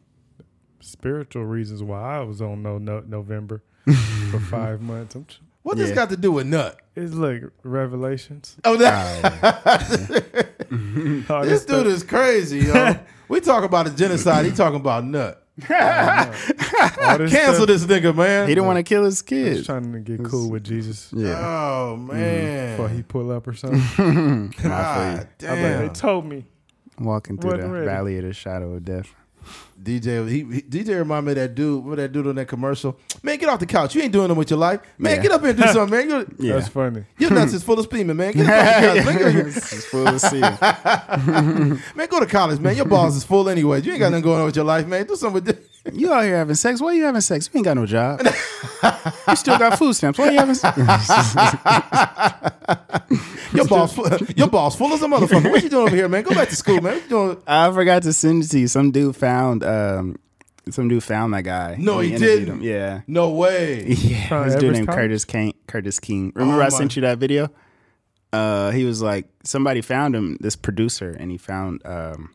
spiritual 0.80 1.44
reasons 1.44 1.82
why 1.82 2.16
I 2.18 2.20
was 2.22 2.40
on 2.42 2.62
no, 2.62 2.78
no 2.78 3.00
November 3.00 3.62
for 4.30 4.40
five 4.40 4.80
months. 4.80 5.14
I'm, 5.14 5.24
tr- 5.24 5.38
what 5.62 5.76
this 5.76 5.90
got 5.90 6.08
to 6.10 6.16
do 6.16 6.32
with 6.32 6.46
nut? 6.46 6.78
it's 6.96 7.12
like 7.14 7.42
revelations. 7.62 8.56
Oh, 8.64 8.76
that 8.76 10.22
oh. 11.28 11.34
All 11.34 11.42
oh, 11.42 11.44
this 11.44 11.62
stuff. 11.62 11.84
dude 11.84 11.86
is 11.92 12.02
crazy, 12.02 12.60
yo. 12.60 12.96
we 13.28 13.40
talk 13.40 13.62
about 13.64 13.86
a 13.86 13.90
genocide. 13.90 14.46
He 14.46 14.52
talking 14.52 14.80
about 14.80 15.04
nut. 15.04 15.46
All 15.68 17.18
this 17.18 17.30
Cancel 17.30 17.54
stuff, 17.54 17.66
this 17.66 17.84
nigga, 17.84 18.14
man. 18.14 18.48
He 18.48 18.54
didn't 18.54 18.66
want 18.66 18.78
to 18.78 18.82
kill 18.82 19.04
his 19.04 19.16
Just 19.16 19.26
kids. 19.26 19.66
trying 19.66 19.92
to 19.92 20.00
get 20.00 20.24
cool 20.24 20.50
with 20.50 20.64
Jesus 20.64 21.12
Yeah, 21.14 21.34
Oh 21.38 21.96
mm-hmm. 21.98 22.06
man, 22.08 22.76
before 22.76 22.88
he 22.88 23.02
pull 23.02 23.30
up 23.30 23.46
or 23.46 23.52
something. 23.54 24.54
God 24.62 24.70
I 24.72 25.16
bet 25.16 25.38
damn. 25.38 25.86
they 25.86 25.92
told 25.92 26.24
me. 26.24 26.46
walking 26.98 27.36
through 27.36 27.50
Wasn't 27.50 27.68
the 27.68 27.74
ready. 27.74 27.86
valley 27.86 28.18
of 28.18 28.24
the 28.24 28.32
shadow 28.32 28.72
of 28.72 28.84
death. 28.86 29.14
DJ, 29.82 30.28
he, 30.28 30.38
he 30.40 30.62
DJ 30.62 30.98
remind 30.98 31.24
me 31.24 31.32
of 31.32 31.36
that 31.36 31.54
dude. 31.54 31.76
Remember 31.82 31.96
that 31.96 32.12
dude 32.12 32.26
on 32.26 32.34
that 32.34 32.46
commercial? 32.46 32.98
Man, 33.22 33.38
get 33.38 33.48
off 33.48 33.60
the 33.60 33.66
couch. 33.66 33.94
You 33.94 34.02
ain't 34.02 34.12
doing 34.12 34.28
them 34.28 34.36
with 34.36 34.50
your 34.50 34.58
life. 34.58 34.80
Man, 34.98 35.16
Yeah. 35.16 35.22
get 35.22 35.32
up 35.32 35.40
here 35.40 35.50
and 35.50 35.58
do 35.58 35.66
something, 35.68 35.90
man. 35.90 36.08
Your, 36.10 36.26
Yeah. 36.38 36.54
That's 36.56 36.68
funny. 36.68 37.04
your 37.18 37.30
nuts 37.30 37.54
is 37.54 37.62
full 37.62 37.78
of 37.78 37.88
semen, 37.90 38.16
man. 38.16 38.32
Get 38.32 38.46
up 38.46 38.52
off 38.52 39.04
the 39.04 39.12
couch. 39.12 39.24
Man, 39.24 39.46
It's 39.46 39.84
full 39.86 40.06
of 40.06 40.20
seal. 40.20 40.40
Man, 41.96 42.08
go 42.08 42.20
to 42.20 42.26
college, 42.26 42.60
man. 42.60 42.76
Your 42.76 42.84
balls 42.84 43.16
is 43.16 43.24
full 43.24 43.48
anyway. 43.48 43.80
You 43.82 43.92
ain't 43.92 44.00
got 44.00 44.10
nothing 44.10 44.24
going 44.24 44.40
on 44.40 44.46
with 44.46 44.56
your 44.56 44.64
life, 44.64 44.86
man. 44.86 45.06
Do 45.06 45.16
something 45.16 45.34
with 45.34 45.44
this. 45.46 45.56
You 45.92 46.12
out 46.12 46.24
here 46.24 46.36
having 46.36 46.54
sex? 46.56 46.80
Why 46.80 46.88
are 46.88 46.94
you 46.94 47.04
having 47.04 47.20
sex? 47.22 47.48
You 47.52 47.58
ain't 47.58 47.64
got 47.64 47.76
no 47.76 47.86
job. 47.86 48.20
you 49.28 49.36
still 49.36 49.58
got 49.58 49.78
food 49.78 49.94
stamps. 49.94 50.18
Why 50.18 50.28
are 50.28 50.32
you 50.32 50.38
having 50.38 50.54
sex? 50.54 50.76
Your 53.52 53.66
balls, 53.66 53.92
full, 53.92 54.06
your 54.36 54.46
balls 54.46 54.76
full 54.76 54.92
as 54.92 55.02
a 55.02 55.06
motherfucker. 55.06 55.50
What 55.50 55.62
you 55.64 55.68
doing 55.68 55.88
over 55.88 55.96
here, 55.96 56.08
man? 56.08 56.22
Go 56.22 56.34
back 56.34 56.48
to 56.50 56.56
school, 56.56 56.80
man. 56.80 56.94
What 56.94 57.02
you 57.02 57.08
doing? 57.08 57.42
I 57.46 57.70
forgot 57.72 58.02
to 58.04 58.12
send 58.12 58.44
it 58.44 58.48
to 58.50 58.60
you. 58.60 58.68
Some 58.68 58.92
dude 58.92 59.16
found 59.16 59.64
um 59.64 60.16
some 60.70 60.88
dude 60.88 61.02
found 61.02 61.34
that 61.34 61.42
guy. 61.42 61.74
No, 61.78 61.98
And 61.98 62.10
he 62.10 62.16
didn't. 62.16 62.46
him. 62.46 62.62
Yeah. 62.62 63.00
No 63.08 63.30
way. 63.30 63.86
Yeah. 63.88 64.28
From 64.28 64.46
This 64.48 64.54
dude 64.56 64.72
named 64.74 64.88
Curtis 64.88 65.24
King 65.24 65.54
Curtis 65.66 65.98
King. 65.98 66.30
Remember 66.36 66.62
Oh 66.62 66.66
I 66.66 66.68
sent 66.68 66.94
you 66.94 67.02
that 67.02 67.18
video? 67.18 67.50
Uh 68.32 68.70
he 68.70 68.84
was 68.84 69.02
like 69.02 69.26
somebody 69.42 69.80
found 69.80 70.14
him, 70.14 70.36
this 70.40 70.54
producer, 70.54 71.10
and 71.18 71.32
he 71.32 71.36
found 71.38 71.84
um 71.84 72.32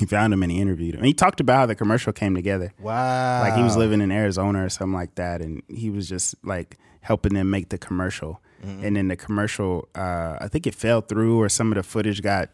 he 0.00 0.06
found 0.06 0.32
him 0.32 0.42
and 0.42 0.50
he 0.50 0.58
interviewed 0.60 0.94
him. 0.94 1.00
And 1.00 1.06
he 1.06 1.12
talked 1.14 1.40
about 1.40 1.56
how 1.58 1.66
the 1.66 1.74
commercial 1.74 2.12
came 2.12 2.34
together. 2.34 2.72
Wow. 2.80 3.40
like 3.42 3.54
he 3.54 3.62
was 3.62 3.76
living 3.76 4.00
in 4.00 4.10
Arizona 4.10 4.64
or 4.64 4.68
something 4.68 4.94
like 4.94 5.14
that, 5.16 5.40
and 5.42 5.62
he 5.68 5.90
was 5.90 6.08
just 6.08 6.34
like 6.44 6.78
helping 7.00 7.34
them 7.34 7.50
make 7.50 7.68
the 7.68 7.78
commercial. 7.78 8.40
And 8.64 8.94
then 8.94 9.08
the 9.08 9.16
commercial, 9.16 9.88
uh, 9.96 10.36
I 10.40 10.46
think 10.46 10.68
it 10.68 10.74
fell 10.76 11.00
through, 11.00 11.40
or 11.40 11.48
some 11.48 11.72
of 11.72 11.76
the 11.76 11.82
footage 11.82 12.22
got 12.22 12.48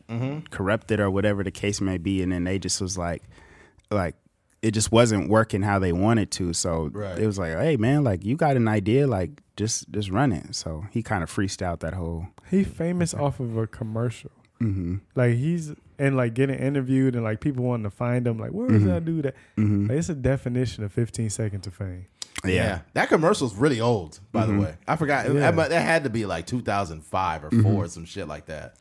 corrupted, 0.51 1.01
or 1.01 1.11
whatever 1.11 1.45
the 1.45 1.51
case 1.51 1.82
may 1.82 1.99
be. 1.99 2.22
And 2.22 2.32
then 2.32 2.45
they 2.45 2.59
just 2.59 2.80
was 2.80 2.97
like, 2.97 3.22
like 3.91 4.14
it 4.62 4.70
just 4.72 4.91
wasn't 4.91 5.28
working 5.28 5.61
how 5.62 5.78
they 5.78 5.93
wanted 5.93 6.30
to. 6.32 6.55
So 6.55 6.89
Right. 6.95 7.18
it 7.18 7.26
was 7.26 7.39
like, 7.39 7.53
hey 7.59 7.76
man, 7.76 8.05
like 8.05 8.24
you 8.24 8.36
got 8.36 8.57
an 8.57 8.68
idea, 8.68 9.07
like 9.07 9.43
just 9.59 9.91
just 9.91 10.11
run 10.11 10.32
it. 10.32 10.55
So 10.57 10.86
he 10.91 11.03
kind 11.03 11.22
of 11.22 11.30
freestyled 11.30 11.80
that 11.80 11.93
whole. 11.93 12.28
He 12.51 12.64
famous 12.64 13.12
off 13.12 13.39
of 13.39 13.57
a 13.59 13.66
commercial. 13.66 14.30
Mm-hmm. 14.62 14.97
Like 15.14 15.34
he's 15.36 15.74
and 15.99 16.16
like 16.16 16.34
getting 16.34 16.59
interviewed 16.59 17.14
and 17.14 17.24
like 17.24 17.40
people 17.40 17.64
wanting 17.64 17.84
to 17.84 17.90
find 17.90 18.24
them. 18.24 18.38
Like 18.38 18.51
where 18.51 18.70
is 18.70 18.82
mm-hmm. 18.82 18.90
that 18.90 19.05
dude 19.05 19.26
at? 19.26 19.34
Mm-hmm. 19.57 19.88
Like, 19.88 19.99
it's 19.99 20.09
a 20.09 20.14
definition 20.14 20.84
of 20.84 20.92
15 20.92 21.30
seconds 21.30 21.66
of 21.66 21.74
fame. 21.74 22.07
Yeah. 22.44 22.80
That 22.94 23.09
commercial's 23.09 23.55
really 23.55 23.80
old, 23.80 24.20
by 24.32 24.46
the 24.46 24.53
mm-hmm. 24.53 24.62
way. 24.62 24.74
I 24.86 24.96
forgot. 24.96 25.26
Yeah. 25.26 25.51
That, 25.51 25.70
that 25.70 25.82
had 25.82 26.05
to 26.05 26.11
be 26.11 26.26
like 26.26 26.46
2005 26.46 27.44
or 27.44 27.51
4 27.51 27.59
mm-hmm. 27.59 27.74
or 27.74 27.88
some 27.88 28.05
shit 28.05 28.28
like 28.28 28.46
that. 28.46 28.76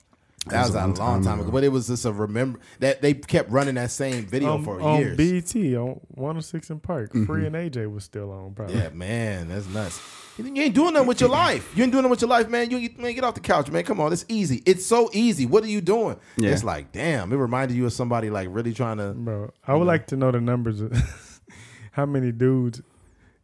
That 0.51 0.61
was, 0.61 0.69
was 0.69 0.75
a 0.75 0.79
a 0.79 0.81
long 0.81 0.93
long 0.95 1.23
time 1.23 1.37
time 1.37 1.39
ago. 1.41 1.51
But 1.51 1.63
it 1.63 1.69
was 1.69 1.87
just 1.87 2.05
a 2.05 2.11
remember 2.11 2.59
that 2.79 3.01
they 3.01 3.13
kept 3.13 3.49
running 3.49 3.75
that 3.75 3.91
same 3.91 4.25
video 4.25 4.53
on, 4.55 4.63
for 4.63 4.81
on 4.81 4.99
years. 4.99 5.17
BET 5.17 5.55
on 5.75 5.99
106 6.09 6.69
and 6.69 6.81
Park. 6.81 7.09
Mm-hmm. 7.09 7.25
Free 7.25 7.45
and 7.45 7.55
AJ 7.55 7.91
was 7.91 8.03
still 8.03 8.31
on. 8.31 8.53
Probably. 8.53 8.75
Yeah, 8.75 8.89
man, 8.89 9.49
that's 9.49 9.67
nuts. 9.69 10.01
You 10.37 10.45
you 10.45 10.61
ain't 10.63 10.75
doing 10.75 10.93
nothing 10.93 11.07
with 11.07 11.19
your 11.19 11.29
life. 11.29 11.75
You 11.75 11.83
ain't 11.83 11.91
doing 11.91 12.03
nothing 12.03 12.11
with 12.11 12.21
your 12.21 12.29
life, 12.29 12.47
man. 12.47 12.69
You 12.69 12.89
man, 12.97 13.13
get 13.15 13.23
off 13.23 13.33
the 13.33 13.39
couch, 13.39 13.69
man. 13.71 13.83
Come 13.83 13.99
on, 13.99 14.13
it's 14.13 14.25
easy. 14.27 14.61
It's 14.65 14.85
so 14.85 15.09
easy. 15.13 15.45
What 15.45 15.63
are 15.63 15.67
you 15.67 15.81
doing? 15.81 16.19
Yeah. 16.37 16.51
It's 16.51 16.63
like, 16.63 16.91
damn. 16.91 17.31
It 17.31 17.37
reminded 17.37 17.75
you 17.75 17.85
of 17.85 17.93
somebody 17.93 18.29
like 18.29 18.47
really 18.51 18.73
trying 18.73 18.97
to. 18.97 19.13
Bro, 19.13 19.51
I 19.65 19.73
would 19.75 19.87
like 19.87 20.07
to 20.07 20.17
know 20.17 20.31
the 20.31 20.41
numbers 20.41 20.81
of 20.81 20.93
how 21.91 22.05
many 22.05 22.31
dudes 22.31 22.81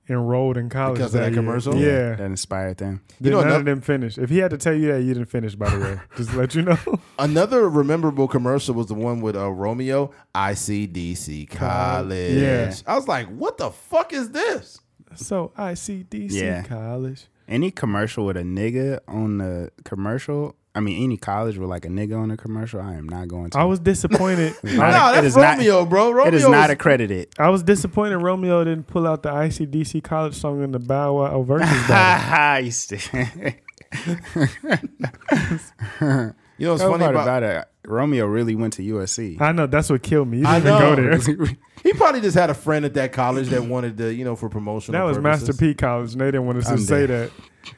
enrolled 0.09 0.57
in 0.57 0.69
college 0.69 0.95
Because 0.97 1.15
of 1.15 1.21
that 1.21 1.31
year. 1.31 1.35
commercial? 1.41 1.75
Yeah. 1.75 2.15
that 2.15 2.21
inspired 2.21 2.77
them. 2.77 3.01
Did 3.21 3.31
know, 3.31 3.39
none 3.39 3.47
ano- 3.47 3.59
of 3.59 3.65
them 3.65 3.81
finish. 3.81 4.17
If 4.17 4.29
he 4.29 4.39
had 4.39 4.51
to 4.51 4.57
tell 4.57 4.73
you 4.73 4.91
that, 4.91 5.01
you 5.01 5.13
didn't 5.13 5.29
finish, 5.29 5.55
by 5.55 5.69
the 5.69 5.79
way. 5.79 5.99
Just 6.17 6.31
to 6.31 6.37
let 6.37 6.55
you 6.55 6.61
know. 6.63 6.77
Another 7.17 7.69
rememberable 7.69 8.27
commercial 8.27 8.75
was 8.75 8.87
the 8.87 8.93
one 8.95 9.21
with 9.21 9.35
uh, 9.35 9.49
Romeo, 9.51 10.11
ICDC 10.35 11.49
College. 11.51 12.33
Yeah. 12.33 12.73
I 12.87 12.95
was 12.95 13.07
like, 13.07 13.27
what 13.27 13.57
the 13.57 13.71
fuck 13.71 14.13
is 14.13 14.31
this? 14.31 14.79
so 15.15 15.51
ICDC 15.57 16.31
Yeah. 16.31 16.63
college. 16.63 17.27
Any 17.47 17.69
commercial 17.71 18.25
with 18.25 18.35
a 18.37 18.41
nigga 18.41 18.99
on 19.07 19.37
the 19.37 19.69
commercial, 19.83 20.55
I 20.76 20.80
mean, 20.80 21.03
any 21.03 21.17
college 21.17 21.57
with 21.59 21.69
like 21.69 21.86
a 21.86 21.89
nigga 21.89 22.17
on 22.19 22.30
the 22.30 22.38
commercial, 22.38 22.82
I 22.82 22.95
am 22.95 23.07
not 23.07 23.28
going 23.28 23.51
to. 23.51 23.59
I 23.59 23.63
was 23.65 23.80
disappointed. 23.80 24.55
No, 24.63 24.71
a- 24.71 24.78
that's 24.80 25.17
it 25.19 25.24
is 25.26 25.36
not- 25.38 25.57
Romeo, 25.57 25.86
bro. 25.86 26.11
Romeo 26.11 26.28
it 26.28 26.34
is 26.34 26.43
not 26.43 26.69
was- 26.69 26.71
accredited. 26.71 27.30
I 27.38 27.49
was 27.49 27.61
disappointed 27.63 28.17
Romeo 28.17 28.63
didn't 28.63 28.88
pull 28.88 29.05
out 29.07 29.21
the 29.24 29.30
ICDC 29.30 30.03
college 30.03 30.34
song 30.34 30.63
in 30.63 30.71
the 30.71 30.80
Bow 30.80 31.13
Wow 31.21 31.43
versus 31.43 31.69
battle. 31.88 32.34
I. 32.34 33.55
You 36.59 36.67
know 36.67 36.74
what's 36.74 36.84
Funny 36.84 36.99
funny 36.99 37.05
about, 37.05 37.24
about 37.24 37.43
it, 37.43 37.65
Romeo 37.86 38.28
really 38.28 38.53
went 38.53 38.74
to 38.74 38.84
USC. 38.84 39.41
I 39.41 39.51
know 39.53 39.65
that's 39.65 39.89
what 39.89 40.03
killed 40.03 40.28
me. 40.28 40.39
You 40.39 40.45
I 40.45 40.59
didn't 40.59 40.76
even 40.76 40.80
go 40.80 40.95
know. 40.95 41.17
there. 41.45 41.57
He 41.82 41.93
probably 41.93 42.21
just 42.21 42.38
had 42.38 42.51
a 42.51 42.53
friend 42.53 42.86
at 42.86 42.93
that 42.93 43.11
college 43.11 43.49
that 43.49 43.63
wanted 43.65 43.97
to, 43.97 44.13
you 44.13 44.24
know, 44.24 44.36
for 44.36 44.49
promotional. 44.49 44.99
That 44.99 45.03
was 45.05 45.17
purposes. 45.17 45.47
Master 45.49 45.59
P 45.59 45.74
College, 45.74 46.11
and 46.13 46.21
they 46.21 46.26
didn't 46.28 46.45
want 46.45 46.59
us 46.59 46.67
to 46.67 46.74
I'm 46.74 46.78
say 46.78 47.07
dead. 47.07 47.32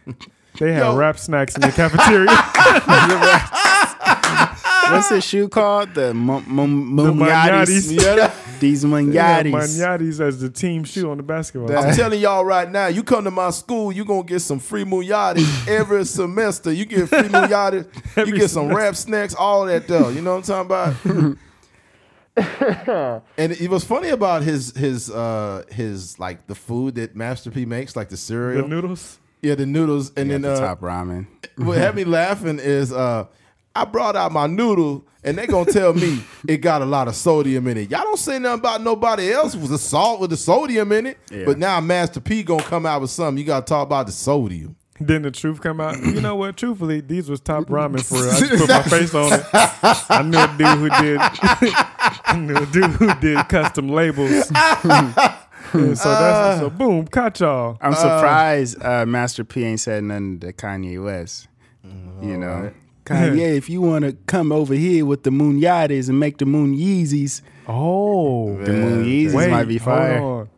that. 0.06 0.16
They 0.60 0.74
had 0.74 0.80
Yo. 0.84 0.96
rap 0.96 1.18
snacks 1.20 1.56
in 1.56 1.62
the 1.62 1.72
cafeteria. 1.72 2.30
What's 4.92 5.10
this 5.10 5.26
shoe 5.26 5.50
called? 5.50 5.94
The 5.96 6.14
Mum- 6.14 6.46
Mum- 6.48 6.96
The 6.96 7.04
Mumyatis. 7.04 7.92
Manyatis. 7.92 8.18
Yeah, 8.18 8.32
These 8.60 8.84
They 8.84 8.90
had 8.90 9.46
Mumyatis. 9.48 9.52
Manyatis 9.52 10.20
as 10.22 10.40
the 10.40 10.50
team 10.50 10.84
shoe 10.84 11.10
on 11.10 11.18
the 11.18 11.24
basketball. 11.24 11.76
I'm 11.76 11.86
team. 11.88 11.96
telling 11.96 12.22
y'all 12.22 12.46
right 12.46 12.70
now, 12.70 12.88
you 12.88 13.04
come 13.04 13.24
to 13.24 13.32
my 13.32 13.50
school, 13.50 13.92
you 13.92 14.06
gonna 14.06 14.24
get 14.24 14.40
some 14.42 14.60
free 14.60 14.86
muyatis 14.86 15.68
every 15.68 16.06
semester. 16.06 16.72
You 16.72 16.86
get 16.86 17.10
free 17.10 17.18
muyatis, 17.24 17.86
you 17.94 18.02
Every 18.22 18.38
get 18.40 18.50
some 18.50 18.68
semester. 18.70 18.76
rap 18.78 18.96
snacks, 18.96 19.36
all 19.36 19.66
that 19.66 19.88
though. 19.88 20.10
You 20.10 20.22
know 20.22 20.36
what 20.36 20.50
I'm 20.50 20.68
talking 20.68 20.68
about? 20.68 20.94
and 23.38 23.52
it 23.54 23.70
was 23.70 23.86
funny 23.86 24.10
about 24.10 24.44
his 24.44 24.76
his 24.76 25.10
uh 25.10 25.64
his 25.72 26.20
like 26.20 26.48
the 26.48 26.56
food 26.56 26.96
that 26.96 27.16
Master 27.16 27.50
P 27.50 27.66
makes, 27.66 27.96
like 27.96 28.10
the 28.10 28.18
cereal. 28.18 28.62
the 28.64 28.68
cereal, 28.68 28.82
noodles. 28.82 29.20
Yeah, 29.46 29.56
the 29.56 29.66
noodles, 29.66 30.12
and 30.18 30.28
Yeah, 30.28 30.34
then 30.34 30.42
the 30.44 30.54
uh, 30.54 30.60
top 30.60 30.82
ramen. 30.82 31.28
what 31.58 31.78
had 31.78 31.96
me 31.96 32.04
laughing 32.06 32.60
is 32.60 32.92
uh 32.92 33.26
I 33.78 33.84
brought 33.86 34.16
out 34.16 34.32
my 34.32 34.48
noodle 34.48 35.06
and 35.24 35.38
they 35.38 35.48
gonna 35.48 35.70
tell 35.72 35.94
me 35.94 36.24
it 36.48 36.58
got 36.58 36.82
a 36.82 36.86
lot 36.86 37.08
of 37.10 37.16
sodium 37.16 37.68
in 37.68 37.78
it. 37.78 37.90
Y'all 37.92 38.04
don't 38.04 38.18
say 38.18 38.40
nothing 38.40 38.60
about 38.60 38.82
nobody 38.82 39.32
else 39.34 39.54
with 39.56 39.70
the 39.70 39.78
salt 39.78 40.20
with 40.22 40.30
the 40.30 40.38
sodium 40.38 40.92
in 40.94 41.06
it. 41.08 41.18
Yeah. 41.30 41.44
But 41.46 41.58
now 41.60 41.82
Master 41.82 42.22
P 42.22 42.42
gonna 42.44 42.64
come 42.64 42.86
out 42.86 43.02
with 43.02 43.10
something. 43.12 43.38
You 43.38 43.46
gotta 43.46 43.66
talk 43.66 43.86
about 43.86 44.06
the 44.06 44.12
sodium. 44.14 44.76
Then 44.98 45.24
the 45.24 45.32
truth 45.32 45.60
come 45.60 45.82
out. 45.82 45.98
You 46.02 46.22
know 46.22 46.38
what? 46.38 46.56
Truthfully, 46.56 47.02
these 47.02 47.30
was 47.30 47.42
top 47.42 47.66
ramen 47.66 48.02
for 48.02 48.16
real. 48.16 48.32
I 48.32 48.40
just 48.40 48.60
put 48.62 48.70
my 48.70 48.82
face 48.98 49.14
on 49.14 49.34
it. 49.34 49.46
I 49.54 50.22
knew 50.22 50.38
a 50.38 50.48
dude 50.58 50.78
who 50.80 50.90
did. 51.04 51.20
I 51.20 52.38
knew 52.38 52.56
a 52.56 52.66
dude 52.68 52.92
who 52.92 53.14
did 53.16 53.50
custom 53.50 53.90
labels. 53.90 54.50
Hmm. 55.76 55.84
And 55.86 55.98
so 55.98 56.10
that's 56.10 56.58
ah. 56.58 56.60
so 56.60 56.70
boom, 56.70 57.08
catch 57.08 57.42
y'all. 57.42 57.78
I'm 57.82 57.94
ah. 57.94 57.96
surprised 57.96 58.84
uh, 58.84 59.06
Master 59.06 59.44
P 59.44 59.64
ain't 59.66 59.80
said 59.80 60.04
nothing 60.04 60.40
to 60.40 60.54
Kanye 60.54 61.04
West. 61.04 61.48
You 62.22 62.34
oh, 62.34 62.38
know, 62.38 62.72
Kanye, 63.06 63.56
if 63.56 63.70
you 63.70 63.82
want 63.82 64.06
to 64.06 64.14
come 64.26 64.52
over 64.52 64.74
here 64.74 65.06
with 65.06 65.24
the 65.24 65.32
Moon 65.32 65.60
Yachties 65.60 66.10
and 66.10 66.20
make 66.20 66.38
the 66.38 66.46
Moon 66.46 66.76
Yeezys, 66.76 67.42
Oh, 67.68 68.58
the 68.58 68.72
Moon 68.72 69.06
Yeezys 69.06 69.34
wait, 69.34 69.50
might 69.50 69.68
be 69.68 69.78
fire. 69.78 70.22
on. 70.22 70.50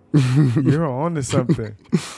You're 0.63 0.85
on 0.85 1.15
to 1.15 1.23
something. 1.23 1.75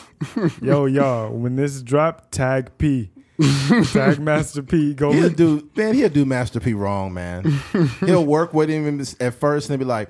Yo, 0.61 0.85
y'all, 0.85 1.31
when 1.31 1.55
this 1.55 1.81
drop, 1.81 2.31
tag 2.31 2.77
P, 2.77 3.11
tag 3.91 4.19
Master 4.19 4.63
P. 4.63 4.93
Go 4.93 5.11
He'll 5.11 5.29
do 5.29 5.69
man, 5.75 5.93
he'll 5.93 6.09
do 6.09 6.25
Master 6.25 6.59
P 6.59 6.73
wrong, 6.73 7.13
man. 7.13 7.59
he'll 7.99 8.25
work 8.25 8.53
with 8.53 8.69
him 8.69 8.99
at 9.19 9.33
first 9.33 9.69
and 9.69 9.79
he'll 9.79 9.85
be 9.85 9.89
like, 9.89 10.09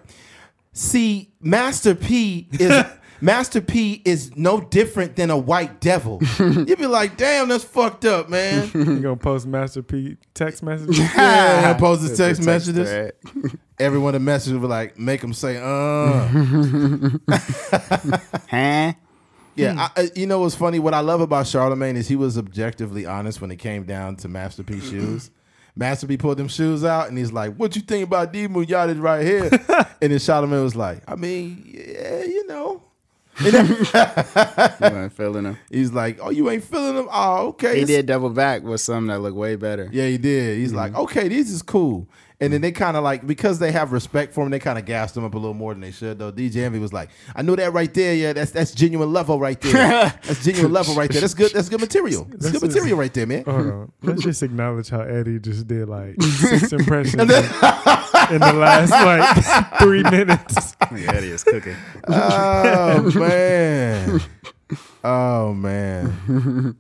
see, 0.80 1.32
Master 1.42 1.94
P 1.96 2.48
is 2.54 2.84
Master 3.22 3.60
P 3.60 4.02
is 4.06 4.36
no 4.38 4.62
different 4.62 5.18
than 5.18 5.30
a 5.30 5.38
white 5.38 5.82
devil. 5.82 6.22
You'd 6.40 6.78
be 6.78 6.88
like, 6.88 7.18
damn, 7.18 7.50
that's 7.50 7.66
fucked 7.66 8.06
up, 8.06 8.30
man. 8.30 8.72
You 8.74 9.00
gonna 9.02 9.16
post 9.18 9.46
Master 9.46 9.84
P 9.84 10.16
text 10.34 10.64
messages? 10.64 10.98
Yeah, 10.98 11.68
he'll 11.68 11.76
post 11.80 12.02
his 12.04 12.18
The 12.18 12.26
text 12.28 12.44
messages. 12.46 12.90
thread. 12.90 13.14
Everyone 13.78 14.14
the 14.14 14.20
message 14.20 14.54
will 14.54 14.62
be 14.62 14.68
like, 14.68 14.98
make 14.98 15.20
them 15.22 15.34
say, 15.34 15.58
uh. 15.58 16.28
Huh? 18.50 18.94
Yeah, 19.56 19.76
I, 19.78 19.90
I- 20.02 20.12
you 20.16 20.26
know 20.26 20.40
what's 20.40 20.56
funny? 20.56 20.80
What 20.80 20.94
I 20.94 21.02
love 21.02 21.20
about 21.20 21.46
Charlemagne 21.48 21.98
is 21.98 22.08
he 22.08 22.16
was 22.16 22.38
objectively 22.38 23.06
honest 23.06 23.42
when 23.42 23.52
it 23.52 23.58
came 23.58 23.84
down 23.84 24.16
to 24.18 24.30
Master 24.30 24.64
P 24.64 24.80
shoes. 24.80 25.30
Master 25.80 26.08
P 26.08 26.18
pulled 26.18 26.38
them 26.38 26.50
shoes 26.50 26.84
out 26.84 27.08
and 27.08 27.18
he's 27.18 27.32
like, 27.32 27.56
"What 27.56 27.74
you 27.74 27.82
think 27.82 28.04
about 28.04 28.34
these 28.34 28.50
Muyadas 28.50 29.02
right 29.02 29.26
here?" 29.26 29.50
and 30.02 30.12
then 30.12 30.20
Charlemagne 30.20 30.62
was 30.62 30.76
like, 30.76 31.02
"I 31.08 31.16
mean, 31.16 31.64
yeah, 31.66 32.24
you 32.24 32.46
know." 32.48 32.84
You 33.40 33.54
weren't 34.92 35.14
feeling 35.14 35.46
him. 35.46 35.58
he's 35.72 35.94
like, 35.94 36.20
"Oh, 36.22 36.30
you 36.30 36.50
ain't 36.50 36.66
feeling 36.66 36.96
them? 36.96 37.08
Oh, 37.10 37.48
okay." 37.48 37.80
He 37.80 37.86
did 37.86 38.06
double 38.06 38.30
back 38.32 38.64
with 38.64 38.82
some 38.82 39.08
that 39.08 39.20
look 39.20 39.34
way 39.34 39.56
better. 39.56 39.90
Yeah, 39.94 40.08
he 40.08 40.18
did. 40.18 40.58
He's 40.58 40.70
mm-hmm. 40.70 40.78
like, 40.78 40.96
"Okay, 40.96 41.30
this 41.30 41.50
is 41.50 41.62
cool." 41.62 42.06
And 42.42 42.54
then 42.54 42.60
mm. 42.60 42.64
they 42.64 42.72
kind 42.72 42.96
of 42.96 43.04
like 43.04 43.28
because 43.28 43.60
they 43.60 43.72
have 43.74 43.92
respect 43.92 44.34
for 44.34 44.46
him, 44.46 44.50
they 44.50 44.60
kind 44.60 44.80
of 44.80 44.86
gassed 44.86 45.18
him 45.18 45.26
up 45.26 45.34
a 45.34 45.38
little 45.38 45.54
more 45.54 45.74
than 45.74 45.82
they 45.82 45.92
should. 45.92 46.20
Though 46.20 46.32
DJ 46.32 46.64
Envy 46.64 46.80
was 46.80 46.94
like, 46.94 47.10
"I 47.36 47.42
know 47.42 47.56
that 47.58 47.74
right 47.74 47.94
there. 47.94 48.14
Yeah, 48.14 48.32
that's 48.32 48.52
that's 48.52 48.72
genuine 48.72 49.12
level 49.12 49.40
right 49.40 49.60
there. 49.60 49.74
that's 50.24 50.44
genuine 50.46 50.72
level 50.72 50.96
right 50.96 51.12
there. 51.12 51.20
That's 51.20 51.34
good. 51.34 51.52
That's 51.52 51.68
good 51.68 51.82
material. 51.82 52.24
That's 52.24 52.44
This 52.44 52.52
good 52.54 52.64
is- 52.64 52.76
material 52.76 52.98
right 52.98 53.14
there, 53.14 53.28
man." 53.28 53.44
Hold 53.44 53.68
on. 53.68 53.92
Let's 54.04 54.24
just 54.24 54.42
acknowledge 54.42 54.90
how 54.90 55.02
Eddie 55.02 55.40
just 55.40 55.68
did 55.68 55.90
like 55.90 56.22
six 56.22 56.72
impressions 56.72 57.22
in, 57.22 57.28
in 57.28 58.40
the 58.40 58.54
last 58.56 58.92
like 58.92 59.80
three 59.80 60.04
minutes. 60.04 60.76
Yeah, 60.96 61.12
is 61.16 61.44
cooking. 61.44 61.76
oh 62.08 63.12
man. 63.16 64.22
Oh 65.04 65.54
man. 65.54 66.78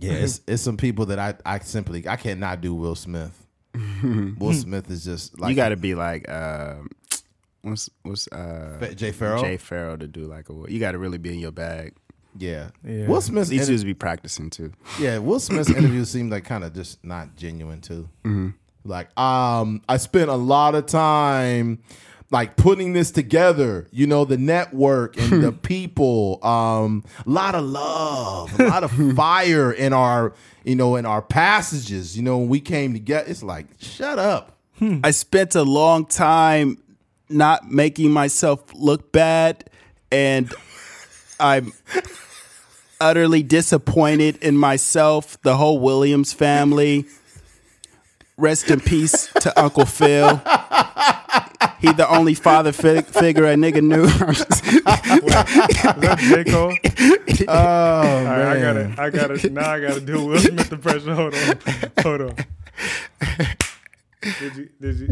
Yeah, 0.00 0.12
it's 0.12 0.40
it's 0.48 0.62
some 0.62 0.76
people 0.76 1.06
that 1.06 1.18
I 1.20 1.34
I 1.44 1.60
simply 1.60 2.06
I 2.08 2.16
cannot 2.16 2.60
do 2.60 2.74
Will 2.74 2.96
Smith. 2.96 3.46
Will 4.38 4.52
Smith 4.52 4.90
is 4.90 5.04
just 5.04 5.38
like 5.40 5.50
you 5.50 5.56
got 5.56 5.70
to 5.70 5.76
be 5.76 5.94
like, 5.94 6.28
uh, 6.28 6.76
what's 7.62 7.90
what's 8.02 8.28
uh, 8.28 8.92
Jay 8.96 9.12
Pharoah. 9.12 9.40
Jay 9.40 9.56
Pharoah 9.56 9.98
to 9.98 10.06
do 10.08 10.26
like 10.26 10.48
a. 10.48 10.54
You 10.68 10.78
got 10.80 10.92
to 10.92 10.98
really 10.98 11.18
be 11.18 11.32
in 11.32 11.38
your 11.38 11.52
bag. 11.52 11.94
Yeah. 12.36 12.70
Yeah. 12.84 13.06
Will 13.06 13.20
Smith's 13.20 13.48
These 13.48 13.62
inter- 13.62 13.72
dudes 13.72 13.84
be 13.84 13.94
practicing 13.94 14.50
too. 14.50 14.72
yeah 15.00 15.18
Will 15.18 15.40
Smith's 15.48 15.70
interviews 15.70 16.10
seem 16.10 16.30
like 16.30 16.44
kind 16.44 16.62
of 16.64 16.74
just 16.74 17.04
not 17.04 17.36
genuine 17.36 17.80
too. 17.80 18.08
Mm-hmm. 18.24 18.50
Like 18.84 19.16
um, 19.18 19.82
I 19.88 19.96
spent 19.96 20.30
a 20.30 20.36
lot 20.36 20.74
of 20.74 20.86
time 20.86 21.82
like 22.30 22.56
putting 22.56 22.92
this 22.92 23.10
together. 23.10 23.88
You 23.90 24.06
know, 24.06 24.24
the 24.24 24.36
network 24.36 25.16
and 25.18 25.42
the 25.42 25.52
people. 25.62 26.44
Um, 26.44 27.04
a 27.26 27.30
lot 27.30 27.54
of 27.54 27.64
love, 27.64 28.58
a 28.60 28.68
lot 28.68 28.84
of 28.84 28.92
fire 29.16 29.72
in 29.72 29.92
our 29.92 30.34
you 30.64 30.76
know 30.76 30.96
in 30.96 31.06
our 31.06 31.22
passages. 31.22 32.16
You 32.16 32.22
know, 32.22 32.38
when 32.38 32.48
we 32.48 32.60
came 32.60 32.92
together, 32.92 33.28
it's 33.28 33.42
like 33.42 33.66
shut 33.78 34.18
up. 34.18 34.54
I 35.02 35.10
spent 35.10 35.56
a 35.56 35.64
long 35.64 36.06
time 36.06 36.78
not 37.28 37.68
making 37.68 38.12
myself 38.12 38.62
look 38.74 39.10
bad, 39.10 39.68
and 40.12 40.52
I'm 41.40 41.72
utterly 43.00 43.42
disappointed 43.42 44.36
in 44.36 44.56
myself, 44.56 45.40
the 45.42 45.56
whole 45.56 45.78
Williams 45.80 46.32
family. 46.32 47.06
Rest 48.36 48.70
in 48.70 48.78
peace 48.78 49.32
to 49.40 49.60
Uncle 49.60 49.84
Phil. 49.84 50.40
He 51.80 51.92
the 51.92 52.08
only 52.08 52.34
father 52.34 52.72
fi- 52.72 53.02
figure 53.02 53.44
a 53.44 53.54
nigga 53.54 53.82
knew. 53.82 54.04
Is 54.28 54.44
that 54.84 56.18
J. 56.20 56.44
Cole? 56.44 56.74
Oh 57.46 57.54
All 57.54 58.24
right, 58.24 58.56
I 58.56 58.60
gotta, 58.60 58.94
I 58.98 59.10
gotta, 59.10 59.50
now 59.50 59.70
I 59.70 59.80
gotta 59.80 60.00
do 60.00 60.24
Will 60.26 60.40
Smith 60.40 60.72
impression. 60.72 61.14
Hold 61.14 61.34
on, 61.34 61.56
hold 62.02 62.20
on. 62.22 62.34
Did 64.20 64.56
you, 64.56 64.68
did 64.80 64.98
you, 64.98 65.06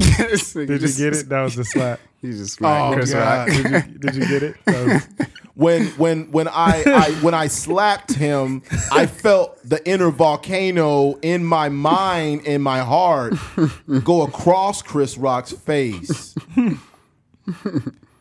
did 0.66 0.82
you 0.82 0.88
get 0.92 1.14
it? 1.16 1.28
That 1.28 1.42
was 1.42 1.54
the 1.54 1.64
slap. 1.64 2.00
You 2.22 2.32
just 2.32 2.58
Oh, 2.60 2.90
Chris 2.94 3.12
God. 3.12 3.48
Rock. 3.48 3.56
Did 3.56 3.70
you, 3.70 3.98
did 3.98 4.14
you 4.16 4.26
get 4.26 4.42
it? 4.42 4.56
When 5.56 5.86
when 5.96 6.30
when 6.32 6.48
I, 6.48 6.82
I 6.86 7.10
when 7.22 7.32
I 7.32 7.46
slapped 7.46 8.12
him, 8.12 8.62
I 8.92 9.06
felt 9.24 9.58
the 9.64 9.80
inner 9.88 10.10
volcano 10.10 11.14
in 11.22 11.44
my 11.46 11.70
mind 11.70 12.42
and 12.46 12.62
my 12.62 12.80
heart 12.80 13.32
go 14.04 14.20
across 14.22 14.82
Chris 14.82 15.16
Rock's 15.16 15.52
face. 15.52 16.34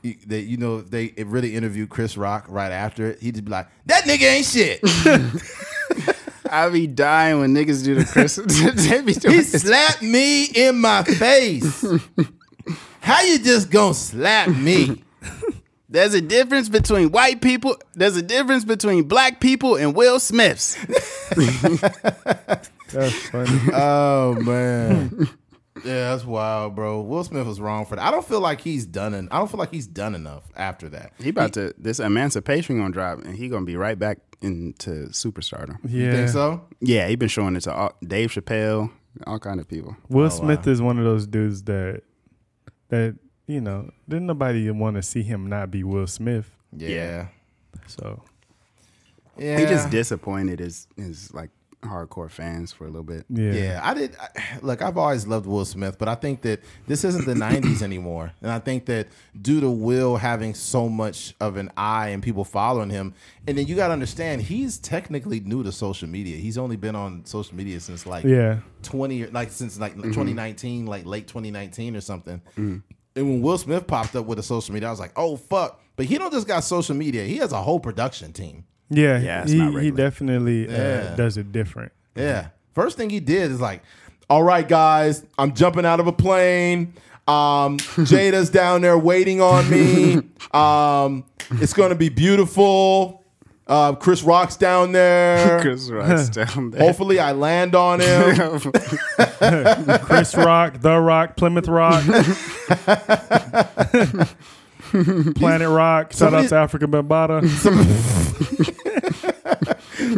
You- 0.02 0.16
They, 0.28 0.42
you 0.42 0.58
know, 0.58 0.82
they 0.82 1.06
it 1.18 1.26
really 1.28 1.56
interviewed 1.56 1.90
Chris 1.90 2.16
Rock 2.16 2.46
right 2.48 2.72
after 2.72 3.08
it. 3.08 3.20
He'd 3.22 3.34
just 3.34 3.46
be 3.46 3.50
like, 3.52 3.68
"That 3.88 4.04
nigga 4.04 4.22
ain't 4.22 4.46
shit. 4.46 4.80
I 6.52 6.70
be 6.70 6.86
dying 6.86 7.40
when 7.40 7.56
niggas 7.56 7.84
do 7.84 7.96
the 7.96 8.06
Chris. 8.06 8.36
they 8.36 9.02
be 9.02 9.14
doing 9.14 9.34
He 9.34 9.42
this. 9.42 9.64
slapped 9.64 10.04
me 10.04 10.44
in 10.46 10.80
my 10.80 11.02
face. 11.04 11.84
How 13.02 13.22
you 13.24 13.40
just 13.40 13.72
gonna 13.72 13.96
slap 13.96 14.50
me? 14.50 15.04
There's 15.96 16.14
a 16.14 16.20
difference 16.22 16.68
between 16.68 17.12
white 17.12 17.42
people. 17.42 17.78
There's 17.94 18.18
a 18.18 18.22
difference 18.22 18.66
between 18.66 19.06
black 19.06 19.40
people 19.40 19.76
and 19.78 19.96
Will 19.96 20.20
Smiths. 20.20 20.76
that's 22.92 23.16
funny. 23.30 23.60
Oh 23.74 24.36
man. 24.42 25.30
Yeah, 25.84 26.12
that's 26.12 26.24
wild, 26.24 26.74
bro. 26.74 27.02
Will 27.02 27.24
Smith 27.26 27.46
was 27.46 27.60
wrong 27.60 27.86
for 27.86 27.98
that. 27.98 28.06
I 28.06 28.10
don't 28.10 28.26
feel 28.26 28.40
like 28.40 28.62
he's 28.62 28.86
done. 28.86 29.14
En- 29.14 29.28
I 29.30 29.38
don't 29.40 29.52
feel 29.52 29.60
like 29.60 29.72
he's 29.72 29.86
done 29.88 30.16
enough 30.16 30.44
after 30.56 30.88
that. 30.90 31.12
He 31.20 31.30
about 31.30 31.52
to 31.54 31.76
this 31.78 32.00
emancipation 32.00 32.78
gonna 32.80 32.94
drop, 32.94 33.20
and 33.20 33.36
he 33.36 33.50
gonna 33.50 33.66
be 33.66 33.76
right 33.76 34.00
back 34.00 34.20
into 34.42 35.08
superstardom. 35.10 35.78
Yeah. 35.84 36.06
You 36.06 36.12
think 36.14 36.30
so? 36.30 36.62
Yeah, 36.80 37.08
he 37.10 37.18
been 37.18 37.28
showing 37.28 37.58
it 37.58 37.62
to 37.64 37.74
all, 37.74 37.92
Dave 38.08 38.32
Chappelle, 38.32 38.90
all 39.28 39.38
kind 39.38 39.60
of 39.60 39.68
people. 39.68 39.96
Will 40.08 40.28
Oh, 40.28 40.30
Smith 40.30 40.66
is 40.66 40.82
one 40.82 40.98
of 40.98 41.04
those 41.04 41.28
dudes 41.28 41.64
that 41.64 42.04
that 42.88 43.18
you 43.48 43.62
know 43.62 43.92
didn't 44.08 44.28
nobody 44.28 44.70
want 44.72 44.96
to 44.96 45.04
see 45.04 45.24
him 45.24 45.48
not 45.48 45.72
be 45.72 45.84
Will 45.84 46.08
Smith. 46.08 46.52
Yeah. 46.76 46.90
Yeah. 46.90 47.28
So 47.88 48.24
Yeah. 49.38 49.60
He 49.60 49.66
just 49.66 49.90
disappointed 49.90 50.60
his 50.60 50.88
his 50.96 51.34
like 51.34 51.50
hardcore 51.86 52.30
fans 52.30 52.72
for 52.72 52.86
a 52.86 52.88
little 52.88 53.04
bit. 53.04 53.26
yeah, 53.30 53.52
Yeah, 53.52 53.82
I 53.84 53.94
did. 53.94 54.16
I, 54.20 54.28
look, 54.62 54.82
I've 54.82 54.98
always 54.98 55.26
loved 55.26 55.46
Will 55.46 55.66
Smith, 55.66 55.98
but 55.98 56.08
I 56.08 56.16
think 56.16 56.42
that 56.42 56.62
this 56.88 57.04
isn't 57.04 57.26
the 57.26 57.34
'90s 57.46 57.82
anymore, 57.82 58.34
and 58.42 58.52
I 58.52 58.60
think 58.60 58.86
that 58.86 59.08
due 59.40 59.62
to 59.62 59.70
Will 59.70 60.18
having 60.18 60.54
so 60.54 60.90
much 60.90 61.36
of 61.40 61.58
an 61.58 61.72
eye 61.78 62.10
and 62.10 62.22
people 62.22 62.44
following 62.44 62.90
him, 62.90 63.14
and 63.48 63.58
then 63.58 63.68
you 63.68 63.76
got 63.76 63.88
to 63.88 63.94
understand 63.94 64.42
he's 64.42 64.78
technically 64.78 65.40
new 65.40 65.64
to 65.64 65.72
social 65.72 66.10
media. 66.10 66.38
He's 66.38 66.58
only 66.58 66.76
been 66.76 66.96
on 66.96 67.26
social 67.26 67.56
media 67.56 67.80
since 67.80 68.06
like 68.06 68.26
yeah. 68.26 68.60
20 68.84 69.28
like 69.28 69.52
since 69.52 69.80
like 69.80 69.94
mm-hmm. 69.94 70.10
2019 70.10 70.86
like 70.86 71.06
late 71.06 71.28
2019 71.28 71.96
or 71.96 72.02
something 72.02 72.40
mm-hmm. 72.52 72.78
And 73.16 73.30
when 73.30 73.42
will 73.42 73.58
smith 73.58 73.88
popped 73.88 74.16
up 74.16 74.26
with 74.26 74.40
a 74.40 74.44
social 74.44 74.74
media 74.74 74.88
i 74.88 74.92
was 74.92 75.00
like 75.00 75.14
oh 75.16 75.36
fuck. 75.38 75.82
But 75.98 76.08
he 76.08 76.18
don't 76.18 76.34
just 76.34 76.46
got 76.46 76.66
social 76.66 76.94
media. 76.94 77.24
He 77.24 77.38
has 77.38 77.54
a 77.54 77.62
whole 77.62 77.80
production 77.80 78.34
team. 78.34 78.66
Yeah, 78.90 79.18
Yeah, 79.18 79.46
he, 79.46 79.80
he 79.80 79.92
definitely 79.92 80.70
Yeah. 80.70 81.12
uh, 81.12 81.16
does 81.16 81.38
it 81.38 81.54
different. 81.54 81.94
yeah. 82.16 82.50
First 82.74 82.98
thing 82.98 83.10
he 83.10 83.22
did 83.22 83.50
is 83.52 83.62
like 83.62 83.82
all 84.30 84.44
right 84.44 84.68
guys 84.68 85.24
i'm 85.38 85.54
jumping 85.54 85.86
out 85.86 86.02
of 86.02 86.08
a 86.08 86.12
plane. 86.12 86.94
Um 87.30 87.78
jada's 88.06 88.50
down 88.50 88.82
there 88.82 88.98
waiting 88.98 89.40
on 89.42 89.70
me. 89.70 90.22
Um 90.54 91.24
it's 91.62 91.74
gonna 91.74 91.96
be 91.96 92.10
beautiful 92.10 93.24
uh 93.68 93.94
chris 93.96 94.22
rock's 94.24 94.56
down 94.58 94.92
there 94.92 95.60
Chris 95.62 95.90
Rock's 95.90 96.30
down 96.30 96.70
there. 96.72 96.82
hopefully 96.82 97.20
i 97.20 97.32
land 97.32 97.74
on 97.76 98.00
him 98.00 98.62
Chris 100.04 100.36
Rock, 100.36 100.80
The 100.82 100.98
Rock, 101.00 101.36
Plymouth 101.36 101.68
Rock, 101.68 102.04
Planet 105.36 105.70
Rock. 105.70 106.12
Shout 106.14 106.32
Somebody- 106.32 106.46
out 106.56 106.70
to 106.70 106.78
Afrika 106.78 106.88
Bambaataa. 106.90 107.42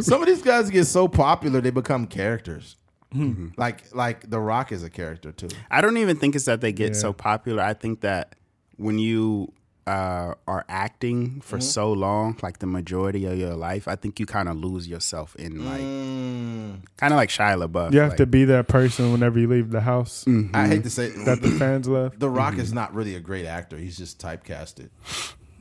Some 0.03 0.21
of 0.21 0.27
these 0.27 0.41
guys 0.41 0.69
get 0.69 0.85
so 0.85 1.07
popular 1.07 1.61
they 1.61 1.69
become 1.71 2.05
characters. 2.07 2.75
Like 3.57 3.83
like 3.95 4.29
The 4.29 4.39
Rock 4.39 4.71
is 4.71 4.83
a 4.83 4.89
character 4.89 5.31
too. 5.31 5.47
I 5.71 5.81
don't 5.81 5.97
even 5.97 6.17
think 6.17 6.35
it's 6.35 6.45
that 6.45 6.61
they 6.61 6.71
get 6.71 6.89
Yeah. 6.93 6.99
so 6.99 7.13
popular. 7.13 7.63
I 7.63 7.73
think 7.73 8.01
that 8.01 8.35
when 8.75 8.99
you 8.99 9.51
uh, 9.87 10.33
are 10.47 10.65
acting 10.67 11.39
for 11.39 11.57
mm-hmm. 11.57 11.61
so 11.61 11.93
long, 11.93 12.37
like 12.41 12.59
the 12.59 12.67
majority 12.67 13.25
of 13.25 13.37
your 13.37 13.53
life, 13.53 13.87
I 13.87 13.95
think 13.95 14.19
you 14.19 14.25
kind 14.25 14.49
of 14.49 14.57
lose 14.57 14.87
yourself 14.87 15.33
in 15.37 15.65
like 15.65 15.79
mm. 15.79 16.81
kind 16.97 17.13
of 17.13 17.17
like 17.17 17.29
Shia 17.29 17.65
LaBeouf. 17.65 17.93
You 17.93 18.01
have 18.01 18.09
like, 18.09 18.17
to 18.17 18.25
be 18.25 18.43
that 18.45 18.67
person 18.67 19.13
whenever 19.13 19.39
you 19.39 19.47
leave 19.47 19.71
the 19.71 19.81
house 19.81 20.25
mm-hmm. 20.25 20.53
I 20.53 20.67
hate 20.67 20.83
to 20.83 20.89
say 20.89 21.09
that 21.23 21.41
the 21.41 21.51
fans 21.51 21.87
love. 21.87 22.19
The 22.19 22.29
Rock 22.29 22.53
mm-hmm. 22.53 22.61
is 22.61 22.73
not 22.73 22.93
really 22.93 23.15
a 23.15 23.21
great 23.21 23.45
actor. 23.45 23.77
He's 23.77 23.97
just 23.97 24.19
typecasted. 24.19 24.89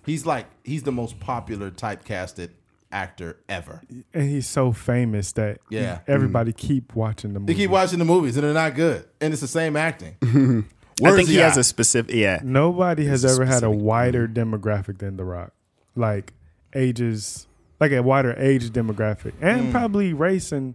He's 0.05 0.27
like 0.27 0.47
he's 0.65 0.83
the 0.83 0.93
most 0.93 1.21
popular 1.21 1.71
typecasted 1.71 2.51
actor 2.91 3.39
ever. 3.49 3.83
And 4.13 4.29
he's 4.29 4.49
so 4.49 4.73
famous 4.73 5.33
that 5.33 5.59
Yeah. 5.71 6.01
everybody 6.09 6.53
keep 6.53 6.97
watching 6.97 7.33
the 7.33 7.41
movie. 7.41 7.53
They 7.53 7.59
keep 7.59 7.71
watching 7.71 7.99
the 8.01 8.05
movies 8.05 8.37
and 8.37 8.45
they're 8.45 8.55
not 8.55 8.75
good, 8.75 9.07
and 9.21 9.33
it's 9.33 9.41
the 9.43 9.49
same 9.49 9.77
acting. 9.77 10.17
I 11.01 11.03
Where's 11.03 11.17
think 11.17 11.29
he 11.29 11.37
has 11.37 11.57
a 11.57 11.65
specific 11.65 12.15
yeah. 12.15 12.41
Nobody 12.43 13.05
has 13.07 13.25
ever 13.25 13.45
had 13.45 13.57
a 13.57 13.67
specific- 13.67 13.83
wider 13.83 14.27
demographic 14.29 14.99
than 14.99 15.17
The 15.17 15.25
Rock. 15.25 15.53
Like 15.95 16.33
ages, 16.75 17.47
like 17.81 17.93
a 17.93 18.03
wider 18.03 18.35
age 18.39 18.71
demographic, 18.71 19.33
and 19.41 19.71
probably 19.73 20.13
race 20.13 20.53
and 20.53 20.75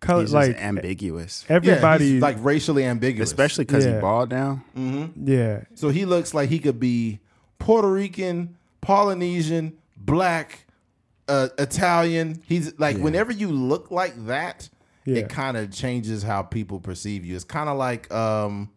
color. 0.00 0.22
He's 0.22 0.32
like 0.34 0.52
just 0.52 0.62
ambiguous, 0.62 1.44
Yeah, 1.48 1.56
everybody, 1.56 2.12
he's 2.12 2.22
like 2.22 2.36
racially 2.40 2.84
ambiguous, 2.84 3.30
especially 3.30 3.64
because 3.64 3.84
Yeah. 3.86 3.94
he 3.96 4.00
balled 4.00 4.28
down. 4.30 4.62
yeah, 5.24 5.62
So 5.74 5.88
he 5.88 6.04
looks 6.04 6.34
like 6.34 6.48
he 6.50 6.58
could 6.58 6.78
be 6.80 7.20
Puerto 7.58 7.90
Rican, 7.90 8.56
Polynesian, 8.82 9.72
black, 9.96 10.66
uh, 11.28 11.48
Italian. 11.58 12.42
He's 12.46 12.78
like 12.78 12.96
whenever 12.98 13.32
you 13.32 13.48
look 13.50 13.90
like 13.90 14.14
that, 14.26 14.68
Yeah. 15.06 15.18
it 15.20 15.28
kind 15.28 15.56
of 15.56 15.70
changes 15.70 16.22
how 16.22 16.42
people 16.42 16.78
perceive 16.80 17.24
you. 17.24 17.34
It's 17.34 17.44
kind 17.44 17.68
of 17.68 17.76
like, 17.78 18.12
um, 18.12 18.70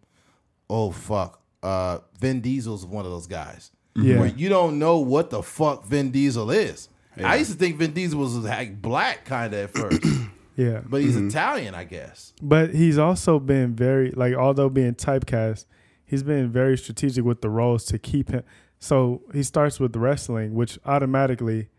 oh 0.69 0.91
fuck, 0.91 1.41
uh, 1.63 1.99
Vin 2.19 2.41
Diesel's 2.41 2.85
one 2.85 3.05
of 3.05 3.11
those 3.11 3.27
guys 3.27 3.71
Yeah. 3.95 4.19
where 4.19 4.27
you 4.29 4.49
don't 4.49 4.79
know 4.79 4.99
what 4.99 5.29
the 5.29 5.41
fuck 5.43 5.85
Vin 5.85 6.11
Diesel 6.11 6.51
is. 6.51 6.89
I 7.21 7.35
used 7.37 7.51
to 7.51 7.57
think 7.57 7.77
Vin 7.77 7.91
Diesel 7.91 8.19
was 8.19 8.37
like 8.37 8.81
black 8.81 9.25
kind 9.25 9.53
of 9.53 9.59
at 9.59 9.71
first. 9.71 10.01
Yeah. 10.55 10.81
but 10.85 10.99
he's 10.99 11.15
Italian, 11.15 11.73
I 11.73 11.85
guess. 11.85 12.33
But 12.41 12.75
he's 12.75 12.97
also 12.97 13.39
been 13.39 13.75
very 13.77 14.11
like 14.11 14.33
although 14.33 14.67
being 14.67 14.93
typecast, 14.93 15.63
he's 16.05 16.21
been 16.21 16.51
very 16.51 16.77
strategic 16.77 17.23
with 17.23 17.39
the 17.41 17.49
roles 17.49 17.85
to 17.85 17.97
keep 17.97 18.29
him. 18.29 18.43
So 18.77 19.21
he 19.33 19.41
starts 19.43 19.79
with 19.79 19.95
wrestling, 19.95 20.53
which 20.55 20.77
automatically 20.85 21.69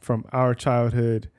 from 0.00 0.26
our 0.32 0.54
childhood 0.54 1.30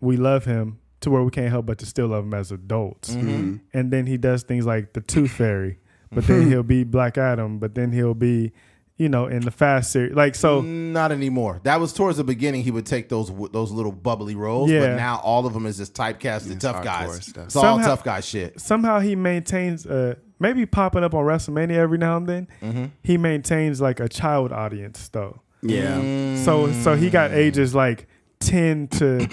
we 0.00 0.18
love 0.18 0.44
him 0.44 0.80
to 1.00 1.10
where 1.10 1.22
we 1.22 1.30
can't 1.30 1.48
help 1.48 1.64
but 1.64 1.78
to 1.78 1.86
still 1.86 2.08
love 2.08 2.24
him 2.24 2.34
as 2.34 2.52
adults. 2.52 3.14
Mm-hmm. 3.14 3.56
And 3.72 3.90
then 3.90 4.06
he 4.06 4.18
does 4.18 4.42
things 4.42 4.66
like 4.66 4.92
the 4.92 5.00
Tooth 5.00 5.30
Fairy, 5.32 5.78
but 6.14 6.26
then 6.26 6.46
he'll 6.50 6.62
be 6.62 6.84
Black 6.84 7.18
Adam, 7.18 7.58
but 7.58 7.74
then 7.74 7.92
he'll 7.92 8.14
be, 8.14 8.52
you 8.96 9.08
know, 9.08 9.26
in 9.26 9.40
the 9.40 9.50
Fast 9.50 9.92
series. 9.92 10.14
Like 10.14 10.34
so 10.34 10.60
Not 10.60 11.12
anymore. 11.12 11.60
That 11.64 11.80
was 11.80 11.92
towards 11.92 12.18
the 12.18 12.24
beginning. 12.24 12.62
He 12.62 12.70
would 12.70 12.86
take 12.86 13.08
those 13.08 13.32
those 13.50 13.72
little 13.72 13.92
bubbly 13.92 14.34
roles, 14.34 14.70
yeah. 14.70 14.80
but 14.80 14.96
now 14.96 15.20
all 15.22 15.46
of 15.46 15.52
them 15.52 15.66
is 15.66 15.78
just 15.78 15.94
typecasted 15.94 16.60
tough 16.60 16.76
hardcore 16.76 16.84
guys. 16.84 17.26
stuff. 17.26 17.44
It's 17.46 17.56
all 17.56 17.78
tough 17.78 18.04
guy 18.04 18.20
shit. 18.20 18.60
somehow 18.60 19.00
he 19.00 19.16
maintains 19.16 19.86
uh 19.86 20.14
maybe 20.38 20.66
popping 20.66 21.02
up 21.04 21.14
on 21.14 21.24
WrestleMania 21.24 21.76
every 21.76 21.98
now 21.98 22.16
and 22.16 22.28
then. 22.28 22.48
Mm-hmm. 22.62 22.84
He 23.02 23.16
maintains 23.16 23.80
like 23.80 24.00
a 24.00 24.08
child 24.08 24.52
audience 24.52 25.08
though. 25.08 25.40
Yeah. 25.62 26.42
So 26.44 26.70
so 26.72 26.94
he 26.94 27.10
got 27.10 27.32
ages 27.32 27.74
like 27.74 28.06
ten 28.40 28.88
to 28.88 29.28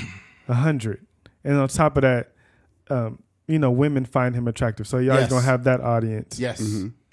hundred, 0.50 1.06
and 1.44 1.58
on 1.58 1.68
top 1.68 1.98
of 1.98 2.02
that, 2.04 2.32
um, 2.90 3.22
you 3.48 3.60
know, 3.60 3.72
women 3.72 4.06
find 4.06 4.36
him 4.36 4.48
attractive. 4.48 4.88
So 4.88 4.98
you 4.98 5.12
always 5.12 5.24
Yes. 5.24 5.30
gonna 5.32 5.46
have 5.46 5.64
that 5.66 5.82
audience. 5.82 6.40
Yes. 6.40 6.62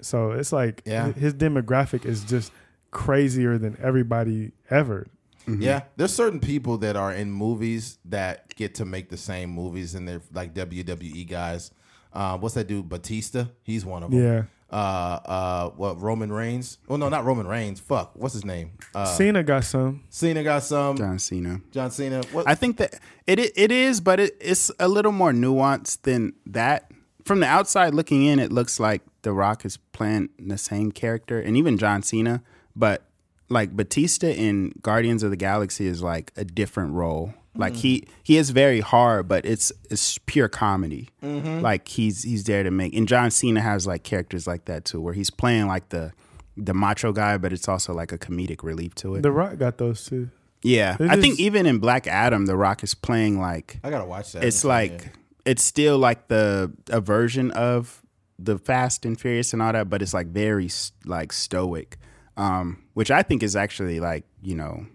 So 0.01 0.31
it's 0.31 0.51
like 0.53 0.81
Yeah. 0.85 1.11
his 1.11 1.33
demographic 1.33 2.05
is 2.05 2.23
just 2.23 2.51
crazier 2.91 3.57
than 3.57 3.77
everybody 3.81 4.51
ever. 4.69 5.07
Yeah, 5.47 5.81
there's 5.97 6.13
certain 6.13 6.39
people 6.39 6.77
that 6.79 6.95
are 6.95 7.11
in 7.11 7.31
movies 7.31 7.97
that 8.05 8.53
get 8.55 8.75
to 8.75 8.85
make 8.85 9.09
the 9.09 9.17
same 9.17 9.49
movies, 9.49 9.95
and 9.95 10.07
they're 10.07 10.21
like 10.31 10.53
WWE 10.53 11.23
guys. 11.27 11.71
Uh, 12.13 12.37
what's 12.37 12.53
that 12.53 12.67
dude? 12.67 12.87
Batista. 12.87 13.45
He's 13.63 13.83
one 13.83 14.03
of 14.03 14.11
them. 14.11 14.21
Yeah. 14.23 14.43
Uh, 14.71 14.75
uh, 14.75 15.69
what 15.71 15.99
Roman 15.99 16.31
Reigns? 16.31 16.77
Well, 16.87 16.97
no, 16.97 17.09
not 17.09 17.25
Roman 17.25 17.47
Reigns. 17.47 17.79
Fuck, 17.79 18.11
what's 18.15 18.33
his 18.33 18.45
name? 18.45 18.71
Uh, 18.93 19.05
Cena 19.05 19.43
got 19.43 19.63
some. 19.63 20.03
Cena 20.09 20.43
got 20.43 20.63
some. 20.63 20.95
John, 20.97 21.17
Cena. 21.17 21.61
John 21.71 21.91
Cena. 21.91 22.21
Cena. 22.21 22.35
What? 22.35 22.47
I 22.47 22.55
think 22.55 22.77
that 22.77 22.99
it 23.25 23.39
it 23.39 23.71
is, 23.71 23.99
but 23.99 24.19
it, 24.19 24.37
it's 24.39 24.71
a 24.79 24.87
little 24.87 25.11
more 25.11 25.31
nuanced 25.31 26.03
than 26.03 26.33
that. 26.45 26.91
From 27.25 27.39
the 27.41 27.47
outside 27.47 27.93
looking 27.93 28.23
in, 28.23 28.39
it 28.39 28.51
looks 28.51 28.79
like 28.79 29.01
The 29.23 29.33
Rock 29.33 29.65
is 29.65 29.77
playing 29.77 30.29
the 30.39 30.57
same 30.57 30.91
character, 30.91 31.39
and 31.39 31.57
even 31.57 31.77
John 31.77 32.01
Cena. 32.03 32.43
But 32.75 33.03
like 33.49 33.75
Batista 33.75 34.27
in 34.27 34.73
Guardians 34.81 35.23
of 35.23 35.31
the 35.31 35.37
Galaxy 35.37 35.87
is 35.87 36.01
like 36.03 36.31
a 36.37 36.45
different 36.45 36.93
role. 36.93 37.33
Like 37.59 37.75
he 37.75 38.07
he 38.23 38.37
is 38.37 38.51
very 38.51 38.79
hard, 38.79 39.27
but 39.27 39.45
it's 39.45 39.71
it's 39.91 40.17
pure 40.25 40.47
comedy. 40.47 41.09
Like 41.21 41.87
he's 41.89 42.23
he's 42.23 42.43
there 42.45 42.63
to 42.63 42.71
make. 42.71 42.95
And 42.95 43.07
John 43.07 43.29
Cena 43.31 43.61
has 43.61 43.85
like 43.85 44.03
characters 44.03 44.47
like 44.47 44.65
that 44.65 44.85
too, 44.85 45.01
where 45.01 45.13
he's 45.13 45.29
playing 45.29 45.67
like 45.67 45.89
the 45.89 46.13
the 46.57 46.73
macho 46.73 47.11
guy, 47.11 47.37
but 47.37 47.51
it's 47.53 47.67
also 47.67 47.93
like 47.93 48.11
a 48.11 48.17
comedic 48.17 48.63
relief 48.63 48.95
to 48.95 49.15
it. 49.15 49.21
The 49.23 49.31
Rock 49.31 49.57
got 49.57 49.77
those 49.77 50.05
too. 50.05 50.29
Yeah, 50.61 50.97
I 50.99 51.15
think 51.21 51.39
even 51.39 51.65
in 51.65 51.79
Black 51.79 52.05
Adam, 52.07 52.45
The 52.45 52.57
Rock 52.57 52.83
is 52.83 52.93
playing 52.93 53.39
like 53.39 53.79
I 53.83 53.89
gotta 53.89 54.05
watch 54.05 54.33
that. 54.33 54.43
it's 54.43 54.63
Yeah. 54.63 54.69
like 54.69 55.11
it's 55.45 55.63
still 55.63 55.97
like 55.97 56.27
the 56.29 56.71
a 56.89 56.99
version 57.01 57.51
of 57.51 58.01
the 58.37 58.57
Fast 58.57 59.05
and 59.05 59.19
Furious 59.19 59.51
and 59.53 59.61
all 59.61 59.73
that, 59.73 59.89
but 59.89 60.01
it's 60.01 60.13
like 60.13 60.27
very 60.27 60.69
like 61.05 61.33
stoic, 61.33 61.97
um, 62.37 62.83
which 62.93 63.11
I 63.11 63.21
think 63.23 63.43
is 63.43 63.55
actually 63.55 63.99
like 63.99 64.23
you 64.41 64.55
know, 64.55 64.85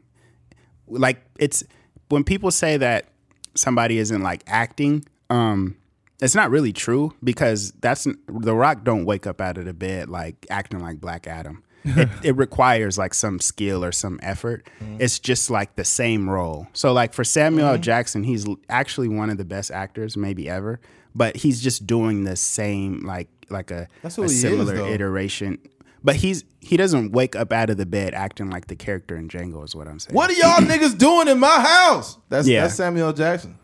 like 0.86 1.23
it's 1.39 1.65
when 2.09 2.25
people 2.25 2.51
say 2.51 2.77
that 2.77 3.07
somebody 3.55 3.99
isn't 3.99 4.23
like 4.23 4.43
acting. 4.47 5.05
Um, 5.31 5.77
it's 6.21 6.35
not 6.35 6.51
really 6.51 6.73
true 6.73 7.13
because 7.23 7.73
that's 7.81 8.07
the 8.29 8.55
Rock 8.55 8.85
don't 8.85 9.05
wake 9.05 9.27
up 9.27 9.41
out 9.41 9.59
of 9.59 9.65
the 9.65 9.75
bed 9.75 10.09
like 10.09 10.47
acting 10.49 10.81
like 10.81 11.01
Black 11.01 11.27
Adam. 11.27 11.63
it, 11.85 12.09
it 12.23 12.37
requires 12.37 12.97
like 12.97 13.13
some 13.13 13.39
skill 13.41 13.85
or 13.85 13.93
some 13.93 14.19
effort. 14.23 14.67
It's 14.99 15.19
just 15.19 15.51
like 15.51 15.77
the 15.77 15.85
same 15.85 16.31
role. 16.31 16.67
So 16.73 16.93
like 16.95 17.13
for 17.13 17.25
Samuel 17.25 17.69
L. 17.69 17.79
Jackson, 17.79 18.25
he's 18.25 18.47
actually 18.71 19.09
one 19.09 19.29
of 19.29 19.37
the 19.37 19.45
best 19.45 19.71
actors 19.71 20.17
maybe 20.17 20.49
ever, 20.49 20.81
but 21.15 21.37
he's 21.37 21.61
just 21.61 21.87
doing 21.87 22.25
the 22.25 22.37
same 22.37 23.05
like 23.05 23.29
like 23.51 23.71
a, 23.71 23.89
That's 24.01 24.17
a 24.17 24.23
he 24.23 24.27
is, 24.27 24.41
similar 24.41 24.77
iteration. 24.89 25.59
But 26.05 26.17
he's 26.17 26.45
he 26.61 26.77
doesn't 26.77 27.13
wake 27.13 27.35
up 27.35 27.51
out 27.53 27.71
of 27.71 27.79
the 27.79 27.87
bed 27.87 28.13
acting 28.15 28.51
like 28.51 28.67
the 28.67 28.77
character 28.77 29.17
in 29.17 29.29
Django 29.29 29.65
is 29.65 29.75
what 29.75 29.89
I'm 29.89 29.99
saying. 29.99 30.15
What 30.15 30.31
are 30.31 30.35
y'all 30.35 30.61
niggas 30.69 30.97
doing 30.99 31.29
in 31.29 31.39
my 31.41 31.61
house? 31.61 32.19
That's 32.29 32.47
Yeah. 32.47 32.63
that's 32.63 32.75
Samuel 32.75 33.13
Jackson. 33.15 33.59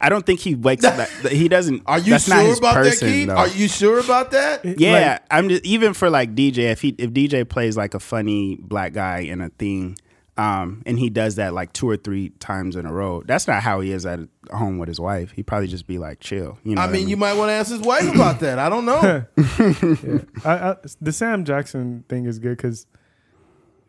I 0.00 0.08
don't 0.08 0.26
think 0.26 0.40
he 0.40 0.54
wakes 0.56 0.84
up. 0.84 1.08
He 1.30 1.48
doesn't. 1.48 1.82
Are 1.86 1.98
you 1.98 2.10
that's 2.10 2.26
not 2.28 2.40
sure 2.40 2.48
his 2.48 2.58
about 2.58 2.74
person, 2.74 3.06
that, 3.08 3.12
Keith? 3.14 3.28
though. 3.28 3.34
Are 3.36 3.48
you 3.48 3.68
sure 3.68 4.00
about 4.00 4.30
that? 4.32 4.64
Yeah, 4.64 5.18
I'm 5.30 5.48
just 5.48 5.64
even 5.64 5.92
for 5.94 6.10
like 6.10 6.34
DJ. 6.34 6.70
If 6.72 6.82
he 6.82 6.94
if 6.98 7.10
DJ 7.10 7.48
plays 7.48 7.76
like 7.76 7.94
a 7.94 8.00
funny 8.00 8.56
black 8.60 8.92
guy 8.94 9.18
in 9.20 9.40
a 9.40 9.48
thing, 9.50 9.96
um, 10.38 10.82
and 10.86 10.98
he 10.98 11.10
does 11.10 11.34
that 11.36 11.52
like 11.52 11.72
two 11.74 11.88
or 11.88 11.96
three 11.96 12.30
times 12.40 12.74
in 12.76 12.86
a 12.86 12.92
row, 12.92 13.22
that's 13.26 13.46
not 13.46 13.62
how 13.62 13.80
he 13.80 13.92
is 13.92 14.06
at 14.06 14.20
home 14.50 14.78
with 14.78 14.88
his 14.88 14.98
wife. 14.98 15.32
He'd 15.32 15.46
probably 15.46 15.68
just 15.68 15.86
be 15.86 15.98
like 15.98 16.20
chill. 16.20 16.58
You 16.64 16.74
know, 16.74 16.82
I 16.82 16.86
what 16.86 16.92
mean, 16.92 17.08
you 17.08 17.16
might 17.16 17.34
want 17.34 17.50
to 17.50 17.52
ask 17.52 17.70
his 17.70 17.80
wife 17.80 18.12
about 18.14 18.40
that. 18.40 18.58
I 18.58 18.68
don't 18.70 18.86
know. 18.86 19.24
I, 20.44 20.70
I, 20.70 20.76
the 21.00 21.12
Sam 21.12 21.44
Jackson 21.44 22.04
thing 22.08 22.24
is 22.26 22.38
good 22.38 22.56
because 22.56 22.86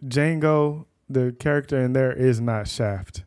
Django, 0.06 0.86
the 1.10 1.36
character 1.40 1.80
in 1.80 1.94
there, 1.94 2.12
is 2.12 2.42
not 2.42 2.68
Shaft. 2.68 3.24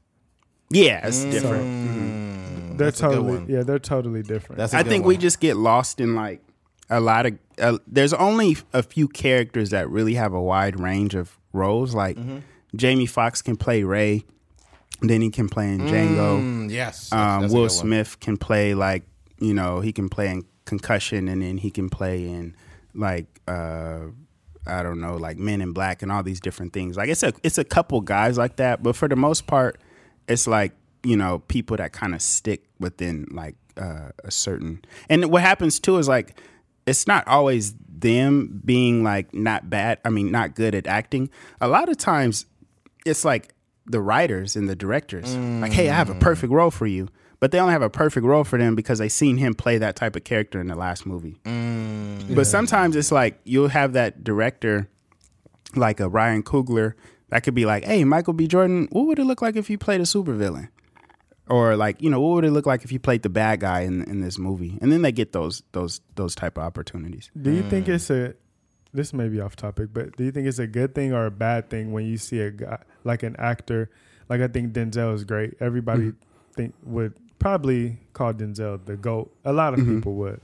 yeah, 0.71 1.07
it's 1.07 1.25
different. 1.25 1.65
Mm, 1.65 2.77
They're 2.79 2.87
that's 2.91 3.01
a 3.01 3.05
good 3.05 3.09
totally 3.15 3.39
one. 3.39 3.47
yeah, 3.49 3.63
they're 3.63 3.79
totally 3.79 4.23
different. 4.23 4.59
That's 4.59 4.75
a 4.75 4.79
I 4.79 4.83
good 4.83 4.91
think 4.91 5.05
one. 5.05 5.09
we 5.09 5.17
just 5.17 5.41
get 5.41 5.57
lost 5.57 6.01
in 6.01 6.15
like 6.15 6.43
a 6.91 7.01
lot 7.01 7.27
of. 7.27 7.39
Uh, 7.59 7.79
there's 7.87 8.13
only 8.13 8.57
a 8.75 8.83
few 8.83 9.09
characters 9.09 9.71
that 9.71 9.89
really 9.89 10.15
have 10.15 10.35
a 10.35 10.41
wide 10.43 10.79
range 10.79 11.15
of 11.15 11.39
roles. 11.53 11.95
Like 11.95 12.17
Mm-hmm. 12.17 12.39
Jamie 12.77 13.07
Foxx 13.07 13.43
can 13.43 13.57
play 13.57 13.83
Ray, 13.83 14.25
then 15.01 15.21
he 15.21 15.31
can 15.31 15.49
play 15.49 15.73
in 15.73 15.81
Django. 15.81 16.41
Mm, 16.41 16.71
yes. 16.71 17.13
Um, 17.13 17.43
That's 17.43 17.53
a 17.53 17.57
Will. 17.57 17.69
Smith 17.69 18.21
can 18.21 18.37
play 18.37 18.75
like 18.75 19.05
you 19.39 19.55
know 19.55 19.81
he 19.81 19.93
can 19.93 20.09
play 20.09 20.31
in 20.31 20.45
Concussion, 20.65 21.29
and 21.29 21.43
then 21.43 21.59
he 21.59 21.71
can 21.71 21.89
play 21.89 22.27
in 22.27 22.57
like 22.95 23.27
uh, 23.47 24.01
I 24.67 24.83
don't 24.83 25.01
know 25.01 25.17
like 25.17 25.39
Men 25.39 25.61
in 25.61 25.73
Black 25.73 26.03
and 26.03 26.11
all 26.11 26.23
these 26.23 26.41
different 26.41 26.73
things. 26.73 26.97
Like 26.97 27.09
it's 27.09 27.23
a 27.23 27.33
it's 27.43 27.59
a 27.59 27.65
couple 27.65 28.01
guys 28.01 28.39
like 28.39 28.57
that, 28.57 28.83
but 28.83 28.97
for 28.97 29.09
the 29.09 29.17
most 29.17 29.47
part, 29.47 29.81
it's 30.29 30.47
like 30.47 30.73
you 31.05 31.17
know 31.17 31.41
people 31.41 31.77
that 31.77 31.93
kind 31.93 32.15
of 32.15 32.23
stick 32.23 32.65
within 32.81 33.27
like 33.31 33.55
uh, 33.77 34.11
a 34.25 34.31
certain. 34.31 34.83
And 35.09 35.27
what 35.31 35.43
happens 35.43 35.79
too 35.79 35.99
is 35.99 36.09
like 36.09 36.41
it's 36.87 37.07
not 37.07 37.27
always 37.29 37.75
them 37.89 38.61
being 38.65 39.03
like 39.03 39.35
not 39.35 39.69
bad. 39.69 39.99
I 40.05 40.11
mean, 40.11 40.31
not 40.31 40.55
good 40.55 40.75
at 40.75 40.87
acting. 40.87 41.31
A 41.61 41.69
lot 41.69 41.89
of 41.89 41.97
times 41.97 42.47
it's 43.07 43.25
like 43.25 43.55
the 43.87 44.01
writers 44.01 44.57
and 44.57 44.69
the 44.69 44.77
directors. 44.77 45.35
Like 45.37 45.73
hey 45.73 45.89
i 45.89 45.95
have 45.95 46.11
a 46.11 46.15
mm. 46.15 46.21
perfect 46.21 46.53
role 46.53 46.71
for 46.71 46.87
you. 46.87 47.09
But 47.39 47.53
they 47.53 47.61
only 47.61 47.73
have 47.73 47.83
a 47.83 47.91
perfect 47.91 48.25
role 48.25 48.45
for 48.45 48.59
them 48.59 48.75
because 48.75 48.99
they 48.99 49.11
seen 49.11 49.37
him 49.37 49.55
play 49.55 49.77
that 49.79 49.95
type 49.95 50.17
of 50.17 50.25
character 50.25 50.59
in 50.59 50.69
the 50.69 50.75
last 50.75 51.05
movie. 51.05 51.39
Mm. 51.45 52.35
But 52.35 52.47
sometimes 52.47 52.97
it's 52.97 53.13
like 53.13 53.39
you'll 53.45 53.69
have 53.69 53.93
that 53.93 54.25
director 54.25 54.89
like 55.75 56.01
a 56.01 56.09
ryan 56.09 56.43
coogler 56.43 56.95
that 57.29 57.43
could 57.43 57.55
be 57.55 57.67
like 57.67 57.85
hey 57.85 58.05
michael 58.05 58.33
b. 58.33 58.47
Jordan 58.47 58.89
what 58.91 59.07
would 59.07 59.19
it 59.19 59.25
look 59.25 59.43
like 59.43 59.57
if 59.57 59.69
you 59.69 59.79
played 59.79 60.01
a 60.01 60.05
supervillain? 60.05 60.69
Or 61.49 61.77
like 61.77 62.03
you 62.03 62.11
know 62.11 62.21
what 62.21 62.35
would 62.35 62.45
it 62.45 62.51
look 62.51 62.67
like 62.67 62.85
if 62.85 62.91
you 62.91 62.99
played 62.99 63.23
the 63.23 63.29
bad 63.29 63.61
guy 63.61 63.81
in, 63.81 64.03
in 64.05 64.21
this 64.21 64.39
movie? 64.39 64.79
And 64.81 64.91
then 64.91 65.03
they 65.03 65.13
get 65.13 65.33
those 65.33 65.63
those 65.73 66.01
those 66.17 66.35
type 66.35 66.59
of 66.59 66.65
opportunities. 66.65 67.31
Do 67.41 67.53
you 67.53 67.63
think 67.63 67.87
mm. 67.87 67.95
it's 67.95 68.11
a 68.11 68.35
this 68.97 69.13
may 69.13 69.29
be 69.29 69.41
off 69.41 69.55
topic, 69.55 69.91
but 69.93 70.17
do 70.17 70.25
you 70.25 70.33
think 70.33 70.49
it's 70.49 70.59
a 70.59 70.67
good 70.67 70.95
thing 70.95 71.13
or 71.13 71.27
a 71.27 71.31
bad 71.31 71.71
thing 71.71 71.93
when 71.93 72.05
you 72.07 72.17
see 72.19 72.41
a 72.41 72.51
guy 72.51 72.79
like 73.05 73.23
an 73.23 73.37
actor? 73.39 73.91
Like 74.29 74.41
I 74.41 74.49
think 74.49 74.73
Denzel 74.73 75.15
is 75.15 75.23
great. 75.25 75.55
Everybody 75.61 76.03
Mm-hmm. 76.09 76.53
think 76.55 76.75
would 76.83 77.15
probably 77.39 77.99
call 78.13 78.33
Denzel 78.35 78.85
the 78.85 78.97
goat. 78.97 79.33
A 79.45 79.53
lot 79.53 79.75
of 79.75 79.81
Mm-hmm. 79.81 79.97
people 79.97 80.15
would. 80.15 80.41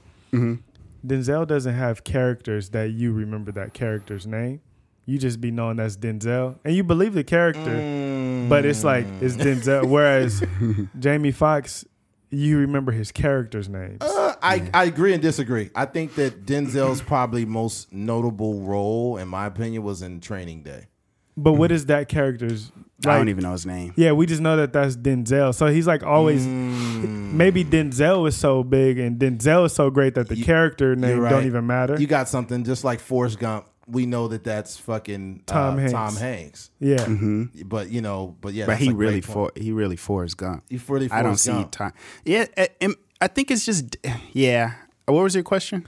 Denzel 1.05 1.47
doesn't 1.47 1.75
have 1.75 2.05
characters 2.05 2.71
that 2.71 2.91
you 2.93 3.13
remember 3.13 3.51
that 3.53 3.75
character's 3.75 4.27
name. 4.27 4.61
You 5.05 5.19
just 5.19 5.41
be 5.41 5.51
known 5.51 5.81
as 5.81 5.97
Denzel, 5.97 6.59
and 6.65 6.77
you 6.77 6.85
believe 6.85 7.13
the 7.15 7.25
character, 7.25 8.47
but 8.49 8.65
it's 8.65 8.85
like 8.85 9.05
it's 9.21 9.35
Denzel. 9.35 9.85
Whereas 9.89 10.45
Jamie 10.99 11.33
Foxx, 11.33 11.85
you 12.33 12.59
remember 12.59 12.91
his 12.93 13.13
character's 13.13 13.69
names. 13.69 13.99
Uh, 14.01 14.35
I, 14.43 14.69
I 14.75 14.85
agree 14.85 15.13
and 15.13 15.23
disagree. 15.23 15.71
I 15.75 15.85
think 15.85 16.15
that 16.17 16.47
Denzel's 16.47 17.03
probably 17.03 17.45
most 17.45 17.93
notable 17.93 18.61
role, 18.63 19.19
in 19.19 19.29
my 19.29 19.47
opinion, 19.47 19.83
was 19.83 20.03
in 20.03 20.21
Training 20.21 20.63
Day. 20.63 20.87
But 21.37 21.53
what 21.53 21.71
is 21.73 21.87
that 21.87 22.09
character's? 22.09 22.73
i 23.05 23.17
don't 23.17 23.29
even 23.29 23.43
know 23.43 23.51
his 23.51 23.67
name 23.67 23.93
Yeah, 23.97 24.13
we 24.13 24.27
just 24.27 24.41
know 24.41 24.57
that 24.59 24.73
that's 24.73 24.97
Denzel. 24.97 25.55
So 25.55 25.67
he's 25.67 25.87
like 25.87 26.03
always. 26.03 26.47
Mm. 26.47 27.33
Maybe 27.33 27.65
Denzel 27.65 28.29
is 28.29 28.37
so 28.37 28.63
big 28.63 28.99
and 28.99 29.19
Denzel 29.19 29.67
is 29.67 29.73
so 29.73 29.91
great 29.91 30.15
that 30.15 30.29
the 30.29 30.37
You- 30.37 30.45
character 30.45 30.95
name 30.95 31.19
right. 31.21 31.31
don't 31.31 31.47
even 31.47 31.67
matter. 31.67 31.97
You 32.01 32.07
got 32.07 32.29
something 32.29 32.65
just 32.65 32.85
like 32.85 33.01
Forrest 33.01 33.39
Gump. 33.39 33.67
We 33.89 34.07
know 34.07 34.29
that 34.29 34.45
that's 34.45 34.77
fucking 34.79 35.43
uh, 35.49 35.53
Tom 35.53 35.79
Hanks. 35.79 35.93
Tom 35.93 36.17
Hanks. 36.17 36.71
yeah, 36.79 37.07
But 37.65 37.91
you 37.91 38.01
know, 38.01 38.37
but 38.41 38.55
yeah, 38.55 38.67
but 38.67 38.79
he 38.79 38.93
really 38.93 39.21
point. 39.21 39.53
for 39.55 39.61
he 39.61 39.73
really 39.73 39.97
Forrest 39.97 40.37
Gump. 40.37 40.65
He 40.71 40.81
really 40.89 41.11
I 41.11 41.17
don't 41.23 41.31
Forrest 41.33 41.45
see 41.45 41.53
Gump. 41.53 41.71
time. 41.73 41.93
Yeah, 42.25 42.47
a- 42.57 42.83
and 42.83 42.95
I 43.21 43.27
think 43.29 43.51
it's 43.51 43.65
just 43.67 43.97
yeah. 44.33 44.75
What 45.07 45.23
was 45.23 45.35
your 45.35 45.45
question? 45.45 45.87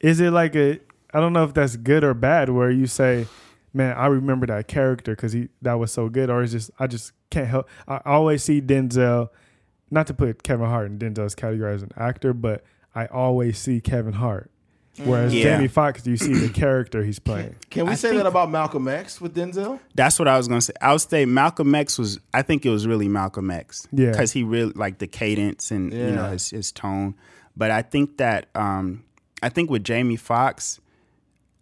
Is 0.00 0.20
it 0.20 0.30
like 0.30 0.56
a? 0.56 0.80
I 1.12 1.20
don't 1.20 1.32
know 1.32 1.44
if 1.44 1.54
that's 1.54 1.76
good 1.76 2.02
or 2.02 2.14
bad. 2.14 2.48
Where 2.48 2.70
you 2.70 2.86
say, 2.86 3.26
"Man, 3.74 3.94
I 3.96 4.06
remember 4.06 4.46
that 4.46 4.66
character 4.66 5.14
because 5.14 5.32
he 5.32 5.48
that 5.62 5.74
was 5.74 5.92
so 5.92 6.08
good," 6.08 6.30
or 6.30 6.42
is 6.42 6.52
just 6.52 6.70
I 6.78 6.86
just 6.86 7.12
can't 7.30 7.46
help. 7.48 7.68
I 7.86 8.00
always 8.06 8.42
see 8.42 8.60
Denzel. 8.62 9.28
Not 9.90 10.06
to 10.08 10.14
put 10.14 10.42
Kevin 10.42 10.66
Hart 10.66 10.86
in 10.86 10.98
Denzel's 10.98 11.34
category 11.34 11.74
as 11.74 11.82
an 11.82 11.92
actor, 11.96 12.32
but 12.32 12.64
I 12.94 13.06
always 13.06 13.58
see 13.58 13.80
Kevin 13.80 14.14
Hart. 14.14 14.50
Whereas 15.02 15.34
Yeah. 15.34 15.56
Jamie 15.56 15.68
Foxx, 15.68 16.06
you 16.06 16.16
see 16.16 16.34
the 16.34 16.48
character 16.52 17.02
he's 17.02 17.18
playing. 17.18 17.56
Can 17.70 17.86
we 17.86 17.92
I 17.92 17.94
say 17.96 18.16
that 18.16 18.26
about 18.26 18.50
Malcolm 18.50 18.86
X 18.86 19.20
with 19.20 19.34
Denzel? 19.34 19.80
That's 19.94 20.18
what 20.18 20.28
I 20.28 20.36
was 20.36 20.46
gonna 20.46 20.60
say. 20.60 20.72
I 20.80 20.92
would 20.92 21.00
say 21.00 21.24
Malcolm 21.24 21.74
X 21.74 21.98
was. 21.98 22.20
I 22.32 22.42
think 22.42 22.64
it 22.64 22.70
was 22.70 22.86
really 22.86 23.08
Malcolm 23.08 23.50
X. 23.50 23.88
Yeah. 23.92 24.10
because 24.12 24.32
he 24.32 24.42
really 24.44 24.72
like 24.74 24.98
the 24.98 25.06
cadence 25.08 25.70
and 25.70 25.92
you 25.92 26.12
know 26.12 26.30
his 26.30 26.50
his 26.50 26.70
tone. 26.72 27.16
But 27.56 27.70
I 27.70 27.82
think 27.82 28.18
that 28.18 28.46
um, 28.54 29.04
I 29.42 29.48
think 29.48 29.68
with 29.70 29.82
Jamie 29.84 30.16
Foxx, 30.16 30.80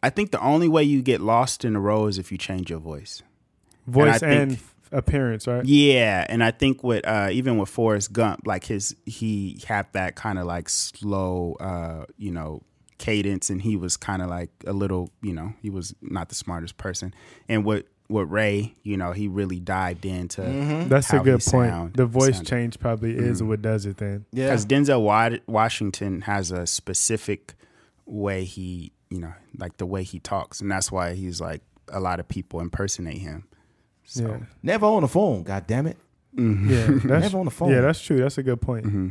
I 0.02 0.10
think 0.10 0.30
the 0.30 0.40
only 0.40 0.68
way 0.68 0.82
you 0.84 1.00
get 1.02 1.20
lost 1.20 1.64
in 1.64 1.74
a 1.76 1.80
role 1.80 2.06
is 2.08 2.18
if 2.18 2.30
you 2.32 2.38
change 2.38 2.68
your 2.70 2.80
voice. 2.80 3.22
Voice 3.86 4.22
I 4.22 4.28
and, 4.28 4.50
think- 4.58 4.68
appearance, 4.92 5.46
right? 5.46 5.64
Yeah, 5.64 6.26
and 6.28 6.44
I 6.44 6.50
think 6.50 6.84
with 6.84 7.06
uh, 7.06 7.28
even 7.32 7.56
with 7.56 7.68
Forrest 7.70 8.12
Gump, 8.12 8.42
like 8.46 8.64
his 8.64 8.94
he 9.06 9.58
had 9.66 9.86
that 9.92 10.16
kind 10.16 10.38
of 10.38 10.44
like 10.46 10.68
slow, 10.68 11.56
uh, 11.60 12.04
you 12.18 12.30
know, 12.30 12.62
cadence, 13.02 13.50
and 13.50 13.60
he 13.60 13.76
was 13.76 13.96
kind 13.96 14.22
of 14.22 14.30
like 14.30 14.50
a 14.64 14.72
little, 14.72 15.10
you 15.22 15.32
know, 15.32 15.52
he 15.60 15.68
was 15.68 15.92
not 16.00 16.28
the 16.28 16.36
smartest 16.36 16.76
person. 16.76 17.12
And 17.48 17.64
what 17.64 17.86
with 18.08 18.28
Ray, 18.28 18.74
you 18.84 18.96
know, 18.96 19.10
he 19.10 19.26
really 19.26 19.58
dived 19.58 20.04
into 20.04 20.42
mm-hmm. 20.42 20.88
That's 20.88 21.12
a 21.12 21.18
good 21.18 21.40
point. 21.40 21.70
sound- 21.70 21.94
the 21.94 22.06
voice 22.06 22.34
sounded. 22.34 22.48
change 22.48 22.78
probably 22.78 23.16
is 23.16 23.38
mm-hmm. 23.38 23.48
what 23.48 23.62
does 23.62 23.86
it 23.86 23.96
then. 23.96 24.26
Yeah. 24.32 24.46
because 24.46 24.66
Denzel 24.66 25.40
Washington 25.46 26.20
has 26.22 26.52
a 26.52 26.66
specific 26.66 27.54
way 28.06 28.44
he, 28.44 28.92
you 29.10 29.18
know, 29.18 29.32
like 29.58 29.78
the 29.78 29.86
way 29.86 30.04
he 30.04 30.20
talks, 30.20 30.60
and 30.60 30.70
that's 30.70 30.92
why 30.92 31.14
he's 31.14 31.40
like 31.40 31.62
a 31.88 31.98
lot 31.98 32.20
of 32.20 32.28
people 32.28 32.60
impersonate 32.60 33.18
him. 33.18 33.48
So 34.04 34.28
Yeah. 34.28 34.38
Never 34.62 34.86
on 34.86 35.02
the 35.02 35.08
phone, 35.08 35.42
god 35.42 35.66
damn 35.66 35.86
it. 35.86 35.96
Mm-hmm. 36.36 36.70
Yeah, 36.70 36.86
that's 37.04 37.24
Never 37.24 37.38
on 37.38 37.46
the 37.46 37.50
phone. 37.50 37.70
yeah, 37.70 37.80
that's 37.80 38.00
true. 38.00 38.18
That's 38.18 38.38
a 38.38 38.42
good 38.42 38.60
point. 38.60 38.86
Mm-hmm. 38.86 39.08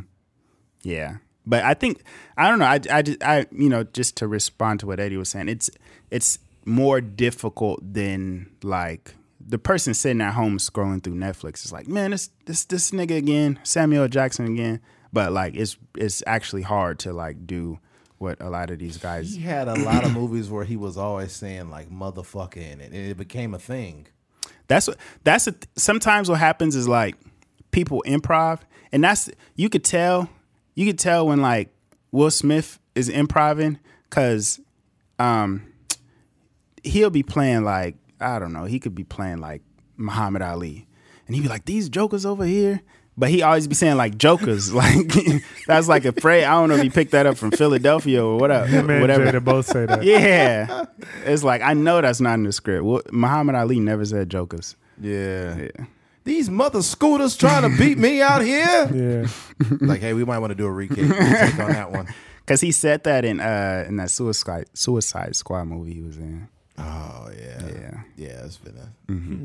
Yeah, 0.82 1.16
but 1.46 1.64
I 1.64 1.74
think 1.74 2.02
I 2.36 2.48
don't 2.48 2.58
know. 2.58 2.64
I, 2.66 2.80
I, 2.90 3.02
just- 3.02 3.22
I 3.22 3.46
you 3.52 3.68
know 3.68 3.84
just 3.84 4.16
to 4.18 4.26
respond 4.28 4.80
to 4.80 4.86
what 4.86 5.00
Eddie 5.00 5.16
was 5.16 5.28
saying, 5.30 5.48
it's 5.48 5.70
it's 6.10 6.38
more 6.64 7.00
difficult 7.00 7.80
than 7.94 8.48
like 8.62 9.14
the 9.44 9.58
person 9.58 9.92
sitting 9.94 10.20
at 10.20 10.34
home 10.34 10.58
scrolling 10.58 11.02
through 11.02 11.14
Netflix 11.16 11.64
is 11.64 11.72
like, 11.72 11.88
man, 11.88 12.12
this 12.12 12.30
this 12.46 12.64
this 12.64 12.90
nigga 12.92 13.16
again, 13.16 13.58
Samuel 13.64 14.08
Jackson 14.08 14.46
again. 14.46 14.80
But 15.12 15.32
like 15.32 15.54
it's 15.56 15.76
it's 15.96 16.22
actually 16.26 16.62
hard 16.62 16.98
to 17.00 17.12
like 17.12 17.46
do 17.46 17.78
what 18.18 18.40
a 18.40 18.48
lot 18.48 18.70
of 18.70 18.78
these 18.78 18.98
guys. 18.98 19.34
He 19.34 19.40
had 19.42 19.66
a 19.68 19.74
lot 19.74 20.04
of 20.04 20.12
movies 20.20 20.48
where 20.48 20.64
he 20.64 20.76
was 20.76 20.96
always 20.96 21.32
saying 21.32 21.70
like 21.70 21.90
motherfucker 21.90 22.56
in 22.58 22.80
it, 22.80 22.92
and 22.92 22.94
it 23.10 23.16
became 23.16 23.52
a 23.52 23.58
thing. 23.58 24.06
That's 24.68 24.86
what 24.86 24.96
that's 25.24 25.48
a, 25.48 25.54
sometimes 25.76 26.30
what 26.30 26.38
happens 26.38 26.76
is 26.76 26.86
like 26.88 27.16
people 27.72 28.02
improv, 28.06 28.60
and 28.92 29.02
that's 29.02 29.28
you 29.56 29.68
could 29.68 29.84
tell 29.84 30.30
you 30.74 30.86
could 30.86 30.98
tell 30.98 31.26
when 31.26 31.40
like 31.40 31.68
Will 32.10 32.30
Smith 32.30 32.78
is 32.94 33.08
improving 33.08 33.78
because 34.08 34.60
um 35.18 35.66
he'll 36.82 37.10
be 37.10 37.22
playing 37.22 37.64
like 37.64 37.96
I 38.20 38.38
don't 38.38 38.52
know 38.52 38.64
he 38.64 38.78
could 38.78 38.94
be 38.94 39.04
playing 39.04 39.38
like 39.38 39.62
Muhammad 39.96 40.42
Ali, 40.42 40.86
and 41.26 41.36
he'd 41.36 41.42
be 41.42 41.48
like 41.48 41.64
these 41.64 41.88
jokers 41.88 42.26
over 42.26 42.44
here. 42.44 42.80
But 43.14 43.28
he 43.28 43.42
always 43.42 43.68
be 43.68 43.74
saying 43.74 43.96
like 43.98 44.16
jokers, 44.16 44.72
like 44.74 45.12
that's 45.66 45.86
like 45.88 46.04
a 46.06 46.12
phrase. 46.12 46.44
I 46.44 46.52
don't 46.52 46.70
know 46.70 46.76
if 46.76 46.82
he 46.82 46.90
picked 46.90 47.12
that 47.12 47.26
up 47.26 47.36
from 47.36 47.50
Philadelphia 47.50 48.24
or 48.24 48.38
whatever. 48.38 48.66
Him 48.66 48.88
and 48.88 49.00
whatever. 49.02 49.26
Jada 49.26 49.44
both 49.44 49.66
say 49.66 49.84
that. 49.86 50.02
Yeah, 50.04 50.86
it's 51.24 51.44
like 51.44 51.60
I 51.60 51.74
know 51.74 52.00
that's 52.00 52.20
not 52.20 52.34
in 52.34 52.44
the 52.44 52.52
script. 52.52 52.84
Well, 52.84 53.02
Muhammad 53.10 53.54
Ali 53.54 53.80
never 53.80 54.04
said 54.04 54.30
jokers. 54.30 54.76
Yeah. 55.00 55.56
Yeah. 55.58 55.84
These 56.24 56.48
mother 56.50 56.82
scooters 56.82 57.36
trying 57.36 57.62
to 57.70 57.76
beat 57.78 57.98
me 57.98 58.22
out 58.22 58.42
here. 58.44 58.88
Yeah. 58.92 59.28
like, 59.80 60.00
hey, 60.00 60.12
we 60.14 60.24
might 60.24 60.38
want 60.38 60.50
to 60.52 60.54
do 60.54 60.66
a 60.66 60.70
recap 60.70 60.96
take 61.50 61.58
on 61.58 61.72
that 61.72 61.90
one. 61.90 62.08
Cause 62.46 62.60
he 62.60 62.72
said 62.72 63.04
that 63.04 63.24
in 63.24 63.38
uh 63.38 63.84
in 63.86 63.96
that 63.98 64.10
Suicide 64.10 64.66
Suicide 64.74 65.36
Squad 65.36 65.64
movie 65.66 65.94
he 65.94 66.02
was 66.02 66.16
in. 66.16 66.48
Oh 66.76 67.30
yeah, 67.38 67.66
Yeah. 67.66 68.00
yeah. 68.16 68.44
It's 68.44 68.56
been 68.56 68.76
a 68.76 68.92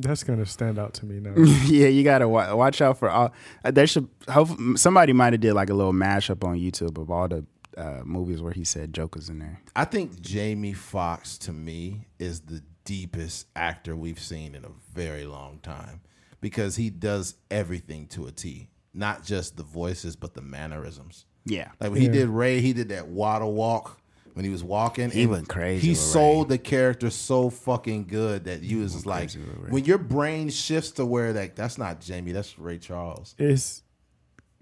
That's 0.01 0.23
gonna 0.23 0.45
stand 0.47 0.79
out 0.79 0.93
to 0.95 1.05
me 1.05 1.19
now. 1.19 1.33
yeah, 1.67 1.87
you 1.89 2.03
gotta 2.03 2.27
wa- 2.27 2.55
watch 2.55 2.81
out 2.81 2.97
for 2.97 3.09
all. 3.09 3.33
Uh, 3.63 3.69
there 3.69 3.85
should 3.85 4.07
hope 4.27 4.49
somebody 4.77 5.13
might 5.13 5.33
have 5.33 5.41
did 5.41 5.53
like 5.53 5.69
a 5.69 5.75
little 5.75 5.93
mashup 5.93 6.43
on 6.43 6.57
YouTube 6.57 6.97
of 6.99 7.11
all 7.11 7.27
the 7.27 7.45
uh, 7.77 8.01
movies 8.03 8.41
where 8.41 8.53
he 8.53 8.63
said 8.63 8.93
jokers 8.93 9.29
in 9.29 9.37
there. 9.39 9.61
I 9.75 9.85
think 9.85 10.19
Jamie 10.19 10.73
Foxx 10.73 11.37
to 11.39 11.53
me 11.53 12.07
is 12.17 12.39
the 12.41 12.63
deepest 12.83 13.45
actor 13.55 13.95
we've 13.95 14.19
seen 14.19 14.55
in 14.55 14.65
a 14.65 14.71
very 14.95 15.25
long 15.25 15.59
time 15.61 16.01
because 16.47 16.77
he 16.77 16.89
does 16.89 17.35
everything 17.51 18.07
to 18.07 18.25
a 18.27 18.31
T, 18.31 18.69
not 18.93 19.23
just 19.25 19.57
the 19.57 19.63
voices 19.63 20.15
but 20.15 20.33
the 20.33 20.41
mannerisms. 20.41 21.25
Yeah, 21.45 21.71
Like 21.79 21.91
when 21.91 22.01
he 22.01 22.07
did 22.07 22.27
Ray, 22.29 22.61
he 22.61 22.71
did 22.73 22.89
that 22.89 23.07
water 23.07 23.45
walk 23.45 23.99
when 24.33 24.45
he 24.45 24.51
was 24.51 24.63
walking. 24.63 25.09
He 25.09 25.23
and 25.23 25.31
went 25.31 25.49
crazy 25.49 25.81
He 25.81 25.89
with 25.91 25.99
sold 25.99 26.49
the 26.49 26.57
character 26.57 27.09
so 27.09 27.49
fucking 27.49 28.07
good 28.07 28.45
that 28.45 28.61
you 28.63 28.79
was 28.79 29.05
like, 29.05 29.31
crazy 29.31 29.39
with 29.39 29.57
Ray. 29.57 29.69
when 29.71 29.85
your 29.85 29.97
brain 29.97 30.49
shifts 30.49 30.91
to 30.91 31.05
where 31.05 31.33
like 31.33 31.55
that's 31.55 31.77
not 31.77 31.99
Jamie, 32.01 32.31
that's 32.33 32.57
Ray 32.59 32.77
Charles. 32.77 33.35
It's 33.37 33.83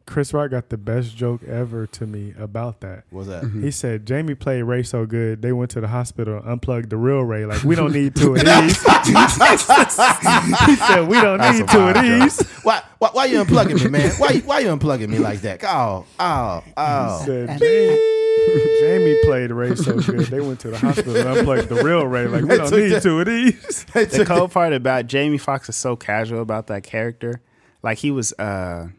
Chris 0.05 0.33
Rock 0.33 0.51
got 0.51 0.69
the 0.69 0.77
best 0.77 1.17
joke 1.17 1.43
ever 1.43 1.87
to 1.87 2.05
me 2.05 2.33
about 2.37 2.81
that. 2.81 3.05
What's 3.09 3.27
that? 3.27 3.43
Mm-hmm. 3.43 3.63
He 3.63 3.71
said 3.71 4.05
Jamie 4.05 4.35
played 4.35 4.61
Ray 4.61 4.83
so 4.83 5.05
good 5.05 5.41
they 5.41 5.51
went 5.51 5.71
to 5.71 5.81
the 5.81 5.87
hospital 5.87 6.37
and 6.37 6.47
unplugged 6.47 6.91
the 6.91 6.97
real 6.97 7.21
Ray. 7.21 7.45
Like 7.45 7.63
we 7.63 7.75
don't 7.75 7.91
need 7.91 8.15
two 8.15 8.35
of 8.35 8.41
these. 8.41 8.45
he 9.05 10.75
said 10.75 11.07
we 11.07 11.19
don't 11.19 11.39
That's 11.39 11.59
need 11.59 11.67
two 11.69 11.79
of 11.79 11.95
these. 12.01 12.39
Why, 12.63 12.83
why, 12.99 13.09
why 13.13 13.25
you 13.25 13.43
unplugging 13.43 13.83
me, 13.83 13.89
man? 13.89 14.11
Why, 14.17 14.29
you- 14.29 14.41
why 14.41 14.59
you 14.59 14.67
unplugging 14.67 15.09
me 15.09 15.17
like 15.19 15.41
that? 15.41 15.63
Oh, 15.63 16.05
oh, 16.19 16.63
oh. 16.77 17.19
He 17.19 17.25
Said, 17.25 17.59
Jamie, 17.59 18.79
Jamie 18.79 19.19
played 19.23 19.51
Ray 19.51 19.75
so 19.75 19.99
good 19.99 20.27
they 20.27 20.39
went 20.41 20.59
to 20.61 20.69
the 20.69 20.77
hospital 20.77 21.15
and 21.15 21.27
unplugged 21.39 21.69
the 21.69 21.83
real 21.83 22.05
Ray. 22.05 22.27
Like 22.27 22.43
we 22.43 22.57
don't 22.57 22.71
need 22.71 23.01
two 23.01 23.19
of 23.21 23.25
these. 23.25 23.85
the 23.93 24.23
cool 24.27 24.47
part 24.49 24.71
about 24.73 25.07
Jamie 25.07 25.39
Foxx 25.39 25.67
is 25.69 25.75
so 25.75 25.95
casual 25.95 26.41
about 26.41 26.67
that 26.67 26.83
character. 26.83 27.41
Like 27.81 27.97
he 27.97 28.11
was 28.11 28.33
uh 28.33 28.89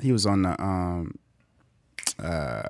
he 0.00 0.12
was 0.12 0.26
on 0.26 0.42
the 0.42 0.60
um 0.62 1.14
uh 2.22 2.62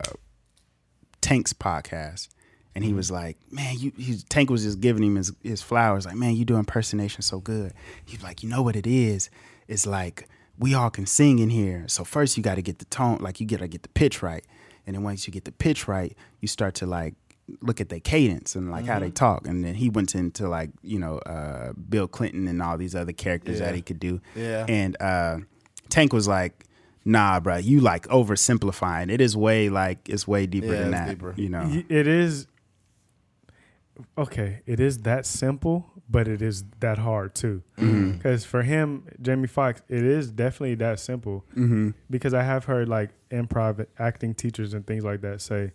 Tank's 1.20 1.52
podcast 1.52 2.28
and 2.74 2.84
he 2.84 2.92
was 2.92 3.10
like, 3.10 3.36
Man, 3.50 3.76
you 3.78 3.92
he, 3.96 4.16
Tank 4.28 4.50
was 4.50 4.62
just 4.62 4.80
giving 4.80 5.02
him 5.02 5.16
his, 5.16 5.32
his 5.42 5.62
flowers, 5.62 6.06
like, 6.06 6.14
Man, 6.16 6.34
you 6.36 6.44
do 6.44 6.56
impersonation 6.56 7.22
so 7.22 7.40
good. 7.40 7.72
He's 8.05 8.22
like, 8.22 8.42
you 8.42 8.48
know 8.48 8.62
what 8.62 8.76
it 8.76 8.86
is? 8.86 9.30
It's 9.66 9.86
like 9.86 10.28
we 10.59 10.74
all 10.74 10.90
can 10.90 11.06
sing 11.06 11.38
in 11.38 11.50
here. 11.50 11.84
So 11.88 12.05
first 12.05 12.36
you 12.36 12.42
gotta 12.42 12.62
get 12.62 12.78
the 12.78 12.84
tone, 12.86 13.18
like 13.20 13.40
you 13.40 13.46
gotta 13.46 13.68
get 13.68 13.82
the 13.82 13.88
pitch 13.90 14.22
right. 14.22 14.44
And 14.86 14.94
then 14.96 15.02
once 15.02 15.26
you 15.26 15.32
get 15.32 15.44
the 15.44 15.52
pitch 15.52 15.86
right, 15.88 16.16
you 16.40 16.48
start 16.48 16.74
to 16.76 16.86
like 16.86 17.14
look 17.62 17.80
at 17.80 17.88
their 17.88 18.00
cadence 18.00 18.55
and 18.55 18.70
like 18.70 18.84
Mm-hmm. 18.84 18.92
how 18.92 18.98
they 19.00 19.10
talk. 19.10 19.46
And 19.46 19.64
then 19.64 19.74
he 19.74 19.88
went 19.90 20.14
into 20.14 20.48
like, 20.48 20.70
you 20.82 20.98
know, 20.98 21.18
uh, 21.18 21.72
Bill 21.72 22.06
Clinton 22.06 22.46
and 22.46 22.62
all 22.62 22.78
these 22.78 22.94
other 22.94 23.12
characters 23.12 23.59
Yeah. 23.60 23.66
that 23.66 23.74
he 23.74 23.82
could 23.82 23.98
do. 24.00 24.20
Yeah. 24.36 24.66
And 24.68 24.96
uh, 25.00 25.38
Tank 25.88 26.12
was 26.12 26.28
like, 26.28 26.64
nah, 27.09 27.40
bro, 27.40 27.56
you 27.56 27.80
like 27.80 28.06
oversimplifying. 28.09 29.10
It 29.10 29.20
is 29.20 29.36
way 29.36 29.68
like, 29.68 30.09
it's 30.09 30.28
way 30.28 30.47
deeper 30.47 30.66
Yeah, 30.74 30.80
than 30.82 30.90
that. 30.93 31.09
deeper. 31.09 31.35
You 31.36 31.48
know? 31.48 31.82
It 31.89 32.06
is 32.06 32.47
okay. 34.16 34.60
It 34.66 34.80
is 34.80 34.98
that 34.98 35.26
simple, 35.26 35.86
but 36.09 36.28
it 36.28 36.43
is 36.43 36.64
that 36.80 36.98
hard 36.98 37.35
too. 37.35 37.62
Mm-hmm. 37.78 38.12
Because 38.12 38.44
for 38.44 38.62
him, 38.62 39.05
Jamie 39.20 39.47
Foxx, 39.48 39.82
it 39.89 40.05
is 40.05 40.30
definitely 40.30 40.74
that 40.76 41.01
simple. 41.01 41.44
Mm-hmm. 41.56 41.90
Because 42.10 42.35
I 42.35 42.43
have 42.43 42.64
heard 42.66 42.89
like 42.89 43.10
improv 43.30 43.85
acting 43.98 44.35
teachers 44.35 44.74
and 44.74 44.86
things 44.86 45.05
like 45.05 45.20
that 45.22 45.40
say, 45.40 45.72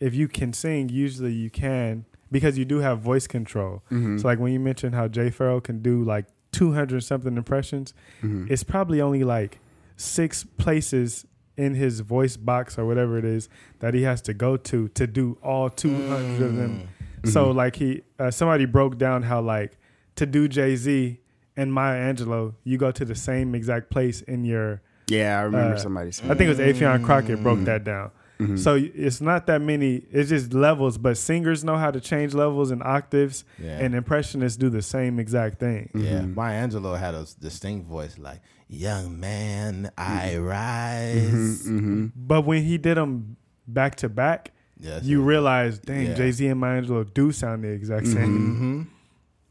if 0.00 0.14
you 0.14 0.28
can 0.28 0.52
sing, 0.52 0.88
usually 0.88 1.32
you 1.32 1.50
can 1.50 2.04
because 2.30 2.56
you 2.58 2.64
do 2.64 2.78
have 2.78 2.98
voice 3.00 3.26
control. 3.26 3.82
Mm-hmm. 3.90 4.18
So 4.18 4.26
like 4.28 4.38
when 4.38 4.52
you 4.52 4.60
mentioned 4.60 4.94
how 4.94 5.08
Jay 5.08 5.30
Pharoah 5.30 5.60
can 5.60 5.82
do 5.82 6.02
like 6.02 6.26
two 6.50 6.72
hundred 6.72 7.02
something 7.04 7.36
impressions, 7.36 7.94
Mm-hmm. 8.22 8.46
it's 8.52 8.62
probably 8.64 9.00
only 9.00 9.24
like 9.24 9.58
six 10.02 10.44
places 10.44 11.26
in 11.56 11.74
his 11.74 12.00
voice 12.00 12.36
box 12.36 12.78
or 12.78 12.86
whatever 12.86 13.18
it 13.18 13.24
is 13.24 13.48
that 13.80 13.92
he 13.94 14.02
has 14.02 14.20
to 14.22 14.34
go 14.34 14.56
to 14.56 14.88
to 14.88 15.06
do 15.06 15.38
all 15.42 15.68
200 15.70 16.42
of 16.42 16.56
them. 16.56 16.88
So 17.24 17.50
like 17.50 17.76
he 17.76 18.02
uh, 18.18 18.30
somebody 18.30 18.64
broke 18.64 18.98
down 18.98 19.22
how 19.22 19.40
like 19.42 19.78
to 20.16 20.26
do 20.26 20.48
Jay-Z 20.48 21.18
and 21.56 21.72
Maya 21.72 22.12
Angelou, 22.12 22.54
you 22.64 22.78
go 22.78 22.90
to 22.90 23.04
the 23.04 23.14
same 23.14 23.54
exact 23.54 23.90
place 23.90 24.22
in 24.22 24.44
your 24.44 24.80
Yeah, 25.08 25.38
I 25.38 25.42
remember 25.42 25.74
Uh, 25.74 25.78
somebody 25.78 26.10
saying 26.12 26.30
I 26.30 26.34
think 26.34 26.46
it 26.46 26.56
was 26.56 26.58
Affion 26.58 27.04
Crockett 27.04 27.42
broke 27.42 27.60
that 27.64 27.84
down. 27.84 28.10
Mm-hmm. 28.40 28.56
So 28.56 28.74
it's 28.74 29.20
not 29.20 29.46
that 29.46 29.60
many. 29.60 30.02
It's 30.10 30.30
just 30.30 30.52
levels, 30.52 30.98
but 30.98 31.16
singers 31.16 31.62
know 31.62 31.76
how 31.76 31.92
to 31.92 32.00
change 32.00 32.34
levels 32.34 32.72
and 32.72 32.82
octaves, 32.82 33.44
Yeah. 33.62 33.78
and 33.78 33.94
impressionists 33.94 34.56
do 34.56 34.68
the 34.68 34.82
same 34.82 35.20
exact 35.20 35.60
thing. 35.60 35.90
Yeah, 35.94 36.22
Maya 36.22 36.66
Angelou 36.66 36.98
had 36.98 37.14
a 37.14 37.24
distinct 37.40 37.86
voice, 37.86 38.18
like 38.18 38.40
young 38.72 39.20
man, 39.20 39.90
I 39.96 40.32
mm-hmm. 40.34 40.44
rise. 40.44 41.62
Mm-hmm, 41.62 41.78
mm-hmm. 41.78 42.06
But 42.16 42.42
when 42.42 42.64
he 42.64 42.78
did 42.78 42.96
them 42.96 43.36
back 43.66 43.96
to 43.96 44.08
back, 44.08 44.52
Yes, 44.78 45.04
you 45.04 45.20
yes. 45.20 45.26
realize, 45.26 45.78
dang, 45.78 46.06
Yeah. 46.06 46.14
Jay 46.14 46.32
Z 46.32 46.46
and 46.48 46.58
Maya 46.58 46.82
Angelou 46.82 47.14
do 47.14 47.30
sound 47.30 47.62
the 47.62 47.68
exact 47.68 48.06
same. 48.08 48.90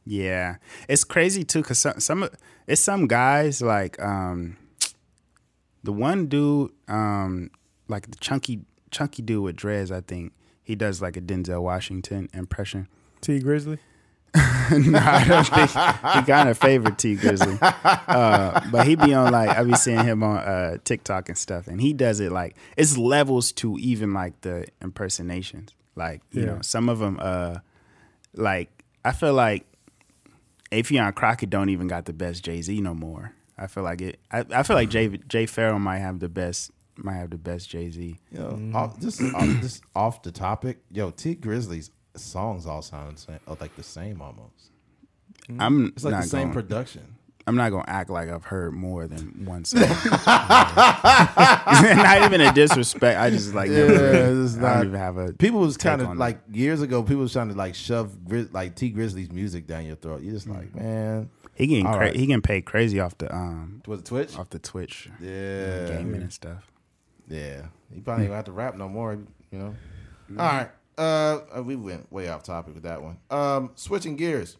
Yeah, 0.04 0.56
it's 0.90 1.04
crazy 1.04 1.44
too 1.44 1.62
because 1.62 1.78
some, 1.78 2.00
some 2.00 2.28
it's 2.68 2.82
some 2.82 3.08
guys 3.08 3.62
like 3.62 4.02
um, 4.02 4.58
the 5.84 5.94
one 5.94 6.26
dude 6.28 6.72
um, 6.88 7.52
like 7.88 8.10
the 8.10 8.18
chunky 8.18 8.66
chunky 8.90 9.22
dude 9.22 9.44
with 9.44 9.56
dreads. 9.56 9.92
I 9.92 10.02
think 10.02 10.34
he 10.64 10.76
does 10.76 11.02
like 11.02 11.16
a 11.18 11.22
Denzel 11.22 11.62
Washington 11.62 12.30
impression. 12.34 12.88
Tee 13.22 13.40
Grizzley. 13.40 13.78
no, 14.72 14.98
I 15.00 15.26
don't 15.28 15.46
think 15.48 15.70
he 15.70 16.22
kind 16.32 16.48
of 16.48 16.58
favored 16.58 16.98
Tee 16.98 17.18
Grizzley, 17.18 17.58
uh, 17.62 18.62
but 18.72 18.88
he 18.88 18.96
be 18.96 19.14
on 19.14 19.32
like 19.32 19.50
I 19.50 19.64
be 19.64 19.76
seeing 19.76 20.06
him 20.06 20.24
on 20.24 20.38
uh, 20.38 20.78
TikTok 20.86 21.28
and 21.28 21.38
stuff, 21.38 21.68
and 21.68 21.82
he 21.82 21.92
does 21.92 22.20
it 22.22 22.32
like 22.32 22.56
it's 22.78 22.98
levels 22.98 23.52
to 23.54 23.78
even 23.80 24.14
like 24.14 24.40
the 24.42 24.68
impersonations. 24.82 25.76
Like 25.96 26.22
you 26.32 26.42
Yeah. 26.44 26.48
know, 26.48 26.60
some 26.62 26.88
of 26.88 27.00
them, 27.00 27.18
uh, 27.22 27.58
like 28.34 28.70
I 29.04 29.12
feel 29.12 29.34
like 29.34 29.66
Affion 30.72 31.14
Crockett 31.14 31.50
don't 31.50 31.70
even 31.70 31.88
got 31.88 32.06
the 32.06 32.14
best 32.14 32.44
Jay 32.46 32.62
Z 32.62 32.80
no 32.82 32.94
more. 32.94 33.34
I 33.58 33.68
feel 33.68 33.84
like 33.84 34.02
it. 34.02 34.20
I, 34.32 34.46
I 34.54 34.64
feel 34.64 34.76
like 34.78 34.90
Jay 34.90 35.10
Jay 35.28 35.46
Pharoah 35.46 35.80
might 35.80 36.00
have 36.00 36.20
the 36.20 36.30
best 36.30 36.72
might 36.96 37.16
have 37.16 37.30
the 37.32 37.38
best 37.38 37.70
Jay 37.70 37.90
Z. 37.90 38.18
You 38.32 38.40
know, 38.40 38.72
off, 38.78 39.00
just 39.00 39.22
off, 39.22 39.62
just 39.62 39.84
off 39.96 40.22
the 40.24 40.32
topic. 40.32 40.80
Yo, 40.90 41.12
Tee 41.12 41.36
Grizzley's 41.36 41.92
songs 42.16 42.66
all 42.66 42.82
sound 42.82 43.18
same, 43.20 43.40
uh, 43.48 43.56
like 43.60 43.76
the 43.76 43.84
same 43.84 44.22
almost. 44.22 44.72
I'm 45.60 45.88
It's 45.96 46.04
like 46.04 46.12
not 46.14 46.24
the 46.24 46.30
same 46.30 46.42
gonna, 46.50 46.54
production. 46.54 47.16
I'm 47.48 47.56
not 47.56 47.72
gonna 47.72 47.86
act 47.88 48.10
like 48.10 48.30
I've 48.30 48.46
heard 48.46 48.74
more 48.74 49.08
than 49.08 49.46
one 49.46 49.66
song. 49.66 49.82
not 50.28 52.22
even 52.24 52.42
a 52.42 52.54
disrespect. 52.54 53.20
I 53.20 53.30
just 53.30 53.54
like 53.54 53.70
never, 53.70 53.94
Yeah, 53.94 54.44
it's 54.44 54.58
I 54.58 54.62
not- 54.62 54.74
don't 54.78 54.88
even 54.88 55.00
have 55.00 55.18
a. 55.18 55.34
People 55.34 55.60
was 55.62 55.78
kind 55.78 56.02
of 56.02 56.18
like 56.18 56.40
years 56.52 56.82
ago. 56.82 57.02
People 57.04 57.24
was 57.24 57.34
trying 57.34 57.50
to 57.50 57.56
like 57.56 57.76
shove 57.76 58.16
like 58.54 58.76
Tee 58.76 58.92
Grizzley's 58.94 59.32
music 59.32 59.68
down 59.68 59.86
your 59.86 59.96
throat. 59.96 60.22
You 60.22 60.32
just 60.32 60.48
like, 60.48 60.74
man, 60.76 61.30
He 61.56 61.68
getting 61.68 61.86
cra- 61.86 61.98
right. 61.98 62.16
he 62.16 62.28
getting 62.28 62.42
paid 62.42 62.66
crazy 62.66 63.00
off 63.00 63.18
the 63.18 63.34
um 63.34 63.82
was 63.88 64.00
it 64.02 64.06
Twitch? 64.06 64.38
off 64.38 64.50
the 64.50 64.60
Twitch 64.60 65.10
Yeah, 65.20 65.88
gaming 65.88 66.22
and 66.22 66.32
stuff. 66.34 66.72
yeah. 67.28 67.64
He 67.94 68.00
probably 68.02 68.26
gonna 68.26 68.36
have 68.38 68.46
to 68.46 68.52
rap 68.52 68.76
no 68.78 68.88
more. 68.88 69.18
You 69.52 69.58
know. 69.60 69.76
All 70.38 70.46
right. 70.46 70.70
Uh, 71.02 71.42
uh, 71.58 71.64
we 71.64 71.76
went 71.76 72.12
way 72.12 72.30
off 72.30 72.44
topic 72.44 72.76
with 72.76 72.84
that 72.84 73.02
one. 73.02 73.18
Um, 73.32 73.72
switching 73.74 74.16
gears. 74.16 74.58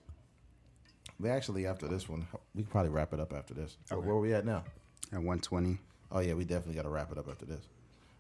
We 1.20 1.30
actually 1.30 1.68
after 1.68 1.88
this 1.88 2.10
one, 2.10 2.26
we 2.56 2.64
can 2.64 2.72
probably 2.72 2.90
wrap 2.90 3.14
it 3.14 3.20
up 3.20 3.32
after 3.32 3.54
this. 3.54 3.78
So 3.86 4.00
Where 4.00 4.16
are 4.16 4.20
we 4.20 4.34
at 4.34 4.44
now? 4.44 4.64
At 5.14 5.20
120. 5.20 5.78
Oh 6.12 6.20
yeah, 6.20 6.34
we 6.34 6.44
definitely 6.44 6.74
got 6.74 6.84
to 6.84 6.90
wrap 6.90 7.12
it 7.12 7.20
up 7.20 7.30
after 7.30 7.46
this. 7.46 7.62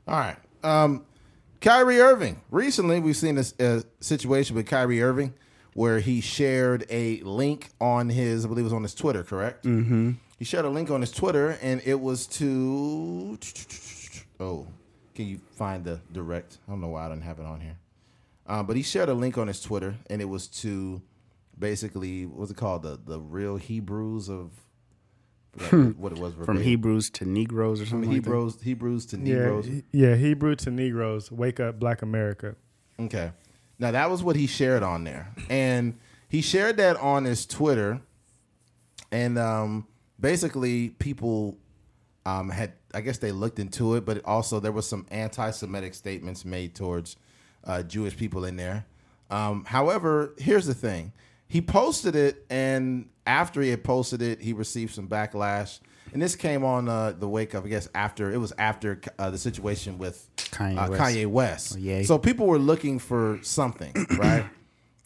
All 0.08 0.20
right. 0.20 0.38
Um, 0.64 1.04
Kyrie 1.62 2.00
Irving. 2.00 2.42
Recently, 2.52 3.00
we've 3.00 3.18
seen 3.18 3.40
a, 3.40 3.44
uh, 3.60 3.82
situation 4.02 4.56
with 4.56 4.68
Kyrie 4.68 5.02
Irving 5.02 5.34
where 5.74 6.00
he 6.00 6.22
shared 6.22 6.86
a 6.92 7.22
link 7.22 7.70
on 7.80 8.10
his, 8.10 8.46
I 8.46 8.50
believe 8.50 8.64
it 8.64 8.66
was 8.66 8.74
on 8.74 8.84
his 8.84 8.94
Twitter, 8.94 9.24
correct? 9.24 9.66
Mm-hmm. 9.66 10.12
He 10.38 10.46
shared 10.46 10.66
a 10.66 10.70
link 10.70 10.92
on 10.92 11.02
his 11.02 11.12
Twitter, 11.12 11.58
and 11.62 11.82
it 11.86 12.00
was 12.00 12.28
to. 12.28 13.40
Oh, 14.40 14.68
can 15.16 15.28
you 15.28 15.40
find 15.56 15.84
the 15.84 16.00
direct? 16.12 16.58
I 16.68 16.72
don't 16.72 16.82
know 16.82 16.90
why 16.90 17.06
I 17.06 17.10
don't 17.10 17.22
have 17.22 17.40
it 17.40 17.46
on 17.46 17.62
here. 17.62 17.78
Uh, 18.52 18.62
but 18.62 18.76
he 18.76 18.84
shared 18.84 19.08
a 19.08 19.14
link 19.14 19.38
on 19.38 19.48
his 19.48 19.62
Twitter, 19.62 19.96
and 20.10 20.22
it 20.22 20.26
was 20.26 20.48
to 20.48 21.02
basically 21.58 22.26
what's 22.26 22.52
it 22.52 22.58
called 22.58 22.84
the 22.84 23.00
the 23.06 23.20
real 23.20 23.56
Hebrews 23.56 24.30
of 24.30 24.52
what 25.98 26.12
it 26.12 26.18
was 26.18 26.34
From 26.34 26.46
verbatim. 26.46 26.62
Hebrews 26.64 27.10
to 27.12 27.26
Negroes 27.26 27.80
or 27.82 27.86
From 27.86 27.90
something. 28.04 28.10
like? 28.10 28.16
Hebrews, 28.26 28.62
Hebrews 28.62 29.06
to 29.08 29.18
Yeah, 29.18 29.24
Negroes. 29.24 29.66
he- 29.68 29.84
yeah, 29.94 30.16
Hebrew 30.16 30.56
to 30.56 30.72
Negroes. 30.72 31.32
Wake 31.32 31.60
up, 31.60 31.80
Black 31.80 32.02
America. 32.02 32.56
Okay. 33.00 33.32
Now 33.80 33.92
that 33.92 34.10
was 34.10 34.22
what 34.24 34.36
he 34.36 34.48
shared 34.48 34.84
on 34.84 35.04
there, 35.06 35.34
and 35.50 35.98
he 36.30 36.42
shared 36.42 36.78
that 36.78 36.98
on 36.98 37.24
his 37.26 37.46
Twitter, 37.46 38.02
and 39.12 39.38
um, 39.40 39.88
basically 40.20 40.90
people 40.90 41.58
um, 42.26 42.50
had, 42.50 42.74
I 42.94 43.02
guess 43.02 43.18
they 43.18 43.32
looked 43.32 43.60
into 43.60 43.96
it, 43.96 44.06
but 44.06 44.24
also 44.26 44.60
there 44.60 44.72
was 44.72 44.86
some 44.88 45.06
anti-Semitic 45.10 45.94
statements 45.96 46.46
made 46.46 46.76
towards 46.76 47.16
uh, 47.64 47.84
Jewish 47.84 48.18
people 48.18 48.46
in 48.46 48.56
there. 48.56 48.86
Um, 49.30 49.66
however, 49.66 50.34
here's 50.38 50.66
the 50.66 50.74
thing: 50.74 51.14
he 51.48 51.62
posted 51.62 52.16
it, 52.16 52.46
and 52.50 53.10
after 53.26 53.62
he 53.62 53.70
had 53.70 53.84
posted 53.84 54.22
it, 54.22 54.42
he 54.42 54.54
received 54.54 54.94
some 54.94 55.08
backlash. 55.08 55.80
And 56.14 56.22
this 56.22 56.36
came 56.36 56.66
on 56.66 56.90
uh, 56.90 57.14
the 57.18 57.28
wake 57.28 57.54
of, 57.54 57.66
I 57.66 57.70
guess, 57.70 57.88
after 57.96 58.34
it 58.34 58.38
was 58.38 58.52
after 58.58 59.00
uh, 59.18 59.30
the 59.30 59.38
situation 59.38 59.98
with 59.98 60.28
Kanye 60.36 60.78
uh, 60.78 60.90
West. 60.90 61.02
Kanye 61.02 61.28
West. 61.28 61.74
Oh, 61.76 61.80
yay. 61.80 62.04
So 62.04 62.18
people 62.18 62.48
were 62.48 62.60
looking 62.60 63.00
for 63.00 63.40
something, 63.44 63.94
right? 64.18 64.46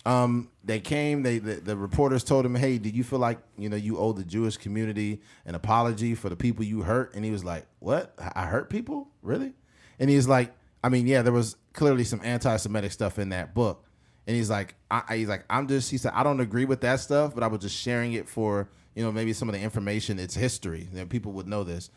um, 0.05 0.49
they 0.63 0.79
came. 0.79 1.23
They 1.23 1.39
the, 1.39 1.55
the 1.55 1.77
reporters 1.77 2.23
told 2.23 2.45
him, 2.45 2.55
"Hey, 2.55 2.77
did 2.77 2.95
you 2.95 3.03
feel 3.03 3.19
like 3.19 3.39
you 3.57 3.69
know 3.69 3.75
you 3.75 3.97
owe 3.97 4.13
the 4.13 4.23
Jewish 4.23 4.57
community 4.57 5.21
an 5.45 5.55
apology 5.55 6.15
for 6.15 6.29
the 6.29 6.35
people 6.35 6.63
you 6.63 6.81
hurt?" 6.81 7.13
And 7.15 7.25
he 7.25 7.31
was 7.31 7.43
like, 7.43 7.65
"What? 7.79 8.13
I 8.19 8.43
I 8.43 8.45
hurt 8.45 8.69
people? 8.69 9.09
Really?" 9.21 9.53
And 9.99 10.09
he's 10.09 10.27
like, 10.27 10.53
"I 10.83 10.89
mean, 10.89 11.07
yeah, 11.07 11.21
there 11.21 11.33
was 11.33 11.55
clearly 11.75 12.03
some 12.03 12.21
anti-Semitic 12.23 12.91
stuff 12.91 13.19
in 13.19 13.29
that 13.29 13.53
book." 13.53 13.85
And 14.27 14.35
he's 14.35 14.49
like, 14.49 14.75
I, 14.89 15.17
"He's 15.17 15.27
like, 15.27 15.45
I'm 15.49 15.67
just," 15.67 15.91
he 15.91 15.97
said, 15.97 16.13
"I 16.15 16.23
don't 16.23 16.39
agree 16.39 16.65
with 16.65 16.81
that 16.81 16.99
stuff, 16.99 17.35
but 17.35 17.43
I 17.43 17.47
was 17.47 17.61
just 17.61 17.77
sharing 17.77 18.13
it 18.13 18.27
for 18.27 18.69
you 18.95 19.03
know 19.03 19.11
maybe 19.11 19.33
some 19.33 19.49
of 19.49 19.53
the 19.53 19.61
information. 19.61 20.19
It's 20.19 20.35
history. 20.35 20.87
You 20.91 20.99
know, 20.99 21.05
people 21.05 21.31
would 21.33 21.47
know 21.47 21.63
this." 21.63 21.89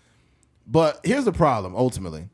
But 0.67 1.01
here's 1.05 1.25
the 1.25 1.33
problem. 1.33 1.75
Ultimately, 1.75 2.29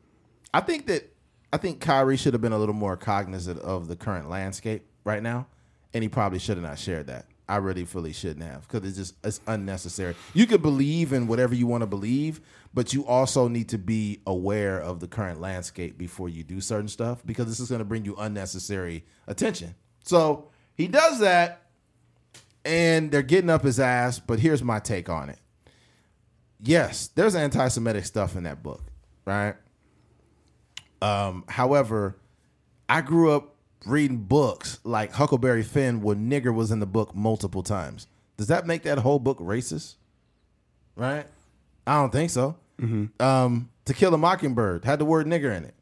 I 0.52 0.60
think 0.60 0.86
that 0.88 1.14
I 1.52 1.56
think 1.56 1.80
Kyrie 1.80 2.16
should 2.16 2.34
have 2.34 2.42
been 2.42 2.52
a 2.52 2.58
little 2.58 2.74
more 2.74 2.96
cognizant 2.96 3.60
of 3.60 3.86
the 3.86 3.94
current 3.94 4.28
landscape 4.28 4.84
right 5.04 5.22
now, 5.22 5.46
and 5.92 6.02
he 6.02 6.08
probably 6.08 6.40
should 6.40 6.56
have 6.56 6.66
not 6.66 6.78
shared 6.78 7.06
that. 7.06 7.26
I 7.48 7.56
really 7.56 7.84
fully 7.84 8.12
shouldn't 8.12 8.44
have 8.44 8.66
because 8.66 8.88
it's 8.88 8.96
just 8.96 9.14
it's 9.22 9.40
unnecessary. 9.46 10.14
You 10.32 10.46
could 10.46 10.62
believe 10.62 11.12
in 11.12 11.26
whatever 11.26 11.54
you 11.54 11.66
want 11.66 11.82
to 11.82 11.86
believe, 11.86 12.40
but 12.72 12.94
you 12.94 13.04
also 13.06 13.48
need 13.48 13.68
to 13.70 13.78
be 13.78 14.20
aware 14.26 14.80
of 14.80 15.00
the 15.00 15.06
current 15.06 15.40
landscape 15.40 15.98
before 15.98 16.28
you 16.28 16.42
do 16.42 16.60
certain 16.60 16.88
stuff 16.88 17.24
because 17.26 17.46
this 17.46 17.60
is 17.60 17.68
going 17.68 17.80
to 17.80 17.84
bring 17.84 18.04
you 18.04 18.16
unnecessary 18.16 19.04
attention. 19.26 19.74
So 20.04 20.48
he 20.74 20.88
does 20.88 21.20
that, 21.20 21.66
and 22.64 23.10
they're 23.10 23.22
getting 23.22 23.50
up 23.50 23.62
his 23.62 23.78
ass. 23.78 24.18
But 24.18 24.38
here's 24.38 24.62
my 24.62 24.78
take 24.78 25.10
on 25.10 25.28
it. 25.28 25.38
Yes, 26.60 27.08
there's 27.08 27.34
anti-Semitic 27.34 28.06
stuff 28.06 28.36
in 28.36 28.44
that 28.44 28.62
book, 28.62 28.82
right? 29.26 29.56
Um, 31.02 31.44
however, 31.46 32.16
I 32.88 33.02
grew 33.02 33.32
up 33.32 33.53
reading 33.86 34.18
books 34.18 34.78
like 34.84 35.12
Huckleberry 35.12 35.62
Finn, 35.62 36.00
where 36.00 36.16
nigger 36.16 36.54
was 36.54 36.70
in 36.70 36.80
the 36.80 36.86
book 36.86 37.14
multiple 37.14 37.62
times. 37.62 38.06
Does 38.36 38.48
that 38.48 38.66
make 38.66 38.82
that 38.82 38.98
whole 38.98 39.18
book 39.18 39.38
racist? 39.38 39.96
Right? 40.96 41.26
I 41.86 42.00
don't 42.00 42.12
think 42.12 42.30
so. 42.30 42.56
Mm-hmm. 42.80 43.22
Um, 43.22 43.70
to 43.84 43.94
Kill 43.94 44.14
a 44.14 44.18
Mockingbird 44.18 44.84
had 44.84 44.98
the 44.98 45.04
word 45.04 45.26
nigger 45.26 45.54
in 45.56 45.64
it. 45.64 45.74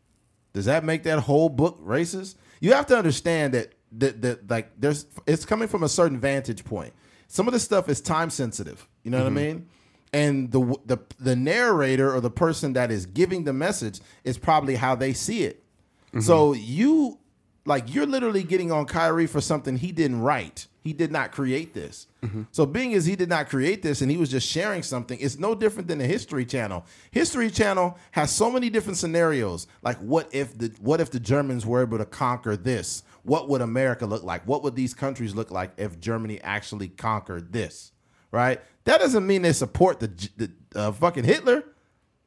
Does 0.52 0.66
that 0.66 0.84
make 0.84 1.04
that 1.04 1.20
whole 1.20 1.48
book 1.48 1.82
racist? 1.84 2.36
You 2.60 2.72
have 2.74 2.86
to 2.86 2.96
understand 2.96 3.54
that 3.54 3.72
that, 3.98 4.22
that 4.22 4.50
like 4.50 4.70
there's 4.78 5.06
it's 5.26 5.44
coming 5.44 5.68
from 5.68 5.82
a 5.82 5.88
certain 5.88 6.18
vantage 6.18 6.64
point. 6.64 6.92
Some 7.28 7.46
of 7.46 7.54
this 7.54 7.62
stuff 7.62 7.88
is 7.88 8.00
time 8.00 8.30
sensitive. 8.30 8.86
You 9.02 9.10
know 9.10 9.18
what 9.18 9.26
I 9.26 9.28
mm-hmm. 9.28 9.36
mean? 9.36 9.68
And 10.12 10.52
the 10.52 10.76
the 10.84 10.98
the 11.18 11.36
narrator 11.36 12.14
or 12.14 12.20
the 12.20 12.30
person 12.30 12.74
that 12.74 12.90
is 12.90 13.06
giving 13.06 13.44
the 13.44 13.52
message 13.52 14.00
is 14.24 14.36
probably 14.36 14.76
how 14.76 14.94
they 14.94 15.12
see 15.12 15.44
it. 15.44 15.62
Mm-hmm. 16.08 16.20
So 16.20 16.52
you 16.52 17.18
like 17.64 17.94
you're 17.94 18.06
literally 18.06 18.42
getting 18.42 18.72
on 18.72 18.86
Kyrie 18.86 19.26
for 19.26 19.40
something 19.40 19.76
he 19.76 19.92
didn't 19.92 20.20
write. 20.20 20.66
He 20.80 20.92
did 20.92 21.12
not 21.12 21.30
create 21.30 21.74
this. 21.74 22.08
So 22.50 22.66
being 22.66 22.92
as 22.94 23.06
he 23.06 23.14
did 23.14 23.28
not 23.28 23.48
create 23.48 23.82
this 23.82 24.00
and 24.00 24.10
he 24.10 24.16
was 24.16 24.30
just 24.30 24.48
sharing 24.48 24.82
something, 24.82 25.16
it's 25.20 25.38
no 25.38 25.54
different 25.54 25.86
than 25.86 25.98
the 25.98 26.06
History 26.06 26.44
Channel. 26.44 26.84
History 27.12 27.50
Channel 27.50 27.96
has 28.12 28.32
so 28.32 28.50
many 28.50 28.68
different 28.68 28.98
scenarios. 28.98 29.68
Like 29.82 29.98
what 29.98 30.28
if 30.32 30.58
the 30.58 30.72
what 30.80 31.00
if 31.00 31.10
the 31.10 31.20
Germans 31.20 31.64
were 31.64 31.82
able 31.82 31.98
to 31.98 32.04
conquer 32.04 32.56
this? 32.56 33.04
What 33.22 33.48
would 33.48 33.60
America 33.60 34.06
look 34.06 34.24
like? 34.24 34.44
What 34.46 34.64
would 34.64 34.74
these 34.74 34.92
countries 34.94 35.34
look 35.34 35.52
like 35.52 35.72
if 35.76 36.00
Germany 36.00 36.40
actually 36.42 36.88
conquered 36.88 37.52
this? 37.52 37.92
Right? 38.32 38.60
That 38.84 38.98
doesn't 39.00 39.26
mean 39.26 39.42
they 39.42 39.52
support 39.52 40.00
the, 40.00 40.08
the 40.36 40.50
uh, 40.74 40.92
fucking 40.92 41.24
Hitler. 41.24 41.64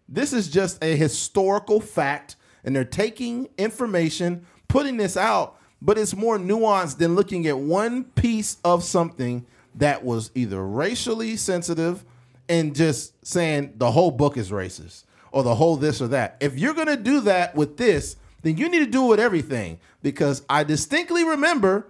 This 0.08 0.32
is 0.32 0.48
just 0.50 0.82
a 0.84 0.96
historical 0.96 1.82
fact, 1.82 2.36
and 2.64 2.76
they're 2.76 2.86
taking 2.86 3.50
information, 3.58 4.46
putting 4.68 4.98
this 4.98 5.18
out, 5.18 5.58
but 5.82 5.98
it's 5.98 6.16
more 6.16 6.38
nuanced 6.38 6.98
than 6.98 7.16
looking 7.16 7.48
at 7.48 7.58
one 7.58 8.04
piece 8.04 8.58
of 8.64 8.84
something 8.84 9.46
that 9.76 10.04
was 10.04 10.32
either 10.36 10.66
racially 10.66 11.36
sensitive 11.36 12.04
and 12.48 12.76
just 12.76 13.26
saying 13.26 13.74
the 13.78 13.92
whole 13.92 14.12
book 14.12 14.38
is 14.38 14.52
racist 14.52 15.04
or 15.32 15.44
the 15.44 15.56
whole 15.56 15.76
this 15.76 16.02
or 16.02 16.08
that. 16.08 16.38
If 16.40 16.58
you're 16.58 16.74
going 16.74 16.88
to 16.88 16.96
do 16.96 17.22
that 17.22 17.56
with 17.56 17.78
this, 17.78 18.16
then 18.42 18.58
you 18.58 18.70
need 18.70 18.80
to 18.80 18.86
do 18.86 19.06
it 19.06 19.10
with 19.10 19.20
everything 19.20 19.80
because 20.02 20.44
I 20.50 20.64
distinctly 20.64 21.24
remember 21.24 21.88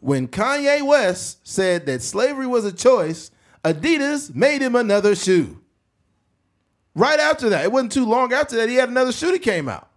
when 0.00 0.28
Kanye 0.28 0.86
West 0.86 1.46
said 1.46 1.86
that 1.86 2.02
slavery 2.02 2.46
was 2.46 2.64
a 2.64 2.72
choice, 2.72 3.30
Adidas 3.64 4.34
made 4.34 4.62
him 4.62 4.76
another 4.76 5.14
shoe. 5.14 5.60
Right 6.94 7.18
after 7.18 7.48
that, 7.50 7.64
it 7.64 7.72
wasn't 7.72 7.92
too 7.92 8.06
long 8.06 8.32
after 8.32 8.56
that, 8.56 8.68
he 8.68 8.76
had 8.76 8.88
another 8.88 9.12
shoe 9.12 9.32
that 9.32 9.42
came 9.42 9.68
out. 9.68 9.90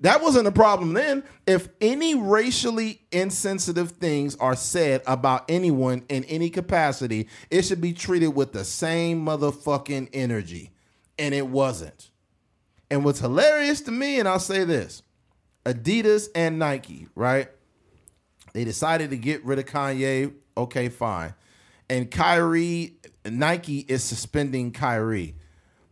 That 0.00 0.22
wasn't 0.22 0.46
a 0.46 0.52
problem 0.52 0.92
then. 0.92 1.24
If 1.46 1.68
any 1.80 2.14
racially 2.14 3.02
insensitive 3.10 3.92
things 3.92 4.36
are 4.36 4.54
said 4.54 5.02
about 5.06 5.44
anyone 5.48 6.04
in 6.08 6.24
any 6.24 6.50
capacity, 6.50 7.28
it 7.50 7.62
should 7.62 7.80
be 7.80 7.92
treated 7.92 8.28
with 8.28 8.52
the 8.52 8.64
same 8.64 9.24
motherfucking 9.24 10.10
energy. 10.12 10.70
And 11.18 11.34
it 11.34 11.48
wasn't. 11.48 12.10
And 12.90 13.04
what's 13.04 13.18
hilarious 13.18 13.80
to 13.82 13.90
me, 13.90 14.20
and 14.20 14.28
I'll 14.28 14.38
say 14.38 14.64
this 14.64 15.02
Adidas 15.64 16.28
and 16.34 16.58
Nike, 16.58 17.08
right? 17.16 17.48
They 18.52 18.64
decided 18.64 19.10
to 19.10 19.16
get 19.16 19.44
rid 19.44 19.58
of 19.58 19.66
Kanye. 19.66 20.32
Okay, 20.56 20.88
fine. 20.88 21.34
And 21.90 22.10
Kyrie, 22.10 22.98
Nike 23.24 23.80
is 23.80 24.04
suspending 24.04 24.72
Kyrie. 24.72 25.34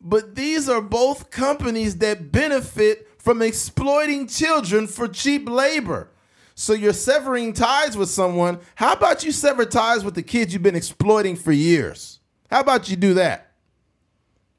But 0.00 0.34
these 0.34 0.68
are 0.68 0.80
both 0.80 1.30
companies 1.30 1.98
that 1.98 2.30
benefit 2.30 3.05
from 3.26 3.42
exploiting 3.42 4.28
children 4.28 4.86
for 4.86 5.08
cheap 5.08 5.48
labor. 5.48 6.08
So 6.54 6.74
you're 6.74 6.92
severing 6.92 7.54
ties 7.54 7.96
with 7.96 8.08
someone. 8.08 8.60
How 8.76 8.92
about 8.92 9.24
you 9.24 9.32
sever 9.32 9.64
ties 9.64 10.04
with 10.04 10.14
the 10.14 10.22
kids 10.22 10.52
you've 10.52 10.62
been 10.62 10.76
exploiting 10.76 11.34
for 11.34 11.50
years? 11.50 12.20
How 12.52 12.60
about 12.60 12.88
you 12.88 12.94
do 12.94 13.14
that? 13.14 13.50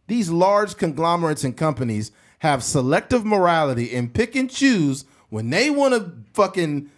These 0.08 0.30
large 0.30 0.76
conglomerates 0.76 1.46
and 1.46 1.56
companies 1.56 2.12
have 2.40 2.62
selective 2.62 3.24
morality 3.24 3.96
and 3.96 4.14
pick 4.14 4.36
and 4.36 4.52
choose 4.52 5.06
when 5.30 5.50
they 5.50 5.70
want 5.70 5.94
to 5.94 6.12
fucking 6.34 6.90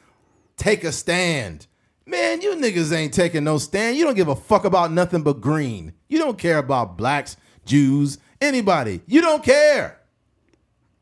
take 0.58 0.84
a 0.84 0.92
stand. 0.92 1.68
Man, 2.04 2.42
you 2.42 2.56
niggas 2.56 2.92
ain't 2.92 3.14
taking 3.14 3.44
no 3.44 3.60
stand. 3.60 3.96
You 3.96 4.06
don't 4.06 4.16
give 4.16 4.28
a 4.28 4.36
fuck 4.36 4.66
about 4.66 4.92
nothing 4.92 5.22
but 5.22 5.40
green. 5.40 5.94
You 6.08 6.18
don't 6.18 6.40
care 6.40 6.58
about 6.58 6.98
blacks, 6.98 7.38
Jews, 7.64 8.18
anybody. 8.42 9.02
You 9.06 9.22
don't 9.22 9.44
care. 9.44 10.00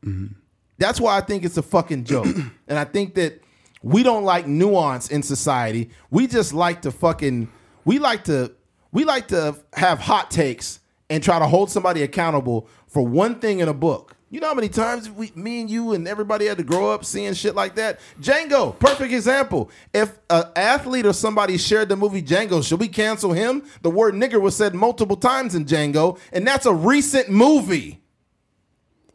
Mm-hmm. 0.04 0.37
That's 0.78 1.00
why 1.00 1.16
I 1.16 1.20
think 1.20 1.44
it's 1.44 1.56
a 1.56 1.62
fucking 1.62 2.04
joke. 2.04 2.26
and 2.68 2.78
I 2.78 2.84
think 2.84 3.14
that 3.14 3.42
we 3.82 4.02
don't 4.02 4.24
like 4.24 4.46
nuance 4.46 5.08
in 5.08 5.22
society. 5.22 5.90
We 6.10 6.26
just 6.26 6.52
like 6.52 6.82
to 6.82 6.90
fucking 6.90 7.50
we 7.84 7.98
like 7.98 8.24
to 8.24 8.52
we 8.92 9.04
like 9.04 9.28
to 9.28 9.56
have 9.74 9.98
hot 9.98 10.30
takes 10.30 10.80
and 11.10 11.22
try 11.22 11.38
to 11.38 11.46
hold 11.46 11.70
somebody 11.70 12.02
accountable 12.02 12.68
for 12.86 13.06
one 13.06 13.36
thing 13.40 13.60
in 13.60 13.68
a 13.68 13.74
book. 13.74 14.14
You 14.30 14.40
know 14.40 14.48
how 14.48 14.54
many 14.54 14.68
times 14.68 15.10
we, 15.10 15.32
me 15.34 15.62
and 15.62 15.70
you 15.70 15.94
and 15.94 16.06
everybody 16.06 16.46
had 16.46 16.58
to 16.58 16.64
grow 16.64 16.90
up 16.90 17.02
seeing 17.02 17.32
shit 17.32 17.54
like 17.54 17.76
that? 17.76 17.98
Django, 18.20 18.78
perfect 18.78 19.10
example. 19.10 19.70
If 19.94 20.18
an 20.28 20.44
athlete 20.54 21.06
or 21.06 21.14
somebody 21.14 21.56
shared 21.56 21.88
the 21.88 21.96
movie 21.96 22.22
Django, 22.22 22.62
should 22.62 22.78
we 22.78 22.88
cancel 22.88 23.32
him? 23.32 23.62
The 23.80 23.88
word 23.88 24.14
nigger 24.14 24.38
was 24.38 24.54
said 24.54 24.74
multiple 24.74 25.16
times 25.16 25.54
in 25.54 25.64
Django, 25.64 26.18
and 26.30 26.46
that's 26.46 26.66
a 26.66 26.74
recent 26.74 27.30
movie. 27.30 28.02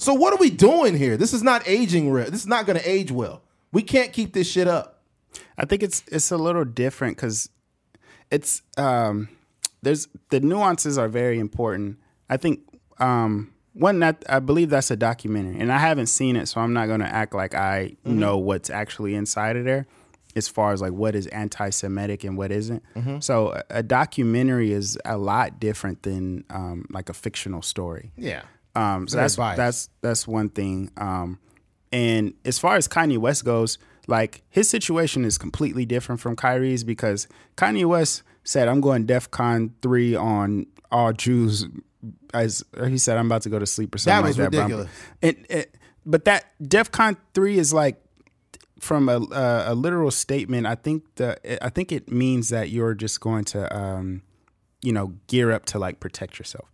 So 0.04 0.14
what 0.14 0.34
are 0.34 0.38
we 0.38 0.50
doing 0.50 0.98
here? 0.98 1.16
This 1.16 1.34
is 1.34 1.44
not 1.44 1.66
aging 1.66 2.12
real. 2.12 2.30
This 2.30 2.42
is 2.42 2.48
not 2.48 2.66
going 2.66 2.78
to 2.78 2.90
age 2.90 3.10
well. 3.10 3.42
We 3.72 3.82
can't 3.82 4.12
keep 4.12 4.34
this 4.34 4.50
shit 4.52 4.68
up. 4.68 5.02
I 5.58 5.66
think 5.66 5.82
it's 5.82 6.04
it's 6.12 6.30
a 6.30 6.38
little 6.38 6.66
different 6.66 7.16
because 7.16 7.50
it's 8.30 8.62
um, 8.78 9.30
there's 9.82 10.10
the 10.30 10.42
nuances 10.42 10.98
are 10.98 11.08
very 11.08 11.40
important. 11.40 12.00
I 12.30 12.36
think 12.38 12.60
um, 13.00 13.54
one 13.74 14.00
that 14.00 14.26
I 14.28 14.40
believe 14.40 14.70
that's 14.70 14.92
a 14.92 14.98
documentary, 14.98 15.60
and 15.60 15.72
I 15.72 15.78
haven't 15.78 16.08
seen 16.08 16.36
it, 16.36 16.48
so 16.48 16.60
I'm 16.60 16.74
not 16.74 16.88
going 16.88 17.00
to 17.00 17.08
act 17.08 17.34
like 17.34 17.56
I 17.56 17.96
know 18.04 18.38
what's 18.38 18.70
actually 18.70 19.16
inside 19.16 19.56
of 19.56 19.64
there, 19.64 19.88
as 20.36 20.48
far 20.50 20.74
as 20.74 20.82
like 20.82 20.92
what 20.94 21.16
is 21.16 21.28
anti-Semitic 21.28 22.26
and 22.26 22.38
what 22.38 22.52
isn't. 22.52 22.84
So 23.22 23.54
a, 23.54 23.64
a 23.80 23.84
documentary 23.84 24.74
is 24.74 25.00
a 25.06 25.18
lot 25.18 25.60
different 25.60 26.04
than 26.04 26.44
um, 26.50 26.86
like 26.90 27.10
a 27.10 27.14
fictional 27.14 27.62
story. 27.62 28.12
Yeah. 28.18 28.44
Um, 28.76 29.08
so 29.08 29.18
that's 29.18 29.36
biased. 29.36 29.58
that's 29.58 29.90
that's 30.02 30.28
one 30.28 30.50
thing. 30.50 30.92
Um, 30.98 31.40
and 31.92 32.34
as 32.44 32.58
far 32.58 32.76
as 32.76 32.88
Kanye 32.88 33.18
West 33.18 33.46
goes, 33.46 33.78
like 34.08 34.42
his 34.50 34.68
situation 34.70 35.26
is 35.26 35.38
completely 35.38 35.86
different 35.86 36.22
from 36.22 36.36
Kyrie's 36.36 36.84
because 36.84 37.28
Kanye 37.56 37.86
West 37.86 38.24
said, 38.44 38.68
"I'm 38.68 38.82
going 38.82 39.06
DEF 39.06 39.30
CON 39.32 39.74
three 39.82 40.16
on 40.16 40.66
all 40.92 41.14
Jews." 41.14 41.66
As 42.34 42.64
he 42.88 42.98
said, 42.98 43.18
"I'm 43.18 43.28
about 43.28 43.44
to 43.44 43.50
go 43.50 43.60
to 43.60 43.66
sleep" 43.66 43.94
or 43.94 43.98
something 44.00 44.22
That 44.24 44.28
was 44.28 44.38
like 44.40 44.52
that. 44.52 44.58
but 44.58 44.64
ridiculous. 44.64 44.90
It, 45.22 45.46
it, 45.50 45.78
but 46.06 46.26
that 46.26 46.46
DEF 46.68 46.92
CON 46.92 47.16
three 47.34 47.60
is 47.60 47.74
like 47.74 48.04
from 48.80 49.08
a, 49.08 49.20
a 49.32 49.74
a 49.74 49.76
literal 49.76 50.12
statement. 50.12 50.66
I 50.66 50.76
think 50.76 51.04
the 51.16 51.64
I 51.64 51.70
think 51.70 51.92
it 51.92 52.12
means 52.12 52.50
that 52.50 52.70
you're 52.72 52.96
just 52.96 53.22
going 53.22 53.46
to 53.46 53.74
um, 53.78 54.24
you 54.82 54.92
know 54.92 55.14
gear 55.28 55.52
up 55.52 55.66
to 55.68 55.80
like 55.80 56.00
protect 56.00 56.40
yourself. 56.40 56.70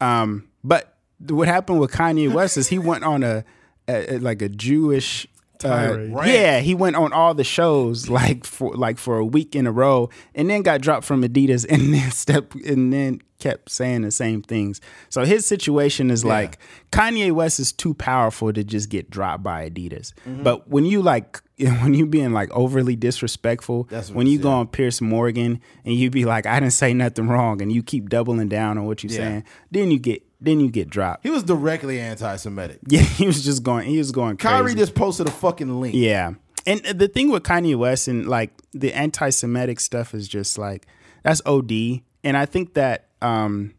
Um, 0.00 0.48
but 0.64 0.95
what 1.28 1.48
happened 1.48 1.80
with 1.80 1.92
Kanye 1.92 2.32
West 2.32 2.56
is 2.56 2.68
he 2.68 2.78
went 2.78 3.04
on 3.04 3.22
a, 3.22 3.44
a, 3.88 4.16
a- 4.16 4.18
like 4.18 4.42
a 4.42 4.48
Jewish. 4.48 5.26
Uh, 5.64 5.88
Tirade. 5.88 6.28
Yeah, 6.28 6.60
he 6.60 6.74
went 6.74 6.96
on 6.96 7.14
all 7.14 7.32
the 7.32 7.42
shows 7.44 8.10
like 8.10 8.44
for 8.44 8.74
like 8.76 8.98
for 8.98 9.16
a 9.16 9.24
week 9.24 9.56
in 9.56 9.66
a 9.66 9.72
row, 9.72 10.10
and 10.34 10.50
then 10.50 10.60
got 10.60 10.82
dropped 10.82 11.06
from 11.06 11.22
Adidas, 11.22 11.64
and 11.70 11.94
then 11.94 12.10
step 12.10 12.54
and 12.54 12.92
then 12.92 13.22
kept 13.38 13.70
saying 13.70 14.02
the 14.02 14.10
same 14.10 14.42
things. 14.42 14.82
So 15.08 15.24
his 15.24 15.46
situation 15.46 16.10
is 16.10 16.24
like 16.26 16.58
Kanye 16.92 17.32
West 17.32 17.58
is 17.58 17.72
too 17.72 17.94
powerful 17.94 18.52
to 18.52 18.64
just 18.64 18.90
get 18.90 19.08
dropped 19.08 19.42
by 19.42 19.70
Adidas. 19.70 20.12
Mm-hmm. 20.28 20.42
But 20.42 20.68
when 20.68 20.84
you 20.84 21.00
like 21.00 21.40
when 21.82 21.94
you 21.94 22.06
being 22.06 22.32
like 22.32 22.50
overly 22.52 22.96
disrespectful, 22.96 23.88
when 24.12 24.26
you 24.26 24.38
go 24.38 24.50
on 24.50 24.66
Piers 24.66 25.00
Morgan 25.00 25.60
and 25.84 25.94
you 25.94 26.10
be 26.10 26.24
like, 26.26 26.44
I 26.46 26.60
didn't 26.60 26.74
say 26.74 26.92
nothing 26.92 27.28
wrong, 27.28 27.62
and 27.62 27.72
you 27.72 27.82
keep 27.82 28.08
doubling 28.10 28.48
down 28.48 28.76
on 28.78 28.84
what 28.84 29.02
you're 29.02 29.12
Yeah. 29.12 29.18
saying, 29.18 29.44
then 29.70 29.90
you 29.90 29.98
get 29.98 30.22
then 30.38 30.60
you 30.60 30.70
get 30.70 30.90
dropped. 30.90 31.22
He 31.22 31.30
was 31.30 31.42
directly 31.42 31.98
anti-Semitic. 31.98 32.80
Yeah, 32.88 33.00
he 33.00 33.26
was 33.26 33.42
just 33.42 33.62
going. 33.62 33.88
He 33.88 33.96
was 33.96 34.12
going 34.12 34.36
crazy. 34.36 34.52
Kyrie 34.54 34.74
just 34.74 34.94
posted 34.94 35.26
a 35.26 35.30
fucking 35.30 35.80
link. 35.80 35.94
Yeah. 35.94 36.34
And 36.66 36.84
the 36.84 37.08
thing 37.08 37.30
with 37.30 37.42
Kanye 37.44 37.74
West 37.76 38.06
and 38.06 38.28
like 38.28 38.50
the 38.72 38.92
anti 38.92 39.30
Semitic 39.30 39.80
stuff 39.80 40.14
is 40.14 40.28
just 40.28 40.58
like 40.58 40.86
that's 41.22 41.40
OD. 41.46 42.02
And 42.22 42.36
I 42.36 42.44
think 42.44 42.74
that 42.74 43.06
um 43.22 43.72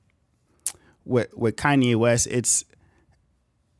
with 1.05 1.27
with 1.37 1.57
Kanye 1.57 1.95
West, 1.95 2.27
it's 2.31 2.65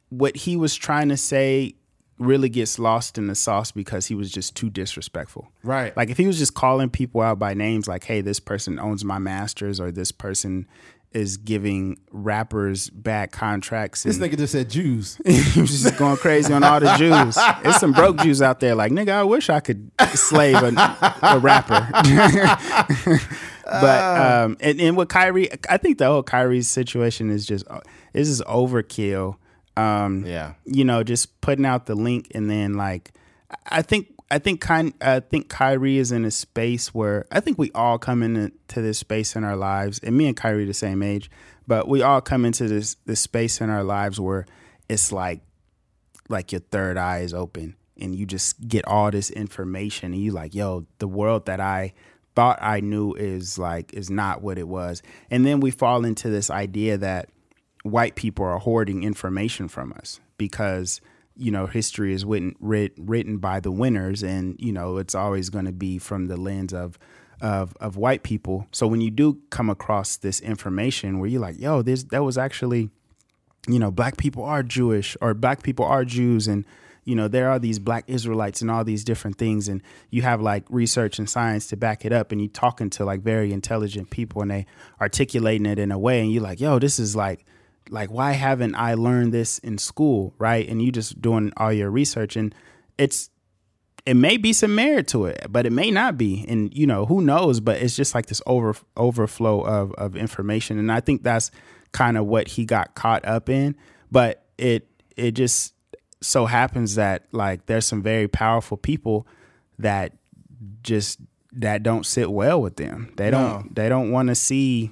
what 0.09 0.35
he 0.35 0.55
was 0.55 0.75
trying 0.75 1.09
to 1.09 1.17
say 1.17 1.75
really 2.19 2.49
gets 2.49 2.79
lost 2.79 3.17
in 3.17 3.27
the 3.27 3.35
sauce 3.35 3.71
because 3.71 4.07
he 4.07 4.15
was 4.15 4.31
just 4.31 4.55
too 4.55 4.69
disrespectful. 4.69 5.51
Right. 5.63 5.95
Like 5.95 6.09
if 6.09 6.17
he 6.17 6.27
was 6.27 6.37
just 6.37 6.53
calling 6.53 6.89
people 6.89 7.21
out 7.21 7.39
by 7.39 7.53
names 7.53 7.87
like, 7.87 8.03
hey, 8.03 8.21
this 8.21 8.39
person 8.39 8.79
owns 8.79 9.05
my 9.05 9.19
masters 9.19 9.79
or 9.79 9.91
this 9.91 10.11
person 10.11 10.67
is 11.13 11.37
giving 11.37 11.97
rappers 12.11 12.89
bad 12.89 13.31
contracts 13.31 14.03
This 14.03 14.17
nigga 14.17 14.37
just 14.37 14.51
said 14.51 14.69
Jews. 14.69 15.19
he 15.25 15.61
was 15.61 15.81
just 15.81 15.97
going 15.97 16.17
crazy 16.17 16.53
on 16.53 16.63
all 16.63 16.79
the 16.79 16.93
Jews. 16.97 17.37
There's 17.63 17.77
some 17.77 17.93
broke 17.93 18.17
Jews 18.17 18.41
out 18.41 18.59
there. 18.59 18.75
Like 18.75 18.91
nigga, 18.91 19.09
I 19.09 19.23
wish 19.23 19.49
I 19.49 19.59
could 19.59 19.89
slave 20.13 20.57
a, 20.57 21.17
a 21.21 21.39
rapper. 21.39 21.89
but 23.63 24.43
um, 24.43 24.57
and, 24.59 24.81
and 24.81 24.97
with 24.97 25.09
Kyrie, 25.09 25.49
I 25.69 25.77
think 25.77 25.97
the 25.97 26.07
whole 26.07 26.23
Kyrie's 26.23 26.67
situation 26.67 27.29
is 27.29 27.45
just 27.45 27.65
this 28.13 28.27
is 28.27 28.41
overkill. 28.41 29.37
Um, 29.77 30.25
Yeah. 30.25 30.53
you 30.65 30.83
know, 30.83 31.03
just 31.03 31.39
putting 31.41 31.65
out 31.65 31.85
the 31.85 31.95
link 31.95 32.27
and 32.33 32.49
then 32.49 32.73
like, 32.75 33.11
I 33.69 33.81
think. 33.81 34.07
I 34.29 34.39
think 34.39 34.59
Ky- 34.61 34.93
I 34.99 35.21
think 35.21 35.47
Kyrie 35.47 35.97
is 35.97 36.11
in 36.11 36.25
a 36.25 36.31
space 36.31 36.93
where 36.93 37.25
I 37.31 37.39
think 37.39 37.57
we 37.57 37.71
all 37.71 37.97
come 37.97 38.21
into 38.21 38.51
this 38.81 38.97
space 38.99 39.37
in 39.37 39.45
our 39.45 39.55
lives, 39.55 39.99
and 40.03 40.17
me 40.17 40.27
and 40.27 40.35
Kyrie 40.35 40.65
the 40.65 40.73
same 40.73 41.01
age, 41.01 41.31
but 41.65 41.87
we 41.87 42.01
all 42.01 42.19
come 42.19 42.43
into 42.43 42.67
this 42.67 42.97
this 43.05 43.21
space 43.21 43.61
in 43.61 43.69
our 43.69 43.85
lives 43.85 44.19
where 44.19 44.45
it's 44.89 45.13
like 45.13 45.39
like 46.27 46.51
your 46.51 46.59
third 46.59 46.97
eye 46.97 47.19
is 47.19 47.33
open 47.33 47.77
and 48.01 48.13
you 48.15 48.25
just 48.25 48.67
get 48.67 48.85
all 48.85 49.09
this 49.11 49.29
information 49.29 50.11
and 50.11 50.21
you 50.21 50.31
like 50.33 50.53
yo 50.53 50.85
the 50.99 51.07
world 51.07 51.45
that 51.45 51.61
i 51.61 51.93
thought 52.35 52.59
i 52.61 52.81
knew 52.81 53.13
is 53.13 53.57
like 53.57 53.93
is 53.93 54.09
not 54.09 54.41
what 54.41 54.57
it 54.57 54.67
was 54.67 55.01
and 55.31 55.45
then 55.45 55.61
we 55.61 55.71
fall 55.71 56.03
into 56.03 56.29
this 56.29 56.49
idea 56.51 56.97
that 56.97 57.29
white 57.87 58.15
people 58.15 58.45
are 58.45 58.59
hoarding 58.59 59.03
information 59.03 59.67
from 59.67 59.93
us 59.93 60.19
because 60.37 61.01
you 61.35 61.51
know 61.51 61.65
history 61.65 62.13
is 62.13 62.25
written 62.25 62.55
writ, 62.59 62.93
written 62.97 63.37
by 63.37 63.59
the 63.59 63.71
winners 63.71 64.23
and 64.23 64.55
you 64.59 64.71
know 64.71 64.97
it's 64.97 65.15
always 65.15 65.49
going 65.49 65.65
to 65.65 65.71
be 65.71 65.97
from 65.97 66.27
the 66.27 66.37
lens 66.37 66.73
of 66.73 66.97
of 67.41 67.75
of 67.79 67.97
white 67.97 68.23
people. 68.23 68.67
So 68.71 68.87
when 68.87 69.01
you 69.01 69.11
do 69.11 69.39
come 69.51 69.69
across 69.69 70.17
this 70.17 70.39
information 70.39 71.19
where 71.19 71.29
you're 71.29 71.41
like 71.41 71.59
yo 71.59 71.81
this 71.81 72.03
that 72.05 72.23
was 72.23 72.37
actually 72.37 72.89
you 73.67 73.79
know, 73.79 73.91
black 73.91 74.17
people 74.17 74.43
are 74.43 74.63
Jewish 74.63 75.15
or 75.21 75.33
black 75.33 75.61
people 75.61 75.85
are 75.85 76.05
Jews 76.05 76.47
and 76.47 76.65
you 77.03 77.15
know, 77.15 77.29
there 77.29 77.49
are 77.49 77.57
these 77.57 77.79
black 77.79 78.03
Israelites 78.07 78.61
and 78.61 78.69
all 78.69 78.83
these 78.83 79.05
different 79.05 79.37
things 79.37 79.69
and 79.69 79.81
you 80.09 80.23
have 80.23 80.41
like 80.41 80.65
research 80.69 81.19
and 81.19 81.29
science 81.29 81.67
to 81.67 81.77
back 81.77 82.03
it 82.03 82.11
up 82.11 82.33
and 82.33 82.41
you're 82.41 82.49
talking 82.49 82.89
to 82.91 83.05
like 83.05 83.21
very 83.21 83.53
intelligent 83.53 84.09
people 84.09 84.41
and 84.41 84.51
they 84.51 84.65
articulating 84.99 85.65
it 85.65 85.79
in 85.79 85.91
a 85.91 85.97
way 85.97 86.19
and 86.19 86.33
you're 86.33 86.43
like, 86.43 86.59
yo, 86.59 86.79
this 86.79 86.99
is 86.99 87.15
like 87.15 87.45
like 87.89 88.09
why 88.09 88.33
haven't 88.33 88.75
I 88.75 88.93
learned 88.95 89.33
this 89.33 89.59
in 89.59 89.77
school, 89.77 90.33
right? 90.37 90.67
And 90.67 90.81
you 90.81 90.91
just 90.91 91.21
doing 91.21 91.51
all 91.57 91.71
your 91.73 91.89
research 91.89 92.35
and 92.35 92.53
it's 92.97 93.29
it 94.05 94.15
may 94.15 94.37
be 94.37 94.53
some 94.53 94.73
merit 94.73 95.07
to 95.09 95.25
it, 95.25 95.47
but 95.49 95.65
it 95.65 95.71
may 95.73 95.91
not 95.91 96.17
be. 96.17 96.45
And 96.47 96.73
you 96.73 96.87
know, 96.87 97.05
who 97.05 97.21
knows? 97.21 97.59
But 97.59 97.81
it's 97.81 97.95
just 97.95 98.15
like 98.15 98.27
this 98.27 98.41
over 98.45 98.75
overflow 98.95 99.61
of 99.61 99.91
of 99.93 100.15
information. 100.15 100.79
And 100.79 100.91
I 100.91 100.99
think 101.01 101.23
that's 101.23 101.51
kind 101.91 102.17
of 102.17 102.25
what 102.25 102.47
he 102.47 102.65
got 102.65 102.95
caught 102.95 103.25
up 103.25 103.49
in. 103.49 103.75
But 104.11 104.45
it 104.57 104.87
it 105.17 105.31
just 105.31 105.73
so 106.21 106.45
happens 106.45 106.95
that 106.95 107.25
like 107.31 107.65
there's 107.65 107.85
some 107.85 108.01
very 108.01 108.27
powerful 108.27 108.77
people 108.77 109.27
that 109.79 110.13
just 110.83 111.19
that 111.51 111.83
don't 111.83 112.05
sit 112.05 112.31
well 112.31 112.61
with 112.61 112.77
them. 112.77 113.11
They 113.17 113.29
don't 113.29 113.41
No. 113.65 113.69
they 113.71 113.89
don't 113.89 114.11
want 114.11 114.29
to 114.29 114.35
see, 114.35 114.91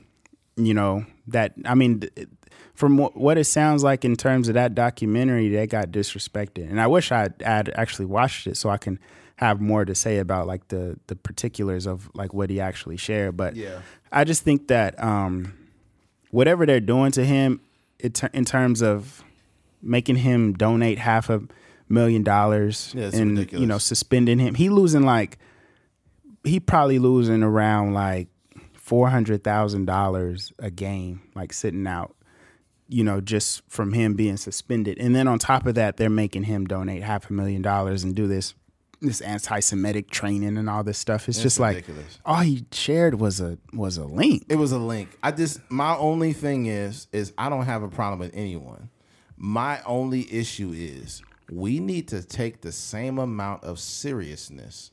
you 0.57 0.73
know, 0.73 1.05
that 1.27 1.53
I 1.63 1.73
mean 1.73 2.01
th- 2.01 2.27
from 2.75 2.97
wh- 2.99 3.15
what 3.15 3.37
it 3.37 3.45
sounds 3.45 3.83
like 3.83 4.05
in 4.05 4.15
terms 4.15 4.47
of 4.47 4.53
that 4.55 4.75
documentary, 4.75 5.49
they 5.49 5.65
got 5.65 5.91
disrespected. 5.91 6.69
And 6.69 6.79
I 6.79 6.87
wish 6.87 7.11
I'd, 7.11 7.41
I'd 7.43 7.69
actually 7.69 8.05
watched 8.05 8.47
it 8.47 8.57
so 8.57 8.69
I 8.69 8.77
can 8.77 8.99
have 9.37 9.59
more 9.59 9.83
to 9.85 9.93
say 9.95 10.19
about 10.19 10.47
like 10.47 10.67
the 10.69 10.97
the 11.07 11.15
particulars 11.15 11.85
of 11.85 12.09
like 12.13 12.33
what 12.33 12.49
he 12.49 12.59
actually 12.61 12.97
shared. 12.97 13.35
But 13.35 13.55
Yeah. 13.55 13.79
I 14.11 14.23
just 14.23 14.43
think 14.43 14.67
that 14.67 15.01
um, 15.03 15.53
whatever 16.31 16.65
they're 16.65 16.79
doing 16.79 17.11
to 17.13 17.25
him, 17.25 17.59
it 17.99 18.21
in 18.33 18.45
terms 18.45 18.81
of 18.81 19.23
making 19.81 20.15
him 20.17 20.53
donate 20.53 20.97
half 20.99 21.29
a 21.29 21.41
million 21.89 22.23
dollars 22.23 22.93
Yeah, 22.95 23.11
and 23.13 23.51
you 23.51 23.65
know 23.65 23.77
suspending 23.77 24.39
him, 24.39 24.55
he 24.55 24.69
losing 24.69 25.03
like 25.03 25.37
he 26.43 26.59
probably 26.59 26.99
losing 26.99 27.43
around 27.43 27.93
like 27.93 28.27
four 28.73 29.09
hundred 29.09 29.43
thousand 29.43 29.85
dollars 29.85 30.53
a 30.59 30.71
game, 30.71 31.21
like 31.35 31.51
sitting 31.53 31.85
out. 31.87 32.14
You 32.87 33.03
know, 33.03 33.19
just 33.19 33.63
from 33.67 33.93
him 33.93 34.13
being 34.13 34.37
suspended, 34.37 34.99
and 34.99 35.15
then 35.15 35.27
on 35.27 35.39
top 35.39 35.65
of 35.65 35.75
that, 35.75 35.97
they're 35.97 36.09
making 36.09 36.43
him 36.43 36.65
donate 36.65 37.01
half 37.01 37.29
a 37.29 37.33
million 37.33 37.61
dollars 37.61 38.03
and 38.03 38.15
do 38.15 38.27
this 38.27 38.53
this 39.01 39.21
anti-Semitic 39.21 40.09
training 40.09 40.57
and 40.57 40.69
all 40.69 40.83
this 40.83 40.97
stuff. 40.97 41.27
It's, 41.27 41.41
just 41.41 41.59
ridiculous. 41.59 42.19
like 42.25 42.37
all 42.37 42.41
he 42.41 42.65
shared 42.71 43.19
was 43.19 43.41
a 43.41 43.57
was 43.73 43.97
a 43.97 44.05
link. 44.05 44.45
It 44.49 44.55
was 44.55 44.71
a 44.71 44.79
link. 44.79 45.17
I 45.23 45.31
just 45.31 45.59
my 45.69 45.95
only 45.97 46.33
thing 46.33 46.65
is 46.67 47.07
is 47.11 47.33
I 47.37 47.49
don't 47.49 47.65
have 47.65 47.83
a 47.83 47.89
problem 47.89 48.19
with 48.19 48.35
anyone. 48.35 48.89
My 49.37 49.81
only 49.83 50.31
issue 50.33 50.71
is 50.73 51.21
we 51.51 51.79
need 51.79 52.07
to 52.09 52.23
take 52.23 52.61
the 52.61 52.71
same 52.71 53.17
amount 53.17 53.63
of 53.63 53.79
seriousness 53.79 54.91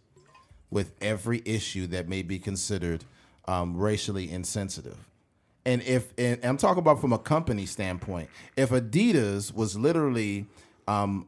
with 0.70 0.93
every 1.01 1.43
issue 1.44 1.86
that 1.89 2.09
may 2.09 2.23
be 2.23 2.39
considered 2.39 3.05
um, 3.47 3.77
racially 3.77 4.31
insensitive. 4.31 4.98
And 5.64 5.80
if 5.82 6.12
and 6.18 6.44
I'm 6.44 6.56
talking 6.56 6.80
about 6.80 7.01
from 7.01 7.12
a 7.12 7.18
company 7.18 7.66
standpoint, 7.66 8.28
if 8.56 8.70
Adidas 8.70 9.55
was 9.55 9.78
literally 9.78 10.47
um, 10.89 11.26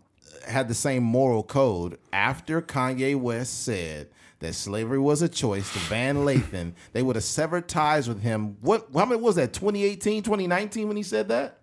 had 0.48 0.66
the 0.68 0.74
same 0.74 1.02
moral 1.04 1.42
code 1.44 1.98
after 2.12 2.60
Kanye 2.60 3.14
West 3.16 3.64
said 3.64 4.08
that 4.40 4.54
slavery 4.54 4.98
was 4.98 5.22
a 5.22 5.28
choice 5.28 5.72
to 5.72 5.78
Van 5.80 6.16
Lathan, 6.16 6.72
they 6.92 7.02
would 7.02 7.14
have 7.16 7.24
severed 7.24 7.68
ties 7.68 8.08
with 8.08 8.22
him. 8.22 8.56
What? 8.60 8.88
How 8.92 9.06
many 9.06 9.20
was 9.20 9.36
that? 9.36 9.52
2018, 9.52 10.24
2019 10.24 10.88
when 10.88 10.96
he 10.96 11.04
said 11.04 11.28
that? 11.28 11.58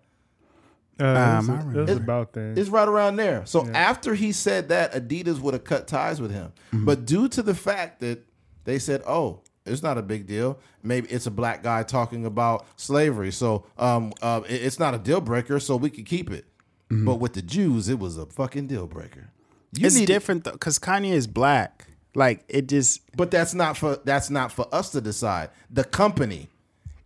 Uh, 0.98 1.04
it 1.04 1.08
was, 1.08 1.48
Um, 1.48 1.70
it 1.76 1.80
was 1.80 1.90
It- 1.90 1.96
about 1.98 2.32
then. 2.32 2.54
It's 2.56 2.70
right 2.70 2.88
around 2.88 3.16
there. 3.16 3.44
So 3.44 3.66
after 3.74 4.14
he 4.14 4.32
said 4.32 4.68
that, 4.70 4.92
Adidas 4.94 5.40
would 5.40 5.52
have 5.54 5.64
cut 5.64 5.86
ties 5.86 6.20
with 6.22 6.30
him. 6.32 6.52
But 6.72 7.04
due 7.04 7.28
to 7.28 7.42
the 7.42 7.54
fact 7.54 8.00
that 8.00 8.24
they 8.64 8.78
said, 8.78 9.02
"Oh, 9.06 9.40
it's 9.66 9.82
not 9.82 9.98
a 9.98 10.02
big 10.02 10.26
deal. 10.26 10.58
Maybe 10.82 11.08
it's 11.08 11.26
a 11.26 11.30
black 11.30 11.62
guy 11.62 11.82
talking 11.82 12.24
about 12.26 12.66
slavery, 12.76 13.30
so 13.32 13.64
um, 13.78 14.12
uh, 14.22 14.40
it- 14.48 14.62
it's 14.62 14.78
not 14.78 14.94
a 14.94 14.98
deal 14.98 15.20
breaker. 15.20 15.60
So 15.60 15.76
we 15.76 15.90
could 15.90 16.06
keep 16.06 16.30
it." 16.30 16.44
But 16.90 17.20
with 17.20 17.32
the 17.32 17.40
Jews, 17.40 17.88
it 17.88 17.98
was 17.98 18.18
a 18.18 18.26
fucking 18.26 18.66
deal 18.66 18.86
breaker. 18.86 19.30
You 19.74 19.86
it's 19.86 19.98
different 20.02 20.44
though, 20.44 20.52
because 20.52 20.78
Kanye 20.78 21.12
is 21.12 21.26
black. 21.26 21.86
Like 22.14 22.44
it 22.48 22.68
just 22.68 23.00
but 23.16 23.30
that's 23.30 23.54
not 23.54 23.78
for 23.78 23.96
that's 24.04 24.28
not 24.28 24.52
for 24.52 24.66
us 24.74 24.90
to 24.90 25.00
decide. 25.00 25.48
The 25.70 25.84
company. 25.84 26.48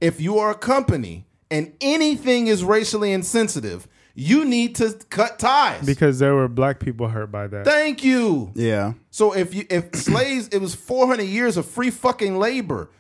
If 0.01 0.21
you 0.21 0.39
are 0.39 0.51
a 0.51 0.55
company 0.57 1.27
and 1.53 1.73
anything 1.81 2.49
is 2.49 2.65
racially 2.65 3.13
insensitive, 3.13 3.87
you 4.19 4.45
need 4.47 4.75
to 4.77 4.93
cut 5.11 5.39
ties. 5.39 5.85
because 5.85 6.19
there 6.19 6.35
were 6.35 6.49
black 6.49 6.81
people 6.81 7.07
hurt 7.09 7.31
by 7.31 7.47
that. 7.47 7.65
Thank 7.67 8.03
you. 8.03 8.51
yeah. 8.55 8.95
So 9.11 9.33
if 9.37 9.55
you 9.55 9.67
if 9.71 9.95
slaves, 9.95 10.49
it 10.49 10.59
was 10.59 10.75
400 10.75 11.23
years 11.25 11.57
of 11.57 11.67
free 11.67 11.91
fucking 11.91 12.39
labor. 12.39 12.91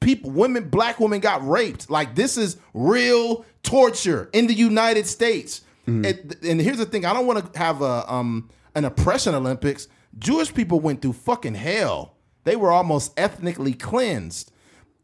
People, 0.00 0.30
women, 0.32 0.68
black 0.68 0.98
women 0.98 1.20
got 1.20 1.46
raped. 1.46 1.88
Like 1.90 2.14
this 2.16 2.36
is 2.36 2.56
real 2.74 3.44
torture 3.62 4.28
in 4.32 4.46
the 4.48 4.54
United 4.54 5.06
States. 5.06 5.60
It- 5.86 6.42
and 6.44 6.60
here's 6.60 6.78
the 6.78 6.86
thing: 6.86 7.04
I 7.04 7.12
don't 7.12 7.26
want 7.26 7.52
to 7.52 7.58
have 7.58 7.82
a 7.82 8.10
um 8.12 8.48
an 8.74 8.84
oppression 8.84 9.34
Olympics. 9.34 9.88
Jewish 10.18 10.52
people 10.54 10.80
went 10.80 11.02
through 11.02 11.12
fucking 11.14 11.54
hell. 11.54 12.16
They 12.44 12.56
were 12.56 12.72
almost 12.72 13.12
ethnically 13.18 13.74
cleansed. 13.74 14.50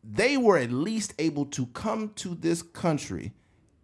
They 0.02 0.36
were 0.36 0.56
at 0.56 0.70
least 0.72 1.14
able 1.18 1.44
to 1.46 1.66
come 1.66 2.10
to 2.16 2.34
this 2.34 2.62
country 2.62 3.32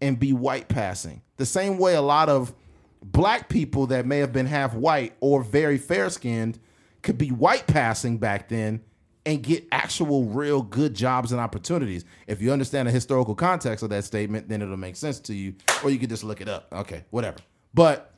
and 0.00 0.18
be 0.18 0.32
white 0.32 0.68
passing. 0.68 1.22
The 1.36 1.46
same 1.46 1.78
way 1.78 1.94
a 1.94 2.02
lot 2.02 2.28
of 2.28 2.54
black 3.02 3.48
people 3.48 3.86
that 3.88 4.06
may 4.06 4.18
have 4.18 4.32
been 4.32 4.46
half 4.46 4.74
white 4.74 5.14
or 5.20 5.42
very 5.42 5.78
fair 5.78 6.08
skinned 6.10 6.58
could 7.02 7.18
be 7.18 7.28
white 7.28 7.66
passing 7.66 8.18
back 8.18 8.48
then 8.48 8.82
and 9.26 9.42
get 9.42 9.66
actual 9.72 10.24
real 10.24 10.62
good 10.62 10.94
jobs 10.94 11.32
and 11.32 11.40
opportunities. 11.40 12.04
If 12.26 12.42
you 12.42 12.52
understand 12.52 12.88
the 12.88 12.92
historical 12.92 13.34
context 13.34 13.82
of 13.82 13.90
that 13.90 14.04
statement, 14.04 14.48
then 14.48 14.62
it'll 14.62 14.76
make 14.76 14.96
sense 14.96 15.20
to 15.20 15.34
you. 15.34 15.54
Or 15.82 15.90
you 15.90 15.98
could 15.98 16.10
just 16.10 16.24
look 16.24 16.40
it 16.40 16.48
up. 16.48 16.68
Okay, 16.72 17.04
whatever. 17.10 17.38
But 17.72 18.12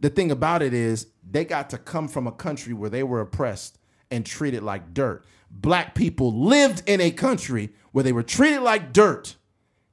the 0.00 0.10
thing 0.10 0.30
about 0.30 0.62
it 0.62 0.74
is 0.74 1.08
they 1.28 1.44
got 1.44 1.70
to 1.70 1.78
come 1.78 2.08
from 2.08 2.26
a 2.26 2.32
country 2.32 2.72
where 2.72 2.90
they 2.90 3.02
were 3.02 3.20
oppressed 3.20 3.78
and 4.10 4.26
treated 4.26 4.62
like 4.62 4.92
dirt. 4.94 5.24
Black 5.50 5.94
people 5.94 6.44
lived 6.44 6.82
in 6.86 7.00
a 7.00 7.10
country 7.10 7.70
where 7.92 8.04
they 8.04 8.12
were 8.12 8.22
treated 8.22 8.60
like 8.60 8.92
dirt, 8.92 9.36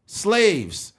slaves, 0.06 0.94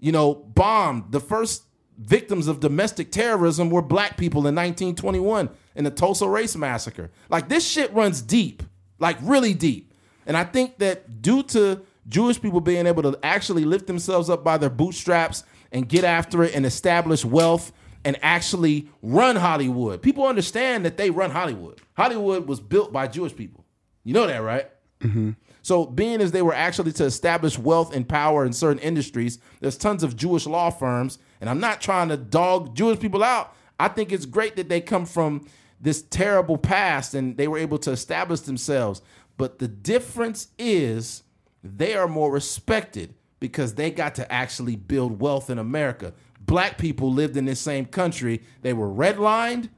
you 0.00 0.12
know, 0.12 0.34
bombed. 0.34 1.12
The 1.12 1.20
first 1.20 1.64
victims 1.98 2.48
of 2.48 2.60
domestic 2.60 3.12
terrorism 3.12 3.70
were 3.70 3.82
black 3.82 4.16
people 4.16 4.40
in 4.46 4.54
1921 4.54 5.50
in 5.74 5.84
the 5.84 5.90
Tulsa 5.90 6.28
Race 6.28 6.56
Massacre. 6.56 7.10
Like 7.28 7.48
this 7.48 7.66
shit 7.66 7.92
runs 7.92 8.22
deep, 8.22 8.62
like 8.98 9.18
really 9.22 9.54
deep. 9.54 9.94
And 10.26 10.36
I 10.36 10.44
think 10.44 10.78
that 10.78 11.22
due 11.22 11.42
to 11.44 11.82
Jewish 12.08 12.40
people 12.40 12.60
being 12.60 12.86
able 12.86 13.02
to 13.02 13.18
actually 13.22 13.64
lift 13.64 13.86
themselves 13.86 14.30
up 14.30 14.42
by 14.42 14.58
their 14.58 14.70
bootstraps 14.70 15.44
and 15.72 15.88
get 15.88 16.04
after 16.04 16.42
it 16.42 16.54
and 16.54 16.66
establish 16.66 17.24
wealth 17.24 17.72
and 18.04 18.18
actually 18.22 18.88
run 19.02 19.36
Hollywood. 19.36 20.00
People 20.02 20.26
understand 20.26 20.84
that 20.84 20.96
they 20.96 21.10
run 21.10 21.30
Hollywood. 21.30 21.80
Hollywood 21.94 22.48
was 22.48 22.60
built 22.60 22.92
by 22.92 23.06
Jewish 23.06 23.36
people. 23.36 23.64
You 24.04 24.14
know 24.14 24.26
that, 24.26 24.38
right? 24.38 24.70
Mm-hmm. 25.00 25.30
So, 25.62 25.84
being 25.86 26.20
as 26.20 26.32
they 26.32 26.42
were 26.42 26.54
actually 26.54 26.92
to 26.92 27.04
establish 27.04 27.58
wealth 27.58 27.94
and 27.94 28.08
power 28.08 28.44
in 28.44 28.52
certain 28.52 28.78
industries, 28.78 29.38
there's 29.60 29.76
tons 29.76 30.02
of 30.02 30.16
Jewish 30.16 30.46
law 30.46 30.70
firms, 30.70 31.18
and 31.40 31.50
I'm 31.50 31.60
not 31.60 31.80
trying 31.80 32.08
to 32.08 32.16
dog 32.16 32.74
Jewish 32.74 32.98
people 32.98 33.22
out. 33.22 33.54
I 33.78 33.88
think 33.88 34.12
it's 34.12 34.26
great 34.26 34.56
that 34.56 34.68
they 34.68 34.80
come 34.80 35.06
from 35.06 35.46
this 35.80 36.02
terrible 36.02 36.58
past 36.58 37.14
and 37.14 37.36
they 37.36 37.48
were 37.48 37.58
able 37.58 37.78
to 37.78 37.90
establish 37.90 38.40
themselves. 38.40 39.00
But 39.38 39.58
the 39.58 39.68
difference 39.68 40.48
is 40.58 41.22
they 41.64 41.94
are 41.94 42.06
more 42.06 42.30
respected 42.30 43.14
because 43.40 43.74
they 43.74 43.90
got 43.90 44.14
to 44.16 44.30
actually 44.30 44.76
build 44.76 45.20
wealth 45.20 45.48
in 45.48 45.58
America. 45.58 46.12
Black 46.40 46.76
people 46.76 47.10
lived 47.10 47.36
in 47.36 47.46
this 47.46 47.60
same 47.60 47.86
country. 47.86 48.42
They 48.60 48.74
were 48.74 48.88
redlined, 48.88 49.70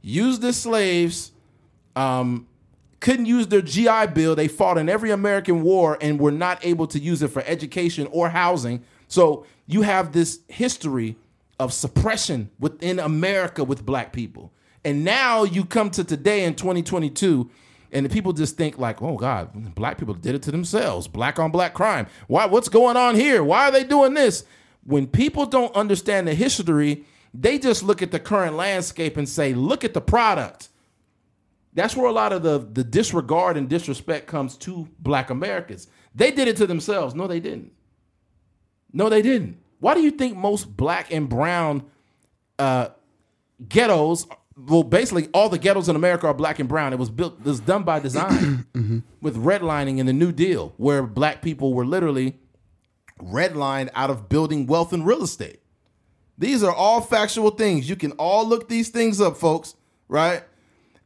used 0.00 0.42
as 0.44 0.56
slaves, 0.56 1.32
um, 1.94 2.46
couldn't 3.02 3.26
use 3.26 3.48
their 3.48 3.60
GI 3.60 4.06
Bill. 4.14 4.34
They 4.34 4.48
fought 4.48 4.78
in 4.78 4.88
every 4.88 5.10
American 5.10 5.62
war 5.62 5.98
and 6.00 6.20
were 6.20 6.30
not 6.30 6.64
able 6.64 6.86
to 6.86 6.98
use 6.98 7.20
it 7.20 7.28
for 7.28 7.42
education 7.46 8.08
or 8.12 8.30
housing. 8.30 8.84
So 9.08 9.44
you 9.66 9.82
have 9.82 10.12
this 10.12 10.38
history 10.46 11.16
of 11.58 11.72
suppression 11.72 12.50
within 12.60 13.00
America 13.00 13.64
with 13.64 13.84
black 13.84 14.12
people. 14.12 14.52
And 14.84 15.04
now 15.04 15.42
you 15.42 15.64
come 15.64 15.90
to 15.90 16.04
today 16.04 16.44
in 16.44 16.54
2022 16.54 17.50
and 17.90 18.06
the 18.06 18.08
people 18.08 18.32
just 18.32 18.56
think 18.56 18.78
like, 18.78 19.02
"Oh 19.02 19.16
god, 19.16 19.74
black 19.74 19.98
people 19.98 20.14
did 20.14 20.34
it 20.34 20.42
to 20.42 20.50
themselves. 20.50 21.08
Black 21.08 21.38
on 21.38 21.50
black 21.50 21.74
crime. 21.74 22.06
Why 22.28 22.46
what's 22.46 22.68
going 22.68 22.96
on 22.96 23.16
here? 23.16 23.42
Why 23.44 23.68
are 23.68 23.72
they 23.72 23.84
doing 23.84 24.14
this?" 24.14 24.44
When 24.84 25.06
people 25.06 25.44
don't 25.44 25.74
understand 25.74 26.26
the 26.26 26.34
history, 26.34 27.04
they 27.34 27.58
just 27.58 27.82
look 27.82 28.00
at 28.00 28.12
the 28.12 28.18
current 28.18 28.56
landscape 28.56 29.16
and 29.16 29.28
say, 29.28 29.52
"Look 29.54 29.84
at 29.84 29.92
the 29.92 30.00
product." 30.00 30.68
That's 31.74 31.96
where 31.96 32.06
a 32.06 32.12
lot 32.12 32.32
of 32.32 32.42
the 32.42 32.58
the 32.58 32.84
disregard 32.84 33.56
and 33.56 33.68
disrespect 33.68 34.26
comes 34.26 34.56
to 34.58 34.88
black 34.98 35.30
Americans. 35.30 35.88
They 36.14 36.30
did 36.30 36.48
it 36.48 36.56
to 36.58 36.66
themselves. 36.66 37.14
No, 37.14 37.26
they 37.26 37.40
didn't. 37.40 37.72
No, 38.92 39.08
they 39.08 39.22
didn't. 39.22 39.58
Why 39.80 39.94
do 39.94 40.00
you 40.00 40.10
think 40.10 40.36
most 40.36 40.76
black 40.76 41.10
and 41.10 41.28
brown 41.28 41.84
uh, 42.58 42.88
ghettos, 43.68 44.26
well, 44.56 44.82
basically 44.82 45.28
all 45.32 45.48
the 45.48 45.58
ghettos 45.58 45.88
in 45.88 45.96
America 45.96 46.26
are 46.26 46.34
black 46.34 46.58
and 46.58 46.68
brown. 46.68 46.92
It 46.92 46.98
was 46.98 47.10
built, 47.10 47.38
it 47.40 47.46
was 47.46 47.60
done 47.60 47.82
by 47.82 47.98
design 47.98 48.66
with 49.20 49.36
redlining 49.36 49.98
in 49.98 50.06
the 50.06 50.12
New 50.12 50.32
Deal, 50.32 50.74
where 50.76 51.02
black 51.02 51.42
people 51.42 51.74
were 51.74 51.86
literally 51.86 52.38
redlined 53.20 53.90
out 53.94 54.10
of 54.10 54.28
building 54.28 54.66
wealth 54.66 54.92
and 54.92 55.06
real 55.06 55.22
estate. 55.22 55.60
These 56.38 56.62
are 56.62 56.74
all 56.74 57.00
factual 57.00 57.50
things. 57.50 57.88
You 57.88 57.96
can 57.96 58.12
all 58.12 58.46
look 58.46 58.68
these 58.68 58.88
things 58.88 59.20
up, 59.20 59.36
folks, 59.36 59.74
right? 60.08 60.42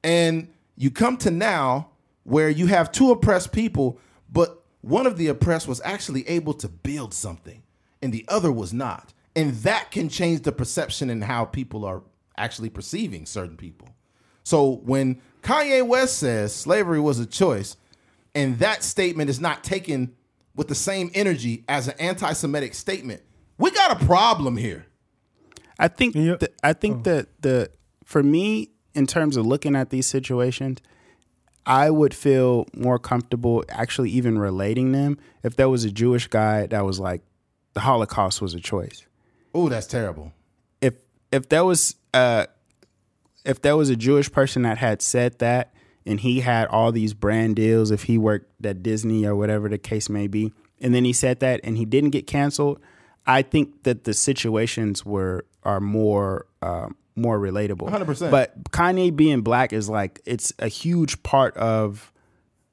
And 0.03 0.49
you 0.77 0.91
come 0.91 1.17
to 1.19 1.31
now 1.31 1.91
where 2.25 2.51
you 2.51 2.67
have 2.67 2.91
two 2.93 3.11
oppressed 3.11 3.53
people, 3.53 3.99
but 4.31 4.63
one 4.81 5.07
of 5.07 5.17
the 5.17 5.29
oppressed 5.29 5.67
was 5.69 5.81
actually 5.85 6.27
able 6.29 6.55
to 6.55 6.69
build 6.69 7.15
something. 7.15 7.63
and 8.03 8.13
the 8.13 8.25
other 8.29 8.53
was 8.53 8.73
not. 8.75 9.15
And 9.35 9.55
that 9.63 9.91
can 9.91 10.09
change 10.11 10.43
the 10.43 10.53
perception 10.53 11.09
and 11.11 11.25
how 11.25 11.47
people 11.47 11.85
are 11.85 12.03
actually 12.37 12.69
perceiving 12.69 13.25
certain 13.27 13.57
people. 13.57 13.89
So 14.45 14.83
when 14.85 15.21
Kanye 15.43 15.85
West 15.85 16.19
says 16.19 16.55
slavery 16.55 17.01
was 17.01 17.19
a 17.19 17.27
choice, 17.27 17.77
and 18.35 18.59
that 18.59 18.83
statement 18.85 19.31
is 19.31 19.41
not 19.41 19.65
taken 19.65 20.15
with 20.55 20.69
the 20.69 20.75
same 20.75 21.11
energy 21.15 21.65
as 21.69 21.89
an 21.89 21.95
anti-Semitic 21.99 22.75
statement, 22.75 23.23
we 23.59 23.71
got 23.71 24.01
a 24.01 24.05
problem 24.05 24.57
here. 24.59 24.87
I 25.79 25.89
think 25.89 26.15
Yeah. 26.15 26.37
th- 26.37 26.53
I 26.63 26.75
think 26.75 26.99
oh. 26.99 27.03
that 27.11 27.43
the 27.43 27.71
for 28.05 28.23
me 28.23 28.71
in 28.97 29.07
terms 29.07 29.37
of 29.37 29.47
looking 29.47 29.77
at 29.77 29.91
these 29.91 30.07
situations, 30.07 30.79
I 31.67 31.91
would 31.91 32.15
feel 32.15 32.67
more 32.75 32.99
comfortable 32.99 33.65
actually 33.69 34.11
even 34.11 34.39
relating 34.39 34.93
them 34.93 35.19
if 35.43 35.57
there 35.57 35.69
was 35.69 35.85
a 35.85 35.91
Jewish 35.91 36.29
guy 36.29 36.67
that 36.67 36.85
was 36.85 36.99
like 36.99 37.23
the 37.75 37.81
Holocaust 37.81 38.41
was 38.41 38.55
a 38.55 38.61
choice. 38.61 39.05
Oh, 39.55 39.69
that's 39.69 39.87
terrible. 39.87 40.33
If 40.81 40.95
if 41.31 41.49
there 41.49 41.65
was 41.65 41.97
uh 42.15 42.47
if 43.45 43.61
there 43.61 43.77
was 43.77 43.91
a 43.91 43.97
Jewish 43.97 44.33
person 44.33 44.63
that 44.63 44.79
had 44.79 45.03
said 45.03 45.39
that 45.41 45.75
and 46.07 46.21
he 46.21 46.41
had 46.41 46.69
all 46.69 46.93
these 46.93 47.15
brand 47.15 47.57
deals 47.57 47.91
if 47.91 48.05
he 48.05 48.17
worked 48.17 48.65
at 48.65 48.83
Disney 48.83 49.27
or 49.27 49.37
whatever 49.37 49.69
the 49.69 49.79
case 49.79 50.09
may 50.09 50.27
be 50.27 50.53
and 50.81 50.95
then 50.95 51.05
he 51.05 51.13
said 51.13 51.41
that 51.41 51.61
and 51.65 51.77
he 51.77 51.85
didn't 51.85 52.11
get 52.11 52.27
canceled, 52.27 52.81
I 53.27 53.43
think 53.43 53.83
that 53.83 54.05
the 54.05 54.15
situations 54.15 55.05
were 55.05 55.45
are 55.65 55.81
more 55.81 56.47
um, 56.63 56.97
more 57.17 57.39
relatable. 57.39 57.89
100%. 57.91 58.31
But 58.31 58.63
Kanye 58.71 59.15
being 59.15 59.41
black 59.41 59.73
is 59.73 59.89
like 59.89 60.21
it's 60.27 60.53
a 60.59 60.69
huge 60.69 61.23
part 61.23 61.57
of 61.57 62.13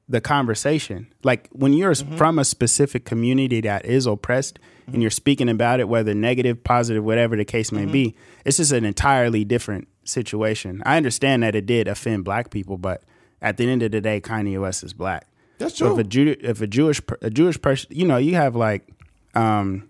the 0.09 0.19
conversation. 0.19 1.07
Like 1.23 1.47
when 1.53 1.73
you're 1.73 1.95
from 1.95 2.37
a 2.37 2.45
specific 2.45 3.05
community 3.05 3.61
that 3.61 3.85
is 3.85 4.05
oppressed 4.05 4.59
and 4.87 5.01
you're 5.01 5.09
speaking 5.11 5.47
about 5.47 5.79
it, 5.79 5.87
whether 5.87 6.13
negative, 6.13 6.61
positive, 6.63 7.03
whatever 7.05 7.37
the 7.37 7.45
case 7.45 7.71
may 7.71 7.85
be, 7.85 8.15
it's 8.45 8.57
just 8.57 8.73
an 8.73 8.83
entirely 8.83 9.45
different 9.45 9.87
situation. 10.03 10.83
I 10.85 10.97
understand 10.97 11.43
that 11.43 11.55
it 11.55 11.65
did 11.65 11.87
offend 11.87 12.25
black 12.25 12.49
people, 12.49 12.77
but 12.77 13.01
at 13.41 13.55
the 13.57 13.69
end 13.69 13.81
of 13.81 13.91
the 13.91 14.01
day, 14.01 14.19
Kanye 14.19 14.59
West 14.59 14.83
is 14.83 14.91
black. 14.91 15.25
That's 15.57 15.77
So 15.77 15.85
true. 15.87 15.93
if 15.93 15.99
a 15.99 16.03
Jew, 16.09 16.35
if 16.41 16.61
a 16.61 16.67
Jewish 16.67 17.01
a 17.21 17.29
Jewish 17.29 17.61
person, 17.61 17.89
you 17.95 18.05
know, 18.05 18.17
you 18.17 18.35
have 18.35 18.55
like 18.57 18.85
um, 19.35 19.89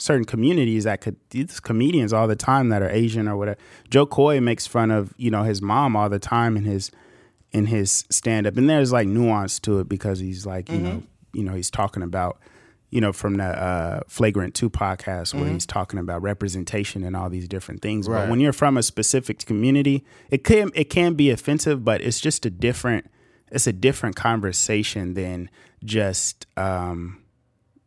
certain 0.00 0.24
communities 0.24 0.84
that 0.84 1.00
could 1.02 1.16
these 1.30 1.60
comedians 1.60 2.12
all 2.12 2.26
the 2.26 2.34
time 2.34 2.70
that 2.70 2.80
are 2.82 2.88
Asian 2.90 3.28
or 3.28 3.36
whatever. 3.36 3.58
Jo 3.90 4.06
Koy 4.06 4.40
makes 4.40 4.66
fun 4.66 4.90
of 4.90 5.12
you 5.18 5.30
know 5.30 5.42
his 5.42 5.60
mom 5.60 5.94
all 5.94 6.08
the 6.08 6.18
time 6.18 6.56
in 6.56 6.64
his 6.64 6.90
in 7.52 7.66
his 7.66 8.04
stand 8.10 8.46
up, 8.46 8.56
and 8.56 8.68
there's 8.70 8.92
like 8.92 9.06
nuance 9.08 9.58
to 9.60 9.78
it 9.80 9.88
because 9.88 10.18
he's 10.20 10.46
like 10.46 10.68
you 10.70 10.76
Mm-hmm. 10.78 10.84
know 10.84 11.02
you 11.32 11.44
know 11.44 11.54
he's 11.54 11.70
talking 11.70 12.02
about 12.02 12.38
you 12.90 13.00
know 13.00 13.12
from 13.12 13.34
the 13.36 13.44
uh, 13.44 14.00
Flagrant 14.08 14.54
Two 14.54 14.70
podcast 14.70 15.30
Mm-hmm. 15.30 15.40
where 15.40 15.50
he's 15.52 15.66
talking 15.66 15.98
about 16.00 16.22
representation 16.22 17.04
and 17.04 17.14
all 17.14 17.28
these 17.30 17.46
different 17.46 17.82
things. 17.82 18.08
Right. 18.08 18.22
But 18.22 18.30
when 18.30 18.40
you're 18.40 18.52
from 18.52 18.76
a 18.76 18.82
specific 18.82 19.44
community, 19.46 20.04
it 20.30 20.42
can 20.44 20.70
it 20.74 20.90
can 20.90 21.14
be 21.14 21.30
offensive, 21.30 21.84
but 21.84 22.00
it's 22.00 22.20
just 22.20 22.46
a 22.46 22.50
different 22.50 23.10
it's 23.52 23.66
a 23.66 23.72
different 23.72 24.16
conversation 24.16 25.14
than 25.14 25.50
just 25.84 26.46
um, 26.56 27.19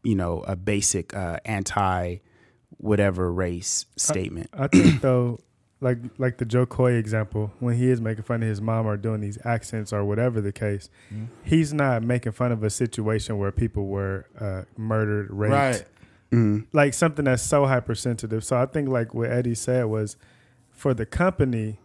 you 0.04 0.16
know 0.16 0.42
a 0.48 0.56
basic 0.56 1.16
uh, 1.16 1.38
anti 1.46 2.18
whatever 2.78 3.32
race 3.32 3.86
statement. 3.96 4.50
I 4.54 4.68
think 4.68 5.02
though, 5.02 5.40
like 5.80 6.00
like 6.18 6.38
the 6.38 6.46
Jo 6.46 6.66
Koy 6.66 6.94
example, 6.94 7.52
when 7.60 7.78
he 7.78 7.90
is 7.90 8.02
making 8.02 8.24
fun 8.24 8.42
of 8.44 8.50
his 8.50 8.62
mom 8.62 8.86
or 8.86 8.98
doing 8.98 9.22
these 9.22 9.38
accents 9.46 9.94
or 9.94 10.04
whatever 10.04 10.42
the 10.42 10.52
case, 10.52 10.90
Mm-hmm. 11.14 11.26
he's 11.44 11.74
not 11.74 12.04
making 12.04 12.32
fun 12.34 12.52
of 12.52 12.64
a 12.64 12.70
situation 12.70 13.38
where 13.38 13.52
people 13.52 13.88
were 13.88 14.26
uh, 14.40 14.64
murdered, 14.78 15.30
raped, 15.32 15.86
Right. 16.32 16.64
like 16.74 16.94
something 16.94 17.26
that's 17.26 17.44
so 17.44 17.66
hypersensitive. 17.66 18.44
So 18.44 18.58
I 18.58 18.66
think 18.66 18.90
like 18.90 19.14
what 19.14 19.30
Eddie 19.30 19.56
said 19.56 19.86
was 19.86 20.18
for 20.72 20.94
the 20.94 21.06
company, 21.06 21.78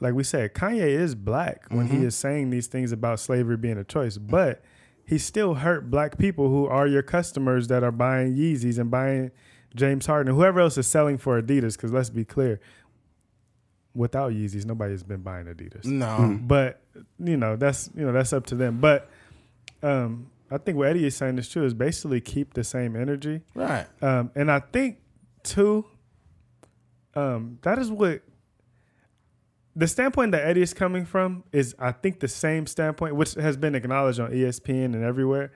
like 0.00 0.14
we 0.14 0.22
said, 0.24 0.54
Kanye 0.54 0.86
is 0.88 1.14
black 1.14 1.64
when 1.68 1.88
he 1.88 2.04
is 2.04 2.14
saying 2.14 2.50
these 2.50 2.66
things 2.68 2.92
about 2.92 3.20
slavery 3.20 3.56
being 3.56 3.78
a 3.78 3.84
choice, 3.84 4.16
but 4.18 4.62
he 5.12 5.18
still 5.18 5.52
hurt 5.52 5.90
black 5.90 6.16
people 6.16 6.48
who 6.48 6.66
are 6.66 6.86
your 6.86 7.02
customers 7.02 7.68
that 7.68 7.84
are 7.84 7.92
buying 7.92 8.34
Yeezys 8.34 8.78
and 8.78 8.90
buying 8.90 9.30
James 9.76 10.06
Harden 10.06 10.30
and 10.30 10.38
whoever 10.38 10.58
else 10.58 10.78
is 10.78 10.86
selling 10.86 11.18
for 11.18 11.40
Adidas. 11.40 11.74
Because 11.74 11.92
let's 11.92 12.08
be 12.08 12.24
clear, 12.24 12.60
without 13.94 14.32
Yeezys, 14.32 14.64
nobody 14.64 14.92
has 14.92 15.02
been 15.02 15.20
buying 15.20 15.44
Adidas. 15.44 15.84
No. 15.84 16.38
But 16.40 16.80
you 17.22 17.36
know 17.36 17.56
that's 17.56 17.90
you 17.94 18.06
know 18.06 18.12
that's 18.12 18.32
up 18.32 18.46
to 18.46 18.54
them. 18.54 18.78
But 18.80 19.10
um, 19.82 20.30
I 20.50 20.56
think 20.56 20.78
what 20.78 20.88
Eddie 20.88 21.04
is 21.04 21.14
saying 21.14 21.36
is 21.36 21.46
true. 21.46 21.66
Is 21.66 21.74
basically 21.74 22.22
keep 22.22 22.54
the 22.54 22.64
same 22.64 22.96
energy. 22.96 23.42
Right. 23.54 23.84
Um, 24.00 24.30
and 24.34 24.50
I 24.50 24.60
think 24.60 24.96
too, 25.42 25.84
um, 27.14 27.58
that 27.60 27.78
is 27.78 27.90
what 27.90 28.22
the 29.74 29.88
standpoint 29.88 30.32
that 30.32 30.46
Eddie 30.46 30.62
is 30.62 30.74
coming 30.74 31.04
from 31.04 31.44
is 31.52 31.74
I 31.78 31.92
think 31.92 32.20
the 32.20 32.28
same 32.28 32.66
standpoint, 32.66 33.16
which 33.16 33.34
has 33.34 33.56
been 33.56 33.74
acknowledged 33.74 34.20
on 34.20 34.30
ESPN 34.30 34.86
and 34.86 35.02
everywhere, 35.02 35.52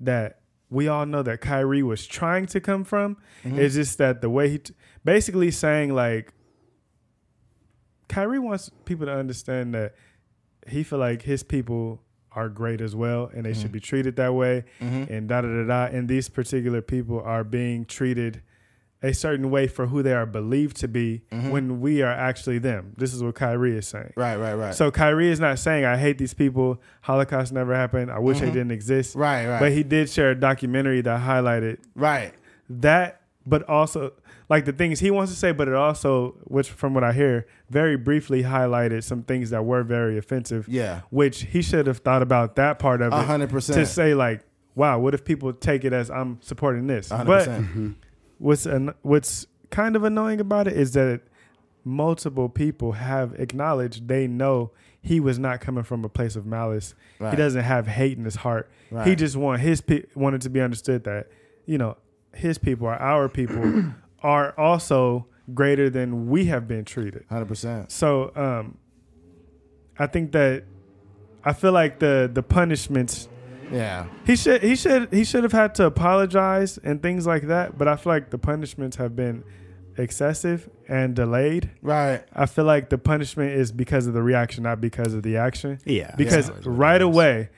that 0.00 0.40
we 0.70 0.88
all 0.88 1.04
know 1.04 1.22
that 1.22 1.40
Kyrie 1.40 1.82
was 1.82 2.06
trying 2.06 2.46
to 2.46 2.60
come 2.60 2.84
from. 2.84 3.16
Mm-hmm. 3.44 3.58
It's 3.58 3.74
just 3.74 3.98
that 3.98 4.22
the 4.22 4.30
way 4.30 4.48
he 4.48 4.58
t- 4.58 4.74
basically 5.04 5.50
saying 5.50 5.94
like 5.94 6.32
Kyrie 8.08 8.38
wants 8.38 8.70
people 8.84 9.06
to 9.06 9.12
understand 9.12 9.74
that 9.74 9.94
he 10.66 10.82
feel 10.82 10.98
like 10.98 11.22
his 11.22 11.42
people 11.42 12.02
are 12.32 12.48
great 12.48 12.80
as 12.80 12.94
well 12.94 13.30
and 13.34 13.44
they 13.44 13.52
should 13.52 13.64
mm-hmm. 13.64 13.72
be 13.72 13.80
treated 13.80 14.16
that 14.16 14.32
way 14.32 14.64
mm-hmm. 14.80 15.12
and 15.12 15.28
da 15.28 15.40
da 15.40 15.48
da 15.48 15.64
da 15.64 15.96
and 15.96 16.08
these 16.08 16.28
particular 16.28 16.80
people 16.80 17.20
are 17.20 17.42
being 17.42 17.84
treated 17.84 18.40
a 19.02 19.14
certain 19.14 19.50
way 19.50 19.66
for 19.66 19.86
who 19.86 20.02
they 20.02 20.12
are 20.12 20.26
believed 20.26 20.76
to 20.76 20.88
be 20.88 21.22
mm-hmm. 21.30 21.50
when 21.50 21.80
we 21.80 22.02
are 22.02 22.12
actually 22.12 22.58
them. 22.58 22.92
This 22.96 23.14
is 23.14 23.22
what 23.22 23.34
Kyrie 23.34 23.76
is 23.76 23.88
saying. 23.88 24.12
Right. 24.16 24.36
Right. 24.36 24.54
Right. 24.54 24.74
So 24.74 24.90
Kyrie 24.90 25.30
is 25.30 25.40
not 25.40 25.58
saying 25.58 25.84
I 25.84 25.96
hate 25.96 26.18
these 26.18 26.34
people. 26.34 26.80
Holocaust 27.02 27.52
never 27.52 27.74
happened. 27.74 28.10
I 28.10 28.18
wish 28.18 28.40
they 28.40 28.46
mm-hmm. 28.46 28.54
didn't 28.54 28.72
exist. 28.72 29.14
Right, 29.14 29.46
right. 29.46 29.60
But 29.60 29.72
he 29.72 29.82
did 29.82 30.10
share 30.10 30.32
a 30.32 30.34
documentary 30.34 31.00
that 31.00 31.20
highlighted 31.20 31.78
right. 31.94 32.34
that, 32.68 33.22
but 33.46 33.66
also 33.68 34.12
like 34.50 34.64
the 34.64 34.72
things 34.72 35.00
he 35.00 35.10
wants 35.10 35.32
to 35.32 35.38
say, 35.38 35.52
but 35.52 35.68
it 35.68 35.74
also, 35.74 36.32
which 36.44 36.68
from 36.68 36.92
what 36.92 37.04
I 37.04 37.12
hear, 37.12 37.46
very 37.70 37.96
briefly 37.96 38.42
highlighted 38.42 39.04
some 39.04 39.22
things 39.22 39.50
that 39.50 39.64
were 39.64 39.84
very 39.84 40.18
offensive. 40.18 40.68
Yeah. 40.68 41.02
Which 41.10 41.44
he 41.44 41.62
should 41.62 41.86
have 41.86 41.98
thought 41.98 42.20
about 42.20 42.56
that 42.56 42.78
part 42.78 43.00
of 43.00 43.12
it. 43.12 43.16
A 43.16 43.22
hundred 43.22 43.48
To 43.48 43.86
say 43.86 44.12
like, 44.14 44.42
wow, 44.74 44.98
what 44.98 45.14
if 45.14 45.24
people 45.24 45.52
take 45.52 45.84
it 45.84 45.92
as 45.92 46.10
I'm 46.10 46.38
supporting 46.42 46.88
this? 46.88 47.10
A 47.10 47.18
hundred 47.18 47.30
But 47.30 47.38
percent. 47.38 47.66
Mm-hmm. 47.66 47.90
What's 48.40 48.66
an, 48.66 48.92
what's 49.02 49.46
kind 49.70 49.94
of 49.94 50.02
annoying 50.02 50.40
about 50.40 50.66
it 50.66 50.72
is 50.72 50.92
that 50.92 51.20
multiple 51.84 52.48
people 52.48 52.92
have 52.92 53.34
acknowledged 53.38 54.08
they 54.08 54.26
know 54.26 54.72
he 55.02 55.20
was 55.20 55.38
not 55.38 55.60
coming 55.60 55.84
from 55.84 56.04
a 56.04 56.08
place 56.08 56.36
of 56.36 56.44
malice. 56.44 56.94
Right. 57.18 57.30
He 57.30 57.36
doesn't 57.36 57.62
have 57.62 57.86
hate 57.86 58.18
in 58.18 58.24
his 58.24 58.36
heart. 58.36 58.70
He 59.04 59.14
just 59.14 59.36
want 59.36 59.60
his 59.60 59.80
pe- 59.80 60.04
wanted 60.14 60.40
to 60.42 60.50
be 60.50 60.60
understood 60.60 61.04
that 61.04 61.28
you 61.64 61.78
know 61.78 61.96
his 62.34 62.58
people 62.58 62.86
are 62.86 62.96
our 62.98 63.28
people 63.28 63.92
are 64.22 64.58
also 64.58 65.26
greater 65.54 65.88
than 65.88 66.28
we 66.28 66.46
have 66.46 66.66
been 66.66 66.84
treated. 66.84 67.24
Hundred 67.30 67.46
percent. 67.46 67.92
So 67.92 68.32
um, 68.34 68.78
I 69.98 70.06
think 70.06 70.32
that 70.32 70.64
I 71.44 71.52
feel 71.52 71.72
like 71.72 71.98
the 71.98 72.30
the 72.32 72.42
punishments 72.42 73.28
Yeah. 73.72 74.06
he 74.26 74.36
should 74.36 74.62
he 74.62 74.76
should 74.76 75.12
he 75.12 75.24
should 75.24 75.42
have 75.44 75.52
had 75.52 75.74
to 75.76 75.84
apologize 75.84 76.78
and 76.78 77.02
things 77.02 77.26
like 77.26 77.44
that. 77.48 77.78
But 77.78 77.88
I 77.88 77.96
feel 77.96 78.12
like 78.12 78.30
the 78.30 78.38
punishments 78.38 78.96
have 78.96 79.14
been 79.16 79.44
excessive 79.96 80.68
and 80.88 81.14
delayed. 81.14 81.70
Right. 81.82 82.22
I 82.34 82.46
feel 82.46 82.64
like 82.64 82.88
the 82.90 82.98
punishment 82.98 83.52
is 83.52 83.72
because 83.72 84.06
of 84.06 84.14
the 84.14 84.22
reaction, 84.22 84.62
not 84.64 84.80
because 84.80 85.14
of 85.14 85.22
the 85.22 85.36
action. 85.36 85.78
Yeah, 85.84 86.14
Because 86.16 86.48
it 86.48 86.66
right 86.66 87.00
away, 87.02 87.50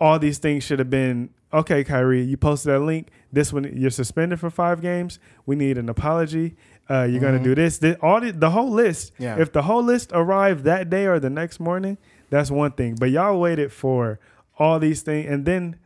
all 0.00 0.18
these 0.18 0.38
things 0.38 0.64
should 0.64 0.78
have 0.78 0.90
been 0.90 1.30
okay. 1.52 1.84
Kyrie, 1.84 2.22
you 2.22 2.36
posted 2.36 2.72
that 2.72 2.80
link. 2.80 3.08
This 3.32 3.52
one 3.52 3.70
you're 3.76 3.90
suspended 3.90 4.40
for 4.40 4.50
five 4.50 4.80
games. 4.80 5.18
We 5.46 5.56
need 5.56 5.78
an 5.78 5.88
apology. 5.88 6.56
Uh, 6.90 7.02
you're 7.02 7.20
gonna 7.20 7.42
do 7.42 7.54
this. 7.54 7.78
this 7.78 7.96
all 8.00 8.20
the, 8.20 8.30
the 8.32 8.50
whole 8.50 8.70
list. 8.70 9.12
Yeah. 9.18 9.38
If 9.38 9.52
the 9.52 9.62
whole 9.62 9.82
list 9.82 10.10
arrived 10.14 10.64
that 10.64 10.88
day 10.88 11.06
or 11.06 11.20
the 11.20 11.28
next 11.30 11.60
morning, 11.60 11.98
that's 12.30 12.50
one 12.50 12.72
thing. 12.72 12.94
But 12.98 13.10
y'all 13.10 13.38
waited 13.38 13.72
for 13.72 14.18
all 14.58 14.78
these 14.78 15.02
things, 15.02 15.28
and 15.30 15.44
then 15.44 15.76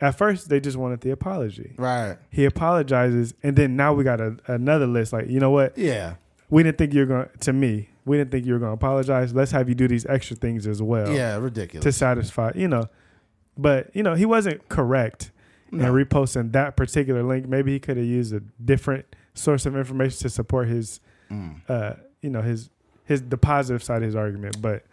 at 0.00 0.16
first 0.16 0.48
they 0.48 0.60
just 0.60 0.76
wanted 0.76 1.00
the 1.00 1.10
apology. 1.10 1.74
Right. 1.76 2.16
He 2.30 2.44
apologizes, 2.44 3.34
and 3.42 3.56
then 3.56 3.76
now 3.76 3.92
we 3.94 4.04
got 4.04 4.20
a, 4.20 4.36
another 4.46 4.86
list. 4.86 5.12
Like 5.12 5.28
you 5.28 5.40
know 5.40 5.50
what? 5.50 5.76
Yeah. 5.76 6.14
We 6.50 6.62
didn't 6.62 6.78
think 6.78 6.92
you 6.92 7.00
were 7.00 7.06
going. 7.06 7.28
To 7.40 7.52
me, 7.52 7.88
we 8.04 8.16
didn't 8.18 8.30
think 8.30 8.44
you 8.46 8.52
were 8.52 8.58
going 8.58 8.70
to 8.70 8.74
apologize. 8.74 9.34
Let's 9.34 9.52
have 9.52 9.68
you 9.68 9.74
do 9.74 9.88
these 9.88 10.04
extra 10.06 10.36
things 10.36 10.66
as 10.66 10.82
well 10.82 11.10
Yeah. 11.12 11.36
Ridiculous. 11.38 11.82
To 11.84 11.92
satisfy. 11.92 12.52
You 12.54 12.68
know, 12.68 12.84
but 13.56 13.90
you 13.94 14.02
know 14.02 14.14
he 14.14 14.26
wasn't 14.26 14.68
correct 14.68 15.30
No. 15.70 15.86
in 15.86 16.06
reposting 16.06 16.52
that 16.52 16.76
particular 16.76 17.22
link. 17.22 17.48
Maybe 17.48 17.72
he 17.72 17.78
could 17.80 17.96
have 17.96 18.06
used 18.06 18.34
a 18.34 18.40
different 18.62 19.06
source 19.34 19.64
of 19.66 19.76
information 19.76 20.18
to 20.20 20.28
support 20.28 20.68
his, 20.68 21.00
Mm. 21.30 21.62
uh, 21.68 21.94
you 22.20 22.28
know, 22.28 22.42
his 22.42 22.68
his 23.04 23.22
the 23.22 23.38
positive 23.38 23.82
side 23.82 23.96
of 24.02 24.02
his 24.02 24.14
argument. 24.16 24.60
But 24.60 24.84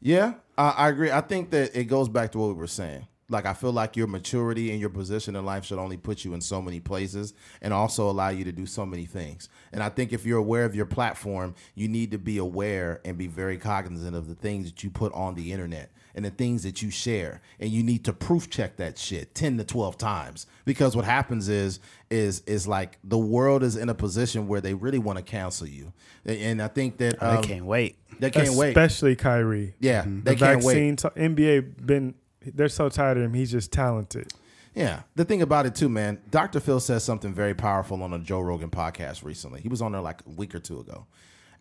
Yeah, 0.00 0.34
I, 0.56 0.70
I 0.70 0.88
agree. 0.88 1.10
I 1.10 1.20
think 1.20 1.50
that 1.50 1.76
it 1.78 1.84
goes 1.84 2.08
back 2.08 2.32
to 2.32 2.38
what 2.38 2.48
we 2.48 2.54
were 2.54 2.66
saying. 2.66 3.06
Like 3.30 3.46
I 3.46 3.54
feel 3.54 3.72
like 3.72 3.96
your 3.96 4.06
maturity 4.06 4.70
and 4.70 4.80
your 4.80 4.90
position 4.90 5.34
in 5.34 5.46
life 5.46 5.64
should 5.64 5.78
only 5.78 5.96
put 5.96 6.24
you 6.24 6.34
in 6.34 6.40
so 6.40 6.60
many 6.60 6.78
places 6.78 7.32
and 7.62 7.72
also 7.72 8.10
allow 8.10 8.28
you 8.28 8.44
to 8.44 8.52
do 8.52 8.66
so 8.66 8.84
many 8.84 9.06
things. 9.06 9.48
And 9.72 9.82
I 9.82 9.88
think 9.88 10.12
if 10.12 10.26
you're 10.26 10.38
aware 10.38 10.64
of 10.64 10.74
your 10.74 10.86
platform, 10.86 11.54
you 11.74 11.88
need 11.88 12.10
to 12.10 12.18
be 12.18 12.36
aware 12.36 13.00
and 13.04 13.16
be 13.16 13.26
very 13.26 13.56
cognizant 13.56 14.14
of 14.14 14.28
the 14.28 14.34
things 14.34 14.70
that 14.70 14.84
you 14.84 14.90
put 14.90 15.12
on 15.14 15.34
the 15.34 15.52
internet 15.52 15.90
and 16.14 16.24
the 16.24 16.30
things 16.30 16.62
that 16.62 16.82
you 16.82 16.90
share. 16.90 17.40
And 17.58 17.70
you 17.70 17.82
need 17.82 18.04
to 18.04 18.12
proof 18.12 18.50
check 18.50 18.76
that 18.76 18.98
shit 18.98 19.34
10 19.34 19.56
to 19.58 19.64
12 19.64 19.96
times. 19.96 20.46
Because 20.64 20.94
what 20.94 21.04
happens 21.04 21.48
is 21.48 21.80
is 22.10 22.42
is 22.46 22.68
like 22.68 22.98
the 23.02 23.18
world 23.18 23.62
is 23.62 23.74
in 23.74 23.88
a 23.88 23.94
position 23.94 24.46
where 24.46 24.60
they 24.60 24.74
really 24.74 24.98
want 24.98 25.18
to 25.18 25.24
cancel 25.24 25.66
you. 25.66 25.92
And 26.24 26.62
I 26.62 26.68
think 26.68 26.98
that 26.98 27.22
um, 27.22 27.36
they 27.36 27.48
can't 27.48 27.64
wait. 27.64 27.96
They 28.18 28.30
can't 28.30 28.54
wait. 28.54 28.68
Especially 28.70 29.16
Kyrie. 29.16 29.74
Yeah, 29.80 30.02
The 30.02 30.08
they 30.22 30.36
can't 30.36 30.62
wait. 30.64 30.74
vaccine, 30.74 30.96
t- 30.96 31.08
NBA 31.20 31.86
been 31.86 32.14
they're 32.44 32.68
so 32.68 32.88
tired 32.88 33.16
of 33.16 33.22
him. 33.24 33.34
He's 33.34 33.50
just 33.50 33.72
talented. 33.72 34.32
Yeah. 34.74 35.02
The 35.14 35.24
thing 35.24 35.40
about 35.40 35.66
it 35.66 35.74
too, 35.74 35.88
man, 35.88 36.20
Dr. 36.30 36.60
Phil 36.60 36.80
says 36.80 37.04
something 37.04 37.32
very 37.32 37.54
powerful 37.54 38.02
on 38.02 38.12
a 38.12 38.18
Joe 38.18 38.40
Rogan 38.40 38.70
podcast 38.70 39.24
recently. 39.24 39.60
He 39.60 39.68
was 39.68 39.80
on 39.80 39.92
there 39.92 40.00
like 40.00 40.20
a 40.26 40.30
week 40.30 40.54
or 40.54 40.58
two 40.58 40.80
ago. 40.80 41.06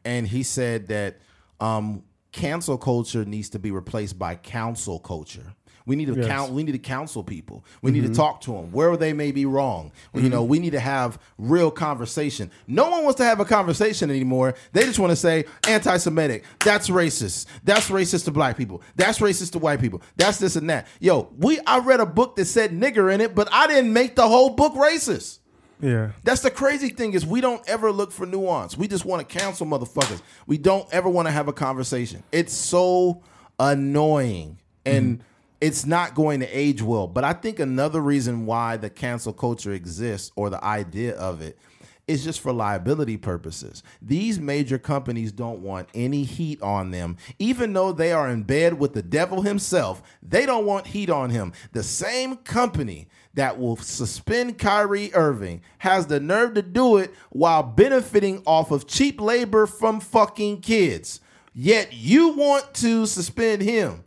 And 0.04 0.28
he 0.28 0.44
said 0.44 0.88
that 0.88 1.20
um, 1.60 2.04
cancel 2.32 2.78
culture 2.78 3.24
needs 3.24 3.50
to 3.52 3.60
be 3.60 3.72
replaced 3.72 4.18
by 4.20 4.36
counsel 4.36 5.00
culture. 5.00 5.54
We 5.86 5.96
need 5.96 6.06
to 6.06 6.16
Yes. 6.16 6.28
count. 6.28 6.52
We 6.52 6.64
need 6.64 6.72
to 6.72 6.80
counsel 6.80 7.24
people. 7.24 7.64
We 7.82 7.92
need 7.92 8.02
to 8.02 8.08
mm-hmm. 8.08 8.16
talk 8.16 8.42
to 8.42 8.54
them 8.54 8.72
where 8.72 8.96
they 8.98 9.14
may 9.14 9.32
be 9.32 9.46
wrong. 9.46 9.92
You 10.14 10.22
mm-hmm. 10.22 10.30
know, 10.30 10.44
we 10.44 10.60
need 10.60 10.72
to 10.72 10.80
have 10.80 11.20
real 11.38 11.72
conversation. 11.72 12.52
No 12.68 12.90
one 12.90 13.04
wants 13.04 13.18
to 13.18 13.26
have 13.26 13.40
a 13.40 13.46
conversation 13.46 14.10
anymore. 14.10 14.56
They 14.72 14.84
just 14.84 15.00
want 15.00 15.12
to 15.12 15.16
say 15.16 15.46
anti-Semitic. 15.68 16.44
That's 16.64 16.90
racist. 16.90 17.46
That's 17.64 17.90
racist 17.90 18.26
to 18.26 18.32
black 18.32 18.58
people. 18.58 18.82
That's 18.96 19.20
racist 19.20 19.52
to 19.54 19.60
white 19.60 19.82
people. 19.82 20.02
That's 20.16 20.38
this 20.38 20.56
and 20.56 20.70
that. 20.70 20.88
Yo, 21.00 21.30
we. 21.38 21.60
I 21.66 21.80
read 21.80 22.00
a 22.00 22.06
book 22.06 22.36
that 22.36 22.46
said 22.46 22.72
nigger 22.72 23.14
in 23.14 23.22
it, 23.22 23.36
but 23.36 23.48
I 23.52 23.68
didn't 23.68 23.94
make 23.94 24.16
the 24.16 24.28
whole 24.28 24.52
book 24.52 24.74
racist. 24.74 25.40
Yeah. 25.84 26.12
That's 26.24 26.42
the 26.42 26.52
crazy 26.52 26.90
thing 26.90 27.14
is 27.14 27.26
we 27.26 27.42
don't 27.42 27.68
ever 27.68 27.92
look 27.92 28.12
for 28.12 28.26
nuance. 28.26 28.78
We 28.78 28.88
just 28.88 29.06
want 29.06 29.28
to 29.28 29.38
cancel 29.38 29.68
motherfuckers. 29.68 30.22
We 30.48 30.58
don't 30.58 30.88
ever 30.94 31.10
want 31.10 31.28
to 31.28 31.32
have 31.32 31.50
a 31.50 31.54
conversation. 31.54 32.24
It's 32.32 32.54
so 32.54 33.22
annoying 33.60 34.60
and 34.86 35.20
mm-hmm. 35.20 35.28
It's 35.64 35.86
not 35.86 36.14
going 36.14 36.42
to 36.42 36.48
age 36.48 36.82
well. 36.82 37.08
But 37.08 37.24
I 37.24 37.32
think 37.32 37.58
another 37.58 38.02
reason 38.02 38.46
why 38.46 38.76
the 38.76 38.90
cancel 38.90 39.32
culture 39.32 39.72
exists 39.72 40.30
or 40.36 40.50
the 40.50 40.62
idea 40.62 41.16
of 41.16 41.42
it 41.42 41.58
is 42.06 42.22
just 42.22 42.42
for 42.42 42.52
liability 42.52 43.16
purposes. 43.16 43.82
These 44.02 44.42
major 44.42 44.78
companies 44.78 45.32
don't 45.32 45.62
want 45.62 45.88
any 45.94 46.26
heat 46.26 46.62
on 46.62 46.92
them. 46.92 47.16
Even 47.40 47.72
though 47.72 47.94
they 47.94 48.12
are 48.12 48.30
in 48.30 48.44
bed 48.44 48.78
with 48.78 48.94
the 48.94 49.02
devil 49.02 49.42
himself, 49.42 50.04
they 50.22 50.46
don't 50.46 50.66
want 50.66 50.88
heat 50.88 51.10
on 51.10 51.30
him. 51.30 51.54
The 51.72 51.82
same 51.82 52.36
company 52.36 53.08
that 53.34 53.58
will 53.58 53.78
suspend 53.78 54.58
Kyrie 54.58 55.14
Irving 55.14 55.62
has 55.78 56.08
the 56.08 56.20
nerve 56.20 56.56
to 56.56 56.62
do 56.62 56.98
it 56.98 57.14
while 57.30 57.64
benefiting 57.64 58.44
off 58.46 58.70
of 58.70 58.86
cheap 58.86 59.22
labor 59.22 59.66
from 59.66 60.02
fucking 60.02 60.60
kids. 60.60 61.22
Yet 61.54 61.94
you 61.94 62.36
want 62.36 62.74
to 62.76 63.06
suspend 63.06 63.62
him, 63.62 64.04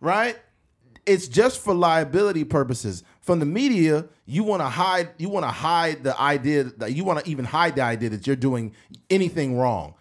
right? 0.00 0.38
It's 1.06 1.28
just 1.28 1.60
for 1.60 1.74
liability 1.74 2.44
purposes. 2.44 3.02
From 3.20 3.38
the 3.38 3.46
media, 3.46 4.06
you 4.26 4.44
want 4.44 4.60
to 4.60 4.68
hide 4.68 5.10
you 5.18 5.28
want 5.28 5.44
to 5.44 5.50
hide 5.50 6.02
the 6.04 6.18
idea 6.20 6.64
that 6.64 6.92
you 6.94 7.04
want 7.04 7.24
to 7.24 7.30
even 7.30 7.44
hide 7.44 7.76
the 7.76 7.82
idea 7.82 8.10
that 8.10 8.26
you're 8.26 8.36
doing 8.36 8.74
anything 9.10 9.56
wrong. 9.58 9.94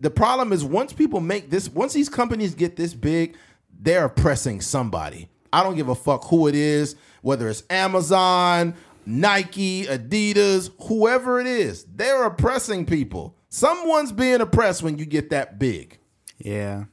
The 0.00 0.10
problem 0.10 0.52
is 0.52 0.64
once 0.64 0.92
people 0.92 1.20
make 1.20 1.50
this 1.50 1.68
once 1.68 1.92
these 1.92 2.08
companies 2.08 2.54
get 2.54 2.76
this 2.76 2.94
big, 2.94 3.36
they're 3.80 4.04
oppressing 4.04 4.60
somebody. 4.60 5.28
I 5.52 5.62
don't 5.62 5.76
give 5.76 5.88
a 5.88 5.94
fuck 5.94 6.24
who 6.24 6.46
it 6.46 6.54
is, 6.54 6.94
whether 7.22 7.48
it's 7.48 7.64
Amazon, 7.68 8.74
Nike, 9.06 9.86
Adidas, 9.86 10.70
whoever 10.86 11.40
it 11.40 11.46
is. 11.46 11.84
They're 11.84 12.24
oppressing 12.24 12.86
people. 12.86 13.34
Someone's 13.48 14.12
being 14.12 14.40
oppressed 14.40 14.82
when 14.82 14.98
you 14.98 15.06
get 15.06 15.30
that 15.30 15.58
big. 15.58 15.98
Yeah. 16.38 16.84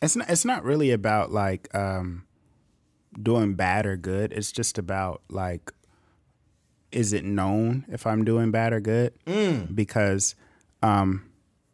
It's 0.00 0.16
not 0.16 0.30
it's 0.30 0.44
not 0.44 0.64
really 0.64 0.90
about 0.92 1.32
like 1.32 1.74
um 1.74 2.24
doing 3.20 3.54
bad 3.54 3.86
or 3.86 3.96
good. 3.96 4.32
It's 4.32 4.52
just 4.52 4.78
about 4.78 5.22
like 5.28 5.72
is 6.90 7.12
it 7.12 7.24
known 7.24 7.84
if 7.90 8.06
I'm 8.06 8.24
doing 8.24 8.50
bad 8.50 8.72
or 8.72 8.80
good? 8.80 9.12
Mm. 9.26 9.74
Because 9.74 10.34
um 10.82 11.24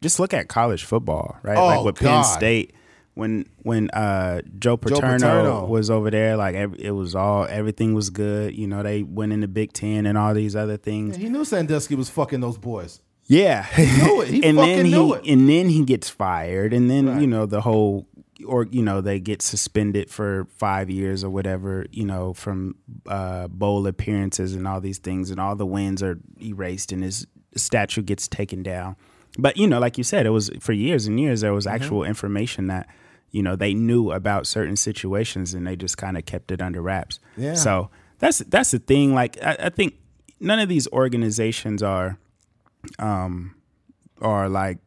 just 0.01 0.19
look 0.19 0.33
at 0.33 0.47
college 0.49 0.83
football, 0.83 1.37
right? 1.41 1.57
Oh, 1.57 1.65
like 1.67 1.85
with 1.85 1.95
God. 1.99 2.23
Penn 2.23 2.23
State 2.37 2.73
when 3.13 3.45
when 3.63 3.89
uh 3.91 4.41
Joe 4.59 4.75
Paterno, 4.77 5.01
Paterno. 5.01 5.65
was 5.67 5.89
over 5.89 6.11
there, 6.11 6.35
like 6.35 6.55
every, 6.55 6.83
it 6.83 6.91
was 6.91 7.15
all 7.15 7.45
everything 7.49 7.93
was 7.93 8.09
good. 8.09 8.53
You 8.55 8.67
know, 8.67 8.83
they 8.83 9.03
went 9.03 9.31
in 9.31 9.39
the 9.39 9.47
Big 9.47 9.71
Ten 9.73 10.05
and 10.05 10.17
all 10.17 10.33
these 10.33 10.55
other 10.55 10.75
things. 10.77 11.15
He 11.15 11.29
knew 11.29 11.45
Sandusky 11.45 11.95
was 11.95 12.09
fucking 12.09 12.41
those 12.41 12.57
boys. 12.57 12.99
Yeah, 13.27 13.63
he 13.63 13.85
knew 14.03 14.21
it. 14.21 14.27
He 14.27 14.43
and 14.43 14.57
fucking 14.57 14.75
then 14.75 14.85
knew 14.91 15.13
he 15.13 15.19
it. 15.19 15.33
and 15.33 15.49
then 15.49 15.69
he 15.69 15.83
gets 15.85 16.09
fired, 16.09 16.73
and 16.73 16.89
then 16.91 17.07
Right. 17.07 17.21
you 17.21 17.25
know 17.27 17.45
the 17.45 17.61
whole 17.61 18.05
or 18.45 18.63
you 18.65 18.81
know 18.81 19.01
they 19.01 19.19
get 19.19 19.41
suspended 19.41 20.09
for 20.09 20.47
five 20.57 20.89
years 20.89 21.23
or 21.23 21.29
whatever. 21.29 21.85
You 21.91 22.05
know 22.05 22.33
from 22.33 22.75
uh, 23.07 23.47
bowl 23.47 23.85
appearances 23.87 24.55
and 24.55 24.67
all 24.67 24.79
these 24.81 24.99
things, 24.99 25.31
and 25.31 25.39
all 25.39 25.55
the 25.55 25.65
wins 25.65 26.01
are 26.01 26.19
erased, 26.41 26.91
and 26.91 27.03
his 27.03 27.27
statue 27.55 28.01
gets 28.01 28.27
taken 28.27 28.63
down. 28.63 28.95
But 29.37 29.57
you 29.57 29.67
know, 29.67 29.79
like 29.79 29.97
you 29.97 30.03
said, 30.03 30.25
it 30.25 30.29
was 30.29 30.49
for 30.59 30.71
years 30.73 31.07
and 31.07 31.19
years 31.19 31.41
there 31.41 31.53
was 31.53 31.65
Mm-hmm. 31.65 31.75
actual 31.75 32.03
information 32.03 32.67
that 32.67 32.87
you 33.31 33.43
know 33.43 33.55
they 33.55 33.73
knew 33.73 34.11
about 34.11 34.47
certain 34.47 34.75
situations, 34.77 35.53
and 35.53 35.67
they 35.67 35.75
just 35.75 35.97
kind 35.97 36.17
of 36.17 36.25
kept 36.25 36.51
it 36.51 36.61
under 36.61 36.81
wraps. 36.81 37.19
Yeah. 37.35 37.55
So 37.55 37.89
that's 38.19 38.39
that's 38.39 38.71
the 38.71 38.79
thing. 38.79 39.13
Like 39.13 39.37
I, 39.43 39.57
I 39.59 39.69
think 39.69 39.95
none 40.39 40.59
of 40.59 40.69
these 40.69 40.87
organizations 40.93 41.83
are 41.83 42.17
um, 42.99 43.55
are 44.21 44.47
like 44.47 44.77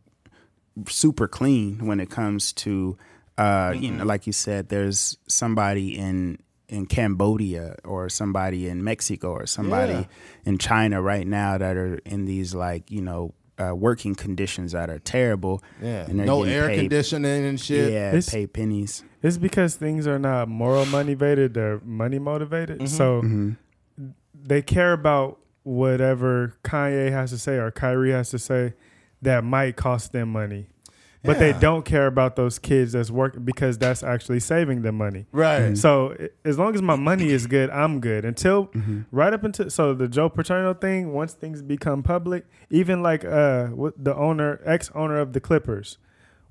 super 0.86 1.26
clean 1.26 1.86
when 1.86 2.00
it 2.00 2.08
comes 2.08 2.52
to 2.52 2.96
uh, 3.38 3.72
you 3.74 3.90
know, 3.92 4.04
like 4.04 4.26
you 4.26 4.32
said, 4.32 4.68
there's 4.68 5.16
somebody 5.28 5.96
in 5.96 6.38
in 6.68 6.84
Cambodia 6.84 7.76
or 7.84 8.10
somebody 8.10 8.68
in 8.68 8.84
Mexico 8.84 9.30
or 9.32 9.46
somebody 9.46 9.92
Yeah. 9.94 10.04
in 10.44 10.58
China 10.58 11.00
right 11.00 11.26
now 11.26 11.56
that 11.56 11.76
are 11.78 11.98
in 12.04 12.26
these 12.26 12.54
like 12.54 12.90
you 12.90 13.00
know 13.00 13.32
uh, 13.58 13.74
working 13.74 14.14
conditions 14.14 14.72
that 14.72 14.90
are 14.90 14.98
terrible. 14.98 15.62
Yeah. 15.82 16.04
and 16.08 16.18
they're 16.18 16.26
No 16.26 16.42
air 16.44 16.68
paid- 16.68 16.80
conditioning 16.80 17.44
and 17.46 17.58
shit. 17.58 17.92
Yeah, 17.92 18.08
It's- 18.08 18.30
pay 18.30 18.46
pennies. 18.46 19.02
It's 19.22 19.38
because 19.38 19.74
things 19.76 20.06
are 20.06 20.18
not 20.18 20.48
moral 20.48 20.84
motivated; 20.86 21.54
they're 21.54 21.80
money 21.84 22.18
motivated. 22.18 22.88
So 22.88 23.22
they 24.34 24.62
care 24.62 24.92
about 24.92 25.40
whatever 25.64 26.54
Kanye 26.64 27.10
has 27.10 27.30
to 27.30 27.38
say 27.38 27.56
or 27.56 27.70
Kyrie 27.70 28.12
has 28.12 28.30
to 28.30 28.38
say 28.38 28.74
that 29.22 29.42
might 29.44 29.74
cost 29.76 30.12
them 30.12 30.30
money, 30.30 30.68
but 31.22 31.38
they 31.38 31.52
don't 31.52 31.84
care 31.84 32.06
about 32.06 32.36
those 32.36 32.58
kids 32.58 32.92
that's 32.92 33.10
working 33.10 33.44
because 33.44 33.76
that's 33.76 34.02
actually 34.02 34.40
saving 34.40 34.82
them 34.82 34.94
money. 34.96 35.26
Right. 35.32 35.76
So 35.76 36.16
as 36.44 36.58
long 36.58 36.74
as 36.74 36.80
my 36.82 36.96
money 36.96 37.28
is 37.28 37.46
good, 37.46 37.68
I'm 37.70 38.00
good. 38.00 38.24
Until 38.24 38.70
right 39.10 39.32
up 39.32 39.44
until 39.44 39.68
so 39.68 39.92
the 39.94 40.08
Joe 40.08 40.28
Paterno 40.30 40.74
thing. 40.74 41.12
Once 41.12 41.34
things 41.34 41.60
become 41.60 42.02
public, 42.02 42.46
even 42.70 43.02
like 43.02 43.24
uh 43.24 43.66
what 43.66 43.92
the 44.02 44.14
owner, 44.16 44.60
ex 44.64 44.90
owner 44.94 45.18
of 45.18 45.32
the 45.34 45.40
Clippers, 45.40 45.98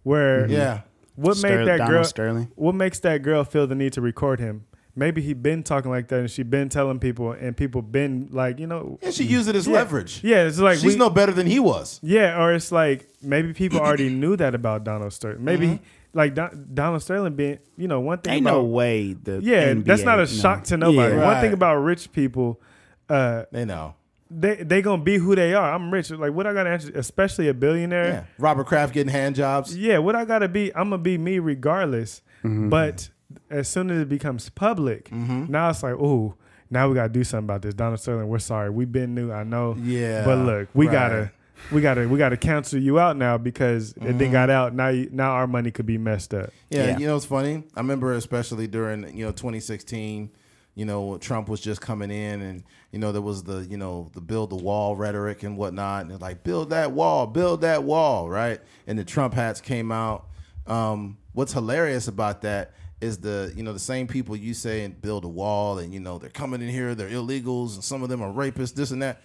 where 0.04 0.48
Yeah. 0.48 0.82
what 1.16 1.38
Ster- 1.38 1.48
made 1.60 1.68
that 1.68 1.78
Donald 1.78 1.90
girl 1.90 2.04
Sterling. 2.04 2.52
what 2.56 2.76
makes 2.76 3.00
that 3.00 3.24
girl 3.24 3.44
feel 3.44 3.66
the 3.66 3.74
need 3.76 3.94
to 3.94 4.02
record 4.02 4.40
him? 4.40 4.66
Maybe 4.98 5.22
he 5.22 5.34
been 5.34 5.62
talking 5.64 5.92
like 5.92 6.08
that 6.08 6.20
and 6.22 6.32
she 6.32 6.42
been 6.44 6.70
telling 6.70 6.98
people 7.00 7.32
and 7.32 7.56
people 7.56 7.82
been 7.84 8.30
like, 8.32 8.58
you 8.60 8.66
know, 8.68 8.98
And 9.04 9.14
she 9.14 9.24
used 9.24 9.48
it 9.48 9.56
as 9.56 9.68
yeah. 9.68 9.74
leverage. 9.76 10.22
Yeah, 10.24 10.44
it's 10.48 10.58
like 10.60 10.80
She's 10.80 10.94
we, 10.94 10.96
no 10.98 11.10
better 11.12 11.32
than 11.32 11.46
he 11.48 11.60
was. 11.60 12.00
yeah, 12.02 12.42
or 12.42 12.52
it's 12.54 12.72
like 12.72 13.08
maybe 13.22 13.54
people 13.54 13.80
already 13.80 14.10
knew 14.22 14.36
that 14.38 14.56
about 14.56 14.84
Donald 14.84 15.14
Sterling. 15.14 15.44
Maybe 15.46 15.68
Mm-hmm. 15.68 15.84
like 16.18 16.34
Don, 16.34 16.68
Donald 16.74 17.04
Sterling 17.04 17.36
being, 17.36 17.60
you 17.78 17.88
know, 17.88 18.00
one 18.00 18.18
thing 18.20 18.34
Ain't 18.34 18.46
about 18.48 18.54
no 18.58 18.64
way 18.64 19.14
the 19.14 19.40
yeah, 19.44 19.74
that's 19.76 20.02
not 20.04 20.18
a 20.18 20.24
no. 20.24 20.26
shock 20.26 20.64
to 20.66 20.78
nobody. 20.78 21.16
Yeah. 21.16 21.26
One 21.26 21.42
thing 21.42 21.54
about 21.54 21.76
rich 21.76 22.12
people, 22.12 22.60
uh, 23.08 23.44
They 23.52 23.66
know. 23.66 23.94
they 24.32 24.56
they 24.56 24.82
gonna 24.82 25.04
be 25.04 25.18
who 25.18 25.36
they 25.36 25.54
are. 25.54 25.74
I'm 25.76 25.92
rich. 25.94 26.10
Like 26.10 26.34
what 26.34 26.48
I 26.48 26.54
gotta 26.54 26.72
answer, 26.72 26.92
especially 26.96 27.46
a 27.46 27.50
Yeah. 27.50 27.54
billionaire. 27.54 28.28
Robert 28.40 28.66
Kraft 28.66 28.94
getting 28.96 29.12
hand 29.12 29.36
jobs. 29.36 29.78
Yeah, 29.78 30.00
what 30.00 30.16
I 30.16 30.26
gotta 30.26 30.48
be, 30.48 30.76
I'm 30.76 30.90
gonna 30.90 30.98
be 30.98 31.18
me 31.20 31.38
regardless. 31.38 32.24
But 32.44 33.10
as 33.50 33.68
soon 33.68 33.90
as 33.92 34.02
it 34.02 34.10
becomes 34.10 34.50
public, 34.50 35.12
now 35.12 35.70
it's 35.70 35.84
like, 35.84 35.96
oh, 35.96 36.36
now 36.70 36.90
we 36.90 36.96
gotta 36.96 37.10
do 37.10 37.24
something 37.24 37.46
about 37.46 37.62
this. 37.62 37.74
Donald 37.74 38.00
Sterling, 38.00 38.28
we're 38.28 38.40
sorry. 38.40 38.70
We've 38.70 38.92
been 38.92 39.16
new, 39.16 39.32
I 39.32 39.44
know. 39.44 39.76
Yeah, 39.82 40.26
But 40.26 40.40
look, 40.40 40.70
we 40.74 40.88
right. 40.88 40.92
gotta 40.94 41.32
we 41.72 41.82
gotta 41.82 42.08
we 42.08 42.18
gotta 42.18 42.38
cancel 42.38 42.80
you 42.80 43.00
out 43.00 43.16
now 43.18 43.38
because 43.38 43.92
it 43.94 44.00
Mm-hmm. 44.02 44.18
then 44.18 44.32
got 44.32 44.50
out. 44.50 44.74
Now 44.76 44.90
you, 44.90 45.10
now 45.12 45.32
our 45.32 45.48
money 45.48 45.72
could 45.72 45.86
be 45.86 45.98
messed 45.98 46.34
up. 46.34 46.52
Yeah, 46.70 46.88
Yeah. 46.88 46.98
you 47.00 47.08
know 47.08 47.16
it's 47.16 47.26
funny. 47.26 47.64
I 47.76 47.80
remember 47.80 48.14
especially 48.14 48.68
during 48.68 49.16
you 49.18 49.26
know 49.26 49.32
2016. 49.32 50.30
You 50.76 50.86
know 50.86 51.18
Trump 51.18 51.50
was 51.50 51.60
just 51.60 51.82
coming 51.82 52.12
in, 52.12 52.40
and 52.44 52.64
you 52.92 53.00
know 53.00 53.12
there 53.12 53.22
was 53.24 53.42
the 53.42 53.66
you 53.68 53.78
know 53.78 54.12
the 54.14 54.22
build 54.22 54.52
the 54.52 54.58
wall 54.58 54.96
rhetoric 54.96 55.42
and 55.42 55.58
whatnot, 55.58 56.06
and 56.06 56.22
like 56.22 56.44
build 56.44 56.70
that 56.70 56.92
wall, 56.92 57.26
build 57.26 57.62
that 57.62 57.84
wall, 57.84 58.30
right? 58.30 58.60
And 58.86 59.00
the 59.00 59.04
Trump 59.04 59.34
hats 59.34 59.60
came 59.60 59.92
out. 59.92 60.28
Um, 60.68 61.18
what's 61.34 61.54
hilarious 61.54 62.08
about 62.08 62.42
that 62.44 62.74
is 63.02 63.20
the 63.20 63.54
you 63.56 63.64
know 63.64 63.74
the 63.74 63.80
same 63.80 64.08
people 64.08 64.36
you 64.36 64.54
say 64.54 64.84
and 64.84 65.00
build 65.02 65.24
a 65.24 65.28
wall 65.28 65.80
and 65.80 65.94
you 65.94 66.00
know 66.00 66.18
they're 66.18 66.30
coming 66.30 66.62
in 66.62 66.70
here, 66.70 66.96
they're 66.96 67.10
illegals 67.10 67.76
and 67.76 67.84
some 67.84 68.04
of 68.04 68.10
them 68.10 68.22
are 68.22 68.32
rapists, 68.32 68.74
this 68.74 68.92
and 68.92 69.02
that. 69.02 69.22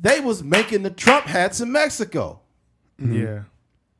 They 0.00 0.20
was 0.20 0.44
making 0.44 0.82
the 0.82 0.90
Trump 0.90 1.26
hats 1.26 1.60
in 1.60 1.72
Mexico. 1.72 2.40
Mm-hmm. 3.00 3.22
Yeah. 3.22 3.42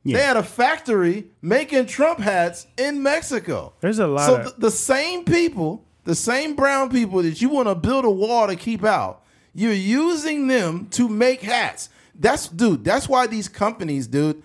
Yeah. 0.03 0.17
They 0.17 0.23
had 0.23 0.37
a 0.37 0.43
factory 0.43 1.27
making 1.41 1.87
Trump 1.87 2.19
hats 2.19 2.67
in 2.77 3.03
Mexico. 3.03 3.73
There's 3.81 3.99
a 3.99 4.07
lot 4.07 4.25
So 4.25 4.35
of 4.37 4.59
the 4.59 4.71
same 4.71 5.25
people, 5.25 5.85
the 6.05 6.15
same 6.15 6.55
brown 6.55 6.89
people 6.89 7.21
that 7.21 7.41
you 7.41 7.49
want 7.49 7.67
to 7.67 7.75
build 7.75 8.05
a 8.05 8.09
wall 8.09 8.47
to 8.47 8.55
keep 8.55 8.85
out, 8.85 9.23
you're 9.53 9.73
using 9.73 10.47
them 10.47 10.87
to 10.91 11.09
make 11.09 11.41
hats. 11.41 11.89
That's 12.15 12.47
dude. 12.47 12.83
That's 12.83 13.09
why 13.09 13.27
these 13.27 13.47
companies, 13.49 14.07
dude. 14.07 14.41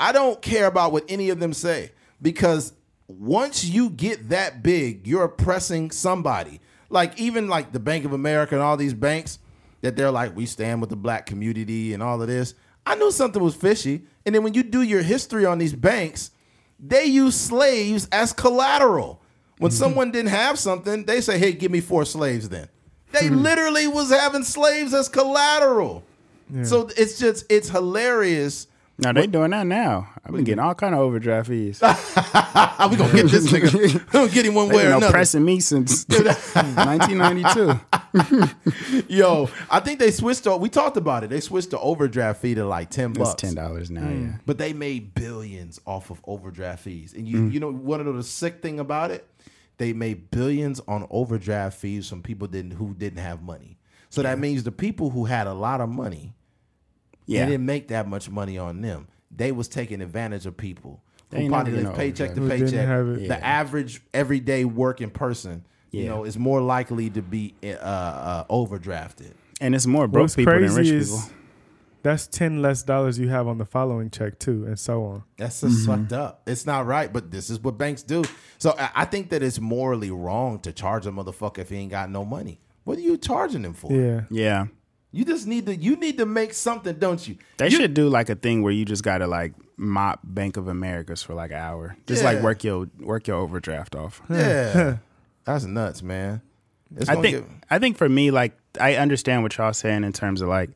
I 0.00 0.12
don't 0.12 0.40
care 0.40 0.66
about 0.66 0.92
what 0.92 1.04
any 1.08 1.30
of 1.30 1.40
them 1.40 1.52
say 1.52 1.92
because 2.22 2.72
once 3.08 3.64
you 3.64 3.90
get 3.90 4.28
that 4.28 4.62
big, 4.62 5.06
you're 5.06 5.24
oppressing 5.24 5.90
somebody. 5.90 6.60
Like 6.90 7.18
even 7.18 7.48
like 7.48 7.72
the 7.72 7.80
Bank 7.80 8.04
of 8.04 8.12
America 8.12 8.54
and 8.54 8.62
all 8.62 8.76
these 8.76 8.94
banks 8.94 9.38
that 9.80 9.96
they're 9.96 10.10
like, 10.10 10.36
we 10.36 10.46
stand 10.46 10.80
with 10.80 10.90
the 10.90 10.96
black 10.96 11.26
community 11.26 11.94
and 11.94 12.02
all 12.02 12.20
of 12.20 12.28
this. 12.28 12.54
I 12.86 12.94
knew 12.94 13.10
something 13.10 13.42
was 13.42 13.54
fishy. 13.54 14.04
And 14.24 14.34
then 14.34 14.42
when 14.42 14.54
you 14.54 14.62
do 14.62 14.82
your 14.82 15.02
history 15.02 15.44
on 15.44 15.58
these 15.58 15.74
banks, 15.74 16.30
they 16.78 17.04
use 17.04 17.34
slaves 17.34 18.08
as 18.12 18.32
collateral. 18.32 19.22
When 19.58 19.70
mm-hmm. 19.70 19.78
someone 19.78 20.10
didn't 20.12 20.30
have 20.30 20.58
something, 20.58 21.04
they 21.04 21.20
say, 21.20 21.36
"Hey, 21.36 21.52
give 21.52 21.72
me 21.72 21.80
four 21.80 22.04
slaves." 22.04 22.48
Then 22.48 22.68
they 23.10 23.26
mm-hmm. 23.26 23.38
literally 23.38 23.88
was 23.88 24.10
having 24.10 24.44
slaves 24.44 24.94
as 24.94 25.08
collateral. 25.08 26.04
So 26.62 26.88
it's 26.96 27.18
just 27.18 27.44
it's 27.50 27.68
hilarious. 27.68 28.68
No, 29.00 29.12
they 29.12 29.28
doing 29.28 29.52
that 29.52 29.64
now. 29.64 30.08
I've 30.24 30.32
been 30.32 30.42
getting 30.42 30.58
all 30.58 30.74
kind 30.74 30.92
of 30.92 31.00
overdraft 31.00 31.48
fees. 31.48 31.78
How 31.80 32.88
we 32.90 32.96
gonna 32.96 33.12
get 33.12 33.28
this 33.28 33.46
nigga? 33.52 33.72
We 33.72 33.92
gonna 34.10 34.28
get 34.28 34.44
him 34.44 34.54
one 34.54 34.70
way 34.70 34.86
or 34.86 34.88
another. 34.88 35.06
oppressing 35.06 35.44
me 35.44 35.60
since 35.60 36.04
1992. 36.08 39.04
Yo, 39.08 39.48
I 39.70 39.78
think 39.78 40.00
they 40.00 40.10
switched. 40.10 40.42
To, 40.44 40.56
we 40.56 40.68
talked 40.68 40.96
about 40.96 41.22
it. 41.22 41.30
They 41.30 41.38
switched 41.38 41.70
the 41.70 41.78
overdraft 41.78 42.42
fee 42.42 42.56
to 42.56 42.64
like 42.64 42.90
ten 42.90 43.10
It's 43.10 43.18
bucks. 43.18 43.40
ten 43.40 43.54
dollars 43.54 43.88
now. 43.88 44.00
Mm. 44.00 44.26
Yeah. 44.26 44.32
But 44.46 44.58
they 44.58 44.72
made 44.72 45.14
billions 45.14 45.78
off 45.86 46.10
of 46.10 46.20
overdraft 46.24 46.82
fees. 46.82 47.14
And 47.14 47.28
you 47.28 47.36
mm. 47.36 47.52
you 47.52 47.60
know 47.60 47.70
one 47.72 48.00
of 48.00 48.12
the 48.12 48.24
sick 48.24 48.62
thing 48.62 48.80
about 48.80 49.12
it? 49.12 49.28
They 49.76 49.92
made 49.92 50.32
billions 50.32 50.80
on 50.88 51.06
overdraft 51.08 51.78
fees 51.78 52.08
from 52.08 52.20
people 52.22 52.48
didn't 52.48 52.72
who 52.72 52.94
didn't 52.94 53.20
have 53.20 53.42
money. 53.42 53.78
So 54.10 54.22
that 54.22 54.40
means 54.40 54.64
the 54.64 54.72
people 54.72 55.10
who 55.10 55.26
had 55.26 55.46
a 55.46 55.54
lot 55.54 55.80
of 55.80 55.88
money, 55.88 56.34
Yeah. 57.28 57.44
they 57.44 57.52
didn't 57.52 57.66
make 57.66 57.88
that 57.88 58.08
much 58.08 58.28
money 58.30 58.58
on 58.58 58.80
them. 58.80 59.06
They 59.30 59.52
was 59.52 59.68
taking 59.68 60.00
advantage 60.00 60.46
of 60.46 60.56
people 60.56 61.00
They 61.30 61.44
who 61.44 61.50
probably 61.50 61.74
never 61.74 61.88
live 61.88 61.96
paycheck 61.96 62.34
to 62.34 62.40
paycheck. 62.48 62.86
have 62.86 63.08
it. 63.08 63.28
The 63.28 63.44
average 63.44 64.00
everyday 64.12 64.64
working 64.64 65.10
person, 65.10 65.64
you 65.92 66.06
know, 66.06 66.24
is 66.24 66.36
more 66.38 66.60
likely 66.60 67.10
to 67.10 67.22
be 67.22 67.54
uh, 67.62 67.66
uh, 67.68 68.44
overdrafted. 68.44 69.32
and 69.60 69.74
it's 69.74 69.86
more 69.86 70.08
broke 70.08 70.24
What's 70.24 70.36
people 70.36 70.52
than 70.54 70.74
rich 70.74 70.88
is 70.88 71.10
people. 71.10 71.30
that's 72.02 72.26
ten 72.26 72.62
less 72.62 72.82
dollars 72.82 73.18
you 73.18 73.28
have 73.28 73.46
on 73.46 73.58
the 73.58 73.64
following 73.66 74.08
check 74.10 74.38
too, 74.38 74.64
and 74.66 74.78
so 74.78 75.04
on. 75.04 75.24
That's 75.36 75.60
just 75.60 75.86
fucked 75.86 76.12
up. 76.12 76.42
It's 76.46 76.64
not 76.66 76.86
right, 76.86 77.12
but 77.12 77.30
this 77.30 77.50
is 77.50 77.60
what 77.60 77.76
banks 77.78 78.02
do. 78.02 78.24
So 78.58 78.74
I, 78.78 78.90
I 78.96 79.04
think 79.04 79.28
that 79.30 79.42
it's 79.42 79.60
morally 79.60 80.10
wrong 80.10 80.58
to 80.60 80.72
charge 80.72 81.06
a 81.06 81.10
motherfucker 81.10 81.58
if 81.58 81.68
he 81.70 81.76
ain't 81.76 81.90
got 81.90 82.10
no 82.10 82.24
money. 82.24 82.60
What 82.84 82.96
are 82.98 83.02
you 83.02 83.18
charging 83.18 83.64
him 83.64 83.74
for? 83.74 83.92
Yeah. 83.92 84.22
Yeah. 84.30 84.66
You 85.10 85.24
just 85.24 85.46
need 85.46 85.66
to 85.66 85.74
you 85.74 85.96
need 85.96 86.18
to 86.18 86.26
make 86.26 86.52
something, 86.52 86.96
don't 86.98 87.26
you? 87.26 87.36
They 87.56 87.66
You- 87.70 87.76
should 87.76 87.94
do 87.94 88.08
like 88.08 88.28
a 88.28 88.34
thing 88.34 88.62
where 88.62 88.72
you 88.72 88.84
just 88.84 89.02
gotta 89.02 89.26
like 89.26 89.54
mop 89.76 90.20
Bank 90.24 90.56
of 90.56 90.68
Americas 90.68 91.22
for 91.22 91.34
like 91.34 91.50
an 91.50 91.56
hour. 91.58 91.96
Just 92.06 92.22
like 92.24 92.42
work 92.42 92.62
your 92.64 92.88
work 93.00 93.26
your 93.26 93.36
overdraft 93.38 93.94
off. 93.94 94.20
Yeah. 94.30 94.96
That's 95.44 95.64
nuts, 95.64 96.02
man. 96.02 96.42
It's 96.94 97.08
I 97.08 97.14
think 97.22 97.36
get- 97.38 97.46
I 97.70 97.78
think 97.78 97.96
for 97.96 98.08
me, 98.08 98.30
like 98.30 98.56
I 98.80 98.96
understand 98.96 99.42
what 99.42 99.56
y'all 99.56 99.72
saying 99.72 100.04
in 100.04 100.12
terms 100.12 100.42
of 100.42 100.48
like, 100.48 100.70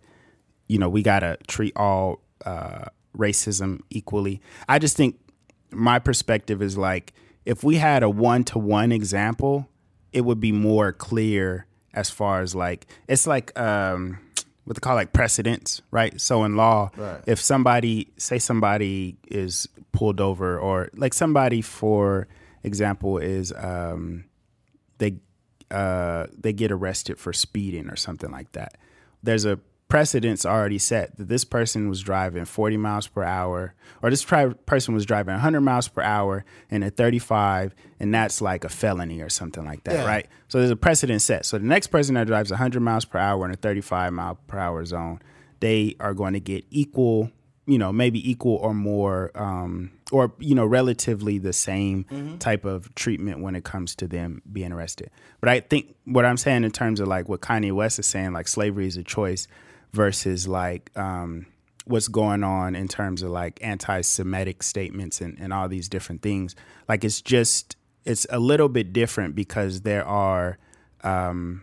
you 0.67 0.79
know, 0.79 0.89
we 0.89 1.03
gotta 1.03 1.37
treat 1.47 1.77
all 1.77 2.21
uh, 2.47 2.87
racism 3.17 3.81
equally. 3.91 4.41
I 4.69 4.79
just 4.79 4.97
think 4.97 5.19
my 5.71 5.99
perspective 5.99 6.63
is 6.63 6.79
like 6.79 7.13
if 7.45 7.63
we 7.63 7.77
had 7.77 8.03
a 8.03 8.09
one 8.09 8.45
to 8.45 8.59
one 8.59 8.93
example, 8.93 9.69
it 10.13 10.23
would 10.23 10.41
be 10.41 10.53
more 10.53 10.93
clear 10.93 11.67
as 11.95 12.11
far 12.11 12.41
as 12.41 12.55
like 12.55 12.87
it's 13.09 13.27
like 13.27 13.59
um 13.59 14.19
what 14.65 14.77
they 14.77 14.81
call 14.81 14.95
like 14.95 15.13
precedents, 15.13 15.83
right? 15.91 16.21
So 16.21 16.45
in 16.45 16.55
law, 16.57 16.91
Right. 16.97 17.21
if 17.27 17.41
somebody 17.41 18.09
say 18.17 18.39
somebody 18.39 19.17
is 19.29 19.69
pulled 19.91 20.21
over 20.21 20.59
or 20.59 20.89
like 20.95 21.13
somebody 21.15 21.63
for 21.63 22.29
example 22.63 23.19
is 23.19 23.53
um 23.57 24.25
they 24.99 25.17
uh, 25.71 26.27
they 26.39 26.53
get 26.53 26.71
arrested 26.71 27.19
for 27.19 27.33
speeding 27.33 27.89
or 27.89 27.97
something 27.97 28.31
like 28.31 28.53
that. 28.53 28.77
There's 29.23 29.45
a 29.47 29.59
precedence 29.89 30.47
already 30.47 30.79
set 30.79 31.17
that 31.19 31.29
this 31.29 31.45
person 31.45 31.89
was 31.89 32.01
driving 32.01 32.45
40 32.47 32.77
miles 32.79 33.07
per 33.07 33.23
hour, 33.23 33.75
or 34.03 34.09
this 34.11 34.23
tri- 34.23 34.55
person 34.67 34.95
was 34.95 35.05
driving 35.05 35.35
100 35.35 35.61
miles 35.61 35.89
per 35.89 36.01
hour 36.03 36.45
in 36.71 36.83
a 36.83 36.91
35, 36.91 37.75
and 38.01 38.15
that's 38.15 38.41
like 38.41 38.65
a 38.65 38.69
felony 38.71 39.21
or 39.21 39.29
something 39.29 39.65
like 39.65 39.85
that, 39.85 39.95
Yeah. 39.97 40.07
right? 40.07 40.27
So 40.49 40.59
there's 40.59 40.71
a 40.71 40.77
precedent 40.77 41.21
set. 41.21 41.45
So 41.45 41.59
the 41.59 41.67
next 41.67 41.89
person 41.89 42.15
that 42.15 42.27
drives 42.27 42.51
100 42.51 42.81
miles 42.81 43.05
per 43.05 43.19
hour 43.19 43.45
in 43.45 43.51
a 43.51 43.57
35 43.57 44.13
mile 44.15 44.39
per 44.47 44.59
hour 44.59 44.85
zone, 44.87 45.21
they 45.61 45.95
are 46.01 46.15
going 46.15 46.33
to 46.33 46.41
get 46.41 46.65
equal 46.71 47.31
you 47.65 47.79
know 47.79 47.93
maybe 47.93 48.29
equal 48.29 48.57
or 48.57 48.75
more 48.75 49.31
um, 49.37 49.93
or 50.11 50.33
you 50.41 50.53
know 50.53 50.67
relatively 50.67 51.39
the 51.39 51.53
same 51.53 52.05
type 52.41 52.65
of 52.65 52.93
treatment 52.97 53.41
when 53.41 53.55
it 53.55 53.63
comes 53.63 53.95
to 53.95 54.09
them 54.09 54.43
being 54.53 54.73
arrested 54.73 55.09
but 55.39 55.49
i 55.49 55.61
think 55.61 55.95
what 56.07 56.25
i'm 56.25 56.37
saying 56.37 56.65
in 56.65 56.73
terms 56.73 56.99
of 56.99 57.07
like 57.07 57.29
what 57.29 57.41
kanye 57.41 57.71
west 57.71 58.01
is 58.01 58.07
saying 58.07 58.33
like 58.33 58.49
slavery 58.49 58.89
is 58.89 58.97
a 58.97 59.05
choice 59.05 59.47
versus 59.93 60.49
like 60.49 60.91
um, 60.97 61.47
what's 61.85 62.09
going 62.09 62.45
on 62.45 62.75
in 62.75 62.89
terms 62.89 63.23
of 63.23 63.31
like 63.31 63.59
anti-semitic 63.63 64.63
statements 64.63 65.21
and, 65.21 65.39
and 65.39 65.53
all 65.53 65.69
these 65.69 65.89
different 65.89 66.23
things 66.23 66.55
like 66.89 67.05
it's 67.05 67.21
just 67.21 67.77
it's 68.05 68.27
a 68.31 68.39
little 68.39 68.69
bit 68.69 68.93
different 68.93 69.35
because 69.35 69.83
there 69.83 70.05
are 70.05 70.59
um, 71.05 71.63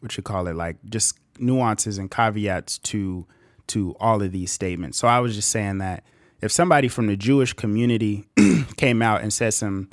what 0.00 0.16
you 0.16 0.22
call 0.22 0.46
it 0.46 0.54
like 0.54 0.76
just 0.88 1.18
nuances 1.38 1.98
and 1.98 2.10
caveats 2.10 2.78
to 2.78 3.26
to 3.68 3.96
all 3.98 4.22
of 4.22 4.30
these 4.30 4.52
statements. 4.52 4.96
So 4.96 5.08
I 5.08 5.18
was 5.18 5.34
just 5.34 5.50
saying 5.50 5.78
that 5.78 6.04
if 6.40 6.52
somebody 6.52 6.86
from 6.86 7.08
the 7.08 7.16
Jewish 7.16 7.52
community 7.52 8.24
came 8.76 9.02
out 9.02 9.22
and 9.22 9.32
said 9.32 9.54
some 9.54 9.90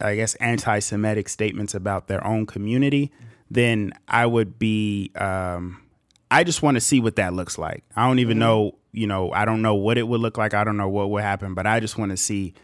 I 0.00 0.16
guess 0.16 0.34
anti-Semitic 0.36 1.28
statements 1.28 1.74
about 1.74 2.08
their 2.08 2.26
own 2.26 2.46
community, 2.46 3.12
then 3.50 3.92
I 4.08 4.26
would 4.26 4.58
be 4.58 5.12
um, 5.14 5.81
I 6.34 6.44
just 6.44 6.62
want 6.62 6.76
to 6.76 6.80
see 6.80 7.00
what 7.00 7.16
that 7.16 7.32
looks 7.34 7.58
like. 7.58 7.84
I 7.94 8.06
don't 8.06 8.18
even 8.18 8.38
know, 8.38 8.76
you 8.92 9.06
know, 9.06 9.30
I 9.32 9.44
don't 9.44 9.62
know 9.62 9.74
what 9.74 9.98
it 9.98 10.06
would 10.08 10.20
look 10.20 10.38
like. 10.38 10.54
I 10.54 10.64
don't 10.64 10.76
know 10.76 10.88
what 10.88 11.10
would 11.10 11.22
happen, 11.22 11.54
but 11.54 11.66
I 11.66 11.80
just 11.80 11.98
want 11.98 12.10
to 12.10 12.16
see 12.16 12.54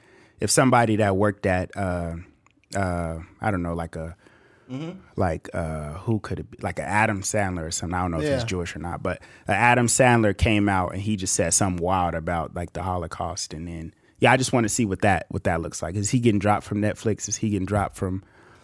if 0.41 0.51
somebody 0.51 0.97
that 0.97 1.17
worked 1.17 1.47
at 1.47 1.71
uh 1.77 2.15
uh 2.77 3.19
I 3.41 3.51
don't 3.51 3.63
know, 3.63 3.75
like 3.75 3.97
a 3.97 4.17
like 5.17 5.49
uh 5.55 5.95
who 5.95 6.21
could 6.21 6.41
it 6.41 6.51
be 6.51 6.59
like 6.61 6.79
an 6.79 6.85
Adam 6.85 7.23
Sandler 7.23 7.67
or 7.67 7.71
something. 7.71 7.95
I 7.99 8.03
don't 8.03 8.11
know 8.11 8.21
if 8.21 8.29
he's 8.35 8.45
Jewish 8.45 8.77
or 8.77 8.81
not, 8.81 9.03
but 9.03 9.21
uh, 9.49 9.53
Adam 9.53 9.87
Sandler 9.87 10.37
came 10.37 10.69
out 10.69 10.93
and 10.93 11.01
he 11.01 11.17
just 11.17 11.33
said 11.35 11.55
something 11.55 11.83
wild 11.83 12.15
about 12.15 12.55
like 12.55 12.73
the 12.75 12.83
Holocaust 12.83 13.55
and 13.55 13.67
then 13.67 13.95
yeah, 14.21 14.33
I 14.33 14.37
just 14.37 14.53
want 14.53 14.65
to 14.65 14.69
see 14.69 14.85
what 14.85 15.01
that 15.03 15.27
what 15.31 15.45
that 15.45 15.61
looks 15.63 15.81
like. 15.83 15.95
Is 15.95 16.11
he 16.11 16.19
getting 16.21 16.39
dropped 16.39 16.67
from 16.67 16.81
Netflix? 16.83 17.29
Is 17.29 17.37
he 17.37 17.51
getting 17.51 17.67
dropped 17.67 17.97
from 17.97 18.23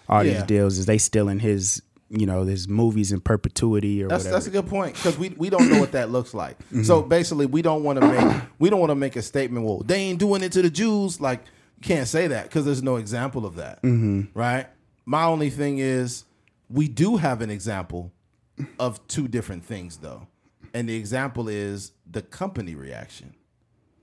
all 0.08 0.22
Yeah. 0.24 0.34
these 0.34 0.42
deals? 0.42 0.78
Is 0.78 0.86
they 0.86 0.98
still 0.98 1.28
in 1.28 1.38
his 1.38 1.80
you 2.18 2.26
know 2.26 2.44
there's 2.44 2.68
movies 2.68 3.12
in 3.12 3.20
perpetuity 3.20 4.02
or 4.02 4.08
That's 4.08 4.24
whatever? 4.24 4.34
that's 4.36 4.46
a 4.46 4.50
good 4.50 4.66
point 4.66 4.94
because 4.94 5.18
we, 5.18 5.30
we 5.30 5.50
don't 5.50 5.70
know 5.70 5.80
what 5.80 5.92
that 5.92 6.10
looks 6.10 6.34
like. 6.34 6.56
So 6.84 7.02
basically, 7.02 7.46
we 7.46 7.62
don't 7.62 7.82
want 7.82 8.00
to 8.00 8.06
make 8.06 8.42
we 8.58 8.68
don't 8.68 8.80
want 8.80 8.90
to 8.90 8.96
make 8.96 9.16
a 9.16 9.22
statement. 9.22 9.64
Well, 9.64 9.78
they 9.78 9.96
ain't 9.96 10.18
doing 10.18 10.42
it 10.42 10.52
to 10.52 10.62
the 10.62 10.70
Jews. 10.70 11.20
Like 11.20 11.40
you 11.78 11.82
can't 11.82 12.06
say 12.08 12.26
that 12.26 12.44
because 12.44 12.64
there's 12.64 12.82
no 12.82 12.96
example 12.96 13.46
of 13.46 13.56
that, 13.56 13.82
mm-hmm. 13.82 14.38
right? 14.38 14.66
My 15.06 15.24
only 15.24 15.50
thing 15.50 15.78
is 15.78 16.24
we 16.68 16.88
do 16.88 17.16
have 17.16 17.40
an 17.40 17.50
example 17.50 18.12
of 18.78 19.06
two 19.08 19.28
different 19.28 19.64
things 19.64 19.98
though, 19.98 20.26
and 20.74 20.88
the 20.88 20.96
example 20.96 21.48
is 21.48 21.92
the 22.10 22.22
company 22.22 22.74
reaction. 22.74 23.34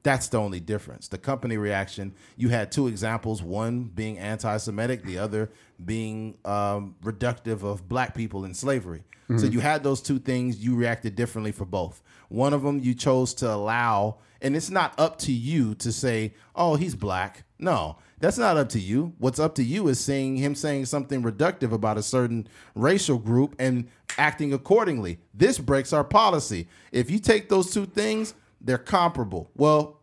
That's 0.04 0.30
the 0.30 0.40
only 0.40 0.60
difference. 0.60 1.08
The 1.08 1.18
company 1.18 1.58
reaction, 1.58 2.16
you 2.36 2.50
had 2.50 2.72
two 2.72 2.88
examples, 2.88 3.44
one 3.44 3.84
being 3.84 4.18
anti 4.18 4.58
Semitic, 4.58 5.04
the 5.04 5.20
other 5.20 5.52
being 5.84 6.38
um, 6.46 6.96
reductive 7.04 7.64
of 7.64 7.88
black 7.88 8.16
people 8.16 8.46
in 8.46 8.54
slavery. 8.54 9.04
So 9.38 9.46
you 9.46 9.62
had 9.62 9.82
those 9.82 10.02
two 10.02 10.20
things, 10.20 10.58
you 10.58 10.76
reacted 10.76 11.16
differently 11.16 11.54
for 11.54 11.64
both. 11.64 12.04
One 12.28 12.54
of 12.54 12.64
them 12.64 12.80
you 12.80 12.94
chose 12.94 13.34
to 13.36 13.50
allow, 13.50 14.18
and 14.42 14.58
it's 14.58 14.70
not 14.70 14.94
up 15.00 15.20
to 15.20 15.32
you 15.32 15.74
to 15.76 15.94
say, 15.94 16.34
oh, 16.54 16.76
he's 16.76 16.96
black. 16.96 17.46
No, 17.58 17.98
that's 18.20 18.38
not 18.38 18.58
up 18.58 18.68
to 18.70 18.80
you. 18.80 19.14
What's 19.20 19.40
up 19.40 19.56
to 19.56 19.64
you 19.64 19.88
is 19.88 20.02
seeing 20.02 20.36
him 20.36 20.54
saying 20.54 20.86
something 20.86 21.24
reductive 21.24 21.72
about 21.72 21.98
a 21.98 22.04
certain 22.04 22.48
racial 22.76 23.18
group 23.18 23.56
and 23.58 23.88
acting 24.18 24.52
accordingly. 24.52 25.20
This 25.34 25.60
breaks 25.60 25.94
our 25.94 26.04
policy. 26.04 26.68
If 26.92 27.10
you 27.10 27.20
take 27.20 27.48
those 27.48 27.72
two 27.72 27.86
things, 27.86 28.34
they're 28.64 28.78
comparable. 28.78 29.50
Well, 29.56 30.00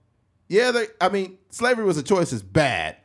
yeah, 0.49 0.71
they, 0.71 0.87
I 1.01 1.09
mean, 1.09 1.39
slavery 1.51 1.85
was 1.85 1.97
a 1.99 2.03
choice 2.03 2.33
is 2.33 2.43
bad. 2.43 2.97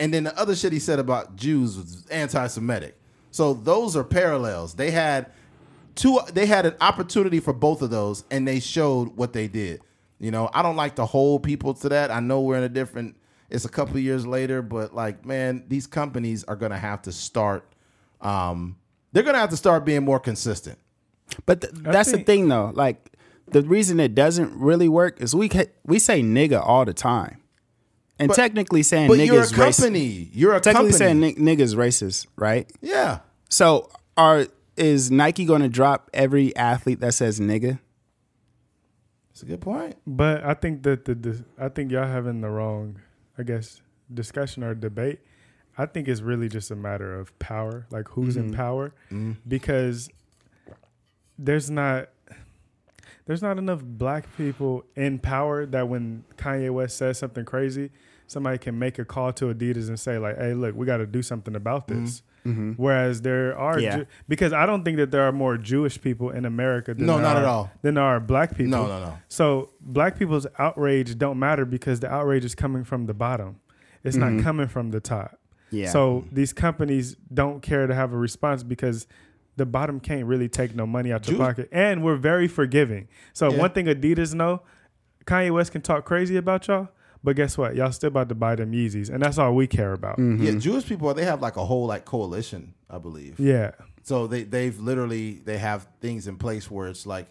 and 0.00 0.12
then 0.12 0.24
the 0.24 0.36
other 0.38 0.54
shit 0.56 0.72
he 0.72 0.78
said 0.80 0.98
about 0.98 1.36
Jews 1.36 1.76
was 1.76 2.06
anti-Semitic. 2.08 2.98
So 3.30 3.54
those 3.54 3.96
are 3.96 4.04
parallels. 4.04 4.74
They 4.74 4.90
had 4.90 5.30
two. 5.94 6.18
They 6.32 6.44
had 6.46 6.66
an 6.66 6.74
opportunity 6.80 7.40
for 7.40 7.52
both 7.52 7.80
of 7.82 7.90
those, 7.90 8.24
and 8.30 8.46
they 8.46 8.60
showed 8.60 9.16
what 9.16 9.32
they 9.32 9.48
did. 9.48 9.80
You 10.18 10.30
know, 10.30 10.50
I 10.52 10.62
don't 10.62 10.76
like 10.76 10.96
to 10.96 11.06
hold 11.06 11.42
people 11.42 11.72
to 11.74 11.88
that. 11.90 12.10
I 12.10 12.20
know 12.20 12.40
we're 12.42 12.58
in 12.58 12.62
a 12.64 12.68
different. 12.68 13.16
It's 13.48 13.64
a 13.64 13.68
couple 13.68 13.96
of 13.96 14.02
years 14.02 14.26
later, 14.26 14.60
but 14.62 14.94
like, 14.94 15.24
man, 15.24 15.64
these 15.68 15.86
companies 15.86 16.42
are 16.44 16.56
gonna 16.56 16.78
have 16.78 17.02
to 17.02 17.12
start. 17.12 17.64
Um, 18.20 18.76
they're 19.12 19.22
gonna 19.22 19.38
have 19.38 19.50
to 19.50 19.56
start 19.56 19.84
being 19.84 20.02
more 20.04 20.20
consistent. 20.20 20.78
But 21.46 21.60
th- 21.62 21.72
that's 21.74 22.10
think- 22.10 22.26
the 22.26 22.32
thing, 22.32 22.48
though. 22.48 22.72
Like 22.74 23.12
the 23.52 23.62
reason 23.62 24.00
it 24.00 24.14
doesn't 24.14 24.54
really 24.58 24.88
work 24.88 25.20
is 25.20 25.34
we 25.34 25.48
ca- 25.48 25.70
we 25.84 25.98
say 25.98 26.22
nigga 26.22 26.60
all 26.64 26.84
the 26.84 26.94
time, 26.94 27.38
and 28.18 28.28
But- 28.28 28.36
technically 28.36 28.82
saying 28.82 29.08
But 29.08 29.18
nigga 29.18 29.26
you're 29.26 29.36
a 29.38 29.42
is 29.42 29.52
racist. 29.52 29.80
company. 29.82 30.30
You're 30.32 30.54
a 30.54 30.60
Technically 30.60 30.92
company. 30.92 30.98
saying 30.98 31.20
ni- 31.20 31.56
nigga 31.56 31.60
is 31.60 31.74
racist, 31.74 32.26
right? 32.36 32.70
yeah. 32.80 33.20
So 33.48 33.90
are 34.16 34.46
is 34.76 35.10
Nike 35.10 35.44
going 35.44 35.60
to 35.60 35.68
drop 35.68 36.08
every 36.14 36.54
athlete 36.56 37.00
that 37.00 37.12
says 37.14 37.38
nigga? 37.38 37.78
It's 39.30 39.42
a 39.42 39.46
good 39.46 39.60
point. 39.60 39.96
But 40.06 40.44
I 40.44 40.54
think 40.54 40.82
that 40.84 41.04
the, 41.04 41.14
the 41.14 41.44
I 41.58 41.68
think 41.68 41.90
y'all 41.90 42.06
having 42.06 42.40
the 42.40 42.48
wrong, 42.48 43.00
I 43.38 43.42
guess, 43.42 43.80
discussion 44.12 44.62
or 44.62 44.74
debate. 44.74 45.20
I 45.76 45.86
think 45.86 46.06
it's 46.06 46.20
really 46.20 46.48
just 46.48 46.70
a 46.70 46.76
matter 46.76 47.18
of 47.18 47.36
power, 47.38 47.86
like 47.90 48.08
who's 48.08 48.36
in 48.36 48.48
mm-hmm. 48.48 48.56
power, 48.56 48.94
mm-hmm. 49.10 49.32
because 49.48 50.10
there's 51.38 51.70
not 51.70 52.10
there's 53.32 53.40
not 53.40 53.56
enough 53.56 53.80
black 53.82 54.26
people 54.36 54.84
in 54.94 55.18
power 55.18 55.64
that 55.64 55.88
when 55.88 56.22
Kanye 56.36 56.70
West 56.70 56.98
says 56.98 57.16
something 57.16 57.46
crazy, 57.46 57.88
somebody 58.26 58.58
can 58.58 58.78
make 58.78 58.98
a 58.98 59.06
call 59.06 59.32
to 59.32 59.46
Adidas 59.46 59.88
and 59.88 59.98
say 59.98 60.18
like, 60.18 60.36
"Hey, 60.36 60.52
look, 60.52 60.74
we 60.76 60.84
got 60.84 60.98
to 60.98 61.06
do 61.06 61.22
something 61.22 61.56
about 61.56 61.88
mm-hmm. 61.88 62.04
this." 62.04 62.22
Mm-hmm. 62.44 62.72
Whereas 62.72 63.22
there 63.22 63.56
are, 63.56 63.78
Yeah. 63.80 63.98
Ju- 64.00 64.06
because 64.28 64.52
I 64.52 64.66
don't 64.66 64.84
think 64.84 64.98
that 64.98 65.10
there 65.12 65.22
are 65.22 65.32
more 65.32 65.56
Jewish 65.56 65.98
people 65.98 66.28
in 66.28 66.44
America 66.44 66.92
than 66.92 67.06
No, 67.06 67.18
not 67.20 67.38
at 67.38 67.46
all. 67.46 67.70
than 67.80 67.94
there 67.94 68.04
are 68.04 68.20
black 68.20 68.50
people. 68.50 68.66
No, 68.66 68.86
no, 68.86 69.00
no. 69.00 69.18
So 69.28 69.70
black 69.80 70.18
people's 70.18 70.46
outrage 70.58 71.16
don't 71.16 71.38
matter 71.38 71.64
because 71.64 72.00
the 72.00 72.12
outrage 72.12 72.44
is 72.44 72.54
coming 72.54 72.84
from 72.84 73.06
the 73.06 73.14
bottom. 73.14 73.60
It's 74.04 74.16
not 74.16 74.32
mm-hmm. 74.32 74.42
coming 74.42 74.68
from 74.68 74.90
the 74.90 75.00
top. 75.00 75.38
Yeah. 75.70 75.88
So 75.88 76.26
these 76.30 76.52
companies 76.52 77.16
don't 77.32 77.62
care 77.62 77.86
to 77.86 77.94
have 77.94 78.12
a 78.12 78.18
response 78.18 78.62
because 78.62 79.06
the 79.56 79.66
bottom 79.66 80.00
can't 80.00 80.26
really 80.26 80.48
take 80.48 80.74
no 80.74 80.86
money 80.86 81.12
out 81.12 81.26
your 81.26 81.36
Jews- 81.36 81.46
pocket. 81.46 81.68
And 81.72 82.02
we're 82.02 82.16
very 82.16 82.48
forgiving. 82.48 83.08
So 83.32 83.50
Yeah. 83.50 83.58
one 83.58 83.70
thing 83.70 83.86
Adidas 83.86 84.34
know, 84.34 84.62
Kanye 85.26 85.50
West 85.52 85.72
can 85.72 85.82
talk 85.82 86.04
crazy 86.04 86.36
about 86.36 86.66
y'all, 86.68 86.88
but 87.22 87.36
guess 87.36 87.56
what? 87.58 87.76
Y'all 87.76 87.92
still 87.92 88.08
about 88.08 88.28
to 88.30 88.34
buy 88.34 88.56
them 88.56 88.72
Yeezys. 88.72 89.10
And 89.10 89.22
that's 89.22 89.38
all 89.38 89.54
we 89.54 89.66
care 89.66 89.92
about. 89.92 90.18
Yeah, 90.18 90.52
Jewish 90.52 90.86
people 90.86 91.12
they 91.14 91.24
have 91.24 91.40
like 91.42 91.56
a 91.56 91.64
whole 91.64 91.86
like 91.86 92.04
coalition, 92.04 92.74
I 92.90 92.98
believe. 92.98 93.38
Yeah. 93.38 93.72
So 94.02 94.26
they 94.26 94.42
they've 94.42 94.78
literally 94.80 95.40
they 95.44 95.58
have 95.58 95.86
things 96.00 96.26
in 96.26 96.36
place 96.36 96.70
where 96.70 96.88
it's 96.88 97.06
like 97.06 97.28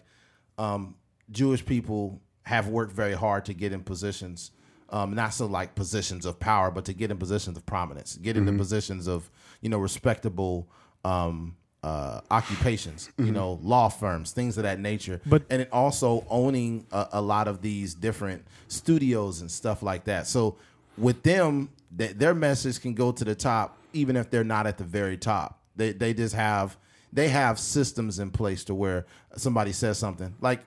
um, 0.58 0.94
Jewish 1.30 1.64
people 1.66 2.22
have 2.44 2.68
worked 2.68 2.92
very 2.92 3.12
hard 3.14 3.44
to 3.46 3.54
get 3.54 3.72
in 3.72 3.80
positions, 3.82 4.50
um, 4.90 5.14
not 5.14 5.34
so 5.34 5.46
like 5.46 5.74
positions 5.74 6.24
of 6.24 6.38
power, 6.40 6.70
but 6.70 6.84
to 6.86 6.92
get 6.92 7.10
in 7.10 7.16
positions 7.18 7.56
of 7.56 7.66
prominence, 7.66 8.16
get 8.16 8.36
into 8.36 8.52
positions 8.52 9.06
of 9.06 9.30
you 9.60 9.68
know 9.68 9.78
respectable 9.78 10.68
um, 11.04 11.56
uh, 11.82 12.20
occupations, 12.30 13.10
you 13.18 13.32
know 13.32 13.58
law 13.62 13.88
firms, 13.88 14.32
things 14.32 14.56
of 14.56 14.62
that 14.62 14.78
nature. 14.78 15.20
But- 15.26 15.42
and 15.50 15.62
it 15.62 15.68
also 15.72 16.24
owning 16.30 16.86
a, 16.92 17.08
a 17.14 17.22
lot 17.22 17.48
of 17.48 17.60
these 17.62 17.94
different 17.94 18.44
studios 18.68 19.40
and 19.40 19.50
stuff 19.50 19.82
like 19.82 20.04
that. 20.04 20.26
So 20.26 20.56
with 20.96 21.22
them, 21.22 21.70
th- 21.96 22.12
their 22.16 22.34
message 22.34 22.80
can 22.80 22.94
go 22.94 23.10
to 23.12 23.24
the 23.24 23.34
top, 23.34 23.76
even 23.92 24.16
if 24.16 24.30
they're 24.30 24.44
not 24.44 24.66
at 24.66 24.78
the 24.78 24.84
very 24.84 25.16
top. 25.16 25.58
They 25.76 25.92
they 25.92 26.14
just 26.14 26.34
have 26.34 26.76
they 27.12 27.28
have 27.28 27.58
systems 27.58 28.18
in 28.18 28.30
place 28.30 28.64
to 28.64 28.74
where 28.74 29.06
somebody 29.36 29.72
says 29.72 29.98
something 29.98 30.34
like 30.40 30.60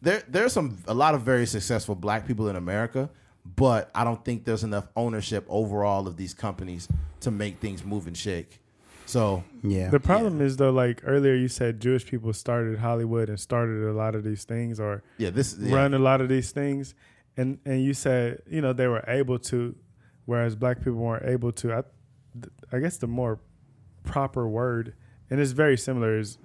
there 0.00 0.22
there's 0.28 0.52
some 0.52 0.78
a 0.88 0.94
lot 0.94 1.14
of 1.14 1.22
very 1.22 1.46
successful 1.46 1.94
black 1.94 2.26
people 2.26 2.48
in 2.48 2.56
America, 2.56 3.10
but 3.56 3.90
I 3.94 4.04
don't 4.04 4.24
think 4.24 4.44
there's 4.44 4.64
enough 4.64 4.88
ownership 4.96 5.44
overall 5.48 6.06
of 6.06 6.16
these 6.16 6.32
companies 6.34 6.88
to 7.20 7.30
make 7.30 7.60
things 7.60 7.84
move 7.84 8.06
and 8.06 8.16
shake. 8.16 8.60
So 9.06 9.44
yeah. 9.62 9.90
The 9.90 10.00
problem 10.00 10.40
is 10.40 10.56
though, 10.56 10.70
like 10.70 11.02
earlier 11.04 11.34
you 11.34 11.48
said 11.48 11.80
Jewish 11.80 12.06
people 12.06 12.32
started 12.32 12.78
Hollywood 12.78 13.28
and 13.28 13.38
started 13.38 13.88
a 13.88 13.92
lot 13.92 14.14
of 14.14 14.24
these 14.24 14.44
things 14.44 14.80
or 14.80 15.02
yeah, 15.18 15.30
this 15.30 15.56
yeah. 15.58 15.74
run 15.74 15.94
a 15.94 15.98
lot 15.98 16.20
of 16.20 16.28
these 16.28 16.52
things, 16.52 16.94
and 17.36 17.58
and 17.64 17.82
you 17.82 17.94
said 17.94 18.42
you 18.48 18.60
know 18.60 18.72
they 18.72 18.86
were 18.86 19.04
able 19.06 19.38
to, 19.40 19.74
whereas 20.24 20.56
black 20.56 20.78
people 20.78 20.94
weren't 20.94 21.26
able 21.26 21.52
to. 21.52 21.72
I, 21.72 21.82
I 22.72 22.78
guess 22.80 22.96
the 22.96 23.06
more 23.06 23.40
proper 24.04 24.48
word, 24.48 24.94
and 25.30 25.40
it's 25.40 25.52
very 25.52 25.76
similar, 25.76 26.18
is 26.18 26.38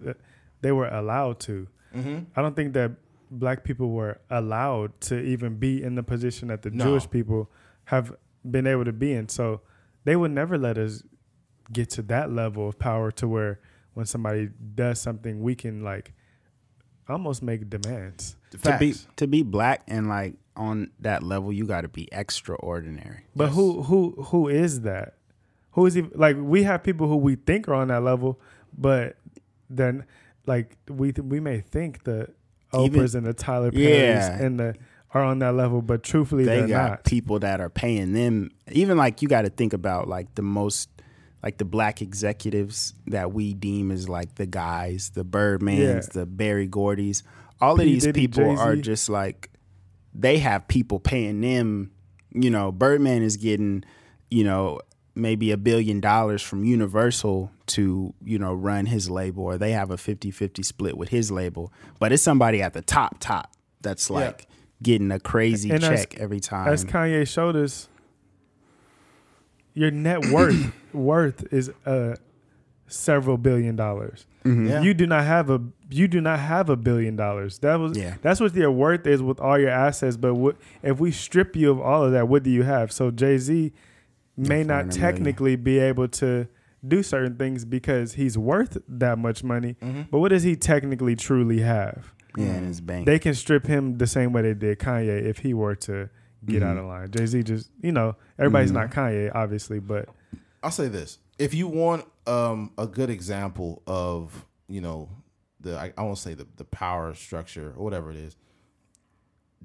they 0.61 0.71
were 0.71 0.87
allowed 0.87 1.39
to. 1.41 1.67
Mm-hmm. 1.95 2.19
I 2.35 2.41
don't 2.41 2.55
think 2.55 2.73
that 2.73 2.91
black 3.31 3.63
people 3.63 3.89
were 3.91 4.19
allowed 4.29 4.99
to 5.01 5.19
even 5.19 5.55
be 5.55 5.81
in 5.81 5.95
the 5.95 6.03
position 6.03 6.47
that 6.49 6.61
the 6.61 6.71
No. 6.71 6.83
Jewish 6.85 7.09
people 7.09 7.49
have 7.85 8.15
been 8.49 8.67
able 8.67 8.85
to 8.85 8.93
be 8.93 9.13
in. 9.13 9.29
So 9.29 9.61
they 10.03 10.15
would 10.15 10.31
never 10.31 10.57
let 10.57 10.77
us 10.77 11.03
get 11.71 11.89
to 11.91 12.01
that 12.03 12.31
level 12.31 12.67
of 12.69 12.79
power 12.79 13.11
to 13.11 13.27
where 13.27 13.59
when 13.93 14.05
somebody 14.05 14.49
does 14.75 14.99
something, 14.99 15.41
we 15.41 15.55
can 15.55 15.83
like 15.83 16.13
almost 17.07 17.41
make 17.43 17.69
demands. 17.69 18.35
to 18.61 18.77
be 18.79 18.95
to 19.15 19.27
be 19.27 19.43
black 19.43 19.83
and 19.87 20.07
like 20.09 20.35
on 20.55 20.91
that 20.99 21.23
level, 21.23 21.51
you 21.53 21.65
got 21.65 21.81
to 21.81 21.87
be 21.87 22.07
extraordinary. 22.11 23.21
But 23.35 23.45
Yes. 23.45 23.55
who 23.55 23.81
who 23.83 24.11
who 24.23 24.47
is 24.47 24.81
that? 24.81 25.15
Who 25.71 25.85
is 25.85 25.97
even 25.97 26.11
like 26.15 26.35
we 26.39 26.63
have 26.63 26.83
people 26.83 27.07
who 27.07 27.17
we 27.17 27.35
think 27.35 27.67
are 27.67 27.73
on 27.75 27.87
that 27.89 28.03
level, 28.03 28.39
but 28.77 29.17
then 29.69 30.05
like 30.45 30.77
we 30.89 31.11
we 31.11 31.39
may 31.39 31.59
think 31.61 32.03
the 32.03 32.29
Even- 32.73 33.01
Oprahs 33.01 33.15
and 33.15 33.25
the 33.25 33.33
Tyler 33.33 33.71
Perry's 33.71 33.87
Yeah. 33.87 34.41
and 34.41 34.59
the 34.59 34.75
are 35.11 35.23
on 35.23 35.39
that 35.39 35.55
level, 35.55 35.81
but 35.81 36.03
truthfully 36.03 36.45
they 36.45 36.57
they 36.57 36.63
are 36.65 36.67
got 36.67 36.89
not. 36.89 37.03
people 37.03 37.39
that 37.39 37.59
are 37.59 37.69
paying 37.69 38.13
them. 38.13 38.51
Even 38.71 38.95
like 38.97 39.21
you 39.23 39.27
got 39.27 39.41
to 39.43 39.49
think 39.49 39.73
about 39.73 40.07
like 40.07 40.35
the 40.35 40.43
most 40.43 40.89
like 41.43 41.57
the 41.57 41.65
black 41.65 42.01
executives 42.01 42.93
that 43.07 43.31
we 43.31 43.53
deem 43.53 43.91
as 43.91 44.09
like 44.09 44.35
the 44.35 44.45
guys, 44.45 45.11
the 45.13 45.23
Birdmans, 45.25 45.79
Yeah. 45.79 45.99
the 46.21 46.25
Berry 46.25 46.67
Gordys. 46.67 47.23
All 47.61 47.73
of 47.73 47.79
these 47.79 48.03
Diddy, 48.03 48.21
people 48.27 48.57
are 48.59 48.75
Jay-Z. 48.75 48.81
just 48.83 49.09
like 49.09 49.49
they 50.13 50.37
have 50.39 50.67
people 50.67 50.99
paying 50.99 51.41
them. 51.41 51.91
You 52.31 52.49
know, 52.49 52.71
Birdman 52.71 53.21
is 53.23 53.37
getting 53.37 53.83
you 54.29 54.43
know 54.43 54.79
maybe 55.15 55.51
a 55.51 55.57
billion 55.57 55.99
dollars 55.99 56.41
from 56.41 56.63
Universal 56.63 57.51
to 57.67 58.13
you 58.23 58.39
know 58.39 58.53
run 58.53 58.85
his 58.85 59.09
label, 59.09 59.43
or 59.43 59.57
they 59.57 59.71
have 59.71 59.91
a 59.91 59.97
50-50 59.97 60.63
split 60.63 60.97
with 60.97 61.09
his 61.09 61.31
label. 61.31 61.73
But 61.99 62.11
it's 62.13 62.23
somebody 62.23 62.61
at 62.61 62.73
the 62.73 62.81
top 62.81 63.17
top 63.19 63.51
that's 63.81 64.09
like 64.09 64.47
getting 64.81 65.11
a 65.11 65.19
crazy 65.19 65.69
And 65.71 65.83
as- 65.83 65.89
check 66.01 66.17
every 66.19 66.39
time. 66.39 66.69
As 66.71 66.85
Kanye 66.85 67.27
showed 67.27 67.57
us, 67.57 67.88
your 69.73 69.91
net 69.91 70.25
worth 70.31 70.71
worth 70.93 71.51
is 71.53 71.71
uh 71.85 72.15
several 72.87 73.37
billion 73.37 73.75
dollars. 73.75 74.25
Yeah. 74.45 74.81
You 74.81 74.95
do 74.95 75.05
not 75.05 75.25
have 75.25 75.49
a 75.51 75.61
you 75.91 76.07
do 76.07 76.21
not 76.21 76.39
have 76.39 76.69
a 76.69 76.75
billion 76.75 77.15
dollars. 77.15 77.59
That 77.59 77.75
was 77.75 77.95
Yeah. 77.97 78.15
that's 78.21 78.39
what 78.39 78.55
your 78.55 78.71
worth 78.71 79.05
is 79.05 79.21
with 79.21 79.39
all 79.39 79.59
your 79.59 79.69
assets. 79.69 80.17
But 80.17 80.35
what, 80.35 80.55
if 80.81 80.99
we 80.99 81.11
strip 81.11 81.55
you 81.55 81.69
of 81.71 81.79
all 81.79 82.03
of 82.03 82.13
that, 82.13 82.27
what 82.27 82.41
do 82.43 82.49
you 82.49 82.63
have? 82.63 82.91
So 82.91 83.11
Jay 83.11 83.37
Z 83.37 83.71
may 84.37 84.63
not 84.63 84.85
400 84.85 84.87
million. 84.87 85.01
technically 85.01 85.55
be 85.55 85.77
able 85.77 86.07
to 86.07 86.47
do 86.87 87.03
certain 87.03 87.35
things 87.35 87.63
because 87.65 88.13
he's 88.13 88.37
worth 88.37 88.77
that 88.87 89.19
much 89.19 89.43
money. 89.43 89.75
Mm-hmm. 89.83 90.03
But 90.09 90.19
what 90.19 90.29
does 90.29 90.43
he 90.43 90.55
technically 90.55 91.15
truly 91.15 91.59
have? 91.61 92.13
yeah, 92.37 92.45
in 92.57 92.65
his 92.67 92.79
bank. 92.79 93.05
They 93.05 93.19
can 93.19 93.33
strip 93.35 93.65
him 93.67 93.97
the 93.97 94.07
same 94.07 94.31
way 94.31 94.41
they 94.43 94.53
did 94.53 94.79
Kanye 94.79 95.23
if 95.25 95.39
he 95.39 95.53
were 95.53 95.75
to 95.75 96.09
get 96.45 96.61
Mm-hmm. 96.61 96.69
out 96.71 96.77
of 96.77 96.85
line. 96.85 97.11
Jay 97.11 97.25
Z 97.25 97.43
just 97.43 97.69
you 97.81 97.91
know 97.91 98.15
everybody's 98.37 98.71
not 98.71 98.91
Kanye 98.91 99.31
obviously, 99.33 99.79
but 99.79 100.09
I'll 100.63 100.71
say 100.71 100.87
this: 100.87 101.17
if 101.37 101.53
you 101.53 101.67
want 101.67 102.05
um, 102.27 102.71
a 102.77 102.87
good 102.87 103.09
example 103.09 103.81
of 103.87 104.45
you 104.67 104.81
know 104.81 105.09
the 105.59 105.77
I, 105.77 105.93
I 105.97 106.03
won't 106.03 106.17
say 106.17 106.33
the 106.33 106.47
the 106.57 106.65
power 106.65 107.13
structure 107.13 107.73
or 107.75 107.83
whatever 107.83 108.11
it 108.11 108.17
is, 108.17 108.35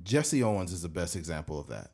Jesse 0.03 0.43
Owens 0.43 0.73
is 0.73 0.83
the 0.83 0.89
best 0.89 1.17
example 1.17 1.59
of 1.61 1.69
that. 1.69 1.91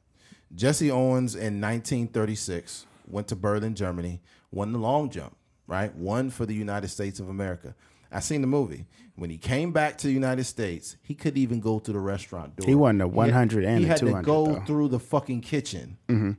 Jesse 0.54 0.90
Owens 0.90 1.34
in 1.34 1.60
1936 1.60 2.86
went 3.06 3.28
to 3.28 3.36
Berlin, 3.36 3.74
Germany, 3.74 4.20
won 4.50 4.72
the 4.72 4.78
long 4.78 5.10
jump, 5.10 5.36
right? 5.66 5.94
Won 5.94 6.30
for 6.30 6.46
the 6.46 6.54
United 6.54 6.88
States 6.88 7.20
of 7.20 7.28
America. 7.28 7.74
I 8.12 8.20
seen 8.20 8.40
the 8.40 8.46
movie. 8.46 8.86
When 9.16 9.30
he 9.30 9.38
came 9.38 9.72
back 9.72 9.98
to 9.98 10.06
the 10.06 10.12
United 10.12 10.44
States, 10.44 10.96
he 11.02 11.14
couldn't 11.14 11.38
even 11.38 11.60
go 11.60 11.78
to 11.78 11.92
the 11.92 11.98
restaurant 11.98 12.56
door. 12.56 12.66
He 12.66 12.74
won 12.74 13.00
a 13.00 13.04
had- 13.04 13.12
100 13.14 13.64
and 13.64 13.80
he 13.80 13.84
had 13.86 13.98
to 13.98 14.22
go 14.22 14.46
though. 14.46 14.60
through 14.60 14.88
the 14.88 14.98
fucking 14.98 15.42
kitchen. 15.42 15.98
and 16.08 16.36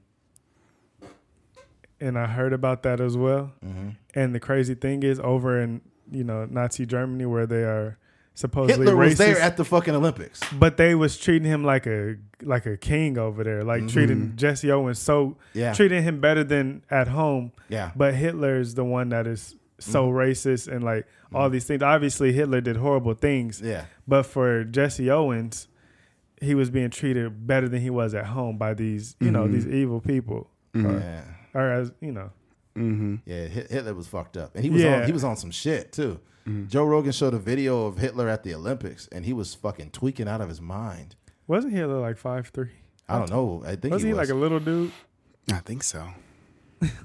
I 2.17 2.25
heard 2.27 2.53
about 2.53 2.83
that 2.83 2.99
as 2.99 3.15
well. 3.15 3.51
Mm-hmm. 3.63 3.89
And 4.15 4.35
the 4.35 4.39
crazy 4.39 4.73
thing 4.75 5.03
is, 5.03 5.19
over 5.19 5.61
in 5.61 5.81
you 6.11 6.23
know 6.23 6.45
Nazi 6.45 6.85
Germany, 6.85 7.25
where 7.25 7.45
they 7.45 7.63
are 7.63 7.97
supposedly 8.33 8.85
Hitler 8.85 8.95
was 8.95 9.13
racist, 9.13 9.17
there 9.17 9.39
at 9.39 9.57
the 9.57 9.65
fucking 9.65 9.93
Olympics. 9.93 10.39
but 10.57 10.77
they 10.77 10.95
was 10.95 11.17
treating 11.17 11.47
him 11.47 11.63
like 11.63 11.85
a 11.85 12.15
like 12.41 12.65
a 12.65 12.77
king 12.77 13.17
over 13.17 13.43
there, 13.43 13.63
like 13.63 13.87
treating 13.87 14.35
Jesse 14.35 14.71
Owens 14.71 14.99
so 14.99 15.37
Mm-hmm. 15.53 15.59
Yeah. 15.59 15.73
treating 15.73 16.03
him 16.03 16.19
better 16.19 16.43
than 16.43 16.83
at 16.89 17.07
home. 17.09 17.51
Yeah. 17.69 17.91
But 17.95 18.15
Hitler 18.15 18.59
is 18.59 18.75
the 18.75 18.83
one 18.85 19.09
that 19.09 19.27
is 19.27 19.55
so 19.79 20.07
Mm-hmm. 20.07 20.17
racist 20.17 20.67
and 20.67 20.83
like 20.83 21.05
all 21.33 21.45
mm-hmm. 21.45 21.53
these 21.53 21.65
things. 21.65 21.81
Obviously, 21.81 22.33
Hitler 22.33 22.61
did 22.61 22.77
horrible 22.77 23.13
things. 23.13 23.61
Yeah. 23.61 23.85
But 24.07 24.23
for 24.23 24.63
Jesse 24.63 25.09
Owens, 25.09 25.67
he 26.41 26.55
was 26.55 26.69
being 26.69 26.89
treated 26.89 27.45
better 27.47 27.67
than 27.69 27.81
he 27.81 27.89
was 27.89 28.13
at 28.13 28.27
home 28.27 28.57
by 28.57 28.73
these, 28.73 29.15
you 29.19 29.31
know, 29.31 29.47
these 29.47 29.65
mm-hmm. 29.65 29.75
evil 29.75 30.01
people. 30.01 30.49
Mm-hmm. 30.73 30.87
Or, 30.87 30.99
Yeah. 30.99 31.23
or 31.53 31.71
as 31.71 31.91
you 32.01 32.11
know, 32.11 32.31
Mm-hmm. 32.75 33.15
Yeah, 33.25 33.47
Hitler 33.47 33.93
was 33.93 34.07
fucked 34.07 34.37
up, 34.37 34.55
and 34.55 34.63
he 34.63 34.69
was 34.69 34.81
Yeah. 34.81 35.01
on, 35.01 35.05
he 35.05 35.11
was 35.11 35.25
on 35.25 35.35
some 35.35 35.51
shit 35.51 35.91
too. 35.91 36.19
Joe 36.67 36.83
Rogan 36.85 37.11
showed 37.11 37.33
a 37.33 37.39
video 37.39 37.85
of 37.85 37.97
Hitler 37.97 38.27
at 38.27 38.43
the 38.43 38.53
Olympics, 38.55 39.07
and 39.11 39.25
he 39.25 39.31
was 39.31 39.53
fucking 39.53 39.91
tweaking 39.91 40.27
out 40.27 40.41
of 40.41 40.49
his 40.49 40.59
mind. 40.59 41.15
wasn't 41.47 41.73
Hitler 41.73 41.99
like 41.99 42.17
five 42.17 42.47
three? 42.47 42.71
I 43.07 43.19
don't 43.19 43.29
know. 43.29 43.61
I 43.65 43.75
think 43.75 43.93
Was 43.93 44.01
he, 44.01 44.09
he 44.09 44.13
was. 44.13 44.27
like 44.27 44.35
a 44.35 44.39
little 44.39 44.59
dude? 44.59 44.91
I 45.51 45.59
think 45.59 45.83
so. 45.83 46.07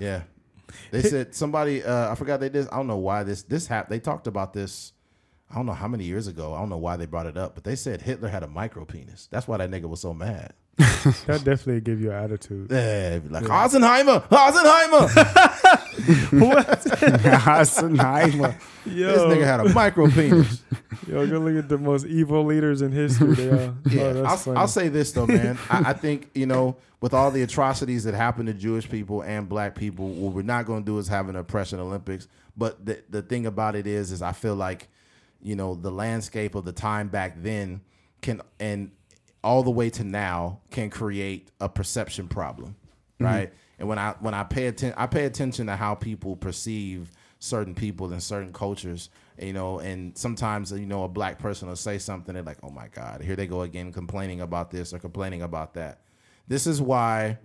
yeah. 0.01 0.23
They 0.91 1.03
said 1.03 1.35
somebody. 1.35 1.83
Uh, 1.83 2.11
I 2.11 2.15
forgot 2.15 2.41
they 2.41 2.49
did. 2.49 2.69
I 2.69 2.77
don't 2.77 2.87
know 2.87 2.97
why 2.97 3.23
this 3.23 3.43
this 3.43 3.67
happened. 3.67 3.95
They 3.95 4.01
talked 4.01 4.27
about 4.27 4.53
this. 4.53 4.93
I 5.51 5.55
don't 5.55 5.67
know 5.67 5.75
how 5.75 5.89
many 5.89 6.05
years 6.05 6.27
ago. 6.27 6.55
I 6.55 6.59
don't 6.59 6.69
know 6.71 6.77
why 6.79 6.97
they 6.97 7.07
brought 7.07 7.27
it 7.27 7.37
up, 7.37 7.55
but 7.55 7.65
they 7.65 7.77
said 7.77 8.03
Hitler 8.03 8.29
had 8.29 8.43
a 8.43 8.49
micro 8.49 8.85
penis. 8.85 9.29
That's 9.31 9.47
why 9.47 9.59
that 9.59 9.71
nigga 9.71 9.89
was 9.89 10.01
so 10.01 10.13
mad. 10.13 10.55
That 10.79 11.43
definitely 11.45 11.81
give 11.81 12.01
you 12.01 12.11
an 12.11 12.25
attitude. 12.25 12.71
Yeah, 12.71 13.21
like 13.31 13.45
Eisenheimer, 13.45 14.29
Eisenheimer. 14.29 15.09
Heisenheimer. 17.41 18.61
Yo, 18.87 19.07
this 19.07 19.39
nigga 19.39 19.45
had 19.45 19.61
a 19.61 19.69
micro 19.71 20.09
penis. 20.11 20.63
yo, 21.09 21.27
go 21.27 21.39
look 21.39 21.65
at 21.65 21.69
the 21.69 21.79
most 21.79 22.07
evil 22.07 22.45
leaders 22.45 22.83
in 22.83 22.93
history. 22.93 23.35
They 23.35 23.49
are. 23.51 23.75
Yeah, 23.91 24.03
oh, 24.03 24.23
that's 24.23 24.47
I'll. 24.47 24.59
I'll 24.59 24.69
say 24.69 24.89
this 24.89 25.13
though, 25.13 25.27
man. 25.27 25.59
I, 25.71 25.91
I 25.91 25.93
think 25.93 26.31
you 26.35 26.47
know, 26.47 26.77
with 27.01 27.15
all 27.15 27.31
the 27.31 27.43
atrocities 27.43 28.05
that 28.05 28.15
happen 28.15 28.47
to 28.47 28.55
Jewish 28.55 28.89
people 28.89 29.23
and 29.23 29.49
Black 29.49 29.75
people, 29.75 30.09
what 30.09 30.35
we're 30.35 30.43
not 30.43 30.67
going 30.67 30.85
to 30.85 30.87
do 30.87 30.99
is 30.99 31.09
have 31.09 31.29
an 31.29 31.37
oppression 31.37 31.81
Olympics. 31.81 32.29
But 32.57 32.85
the 32.85 33.03
the 33.09 33.23
thing 33.23 33.47
about 33.47 33.77
it 33.77 33.87
is, 33.87 34.13
is 34.13 34.23
I 34.23 34.33
feel 34.33 34.55
like, 34.55 34.89
you 35.43 35.57
know, 35.57 35.75
the 35.75 35.91
landscape 35.91 36.55
of 36.55 36.65
the 36.65 36.73
time 36.73 37.09
back 37.09 37.43
then 37.43 37.81
can 38.21 38.43
and 38.61 38.91
all 39.43 39.63
the 39.63 39.71
way 39.71 39.91
to 39.91 40.05
now 40.05 40.61
can 40.71 40.91
create 40.91 41.51
a 41.61 41.69
perception 41.69 42.29
problem, 42.29 42.77
mm-hmm. 43.15 43.25
right? 43.25 43.53
And 43.79 43.89
when 43.89 43.99
I 43.99 44.15
when 44.21 44.35
I 44.35 44.43
pay 44.45 44.67
attention, 44.67 44.99
I 44.99 45.07
pay 45.07 45.25
attention 45.27 45.67
to 45.67 45.77
how 45.77 45.95
people 45.95 46.37
perceive 46.37 47.11
certain 47.39 47.75
people 47.75 48.13
in 48.13 48.21
certain 48.21 48.53
cultures, 48.53 49.11
you 49.39 49.53
know, 49.53 49.79
and 49.79 50.17
sometimes 50.17 50.73
you 50.73 50.87
know 50.87 51.05
a 51.05 51.09
black 51.09 51.39
person 51.39 51.69
will 51.69 51.77
say 51.77 51.99
something, 51.99 52.35
they're 52.35 52.43
like, 52.43 52.59
"Oh 52.63 52.71
my 52.71 52.89
God, 52.89 53.23
here 53.23 53.37
they 53.37 53.47
go 53.47 53.63
again, 53.63 53.93
complaining 53.93 54.41
about 54.41 54.71
this 54.71 54.95
or 54.95 54.99
complaining 54.99 55.43
about 55.43 55.75
that." 55.75 56.01
This 56.49 56.67
is 56.67 56.81
why, 56.81 57.39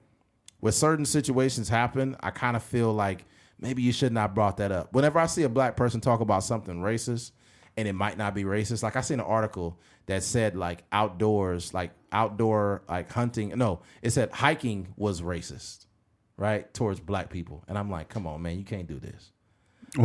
when 0.60 0.74
certain 0.74 1.06
situations 1.06 1.68
happen, 1.68 2.16
I 2.22 2.32
kind 2.32 2.56
of 2.56 2.64
feel 2.64 2.94
like 2.94 3.26
maybe 3.60 3.82
you 3.82 3.92
should 3.92 4.14
not 4.14 4.22
have 4.22 4.36
brought 4.36 4.58
that 4.58 4.72
up. 4.72 4.94
Whenever 4.94 5.20
I 5.20 5.26
see 5.26 5.44
a 5.44 5.50
black 5.50 5.76
person 5.76 6.00
talk 6.00 6.22
about 6.22 6.44
something 6.44 6.82
racist, 6.82 7.32
and 7.78 7.88
it 7.88 7.94
might 7.94 8.18
not 8.18 8.34
be 8.34 8.44
racist, 8.44 8.84
like 8.84 8.96
I 8.96 9.02
seen 9.02 9.20
an 9.20 9.26
article 9.26 9.80
that 10.08 10.24
said 10.24 10.56
like 10.56 10.84
outdoors, 10.92 11.74
like 11.74 11.92
outdoor 12.12 12.84
like 12.90 13.12
hunting. 13.12 13.50
No, 13.58 13.82
it 14.02 14.12
said 14.12 14.32
hiking 14.32 14.94
was 14.98 15.22
racist, 15.22 15.86
right, 16.38 16.72
towards 16.74 17.00
black 17.00 17.30
people, 17.30 17.64
and 17.68 17.78
I'm 17.78 17.90
like, 17.90 18.10
come 18.10 18.28
on, 18.28 18.42
man, 18.42 18.58
you 18.58 18.66
can't 18.66 18.88
do 18.88 19.00
this. 19.00 19.32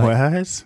what? 0.06 0.16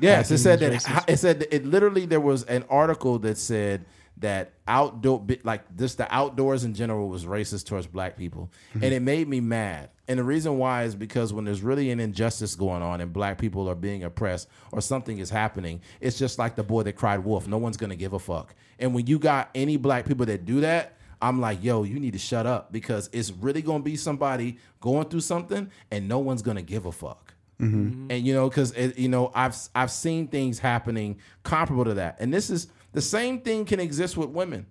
Yes, 0.01 0.31
it 0.31 0.39
said 0.39 0.61
that. 0.61 1.05
It 1.09 1.17
said 1.19 1.41
that 1.41 1.55
it 1.55 1.67
literally 1.67 2.07
there 2.07 2.21
was 2.21 2.45
an 2.45 2.65
article 2.71 3.19
that 3.21 3.37
said 3.37 3.85
that 4.21 4.53
outdoor, 4.69 5.27
like 5.45 5.77
just 5.77 5.99
the 5.99 6.13
outdoors 6.15 6.65
in 6.65 6.75
general, 6.75 7.09
was 7.09 7.25
racist 7.25 7.67
towards 7.67 7.87
black 7.87 8.17
people, 8.17 8.51
mm-hmm. 8.71 8.85
and 8.85 8.95
it 8.95 9.01
made 9.01 9.29
me 9.29 9.41
mad. 9.41 9.91
And 10.09 10.19
the 10.19 10.25
reason 10.25 10.59
why 10.59 10.85
is 10.85 10.95
because 10.95 11.33
when 11.33 11.45
there's 11.45 11.63
really 11.63 11.91
an 11.91 12.01
injustice 12.01 12.55
going 12.55 12.83
on 12.83 13.01
and 13.01 13.13
black 13.13 13.39
people 13.39 13.69
are 13.69 13.75
being 13.75 14.03
oppressed 14.03 14.49
or 14.73 14.81
something 14.81 15.19
is 15.19 15.31
happening, 15.31 15.81
it's 16.01 16.19
just 16.19 16.39
like 16.39 16.57
the 16.57 16.65
boy 16.65 16.83
that 16.83 16.95
cried 16.95 17.25
wolf. 17.25 17.47
No 17.47 17.59
one's 17.59 17.77
gonna 17.77 17.97
give 17.97 18.13
a 18.13 18.19
fuck. 18.19 18.55
And 18.79 18.95
when 18.95 19.07
you 19.07 19.19
got 19.19 19.51
any 19.55 19.77
black 19.77 20.07
people 20.07 20.27
that 20.27 20.45
do 20.45 20.61
that, 20.61 20.97
I'm 21.23 21.41
like, 21.41 21.63
yo, 21.63 21.85
you 21.85 22.01
need 22.01 22.15
to 22.15 22.19
shut 22.19 22.47
up 22.47 22.73
because 22.73 23.09
it's 23.13 23.31
really 23.31 23.63
gonna 23.63 23.85
be 23.85 23.97
somebody 23.97 24.59
going 24.81 25.09
through 25.09 25.21
something 25.21 25.71
and 25.91 26.09
no 26.09 26.19
one's 26.19 26.43
gonna 26.43 26.63
give 26.63 26.87
a 26.87 26.93
fuck 26.93 27.35
mm-hmm. 27.61 28.11
and 28.11 28.27
you 28.27 28.35
know 28.35 28.49
because 28.49 28.77
you 28.97 29.09
know 29.09 29.31
i've 29.35 29.57
i've 29.75 29.91
seen 29.91 30.27
things 30.27 30.59
happening 30.59 31.19
comparable 31.43 31.85
to 31.85 31.95
that 31.95 32.17
and 32.21 32.33
this 32.33 32.51
is 32.51 32.69
the 32.93 33.01
same 33.01 33.41
thing 33.41 33.65
can 33.65 33.81
exist 33.81 34.17
with 34.17 34.31
women 34.31 34.67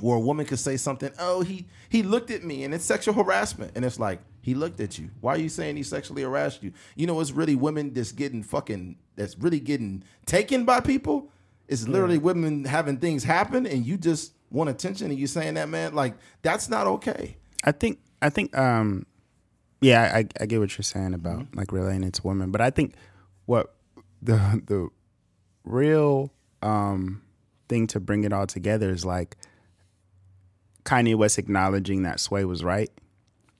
where 0.00 0.16
a 0.16 0.20
woman 0.20 0.44
could 0.44 0.58
say 0.58 0.76
something 0.76 1.10
oh 1.18 1.42
he 1.42 1.66
he 1.88 2.02
looked 2.02 2.30
at 2.30 2.44
me 2.44 2.64
and 2.64 2.74
it's 2.74 2.84
sexual 2.84 3.14
harassment. 3.14 3.72
And 3.74 3.84
it's 3.84 3.98
like 3.98 4.20
he 4.40 4.54
looked 4.54 4.80
at 4.80 4.98
you. 4.98 5.10
Why 5.20 5.34
are 5.34 5.38
you 5.38 5.48
saying 5.48 5.76
he 5.76 5.82
sexually 5.82 6.22
harassed 6.22 6.62
you? 6.62 6.72
You 6.94 7.06
know 7.06 7.20
it's 7.20 7.32
really 7.32 7.54
women 7.54 7.92
that's 7.92 8.12
getting 8.12 8.42
fucking 8.42 8.96
that's 9.16 9.38
really 9.38 9.60
getting 9.60 10.04
taken 10.26 10.64
by 10.64 10.80
people? 10.80 11.30
It's 11.68 11.88
literally 11.88 12.18
women 12.18 12.64
having 12.64 12.98
things 12.98 13.24
happen 13.24 13.66
and 13.66 13.84
you 13.84 13.96
just 13.96 14.34
want 14.50 14.70
attention 14.70 15.10
and 15.10 15.18
you 15.18 15.26
saying 15.26 15.54
that 15.54 15.68
man 15.68 15.94
like 15.94 16.14
that's 16.42 16.68
not 16.68 16.86
okay. 16.86 17.36
I 17.64 17.72
think 17.72 17.98
I 18.22 18.30
think 18.30 18.56
um 18.56 19.06
yeah, 19.80 20.10
I, 20.14 20.26
I 20.40 20.46
get 20.46 20.58
what 20.58 20.76
you're 20.76 20.84
saying 20.84 21.12
about 21.14 21.46
like 21.54 21.72
relating 21.72 22.04
it 22.04 22.14
to 22.14 22.26
women, 22.26 22.50
but 22.50 22.60
I 22.60 22.70
think 22.70 22.94
what 23.46 23.74
the 24.22 24.62
the 24.66 24.88
real 25.64 26.32
um 26.62 27.22
thing 27.68 27.86
to 27.88 28.00
bring 28.00 28.24
it 28.24 28.32
all 28.32 28.46
together 28.46 28.90
is 28.90 29.04
like 29.04 29.36
Kanye 30.84 31.16
West 31.16 31.38
acknowledging 31.38 32.02
that 32.04 32.20
Sway 32.20 32.44
was 32.44 32.64
right. 32.64 32.90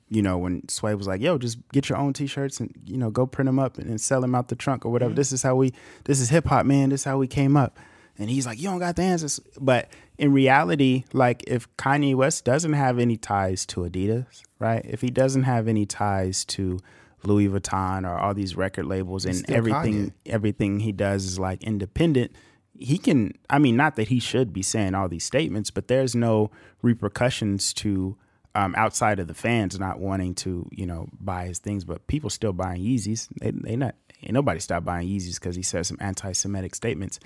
You 0.08 0.22
know, 0.22 0.38
when 0.38 0.68
Sway 0.68 0.94
was 0.94 1.08
like, 1.08 1.20
"Yo, 1.20 1.36
just 1.36 1.58
get 1.72 1.88
your 1.88 1.98
own 1.98 2.12
T-shirts 2.12 2.60
and 2.60 2.72
you 2.84 2.96
know 2.96 3.10
go 3.10 3.26
print 3.26 3.46
them 3.46 3.58
up 3.58 3.76
and, 3.76 3.90
and 3.90 4.00
sell 4.00 4.20
them 4.20 4.34
out 4.34 4.48
the 4.48 4.54
trunk 4.54 4.86
or 4.86 4.92
whatever." 4.92 5.12
This 5.12 5.32
is 5.32 5.42
how 5.42 5.56
we, 5.56 5.72
this 6.04 6.20
is 6.20 6.28
hip 6.28 6.46
hop, 6.46 6.64
man. 6.64 6.90
This 6.90 7.00
is 7.00 7.04
how 7.04 7.18
we 7.18 7.26
came 7.26 7.56
up. 7.56 7.78
And 8.16 8.30
he's 8.30 8.46
like, 8.46 8.58
"You 8.60 8.70
don't 8.70 8.78
got 8.78 8.94
the 8.94 9.02
answers." 9.02 9.40
But 9.60 9.88
in 10.16 10.32
reality, 10.32 11.04
like 11.12 11.42
if 11.48 11.68
Kanye 11.76 12.14
West 12.14 12.44
doesn't 12.44 12.74
have 12.74 13.00
any 13.00 13.16
ties 13.16 13.66
to 13.66 13.80
Adidas, 13.80 14.42
right? 14.60 14.82
If 14.84 15.00
he 15.00 15.10
doesn't 15.10 15.42
have 15.42 15.66
any 15.66 15.86
ties 15.86 16.44
to 16.46 16.78
Louis 17.24 17.48
Vuitton 17.48 18.08
or 18.08 18.16
all 18.16 18.32
these 18.32 18.56
record 18.56 18.86
labels 18.86 19.24
and 19.24 19.44
everything, 19.50 20.12
everything 20.24 20.78
he 20.80 20.92
does 20.92 21.24
is 21.24 21.40
like 21.40 21.64
independent 21.64 22.30
he 22.78 22.98
can 22.98 23.32
i 23.50 23.58
mean 23.58 23.76
not 23.76 23.96
that 23.96 24.08
he 24.08 24.18
should 24.20 24.52
be 24.52 24.62
saying 24.62 24.94
all 24.94 25.08
these 25.08 25.24
statements 25.24 25.70
but 25.70 25.88
there's 25.88 26.14
no 26.14 26.50
repercussions 26.82 27.72
to 27.72 28.16
um, 28.54 28.74
outside 28.76 29.18
of 29.18 29.26
the 29.28 29.34
fans 29.34 29.78
not 29.78 29.98
wanting 29.98 30.34
to 30.36 30.66
you 30.72 30.86
know 30.86 31.08
buy 31.20 31.46
his 31.46 31.58
things 31.58 31.84
but 31.84 32.06
people 32.06 32.30
still 32.30 32.54
buying 32.54 32.82
yeezys. 32.82 33.28
They, 33.40 33.50
they 33.50 33.76
not 33.76 33.94
ain't 34.22 34.32
nobody 34.32 34.60
stopped 34.60 34.86
buying 34.86 35.06
yeezys 35.08 35.34
because 35.34 35.56
he 35.56 35.62
said 35.62 35.84
some 35.84 35.98
anti-semitic 36.00 36.74
statements. 36.74 37.20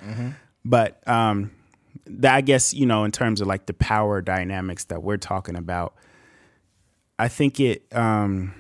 But 0.65 1.07
um 1.09 1.53
that 2.07 2.35
i 2.35 2.41
guess 2.41 2.75
you 2.75 2.87
know 2.87 3.05
in 3.05 3.13
terms 3.13 3.41
of 3.41 3.47
like 3.47 3.67
the 3.67 3.73
power 3.75 4.21
dynamics 4.21 4.85
that 4.85 5.03
we're 5.03 5.17
talking 5.17 5.57
about 5.57 5.95
i 7.19 7.27
think 7.29 7.59
it 7.59 7.85
um 7.93 8.55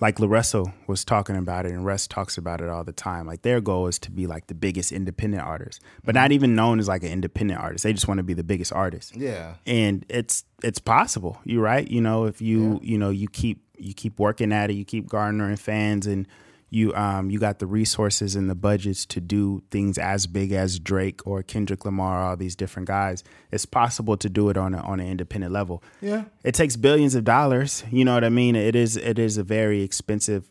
like 0.00 0.18
La 0.18 0.26
Russell 0.26 0.72
was 0.86 1.04
talking 1.04 1.36
about 1.36 1.66
it, 1.66 1.72
and 1.72 1.84
Russ 1.84 2.06
talks 2.06 2.36
about 2.36 2.60
it 2.60 2.68
all 2.68 2.84
the 2.84 2.92
time. 2.92 3.26
Like 3.26 3.42
their 3.42 3.60
goal 3.60 3.86
is 3.86 3.98
to 4.00 4.10
be 4.10 4.26
like 4.26 4.46
the 4.48 4.54
biggest 4.54 4.92
independent 4.92 5.42
artist, 5.42 5.80
but 6.04 6.14
not 6.14 6.32
even 6.32 6.54
known 6.54 6.78
as 6.80 6.88
like 6.88 7.02
an 7.02 7.10
independent 7.10 7.60
artist. 7.60 7.84
They 7.84 7.92
just 7.92 8.08
want 8.08 8.18
to 8.18 8.24
be 8.24 8.34
the 8.34 8.44
biggest 8.44 8.72
artist. 8.72 9.16
yeah 9.16 9.54
And 9.66 10.04
it's 10.08 10.44
it's 10.62 10.78
possible. 10.78 11.38
You're 11.44 11.62
right? 11.62 11.88
You 11.88 12.00
know, 12.00 12.24
if 12.24 12.40
you 12.40 12.80
you 12.82 12.98
know 12.98 13.10
you 13.10 13.28
keep 13.28 13.62
you 13.76 13.94
keep 13.94 14.18
working 14.18 14.52
at 14.52 14.70
it, 14.70 14.74
you 14.74 14.84
keep 14.84 15.08
garnering 15.08 15.56
fans, 15.56 16.06
and 16.06 16.26
you 16.74 16.94
um 16.94 17.30
you 17.30 17.38
got 17.38 17.58
the 17.58 17.66
resources 17.66 18.34
and 18.34 18.50
the 18.50 18.54
budgets 18.54 19.06
to 19.06 19.20
do 19.20 19.62
things 19.70 19.96
as 19.96 20.26
big 20.26 20.52
as 20.52 20.78
Drake 20.78 21.20
or 21.26 21.42
Kendrick 21.42 21.84
Lamar, 21.84 22.22
all 22.24 22.36
these 22.36 22.56
different 22.56 22.88
guys. 22.88 23.22
It's 23.50 23.64
possible 23.64 24.16
to 24.16 24.28
do 24.28 24.48
it 24.48 24.56
on 24.56 24.74
a, 24.74 24.78
on 24.78 25.00
an 25.00 25.06
independent 25.06 25.52
level. 25.52 25.82
Yeah. 26.00 26.24
It 26.42 26.54
takes 26.54 26.76
billions 26.76 27.14
of 27.14 27.24
dollars 27.24 27.84
you 27.90 28.04
know 28.04 28.14
what 28.14 28.24
i 28.24 28.28
mean? 28.28 28.56
It 28.56 28.76
is 28.76 28.96
it 28.96 29.18
is 29.18 29.38
a 29.38 29.44
very 29.44 29.82
expensive 29.82 30.44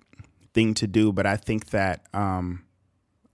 thing 0.54 0.74
to 0.76 0.86
do 0.86 1.12
but 1.12 1.26
i 1.26 1.36
think 1.36 1.72
that 1.72 2.06
um 2.14 2.64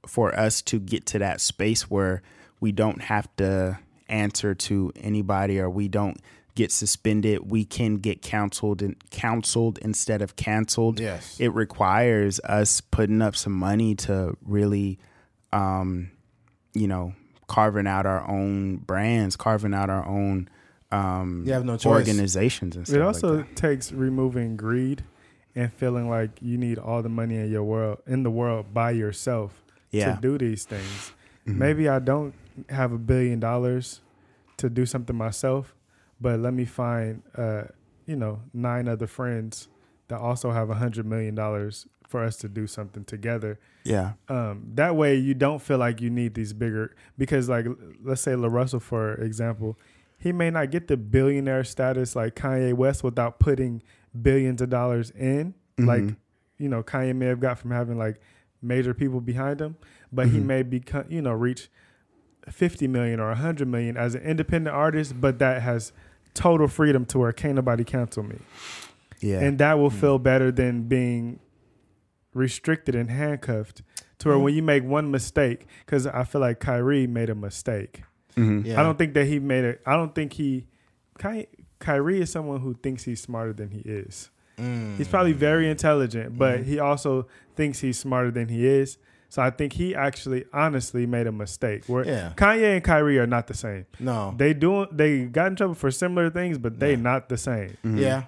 for 0.08 0.34
us 0.40 0.62
to 0.62 0.80
get 0.80 1.06
to 1.06 1.20
that 1.20 1.42
space 1.42 1.90
where 1.90 2.22
we 2.62 2.72
don't 2.72 3.02
have 3.02 3.28
to 3.36 3.78
answer 4.08 4.56
to 4.56 4.92
anybody 4.96 5.60
or 5.60 5.70
we 5.70 5.88
don't 5.88 6.18
get 6.62 6.72
suspended 6.72 7.38
we 7.56 7.62
can 7.78 7.92
get 8.08 8.18
counseled 8.22 8.80
and 8.86 8.94
counseled 9.12 9.76
instead 9.90 10.22
of 10.26 10.30
canceled 10.36 11.00
Yes. 11.00 11.40
it 11.40 11.52
requires 11.54 12.40
us 12.60 12.82
putting 12.82 13.22
up 13.28 13.36
some 13.44 13.54
money 13.70 13.92
to 14.08 14.16
really 14.58 15.00
um 15.54 16.12
you 16.82 16.88
know 16.94 17.14
carving 17.48 17.88
out 17.88 18.06
our 18.14 18.24
own 18.38 18.78
brands 18.92 19.36
carving 19.36 19.74
out 19.74 19.90
our 19.90 20.06
own 20.06 20.50
um 20.92 21.44
You 21.48 21.54
have 21.54 21.66
no 21.66 21.78
choice. 21.78 21.96
organizations 22.00 22.76
and 22.76 22.86
stuff 22.86 22.96
It 22.96 23.00
like 23.00 23.08
also 23.08 23.38
that. 23.38 23.56
takes 23.56 23.92
removing 23.92 24.58
greed 24.58 25.04
and 25.56 25.72
feeling 25.82 26.10
like 26.10 26.32
you 26.42 26.58
need 26.58 26.78
all 26.78 27.02
the 27.02 27.10
money 27.22 27.36
in 27.44 27.50
your 27.52 27.64
world 27.64 27.98
in 28.06 28.24
the 28.24 28.32
world 28.42 28.64
by 28.74 28.92
yourself 28.92 29.52
Yeah. 29.92 30.16
to 30.16 30.22
do 30.22 30.38
these 30.38 30.64
things. 30.66 31.14
Maybe 31.46 31.90
I 31.90 32.00
don't 32.00 32.34
have 32.70 32.92
a 32.92 32.98
billion 33.12 33.40
dollars 33.40 34.02
to 34.58 34.70
do 34.70 34.86
something 34.86 35.16
myself, 35.16 35.74
but 36.22 36.40
let 36.40 36.54
me 36.54 36.66
find, 36.66 37.24
uh, 37.36 37.64
you 38.06 38.16
know, 38.16 38.42
nine 38.54 38.88
other 38.88 39.08
friends 39.08 39.68
that 40.08 40.20
also 40.20 40.52
have 40.52 40.70
a 40.70 40.76
hundred 40.76 41.06
million 41.06 41.36
dollars 41.36 41.88
for 42.08 42.24
us 42.24 42.38
to 42.38 42.50
do 42.50 42.66
something 42.66 43.04
together. 43.06 43.60
Yeah. 43.84 44.14
Um, 44.28 44.64
that 44.74 44.96
way, 44.96 45.16
you 45.16 45.36
don't 45.36 45.62
feel 45.62 45.78
like 45.78 46.02
you 46.02 46.10
need 46.10 46.34
these 46.34 46.54
bigger 46.54 46.96
because, 47.18 47.48
like, 47.48 47.68
let's 48.04 48.22
say 48.22 48.36
La 48.36 48.48
Russell, 48.48 48.80
for 48.80 49.14
example, 49.16 49.78
he 50.18 50.32
may 50.32 50.50
not 50.50 50.72
get 50.72 50.88
the 50.88 50.98
billionaire 50.98 51.64
status 51.64 52.16
like 52.16 52.36
Kanye 52.36 52.74
West 52.74 53.04
without 53.04 53.40
putting 53.40 53.84
billions 54.20 54.62
of 54.62 54.70
dollars 54.70 55.12
in, 55.12 55.54
like 55.78 56.02
Mhm. 56.02 56.16
you 56.58 56.68
know 56.68 56.82
Kanye 56.84 57.16
may 57.16 57.28
have 57.28 57.40
got 57.40 57.58
from 57.60 57.72
having 57.72 57.98
like 57.98 58.20
major 58.62 58.94
people 58.94 59.22
behind 59.22 59.62
him, 59.62 59.78
but 60.12 60.28
he 60.30 60.40
Mhm. 60.40 60.46
may 60.46 60.64
become 60.64 61.06
you 61.10 61.22
know 61.22 61.32
reach 61.34 61.70
fifty 62.50 62.88
million 62.88 63.20
or 63.20 63.34
hundred 63.36 63.68
million 63.68 63.96
as 63.96 64.16
an 64.16 64.22
independent 64.24 64.76
artist, 64.76 65.22
but 65.22 65.40
that 65.40 65.62
has 65.62 65.94
total 66.34 66.68
freedom 66.68 67.06
to 67.06 67.20
where 67.20 67.32
can't 67.32 67.56
nobody 67.56 67.84
cancel 67.84 68.24
me, 68.24 68.38
Yeah. 69.22 69.40
and 69.42 69.58
that 69.60 69.78
will 69.80 69.90
feel 69.90 70.20
better 70.20 70.52
than 70.52 70.84
being 70.84 71.40
restricted 72.34 72.96
and 72.96 73.10
handcuffed. 73.10 73.82
To 74.20 74.28
where 74.30 74.40
when 74.40 74.54
you 74.54 74.62
make 74.62 74.84
one 74.84 75.12
mistake, 75.12 75.66
because 75.86 76.06
I 76.06 76.26
feel 76.26 76.42
like 76.42 76.60
Kyrie 76.60 77.08
made 77.08 77.30
a 77.30 77.36
mistake. 77.36 78.04
Mhm. 78.36 78.66
Yeah. 78.66 78.80
I 78.80 78.84
don't 78.84 78.98
think 78.98 79.14
that 79.14 79.26
he 79.28 79.40
made 79.40 79.64
it. 79.64 79.82
I 79.86 79.96
don't 79.96 80.14
think 80.14 80.34
he. 80.34 80.68
Ky, 81.18 81.48
Kyrie 81.80 82.22
is 82.22 82.30
someone 82.30 82.60
who 82.60 82.74
thinks 82.74 83.04
he's 83.04 83.22
smarter 83.22 83.54
than 83.54 83.70
he 83.72 83.80
is. 83.80 84.30
Mm. 84.58 84.98
He's 84.98 85.08
probably 85.08 85.32
very 85.32 85.70
intelligent, 85.70 86.38
but 86.38 86.60
Mhm. 86.62 86.66
he 86.66 86.80
also 86.80 87.28
thinks 87.56 87.80
he's 87.80 87.98
smarter 87.98 88.30
than 88.30 88.50
he 88.50 88.68
is. 88.68 88.98
So 89.30 89.42
I 89.44 89.52
think 89.52 89.74
he 89.74 89.94
actually, 89.96 90.46
honestly, 90.52 91.06
made 91.06 91.28
a 91.28 91.32
mistake. 91.32 91.86
Where 91.86 92.04
Yeah. 92.06 92.34
Kanye 92.36 92.76
and 92.76 92.84
Kyrie 92.84 93.20
are 93.20 93.28
not 93.28 93.46
the 93.48 93.54
same. 93.54 93.86
No. 94.00 94.34
They 94.36 94.54
do. 94.54 94.88
They 94.92 95.26
got 95.26 95.48
in 95.48 95.56
trouble 95.56 95.76
for 95.76 95.92
similar 95.92 96.30
things, 96.32 96.58
but 96.58 96.80
they 96.80 96.92
Yeah. 96.92 97.02
not 97.02 97.30
the 97.30 97.38
same. 97.38 97.78
Mhm. 97.86 98.00
Yeah. 98.00 98.24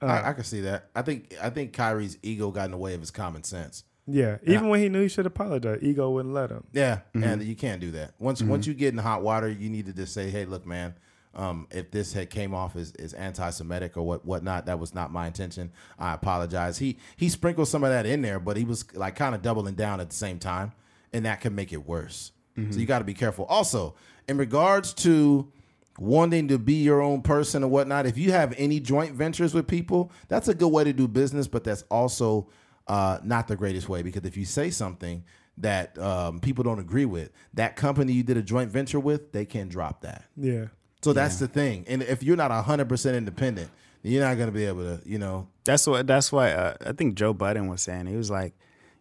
Uh, 0.00 0.06
I, 0.06 0.30
I 0.30 0.32
can 0.32 0.44
see 0.44 0.60
that. 0.62 0.88
I 0.94 1.02
think 1.02 1.34
I 1.42 1.50
think 1.50 1.72
Kyrie's 1.72 2.18
ego 2.22 2.50
got 2.50 2.64
in 2.66 2.70
the 2.70 2.76
way 2.78 2.94
of 2.94 3.00
his 3.00 3.10
common 3.10 3.42
sense. 3.44 3.84
yeah. 4.06 4.38
And 4.40 4.48
Even 4.48 4.68
when 4.70 4.80
he 4.80 4.88
knew 4.88 5.02
he 5.02 5.08
should 5.08 5.26
apologize, 5.26 5.80
ego 5.82 6.08
wouldn't 6.10 6.32
let 6.32 6.50
him. 6.50 6.64
Yeah, 6.72 7.00
Mhm. 7.14 7.24
and 7.24 7.42
you 7.42 7.54
can't 7.56 7.80
do 7.80 7.90
that. 7.90 8.14
Once 8.18 8.40
once 8.42 8.66
you 8.66 8.72
get 8.74 8.92
in 8.94 8.98
hot 8.98 9.22
water, 9.22 9.48
you 9.48 9.68
need 9.68 9.84
to 9.86 9.92
just 9.92 10.14
say, 10.14 10.30
"Hey, 10.30 10.44
look, 10.46 10.64
man, 10.66 10.94
um, 11.34 11.66
if 11.70 11.90
this 11.90 12.12
had 12.12 12.30
came 12.30 12.54
off 12.54 12.76
as, 12.76 12.92
as 12.92 13.12
anti-Semitic 13.14 13.96
or 13.96 14.02
what 14.02 14.24
whatnot, 14.24 14.66
that 14.66 14.78
was 14.78 14.94
not 14.94 15.12
my 15.12 15.26
intention. 15.26 15.70
I 15.98 16.14
apologize." 16.14 16.78
He 16.78 16.98
he 17.16 17.28
sprinkled 17.28 17.68
some 17.68 17.84
of 17.84 17.90
that 17.90 18.06
in 18.06 18.22
there, 18.22 18.38
but 18.40 18.56
he 18.56 18.64
was 18.64 18.94
like 18.94 19.16
kind 19.16 19.34
of 19.34 19.42
doubling 19.42 19.74
down 19.74 20.00
at 20.00 20.10
the 20.10 20.16
same 20.16 20.38
time, 20.38 20.72
and 21.12 21.24
that 21.26 21.40
can 21.40 21.54
make 21.54 21.72
it 21.72 21.86
worse. 21.86 22.32
So 22.72 22.80
you 22.80 22.86
got 22.86 22.98
to 22.98 23.04
be 23.04 23.14
careful. 23.14 23.44
Also, 23.44 23.94
in 24.28 24.36
regards 24.36 24.92
to 24.94 25.52
wanting 25.96 26.48
to 26.48 26.58
be 26.58 26.74
your 26.74 27.00
own 27.00 27.22
person 27.22 27.62
or 27.62 27.68
whatnot, 27.68 28.04
if 28.04 28.18
you 28.18 28.32
have 28.32 28.52
any 28.58 28.80
joint 28.80 29.12
ventures 29.14 29.54
with 29.54 29.68
people, 29.68 30.10
that's 30.26 30.48
a 30.48 30.54
good 30.54 30.66
way 30.68 30.82
to 30.82 30.92
do 30.92 31.06
business, 31.06 31.46
but 31.46 31.62
that's 31.62 31.84
also 31.88 32.48
uh, 32.88 33.18
not 33.22 33.46
the 33.46 33.54
greatest 33.54 33.88
way 33.88 34.02
because 34.02 34.24
if 34.24 34.36
you 34.36 34.44
say 34.44 34.70
something 34.70 35.22
that 35.58 35.96
um, 35.98 36.40
people 36.40 36.64
don't 36.64 36.78
agree 36.80 37.04
with, 37.04 37.30
that 37.54 37.76
company 37.76 38.12
you 38.12 38.24
did 38.24 38.36
a 38.36 38.42
joint 38.42 38.70
venture 38.70 39.00
with, 39.00 39.30
they 39.32 39.44
can 39.44 39.68
drop 39.68 40.00
that. 40.00 40.24
Yeah. 40.36 40.66
So 41.02 41.12
that's 41.12 41.38
the 41.38 41.48
thing. 41.48 41.84
And 41.88 42.02
if 42.02 42.22
you're 42.22 42.36
not 42.36 42.50
100% 42.50 43.16
independent, 43.16 43.70
you're 44.02 44.22
not 44.24 44.36
going 44.36 44.48
to 44.48 44.52
be 44.52 44.64
able 44.64 44.82
to, 44.98 45.00
you 45.08 45.18
know, 45.18 45.48
That's 45.64 45.86
what. 45.86 46.06
That's 46.06 46.32
why 46.32 46.52
uh, 46.52 46.74
I 46.86 46.92
think 46.92 47.14
Joe 47.14 47.32
Budden 47.32 47.68
was 47.68 47.82
saying. 47.82 48.06
He 48.06 48.16
was 48.16 48.30
like, 48.30 48.54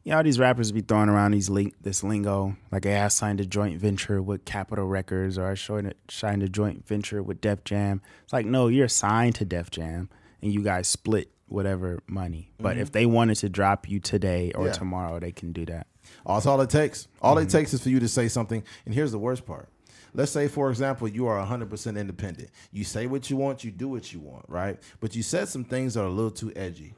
"Yeah, 0.04 0.18
all 0.18 0.24
these 0.24 0.40
rappers 0.40 0.72
be 0.72 0.82
throwing 0.82 1.08
around 1.10 1.32
these 1.32 1.50
link, 1.50 1.76
this 1.82 2.04
lingo. 2.04 2.56
Like, 2.72 2.84
hey, 2.86 2.98
I 3.00 3.08
signed 3.08 3.40
a 3.40 3.46
joint 3.46 3.80
venture 3.80 4.22
with 4.22 4.44
Capitol 4.46 4.86
Records, 4.86 5.38
or 5.38 5.48
I 5.48 5.54
signed 5.56 5.88
a, 5.88 5.94
signed 6.12 6.44
a 6.44 6.50
joint 6.50 6.86
venture 6.88 7.22
with 7.24 7.42
Def 7.42 7.64
Jam. 7.64 8.02
It's 8.24 8.34
like, 8.34 8.46
no, 8.46 8.68
you're 8.68 8.88
signed 8.90 9.36
to 9.36 9.46
Def 9.46 9.70
Jam, 9.72 10.10
and 10.42 10.52
you 10.52 10.62
guys 10.64 10.88
split 10.88 11.32
whatever 11.48 12.00
money. 12.08 12.52
But 12.60 12.78
if 12.78 12.92
they 12.92 13.06
wanted 13.06 13.36
to 13.36 13.50
drop 13.50 13.88
you 13.90 14.00
today 14.02 14.52
or 14.54 14.66
Yeah. 14.66 14.72
tomorrow, 14.74 15.20
they 15.20 15.32
can 15.32 15.54
do 15.54 15.66
that. 15.68 15.88
That's 16.26 16.46
all 16.46 16.60
it 16.62 16.70
takes. 16.70 17.08
All 17.22 17.36
Mm-hmm. 17.36 17.48
it 17.48 17.50
takes 17.52 17.74
is 17.74 17.82
for 17.84 17.90
you 17.90 18.00
to 18.02 18.08
say 18.10 18.28
something. 18.28 18.64
And 18.86 18.94
here's 18.94 19.12
the 19.14 19.20
worst 19.20 19.46
part. 19.46 19.70
Let's 20.18 20.32
say, 20.32 20.48
for 20.50 20.70
example, 20.70 21.08
you 21.08 21.28
are 21.28 21.46
100% 21.46 21.98
independent. 21.98 22.50
You 22.74 22.84
say 22.84 23.08
what 23.08 23.30
you 23.30 23.38
want, 23.38 23.64
you 23.64 23.72
do 23.72 23.88
what 23.88 24.12
you 24.12 24.20
want, 24.20 24.44
right? 24.50 24.78
But 25.00 25.16
you 25.16 25.24
said 25.24 25.48
some 25.48 25.64
things 25.64 25.94
that 25.94 26.02
are 26.02 26.08
a 26.08 26.10
little 26.10 26.32
too 26.32 26.52
edgy. 26.56 26.96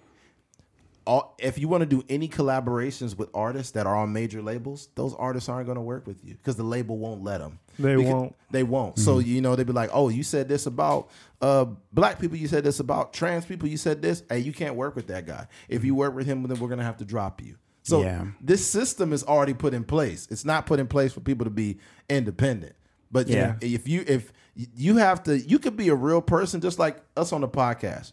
All, 1.06 1.36
if 1.40 1.58
you 1.58 1.68
want 1.68 1.82
to 1.82 1.86
do 1.88 2.04
any 2.08 2.30
collaborations 2.30 3.18
with 3.18 3.30
artists 3.34 3.72
that 3.72 3.88
are 3.88 3.96
on 3.96 4.14
major 4.14 4.42
labels, 4.42 4.90
those 4.96 5.16
artists 5.16 5.50
aren't 5.50 5.66
going 5.66 5.76
to 5.78 5.82
work 5.82 6.06
with 6.08 6.24
you 6.24 6.36
because 6.36 6.56
the 6.56 6.64
label 6.64 6.98
won't 6.98 7.24
let 7.24 7.40
them. 7.40 7.60
They 7.80 7.96
Because- 7.96 8.14
won't. 8.14 8.36
They 8.52 8.64
won't. 8.64 9.00
So 9.00 9.20
you 9.20 9.42
know 9.42 9.56
they'd 9.56 9.66
be 9.66 9.74
like, 9.74 9.90
"Oh, 9.92 10.10
you 10.10 10.22
said 10.24 10.48
this 10.48 10.66
about 10.68 11.10
uh, 11.42 11.66
black 11.94 12.20
people. 12.20 12.38
You 12.38 12.48
said 12.48 12.64
this 12.64 12.80
about 12.80 13.12
trans 13.14 13.46
people. 13.46 13.68
You 13.68 13.78
said 13.78 14.02
this. 14.02 14.24
Hey, 14.30 14.40
you 14.40 14.54
can't 14.54 14.76
work 14.76 14.96
with 14.96 15.08
that 15.08 15.26
guy. 15.26 15.48
If 15.68 15.84
you 15.84 15.96
work 15.96 16.14
with 16.16 16.26
him, 16.28 16.44
then 16.44 16.60
we're 16.60 16.70
gonna 16.70 16.84
have 16.84 16.98
to 16.98 17.06
drop 17.06 17.42
you." 17.42 17.56
So 17.84 18.02
Yeah. 18.04 18.26
this 18.42 18.66
system 18.66 19.12
is 19.14 19.24
already 19.24 19.54
put 19.56 19.74
in 19.74 19.84
place. 19.86 20.28
It's 20.30 20.46
not 20.46 20.66
put 20.68 20.80
in 20.80 20.88
place 20.88 21.12
for 21.14 21.22
people 21.22 21.46
to 21.46 21.50
be 21.52 21.80
independent. 22.10 22.74
But 23.12 23.28
you- 23.28 23.36
Yeah. 23.36 23.56
if 23.62 23.88
you 23.88 24.04
if 24.08 24.32
you 24.56 24.98
have 24.98 25.24
to, 25.24 25.40
you 25.40 25.58
could 25.60 25.78
be 25.78 25.88
a 25.90 25.96
real 25.96 26.22
person, 26.22 26.60
just 26.62 26.80
like 26.80 26.98
us 27.16 27.32
on 27.32 27.42
the 27.42 27.48
podcast. 27.48 28.12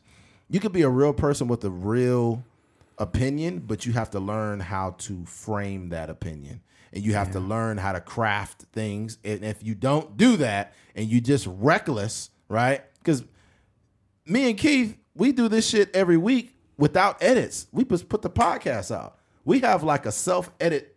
You 0.48 0.60
could 0.60 0.72
be 0.72 0.82
a 0.82 0.88
real 0.88 1.12
person 1.12 1.48
with 1.48 1.64
a 1.64 1.70
real 1.70 2.44
opinion, 2.98 3.64
but 3.66 3.84
you 3.84 3.92
have 3.94 4.10
to 4.10 4.20
learn 4.20 4.60
how 4.60 4.90
to 4.98 5.24
frame 5.26 5.88
that 5.90 6.08
opinion. 6.08 6.60
And 6.92 7.04
you 7.04 7.14
have 7.14 7.32
to 7.32 7.40
learn 7.40 7.78
how 7.78 7.92
to 7.92 8.00
craft 8.00 8.62
things. 8.72 9.18
And 9.24 9.44
if 9.44 9.62
you 9.62 9.74
don't 9.74 10.16
do 10.16 10.36
that 10.38 10.72
and 10.94 11.06
you 11.08 11.20
just 11.20 11.46
reckless, 11.48 12.30
right? 12.48 12.82
Because 12.98 13.24
me 14.24 14.48
and 14.48 14.56
Keith, 14.58 14.96
we 15.14 15.32
do 15.32 15.48
this 15.48 15.68
shit 15.68 15.94
every 15.94 16.16
week 16.16 16.56
without 16.78 17.22
edits. 17.22 17.66
We 17.72 17.84
just 17.84 18.08
put 18.08 18.22
the 18.22 18.30
podcast 18.30 18.94
out. 18.94 19.18
We 19.44 19.60
have 19.60 19.82
like 19.82 20.06
a 20.06 20.12
self 20.12 20.50
edit 20.60 20.96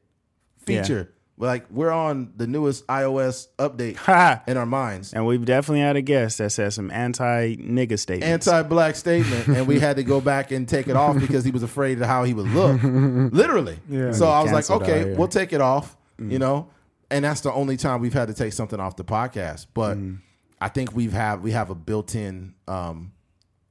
feature. 0.65 1.11
Like 1.41 1.65
we're 1.71 1.89
on 1.91 2.33
the 2.35 2.45
newest 2.47 2.85
iOS 2.87 3.47
update 3.57 4.43
in 4.47 4.57
our 4.57 4.65
minds. 4.65 5.13
And 5.13 5.25
we've 5.25 5.45
definitely 5.45 5.79
had 5.79 5.95
a 5.95 6.01
guest 6.01 6.37
that 6.39 6.49
said 6.51 6.73
some 6.73 6.91
anti 6.91 7.55
nigga 7.55 7.97
statements. 7.97 8.45
Anti-black 8.47 8.97
statement, 8.97 9.47
and 9.47 9.65
we 9.65 9.79
had 9.79 9.95
to 9.95 10.03
go 10.03 10.19
back 10.19 10.51
and 10.51 10.67
take 10.67 10.89
it 10.89 10.97
off 10.97 11.17
because 11.17 11.45
he 11.45 11.51
was 11.51 11.63
afraid 11.63 12.01
of 12.01 12.07
how 12.07 12.25
he 12.25 12.33
would 12.33 12.49
look. 12.49 12.83
Literally. 12.83 13.79
Yeah. 13.89 14.11
So 14.11 14.27
I 14.27 14.43
was 14.43 14.51
like, 14.51 14.69
out 14.69 14.81
okay, 14.81 15.13
we'll 15.15 15.29
take 15.29 15.53
it 15.53 15.61
off. 15.61 15.95
You 16.17 16.37
know, 16.39 16.67
and 17.09 17.23
that's 17.23 17.39
the 17.39 17.53
only 17.53 17.77
time 17.77 18.01
we've 18.01 18.13
had 18.13 18.27
to 18.27 18.33
take 18.33 18.51
something 18.51 18.77
off 18.79 18.97
the 18.97 19.05
podcast. 19.05 19.67
But 19.73 19.97
I 20.59 20.67
think 20.67 20.93
we've 20.93 21.13
have 21.13 21.41
we 21.41 21.51
have 21.51 21.69
a 21.69 21.75
built-in 21.75 22.55
um, 22.67 23.13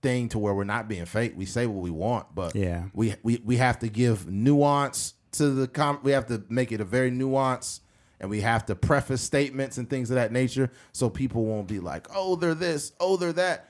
thing 0.00 0.30
to 0.30 0.38
where 0.38 0.54
we're 0.54 0.64
not 0.64 0.88
being 0.88 1.04
fake. 1.04 1.34
We 1.36 1.44
say 1.44 1.66
what 1.66 1.82
we 1.82 1.90
want, 1.90 2.34
but 2.34 2.56
Yeah. 2.56 2.84
we 2.94 3.14
we 3.22 3.42
we 3.44 3.58
have 3.58 3.78
to 3.80 3.88
give 3.88 4.26
nuance 4.26 5.12
to 5.38 5.50
the 5.50 5.66
com. 5.66 5.98
We 6.02 6.12
have 6.12 6.26
to 6.26 6.42
make 6.48 6.70
it 6.72 6.80
a 6.80 6.84
very 6.84 7.10
nuanced, 7.10 7.80
and 8.20 8.30
we 8.30 8.40
have 8.42 8.66
to 8.66 8.74
preface 8.76 9.20
statements 9.22 9.78
and 9.78 9.88
things 9.88 10.10
of 10.10 10.14
that 10.16 10.30
nature, 10.32 10.70
so 10.92 11.08
people 11.10 11.44
won't 11.44 11.66
be 11.68 11.80
like, 11.80 12.06
"Oh, 12.14 12.36
they're 12.36 12.54
this, 12.54 12.92
oh, 13.00 13.16
they're 13.16 13.32
that." 13.32 13.68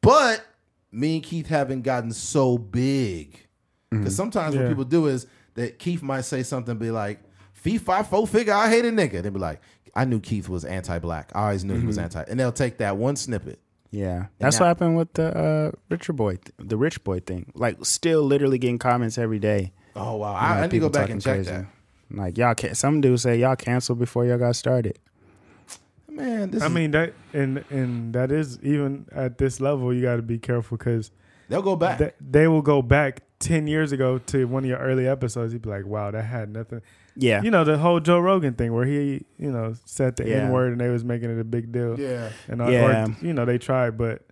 But 0.00 0.44
me 0.92 1.16
and 1.16 1.22
Keith 1.24 1.48
haven't 1.48 1.82
gotten 1.82 2.12
so 2.12 2.56
big 2.58 3.46
because 3.90 4.14
sometimes 4.16 4.54
what 4.54 4.68
people 4.68 4.84
do 4.84 5.06
is 5.06 5.26
that 5.54 5.78
Keith 5.78 6.02
might 6.02 6.22
say 6.22 6.42
something, 6.42 6.76
be 6.78 6.90
like, 6.90 7.20
"Fee 7.52 7.78
five 7.78 8.08
four 8.08 8.26
figure, 8.26 8.52
I 8.52 8.68
hate 8.68 8.84
a 8.84 8.90
nigga." 8.90 9.22
They'd 9.22 9.32
be 9.32 9.38
like, 9.40 9.60
"I 9.94 10.04
knew 10.04 10.20
Keith 10.20 10.48
was 10.48 10.64
anti-black. 10.64 11.32
I 11.34 11.42
always 11.44 11.64
knew 11.64 11.78
he 11.78 11.86
was 11.86 11.98
anti," 11.98 12.22
and 12.28 12.38
they'll 12.38 12.52
take 12.52 12.78
that 12.78 12.96
one 12.96 13.16
snippet. 13.16 13.58
Yeah, 13.90 14.26
that's 14.38 14.58
now- 14.58 14.64
what 14.64 14.68
happened 14.68 14.96
with 14.96 15.12
the 15.14 15.38
uh, 15.38 15.70
richer 15.88 16.12
boy, 16.12 16.32
th- 16.36 16.52
the 16.58 16.76
rich 16.76 17.02
boy 17.04 17.20
thing. 17.20 17.50
Like, 17.54 17.82
still 17.86 18.22
literally 18.22 18.58
getting 18.58 18.78
comments 18.78 19.16
every 19.16 19.38
day. 19.38 19.72
Oh 19.96 20.16
wow, 20.16 20.32
You 20.32 20.36
I, 20.38 20.54
know, 20.54 20.60
I 20.60 20.62
need 20.62 20.70
to 20.70 20.78
go 20.80 20.86
people 20.86 20.88
back 20.90 21.10
and 21.10 21.20
talking 21.22 21.44
check 21.44 21.52
crazy. 21.54 21.66
Like 22.10 22.38
y'all 22.38 22.54
can 22.54 22.74
Some 22.74 23.00
dudes 23.00 23.22
say 23.22 23.38
y'all 23.38 23.56
canceled 23.56 23.98
before 23.98 24.24
y'all 24.26 24.38
got 24.38 24.54
started. 24.56 24.98
Man, 26.08 26.50
this 26.50 26.62
I 26.62 26.66
is, 26.66 26.72
mean 26.72 26.92
that, 26.92 27.12
and 27.34 27.64
and 27.70 28.14
that 28.14 28.30
is 28.32 28.58
even 28.62 29.06
at 29.12 29.38
this 29.38 29.60
level, 29.60 29.92
you 29.92 30.00
got 30.02 30.16
to 30.16 30.22
be 30.22 30.38
careful 30.38 30.78
because 30.78 31.10
they'll 31.48 31.62
go 31.62 31.76
back. 31.76 31.98
they, 31.98 32.12
they 32.20 32.48
will 32.48 32.62
go 32.62 32.80
back 32.80 33.20
ten 33.38 33.66
years 33.66 33.92
ago 33.92 34.18
to 34.18 34.46
one 34.46 34.64
of 34.64 34.68
your 34.70 34.78
early 34.78 35.06
episodes. 35.06 35.52
You'd 35.52 35.62
be 35.62 35.68
like, 35.68 35.84
"Wow, 35.84 36.10
that 36.12 36.22
had 36.22 36.50
nothing." 36.50 36.80
Yeah, 37.18 37.42
You 37.42 37.50
know 37.50 37.64
the 37.64 37.76
whole 37.78 37.98
Joe 38.00 38.18
Rogan 38.18 38.54
thing 38.54 38.72
where 38.74 38.84
he, 38.86 39.24
you 39.38 39.50
know, 39.50 39.74
said 39.86 40.16
the 40.16 40.28
Yeah. 40.28 40.36
N 40.44 40.52
word 40.52 40.72
and 40.72 40.80
they 40.80 40.88
was 40.90 41.02
making 41.02 41.30
it 41.30 41.40
a 41.40 41.44
big 41.44 41.72
deal. 41.72 41.98
yeah, 41.98 42.30
and 42.46 42.62
I, 42.62 42.70
Yeah. 42.70 43.06
or, 43.08 43.16
you 43.22 43.32
know 43.32 43.44
they 43.46 43.56
tried, 43.58 43.96
but 43.98 44.22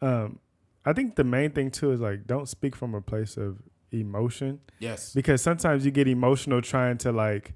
um, 0.00 0.38
I 0.84 0.92
think 0.92 1.14
the 1.14 1.22
main 1.24 1.50
thing 1.52 1.70
too 1.70 1.92
is 1.92 2.00
like 2.00 2.26
don't 2.26 2.48
speak 2.48 2.74
from 2.76 2.94
a 2.94 3.00
place 3.00 3.36
of 3.36 3.58
emotion 3.92 4.60
yes, 4.78 5.12
because 5.14 5.42
sometimes 5.42 5.84
you 5.84 5.90
get 5.90 6.08
emotional 6.08 6.60
trying 6.62 6.98
to 6.98 7.12
like 7.12 7.54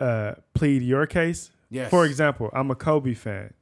uh, 0.00 0.34
plead 0.54 0.82
your 0.82 1.06
case. 1.06 1.50
yes. 1.70 1.90
For 1.90 2.04
example, 2.06 2.50
I'm 2.52 2.70
a 2.70 2.74
Kobe 2.74 3.14
fan, 3.14 3.52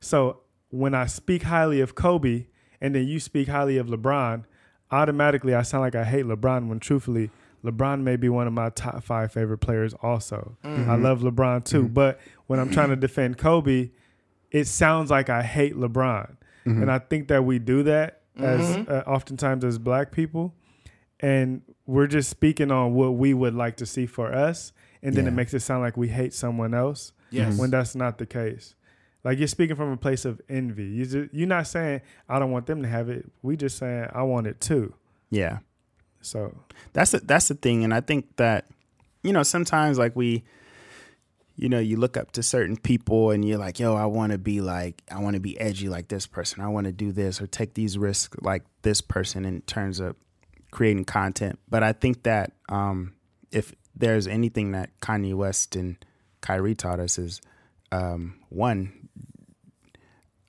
so 0.00 0.40
when 0.70 0.94
I 0.94 1.06
speak 1.06 1.42
highly 1.42 1.80
of 1.80 1.94
Kobe 1.94 2.46
and 2.80 2.94
then 2.94 3.06
you 3.06 3.20
speak 3.20 3.48
highly 3.48 3.76
of 3.78 3.86
LeBron, 3.86 4.44
automatically 4.90 5.54
I 5.54 5.62
sound 5.62 5.82
like 5.82 5.94
I 5.94 6.04
hate 6.04 6.24
LeBron 6.26 6.68
when 6.68 6.80
truthfully. 6.80 7.30
LeBron 7.64 8.02
may 8.02 8.16
be 8.16 8.28
one 8.28 8.46
of 8.46 8.52
my 8.52 8.68
top 8.68 9.02
five 9.02 9.32
favorite 9.32 9.56
players. 9.56 9.94
Also, 10.02 10.58
I 10.62 10.96
love 10.96 11.20
LeBron 11.22 11.64
too. 11.64 11.88
But 11.88 12.20
when 12.46 12.60
I'm 12.60 12.70
trying 12.70 12.90
to 12.90 12.96
defend 12.96 13.38
Kobe, 13.38 13.90
it 14.50 14.66
sounds 14.66 15.10
like 15.10 15.30
I 15.30 15.42
hate 15.42 15.74
LeBron, 15.74 16.36
and 16.66 16.90
I 16.92 16.98
think 16.98 17.28
that 17.28 17.42
we 17.46 17.58
do 17.58 17.82
that 17.84 18.20
as 18.38 18.76
uh, 18.86 19.02
oftentimes 19.06 19.64
as 19.64 19.78
black 19.78 20.12
people, 20.12 20.54
and 21.20 21.62
we're 21.86 22.06
just 22.06 22.28
speaking 22.30 22.70
on 22.70 22.94
what 22.94 23.14
we 23.14 23.34
would 23.34 23.54
like 23.54 23.76
to 23.78 23.86
see 23.86 24.06
for 24.06 24.32
us, 24.32 24.72
and 25.02 25.14
then 25.14 25.24
Yeah. 25.24 25.30
it 25.30 25.34
makes 25.34 25.54
it 25.54 25.60
sound 25.60 25.82
like 25.82 25.96
we 25.96 26.08
hate 26.08 26.32
someone 26.34 26.74
else 26.74 27.12
Yes. 27.30 27.58
when 27.58 27.70
that's 27.70 27.94
not 27.94 28.18
the 28.18 28.26
case. 28.26 28.74
Like 29.22 29.38
you're 29.38 29.48
speaking 29.48 29.76
from 29.76 29.90
a 29.90 29.96
place 29.96 30.24
of 30.26 30.40
envy. 30.48 30.84
You 30.84 31.06
just, 31.06 31.32
you're 31.34 31.48
not 31.48 31.66
saying 31.66 32.02
I 32.28 32.38
don't 32.38 32.50
want 32.50 32.66
them 32.66 32.82
to 32.82 32.88
have 32.88 33.08
it. 33.08 33.30
We 33.42 33.56
just 33.56 33.78
saying 33.78 34.08
I 34.12 34.22
want 34.22 34.46
it 34.46 34.60
too. 34.60 34.94
Yeah. 35.30 35.58
So 36.20 36.54
That's 36.92 37.10
the, 37.12 37.18
that's 37.20 37.48
the 37.48 37.54
thing, 37.54 37.84
and 37.84 37.92
I 37.94 38.00
think 38.00 38.36
that 38.36 38.66
you 39.22 39.32
know 39.32 39.42
sometimes 39.42 39.98
like 39.98 40.14
we, 40.16 40.44
you 41.56 41.68
know, 41.68 41.78
you 41.78 41.96
look 41.96 42.16
up 42.16 42.32
to 42.32 42.42
certain 42.42 42.76
people 42.76 43.30
and 43.30 43.44
you're 43.46 43.58
like, 43.58 43.78
yo, 43.78 43.94
I 43.94 44.06
want 44.06 44.32
to 44.32 44.38
be 44.38 44.60
like, 44.60 45.02
I 45.10 45.20
want 45.20 45.34
to 45.34 45.40
be 45.40 45.58
edgy 45.60 45.88
like 45.88 46.08
this 46.08 46.26
person. 46.26 46.60
I 46.62 46.68
want 46.68 46.86
to 46.86 46.92
do 46.92 47.12
this 47.12 47.40
or 47.40 47.46
take 47.46 47.74
these 47.74 47.96
risks 47.96 48.36
like 48.42 48.64
this 48.82 49.00
person 49.00 49.44
in 49.44 49.60
terms 49.62 50.00
of 50.00 50.16
creating 50.74 51.04
content. 51.04 51.58
But 51.68 51.82
I 51.82 51.92
think 51.92 52.24
that 52.24 52.52
um, 52.68 53.14
if 53.50 53.74
there's 53.96 54.26
anything 54.26 54.72
that 54.72 54.90
Kanye 55.00 55.34
West 55.34 55.76
and 55.76 55.96
Kyrie 56.40 56.74
taught 56.74 57.00
us 57.00 57.18
is 57.18 57.40
um, 57.92 58.34
one, 58.50 59.08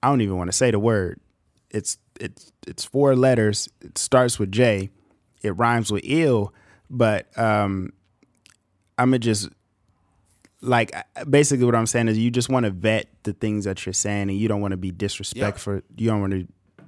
I 0.04 0.10
don't 0.10 0.22
even 0.22 0.38
want 0.38 0.50
to 0.50 0.58
say 0.58 0.72
the 0.72 0.80
word. 0.80 1.20
It's 1.70 1.98
it's 2.20 2.52
it's 2.68 2.84
four 2.84 3.16
letters. 3.16 3.70
It 3.82 3.98
starts 3.98 4.40
with 4.40 4.52
J. 4.52 4.90
It 5.42 5.52
rhymes 5.52 5.92
with 5.92 6.04
ill, 6.06 6.54
but 6.90 7.28
um, 7.38 7.94
I'm 8.98 9.10
gonna 9.10 9.20
just 9.20 9.50
like 10.62 10.92
basically 11.30 11.66
what 11.66 11.76
I'm 11.76 11.86
saying 11.86 12.08
is 12.08 12.18
you 12.18 12.32
just 12.32 12.50
want 12.50 12.66
to 12.66 12.72
vet 12.72 13.08
the 13.24 13.34
things 13.34 13.66
that 13.66 13.86
you're 13.86 13.94
saying, 13.94 14.30
and 14.30 14.38
you 14.38 14.48
don't 14.48 14.62
want 14.62 14.72
to 14.72 14.78
be 14.78 14.92
disrespectful. 14.92 15.82
You 15.98 16.10
don't 16.10 16.22
want 16.22 16.34
to 16.34 16.48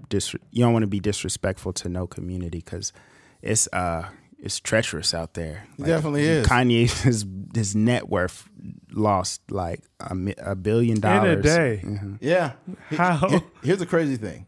dis. 0.10 0.34
You 0.52 0.64
don't 0.64 0.74
want 0.74 0.84
to 0.84 0.88
be 0.88 1.00
disrespectful 1.00 1.74
to 1.74 1.90
no 1.90 2.08
community 2.08 2.60
because 2.60 2.94
it's 3.42 3.68
uh 3.74 4.08
it's 4.40 4.60
treacherous 4.60 5.14
out 5.14 5.34
there. 5.34 5.66
It 5.80 5.86
definitely 5.86 6.24
is. 6.26 6.48
Kanye 6.48 6.90
his 7.04 7.26
his 7.56 7.76
net 7.76 8.08
worth 8.10 8.48
lost 8.92 9.42
like 9.52 9.82
a, 10.00 10.16
a 10.40 10.56
billion 10.56 10.98
in 10.98 11.02
dollars 11.02 11.40
a 11.40 11.42
day, 11.42 11.84
Yeah. 12.22 12.54
How? 12.92 13.28
here- 13.30 13.42
here's 13.64 13.80
the 13.80 13.86
crazy 13.86 14.16
thing. 14.18 14.46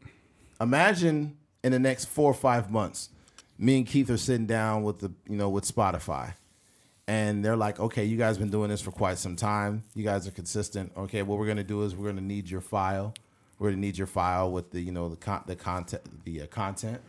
Imagine 0.62 1.38
in 1.64 1.72
the 1.72 1.80
next 1.80 2.06
four 2.06 2.30
or 2.32 2.36
five 2.36 2.70
months, 2.72 3.10
me 3.58 3.78
and 3.78 3.86
Keith 3.88 4.10
are 4.10 4.18
sitting 4.18 4.46
down 4.46 4.84
with 4.84 5.00
the 5.00 5.12
you 5.28 5.36
know 5.38 5.50
with 5.50 5.66
Spotify, 5.66 6.34
and 7.08 7.44
they're 7.44 7.56
like, 7.58 7.80
"Okay, 7.80 8.06
you 8.06 8.18
guys 8.18 8.38
been 8.38 8.50
doing 8.52 8.70
this 8.70 8.82
for 8.82 8.92
quite 8.92 9.18
some 9.18 9.36
time. 9.36 9.84
You 9.96 10.04
guys 10.04 10.28
are 10.28 10.32
consistent. 10.32 10.92
Okay, 10.98 11.22
what 11.24 11.38
we're 11.40 11.48
gonna 11.48 11.64
do 11.64 11.84
is 11.84 11.96
we're 11.96 12.10
gonna 12.10 12.22
need 12.22 12.50
your 12.50 12.62
file. 12.62 13.14
We're 13.60 13.70
gonna 13.70 13.82
need 13.82 13.98
your 13.98 14.08
file 14.08 14.52
with 14.52 14.72
the 14.72 14.80
you 14.82 14.92
know 14.92 15.10
the 15.10 15.18
con- 15.18 15.44
the 15.46 15.56
content 15.56 16.02
the 16.24 16.44
uh, 16.44 16.48
content. 16.48 17.02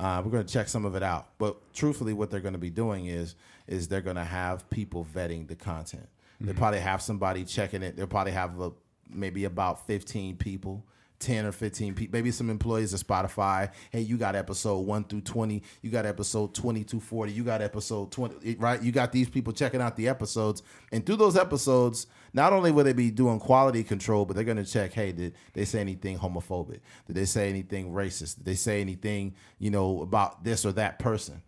Uh, 0.00 0.22
we're 0.24 0.30
gonna 0.30 0.44
check 0.44 0.68
some 0.68 0.84
of 0.84 0.94
it 0.94 1.02
out. 1.02 1.28
But 1.38 1.56
truthfully, 1.74 2.12
what 2.12 2.30
they're 2.30 2.40
gonna 2.40 2.56
be 2.56 2.70
doing 2.70 3.06
is 3.06 3.34
is 3.66 3.88
they're 3.88 4.00
gonna 4.00 4.24
have 4.24 4.68
people 4.70 5.06
vetting 5.14 5.48
the 5.48 5.56
content. 5.56 6.08
They 6.40 6.52
probably 6.52 6.78
have 6.78 7.02
somebody 7.02 7.44
checking 7.44 7.82
it. 7.82 7.96
They'll 7.96 8.06
probably 8.06 8.30
have 8.32 8.60
a, 8.60 8.70
maybe 9.10 9.44
about 9.44 9.86
fifteen 9.86 10.36
people. 10.36 10.84
10 11.20 11.46
or 11.46 11.50
15 11.52 11.94
people, 11.94 12.16
maybe 12.16 12.30
some 12.30 12.48
employees 12.48 12.92
of 12.92 13.04
Spotify. 13.04 13.72
Hey, 13.90 14.02
you 14.02 14.16
got 14.16 14.36
episode 14.36 14.78
1 14.78 15.02
through 15.02 15.22
20. 15.22 15.64
You 15.82 15.90
got 15.90 16.06
episode 16.06 16.54
20 16.54 16.84
to 16.84 17.00
40. 17.00 17.32
You 17.32 17.42
got 17.42 17.60
episode 17.60 18.12
20, 18.12 18.54
right? 18.54 18.80
You 18.80 18.92
got 18.92 19.10
these 19.10 19.28
people 19.28 19.52
checking 19.52 19.80
out 19.80 19.96
the 19.96 20.06
episodes. 20.08 20.62
And 20.92 21.04
through 21.04 21.16
those 21.16 21.36
episodes, 21.36 22.06
not 22.32 22.52
only 22.52 22.70
will 22.70 22.84
they 22.84 22.92
be 22.92 23.10
doing 23.10 23.38
quality 23.38 23.82
control, 23.82 24.24
but 24.24 24.36
they're 24.36 24.44
going 24.44 24.62
to 24.62 24.70
check, 24.70 24.92
hey, 24.92 25.12
did 25.12 25.34
they 25.52 25.64
say 25.64 25.80
anything 25.80 26.18
homophobic? 26.18 26.80
Did 27.06 27.16
they 27.16 27.24
say 27.24 27.48
anything 27.48 27.92
racist? 27.92 28.36
Did 28.36 28.44
they 28.44 28.54
say 28.54 28.80
anything, 28.80 29.34
you 29.58 29.70
know, 29.70 30.02
about 30.02 30.44
this 30.44 30.64
or 30.64 30.72
that 30.72 30.98
person? 30.98 31.42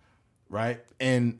Right? 0.48 0.80
And 0.98 1.38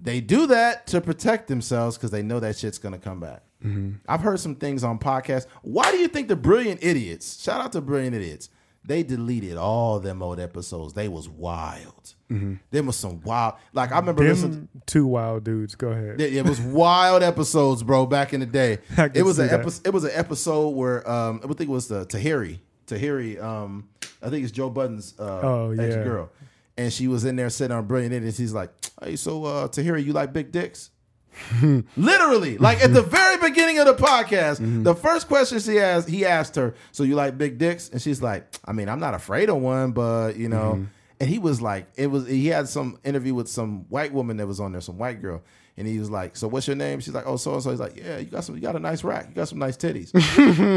they 0.00 0.20
do 0.20 0.46
that 0.46 0.86
to 0.88 1.00
protect 1.00 1.48
themselves 1.48 1.96
because 1.96 2.10
they 2.10 2.22
know 2.22 2.40
that 2.40 2.56
shit's 2.56 2.78
going 2.78 2.94
to 2.94 2.98
come 2.98 3.20
back. 3.20 3.42
Mm-hmm. 3.64 3.96
I've 4.08 4.22
heard 4.22 4.40
some 4.40 4.54
things 4.54 4.82
on 4.82 4.98
podcasts. 4.98 5.46
Why 5.62 5.90
do 5.90 5.98
you 5.98 6.08
think 6.08 6.28
the 6.28 6.36
Brilliant 6.36 6.82
Idiots, 6.82 7.42
shout 7.42 7.60
out 7.60 7.72
to 7.72 7.80
Brilliant 7.80 8.16
Idiots, 8.16 8.48
they 8.84 9.02
deleted 9.02 9.56
all 9.56 10.00
them 10.00 10.22
old 10.22 10.40
episodes. 10.40 10.94
They 10.94 11.08
was 11.08 11.28
wild. 11.28 12.14
Them 12.28 12.86
was 12.86 12.94
some 12.96 13.20
wild. 13.22 13.54
Like 13.72 13.90
I 13.90 13.98
remember 13.98 14.22
listening. 14.22 14.68
two 14.86 15.04
wild 15.06 15.42
dudes. 15.42 15.74
Go 15.74 15.88
ahead. 15.88 16.20
It, 16.20 16.36
it 16.36 16.44
was 16.44 16.60
wild 16.60 17.22
episodes, 17.24 17.82
bro. 17.82 18.06
Back 18.06 18.32
in 18.32 18.38
the 18.40 18.46
day, 18.46 18.78
it 19.14 19.24
was 19.24 19.38
an 19.40 19.50
episode. 19.50 19.86
It 19.86 19.92
was 19.92 20.04
an 20.04 20.12
episode 20.14 20.68
where 20.70 21.08
um, 21.10 21.40
I 21.42 21.48
think 21.48 21.62
it 21.62 21.68
was 21.68 21.88
the 21.88 22.06
Tahiry. 22.06 22.60
Tahiry, 22.86 23.42
um, 23.42 23.88
I 24.22 24.30
think 24.30 24.44
it's 24.44 24.52
Joe 24.52 24.70
Budden's 24.70 25.14
uh, 25.18 25.40
Oh, 25.42 25.70
ex 25.78 25.94
girl, 25.96 26.30
and 26.76 26.92
she 26.92 27.08
was 27.08 27.24
in 27.24 27.34
there 27.36 27.50
sitting 27.50 27.76
on 27.76 27.86
Brilliant 27.86 28.14
Idiots. 28.14 28.38
He's 28.38 28.52
like, 28.52 28.70
"Hey, 29.02 29.16
so 29.16 29.44
uh, 29.44 29.68
Tahiry, 29.68 30.04
you 30.04 30.12
like 30.12 30.32
big 30.32 30.52
dicks?" 30.52 30.90
Literally, 31.96 32.58
like 32.58 32.82
at 32.82 32.92
the 32.92 33.02
very 33.02 33.36
beginning 33.38 33.78
of 33.78 33.86
the 33.86 33.94
podcast, 33.94 34.60
mm-hmm. 34.60 34.82
the 34.82 34.94
first 34.94 35.28
question 35.28 35.58
she 35.58 35.78
asked, 35.78 36.08
he 36.08 36.24
asked 36.24 36.56
her, 36.56 36.74
"So 36.92 37.02
you 37.02 37.14
like 37.14 37.38
big 37.38 37.58
dicks?" 37.58 37.88
And 37.88 38.00
she's 38.00 38.22
like, 38.22 38.46
"I 38.64 38.72
mean, 38.72 38.88
I'm 38.88 39.00
not 39.00 39.14
afraid 39.14 39.48
of 39.48 39.56
one, 39.56 39.92
but 39.92 40.36
you 40.36 40.48
know." 40.48 40.74
Mm-hmm. 40.74 40.84
And 41.20 41.28
he 41.28 41.38
was 41.38 41.60
like, 41.60 41.86
"It 41.96 42.08
was." 42.08 42.26
He 42.26 42.48
had 42.48 42.68
some 42.68 42.98
interview 43.04 43.34
with 43.34 43.48
some 43.48 43.86
white 43.88 44.12
woman 44.12 44.38
that 44.38 44.46
was 44.46 44.60
on 44.60 44.72
there, 44.72 44.80
some 44.80 44.98
white 44.98 45.20
girl, 45.20 45.42
and 45.76 45.86
he 45.86 45.98
was 45.98 46.10
like, 46.10 46.36
"So 46.36 46.48
what's 46.48 46.66
your 46.66 46.76
name?" 46.76 47.00
She's 47.00 47.14
like, 47.14 47.24
"Oh, 47.26 47.36
so 47.36 47.54
and 47.54 47.62
so." 47.62 47.70
He's 47.70 47.80
like, 47.80 47.96
"Yeah, 47.96 48.18
you 48.18 48.26
got 48.26 48.44
some. 48.44 48.54
You 48.54 48.60
got 48.60 48.76
a 48.76 48.80
nice 48.80 49.02
rack. 49.04 49.28
You 49.28 49.34
got 49.34 49.48
some 49.48 49.58
nice 49.58 49.76
titties." 49.76 50.10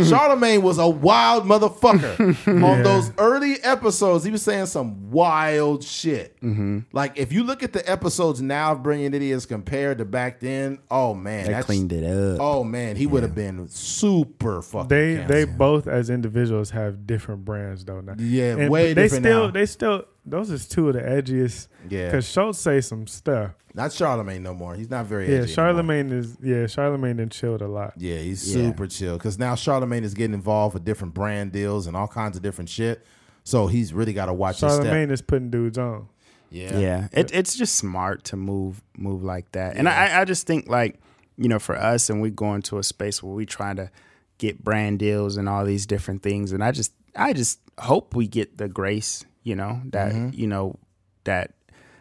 Charlemagne 0.10 0.62
was 0.62 0.78
a 0.78 0.88
wild 0.88 1.46
motherfucker 1.46 2.48
on 2.64 2.84
those 2.84 3.12
early 3.18 3.56
episodes. 3.64 4.24
He 4.24 4.32
was 4.32 4.42
saying 4.42 4.68
some 4.68 5.12
wild 5.12 5.84
shit. 5.84 6.40
Mm-hmm. 6.42 6.80
Like 6.92 7.18
if 7.18 7.32
you 7.32 7.44
look 7.44 7.64
at 7.64 7.74
the 7.74 7.90
episodes 7.90 8.42
now 8.42 8.72
of 8.74 8.84
Brilliant 8.84 9.16
Idiots 9.16 9.46
compared 9.46 9.98
to 10.00 10.06
back 10.06 10.40
then, 10.40 10.80
oh 10.90 11.14
man, 11.14 11.44
They 11.46 11.50
that's- 11.50 11.66
cleaned 11.66 11.92
it 11.94 12.04
up. 12.04 12.40
Oh 12.42 12.64
man, 12.64 12.96
he 12.96 13.06
would 13.08 13.24
have 13.24 13.36
been 13.36 13.68
super 13.68 14.62
fucking. 14.62 14.88
They 14.90 15.16
they 15.28 15.46
both 15.46 15.88
as 15.88 16.10
individuals 16.10 16.70
have 16.72 17.06
different 17.06 17.46
brands 17.46 17.84
though. 17.86 18.02
Now. 18.02 18.16
Yeah, 18.18 18.58
And 18.58 18.70
way 18.70 18.94
they 18.94 19.04
different 19.04 19.26
still 19.26 19.46
now. 19.46 19.52
they 19.52 19.66
still 19.66 20.06
those 20.26 20.50
is 20.50 20.68
two 20.68 20.88
of 20.88 20.94
the 20.96 21.02
edgiest. 21.02 21.68
Yeah. 21.90 22.06
because 22.06 22.26
Schulz 22.30 22.58
say 22.58 22.80
some 22.82 23.08
stuff. 23.08 23.52
Not 23.74 23.92
Charlemagne 23.92 24.44
no 24.44 24.54
more. 24.54 24.76
He's 24.76 24.90
not 24.90 25.06
very. 25.06 25.26
Yeah, 25.26 25.30
edgy 25.30 25.38
anymore. 25.38 25.56
Charlemagne 25.56 26.12
is 26.12 26.38
yeah 26.42 26.68
Charlemagne 26.68 27.18
then 27.18 27.30
chilled 27.30 27.62
a 27.62 27.68
lot. 27.68 27.94
Yeah, 27.98 28.18
he's 28.18 28.48
Yeah. 28.48 28.70
super 28.70 28.88
chill 28.88 29.18
because 29.18 29.40
now 29.40 29.56
Charlemagne 29.56 30.04
is 30.04 30.14
getting 30.14 30.34
involved 30.34 30.74
with 30.74 30.86
different 30.86 31.14
brand 31.14 31.52
deals 31.52 31.88
and 31.88 31.96
all 31.98 32.08
kinds 32.08 32.38
of 32.38 32.44
different 32.44 32.70
shit. 32.70 33.06
So 33.44 33.68
he's 33.68 33.94
really 33.94 34.14
got 34.14 34.28
to 34.28 34.34
watch 34.34 34.62
his 34.62 34.72
step. 34.72 34.84
Charlemagne 34.86 35.12
is 35.12 35.22
putting 35.22 35.50
dudes 35.50 35.78
on. 35.78 36.08
Yeah, 36.50 36.78
yeah, 36.78 37.08
It, 37.12 37.34
it's 37.34 37.56
just 37.56 37.76
smart 37.76 38.26
to 38.26 38.38
move 38.38 38.84
move 38.96 39.24
like 39.24 39.52
that 39.54 39.76
and 39.76 39.90
I, 39.90 40.22
I 40.22 40.26
just 40.26 40.46
think 40.46 40.70
like 40.70 41.00
you 41.36 41.50
know 41.50 41.58
for 41.58 41.76
us 41.76 42.12
and 42.12 42.22
we 42.22 42.30
go 42.30 42.54
into 42.54 42.78
a 42.78 42.84
space 42.84 43.24
where 43.24 43.34
we 43.34 43.48
trying 43.48 43.78
to 43.78 43.90
get 44.38 44.64
brand 44.64 45.00
deals 45.00 45.36
and 45.36 45.50
all 45.50 45.66
these 45.66 45.88
different 45.88 46.22
things 46.22 46.52
and 46.52 46.64
i 46.64 46.72
just 46.72 46.94
i 47.16 47.34
just 47.34 47.60
hope 47.80 48.16
we 48.16 48.28
get 48.28 48.60
the 48.60 48.70
grace 48.70 49.26
you 49.42 49.56
know 49.56 49.82
that 49.86 50.14
mm-hmm. 50.14 50.30
you 50.32 50.46
know 50.46 50.78
that 51.24 51.56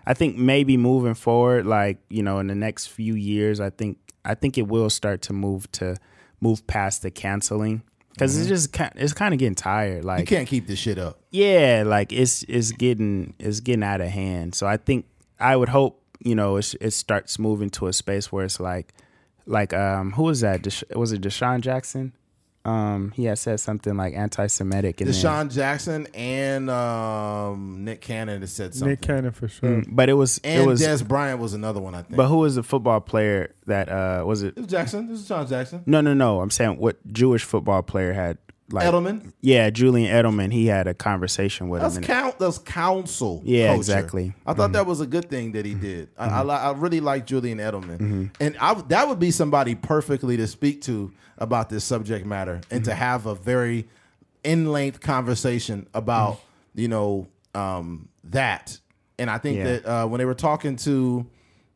i 0.06 0.14
think 0.14 0.36
maybe 0.36 0.76
moving 0.76 1.14
forward 1.14 1.66
like 1.66 1.98
you 2.08 2.22
know 2.22 2.38
in 2.38 2.46
the 2.46 2.54
next 2.54 2.86
few 2.86 3.14
years 3.14 3.60
i 3.60 3.70
think 3.70 3.98
i 4.24 4.34
think 4.34 4.56
it 4.58 4.68
will 4.68 4.90
start 4.90 5.22
to 5.22 5.32
move 5.32 5.70
to 5.72 5.96
move 6.40 6.66
past 6.66 7.02
the 7.02 7.10
canceling 7.10 7.82
because 8.12 8.36
it's 8.38 8.48
just 8.48 8.72
kind 8.72 8.92
it's 8.96 9.12
kind 9.14 9.32
of 9.32 9.38
getting 9.38 9.54
tired 9.54 10.04
like 10.04 10.20
you 10.20 10.26
can't 10.26 10.48
keep 10.48 10.66
this 10.66 10.78
shit 10.78 10.98
up. 10.98 11.18
yeah, 11.30 11.82
like 11.86 12.12
it's 12.12 12.42
it's 12.42 12.70
getting 12.72 13.32
it's 13.38 13.60
getting 13.60 13.82
out 13.82 14.02
of 14.02 14.08
hand. 14.08 14.54
So 14.54 14.66
I 14.66 14.76
think 14.76 15.06
I 15.40 15.56
would 15.56 15.70
hope 15.70 16.02
you 16.22 16.34
know 16.34 16.56
it, 16.58 16.74
it 16.80 16.90
starts 16.90 17.38
moving 17.38 17.70
to 17.70 17.86
a 17.86 17.92
space 17.94 18.30
where 18.30 18.44
it's 18.44 18.60
like 18.60 18.92
like 19.46 19.72
um 19.72 20.12
who 20.12 20.24
was 20.24 20.40
that? 20.42 20.60
Desha- 20.62 20.94
was 20.94 21.12
it 21.12 21.22
DeSean 21.22 21.62
Jackson? 21.62 22.12
Um, 22.64 23.10
he 23.16 23.24
had 23.24 23.38
said 23.38 23.58
something 23.58 23.96
like 23.96 24.14
anti-Semitic, 24.14 25.00
and 25.00 25.10
then- 25.10 25.14
DeSean 25.14 25.52
Jackson 25.52 26.06
and 26.14 26.70
um, 26.70 27.84
Nick 27.84 28.00
Cannon 28.00 28.40
has 28.40 28.52
said 28.52 28.72
something. 28.74 28.90
Nick 28.90 29.00
Cannon 29.02 29.32
for 29.32 29.48
sure. 29.48 29.82
but 29.88 30.08
it 30.08 30.12
was 30.14 30.40
and 30.44 30.62
it 30.62 30.66
was. 30.66 30.80
Dez 30.80 31.06
Bryant 31.06 31.40
was 31.40 31.54
another 31.54 31.80
one, 31.80 31.94
I 31.94 32.02
think. 32.02 32.16
but 32.16 32.28
who 32.28 32.36
was 32.36 32.54
the 32.54 32.62
football 32.62 33.00
player 33.00 33.52
that 33.66 33.88
uh 33.88 34.22
was 34.26 34.42
it? 34.42 34.54
it 34.56 34.60
was 34.60 34.66
Jackson. 34.68 35.08
This 35.08 35.20
is 35.20 35.28
John 35.28 35.46
Jackson. 35.46 35.82
No, 35.86 36.00
no, 36.00 36.14
no. 36.14 36.40
I'm 36.40 36.50
saying 36.50 36.78
what 36.78 37.04
Jewish 37.12 37.42
football 37.42 37.82
player 37.82 38.12
had 38.12 38.38
like 38.72 38.86
Edelman. 38.86 39.32
Yeah, 39.40 39.70
Julian 39.70 40.10
Edelman. 40.12 40.52
He 40.52 40.66
had 40.66 40.86
a 40.86 40.94
conversation 40.94 41.68
with 41.68 41.82
That's 41.82 41.96
him. 41.96 42.02
Count, 42.04 42.38
that's 42.38 42.58
counsel. 42.58 43.42
Yeah, 43.44 43.66
culture. 43.68 43.78
exactly. 43.78 44.34
I 44.46 44.54
thought 44.54 44.72
that 44.72 44.86
was 44.86 45.00
a 45.00 45.06
good 45.06 45.28
thing 45.28 45.52
that 45.52 45.64
he 45.66 45.74
did. 45.74 46.08
I, 46.18 46.42
I, 46.42 46.42
I 46.42 46.72
really 46.72 47.00
like 47.00 47.26
Julian 47.26 47.58
Edelman, 47.58 48.30
and 48.40 48.56
I, 48.60 48.74
that 48.74 49.08
would 49.08 49.18
be 49.18 49.30
somebody 49.30 49.74
perfectly 49.74 50.36
to 50.38 50.46
speak 50.46 50.82
to 50.82 51.12
about 51.38 51.68
this 51.70 51.84
subject 51.84 52.24
matter 52.26 52.60
and 52.70 52.84
to 52.84 52.94
have 52.94 53.26
a 53.26 53.34
very 53.34 53.88
in 54.44 54.72
length 54.72 55.00
conversation 55.00 55.86
about 55.94 56.40
you 56.74 56.88
know 56.88 57.26
um, 57.54 58.08
that. 58.24 58.78
And 59.18 59.30
I 59.30 59.38
think 59.38 59.58
Yeah. 59.58 59.64
that 59.64 59.86
uh, 59.86 60.06
when 60.06 60.18
they 60.18 60.24
were 60.24 60.34
talking 60.34 60.76
to 60.76 61.26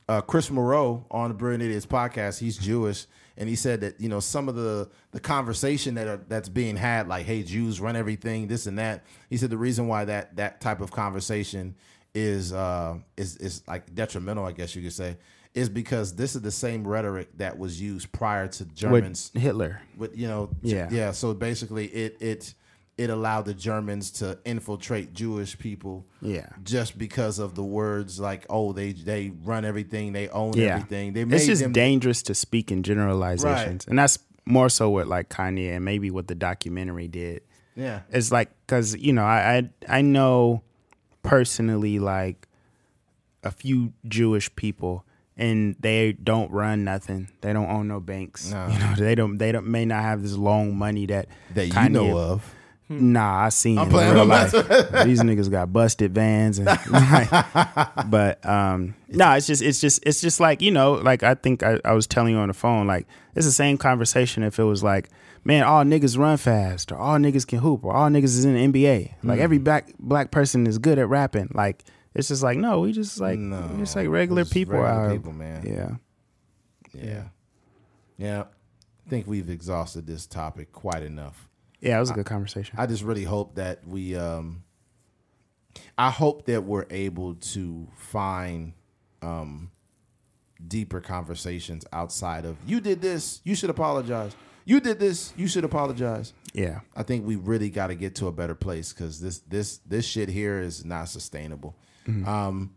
uh, 0.08 0.20
Chris 0.20 0.50
Moreau 0.50 1.04
on 1.10 1.28
the 1.30 1.34
Brilliant 1.34 1.64
Idiots 1.64 1.84
podcast. 1.86 2.38
He's 2.38 2.56
Jewish, 2.56 3.06
and 3.36 3.48
he 3.48 3.54
said 3.56 3.80
that 3.82 4.00
you 4.00 4.08
know 4.08 4.20
some 4.20 4.48
of 4.48 4.54
the 4.54 4.88
the 5.12 5.20
conversation 5.20 5.94
that 5.96 6.06
are, 6.06 6.20
that's 6.28 6.48
being 6.48 6.76
had, 6.76 7.08
like 7.08 7.26
"Hey, 7.26 7.42
Jews 7.42 7.80
run 7.80 7.96
everything," 7.96 8.46
this 8.48 8.66
and 8.66 8.78
that. 8.78 9.04
He 9.30 9.36
said 9.36 9.50
the 9.50 9.58
reason 9.58 9.88
why 9.88 10.04
that 10.06 10.36
that 10.36 10.60
type 10.60 10.80
of 10.80 10.90
conversation 10.92 11.74
is 12.14 12.52
uh, 12.52 12.96
is 13.16 13.36
is 13.36 13.62
like 13.68 13.94
detrimental, 13.94 14.44
I 14.46 14.52
guess 14.52 14.74
you 14.74 14.82
could 14.82 14.92
say, 14.92 15.16
is 15.54 15.68
because 15.68 16.14
this 16.14 16.34
is 16.34 16.42
the 16.42 16.50
same 16.50 16.86
rhetoric 16.86 17.28
that 17.38 17.58
was 17.58 17.80
used 17.80 18.10
prior 18.12 18.48
to 18.48 18.64
Germans 18.66 19.30
With 19.34 19.42
Hitler. 19.42 19.80
with 19.96 20.16
you 20.16 20.28
know 20.28 20.50
Yeah. 20.62 20.88
yeah 20.90 21.10
so 21.12 21.34
basically 21.34 21.86
it 21.88 22.16
it 22.20 22.54
it 22.98 23.10
allowed 23.10 23.44
the 23.44 23.52
germans 23.54 24.10
to 24.10 24.38
infiltrate 24.46 25.12
jewish 25.12 25.58
people 25.58 26.06
Yeah. 26.22 26.48
just 26.64 26.96
because 26.96 27.38
of 27.38 27.54
the 27.54 27.62
words 27.64 28.18
like 28.18 28.46
oh 28.48 28.72
they 28.72 28.92
they 28.92 29.32
run 29.44 29.64
everything 29.64 30.12
they 30.12 30.28
own 30.30 30.54
Yeah. 30.54 30.76
everything 30.76 31.12
they 31.12 31.24
made 31.24 31.36
It's 31.36 31.46
just 31.46 31.62
them 31.62 31.72
dangerous 31.72 32.22
to 32.22 32.34
speak 32.34 32.72
in 32.72 32.82
generalizations. 32.82 33.86
And 33.86 33.98
that's 33.98 34.18
more 34.46 34.68
so 34.70 34.88
what 34.90 35.08
like 35.08 35.28
Kanye 35.28 35.74
and 35.76 35.84
maybe 35.84 36.10
what 36.10 36.26
the 36.28 36.34
documentary 36.34 37.08
did. 37.08 37.42
yeah 37.74 38.00
It's 38.10 38.32
like 38.32 38.48
cuz 38.66 38.96
you 38.96 39.12
know, 39.12 39.24
I, 39.24 39.68
I 39.88 39.98
I 39.98 40.00
know 40.02 40.62
personally 41.22 41.98
like 41.98 42.48
a 43.42 43.50
few 43.50 43.92
Jewish 44.08 44.54
people 44.56 45.04
and 45.36 45.76
they 45.80 46.12
don't 46.12 46.50
run 46.50 46.82
nothing. 46.84 47.28
They 47.42 47.52
don't 47.52 47.68
own 47.68 47.88
no 47.88 48.00
banks. 48.00 48.50
No. 48.50 48.68
You 48.68 48.78
know, 48.78 48.94
they 48.96 49.14
don't 49.14 49.36
they 49.38 49.52
don't 49.52 49.66
may 49.66 49.84
not 49.84 50.02
have 50.02 50.22
this 50.22 50.32
long 50.34 50.76
money 50.76 51.06
that 51.06 51.28
that 51.54 51.66
you 51.66 51.88
know 51.90 52.16
of 52.18 52.54
Nah, 52.88 53.44
I 53.46 53.48
seen 53.48 53.78
I'm 53.78 53.88
in 53.92 54.14
real 54.14 54.24
life. 54.24 54.52
These 54.52 55.20
niggas 55.22 55.50
got 55.50 55.72
busted 55.72 56.14
vans 56.14 56.58
and 56.60 56.66
but 58.10 58.44
um 58.46 58.94
no, 59.08 59.32
it's 59.32 59.46
just 59.46 59.62
it's 59.62 59.80
just 59.80 60.04
it's 60.06 60.20
just 60.20 60.38
like, 60.40 60.62
you 60.62 60.70
know, 60.70 60.92
like 60.92 61.22
I 61.22 61.34
think 61.34 61.62
I, 61.62 61.80
I 61.84 61.92
was 61.94 62.06
telling 62.06 62.32
you 62.34 62.38
on 62.38 62.48
the 62.48 62.54
phone, 62.54 62.86
like 62.86 63.06
it's 63.34 63.46
the 63.46 63.52
same 63.52 63.76
conversation 63.78 64.42
if 64.42 64.58
it 64.58 64.64
was 64.64 64.82
like, 64.82 65.10
man, 65.44 65.64
all 65.64 65.84
niggas 65.84 66.16
run 66.16 66.36
fast 66.36 66.92
or 66.92 66.96
all 66.96 67.18
niggas 67.18 67.46
can 67.46 67.58
hoop 67.58 67.84
or 67.84 67.92
all 67.94 68.08
niggas 68.08 68.24
is 68.24 68.44
in 68.44 68.54
the 68.54 68.68
NBA. 68.68 69.14
Like 69.24 69.38
Mm. 69.38 69.42
every 69.42 69.58
black 69.58 69.88
black 69.98 70.30
person 70.30 70.66
is 70.66 70.78
good 70.78 70.98
at 70.98 71.08
rapping. 71.08 71.50
Like 71.54 71.84
it's 72.14 72.28
just 72.28 72.42
like 72.42 72.56
no, 72.58 72.80
we 72.80 72.92
just 72.92 73.18
like 73.20 73.38
no 73.38 73.68
we 73.72 73.78
just 73.80 73.96
like 73.96 74.08
regular 74.08 74.42
just 74.42 74.52
people 74.52 74.74
regular 74.78 75.06
out. 75.06 75.12
people 75.12 75.32
man 75.32 75.66
Yeah. 75.66 75.90
yeah 76.94 77.22
yeah 78.16 78.44
i 79.06 79.10
think 79.10 79.26
we've 79.26 79.50
exhausted 79.50 80.06
this 80.06 80.26
topic 80.26 80.72
quite 80.72 81.02
enough 81.02 81.46
Yeah, 81.80 81.96
it 81.96 82.00
was 82.00 82.10
a 82.10 82.14
good 82.14 82.26
conversation. 82.26 82.74
I 82.78 82.86
just 82.86 83.02
really 83.02 83.24
hope 83.24 83.56
that 83.56 83.86
we 83.86 84.16
um 84.16 84.62
I 85.98 86.10
hope 86.10 86.46
that 86.46 86.64
we're 86.64 86.86
able 86.90 87.34
to 87.34 87.86
find 87.96 88.72
um 89.22 89.70
deeper 90.66 91.00
conversations 91.00 91.84
outside 91.92 92.44
of 92.46 92.56
you 92.66 92.80
did 92.80 93.02
this, 93.02 93.40
you 93.44 93.54
should 93.54 93.70
apologize. 93.70 94.34
You 94.64 94.80
did 94.80 94.98
this, 94.98 95.32
you 95.36 95.46
should 95.46 95.64
apologize. 95.64 96.32
yeah. 96.54 96.80
I 96.96 97.02
think 97.04 97.24
we 97.26 97.36
really 97.36 97.70
got 97.70 97.88
to 97.88 97.94
get 97.94 98.14
to 98.16 98.26
a 98.26 98.32
better 98.32 98.54
place 98.54 98.92
cuz 98.92 99.20
this 99.20 99.38
this 99.40 99.78
this 99.86 100.04
shit 100.04 100.28
here 100.28 100.58
is 100.60 100.84
not 100.84 101.08
sustainable. 101.08 101.76
Um 102.24 102.74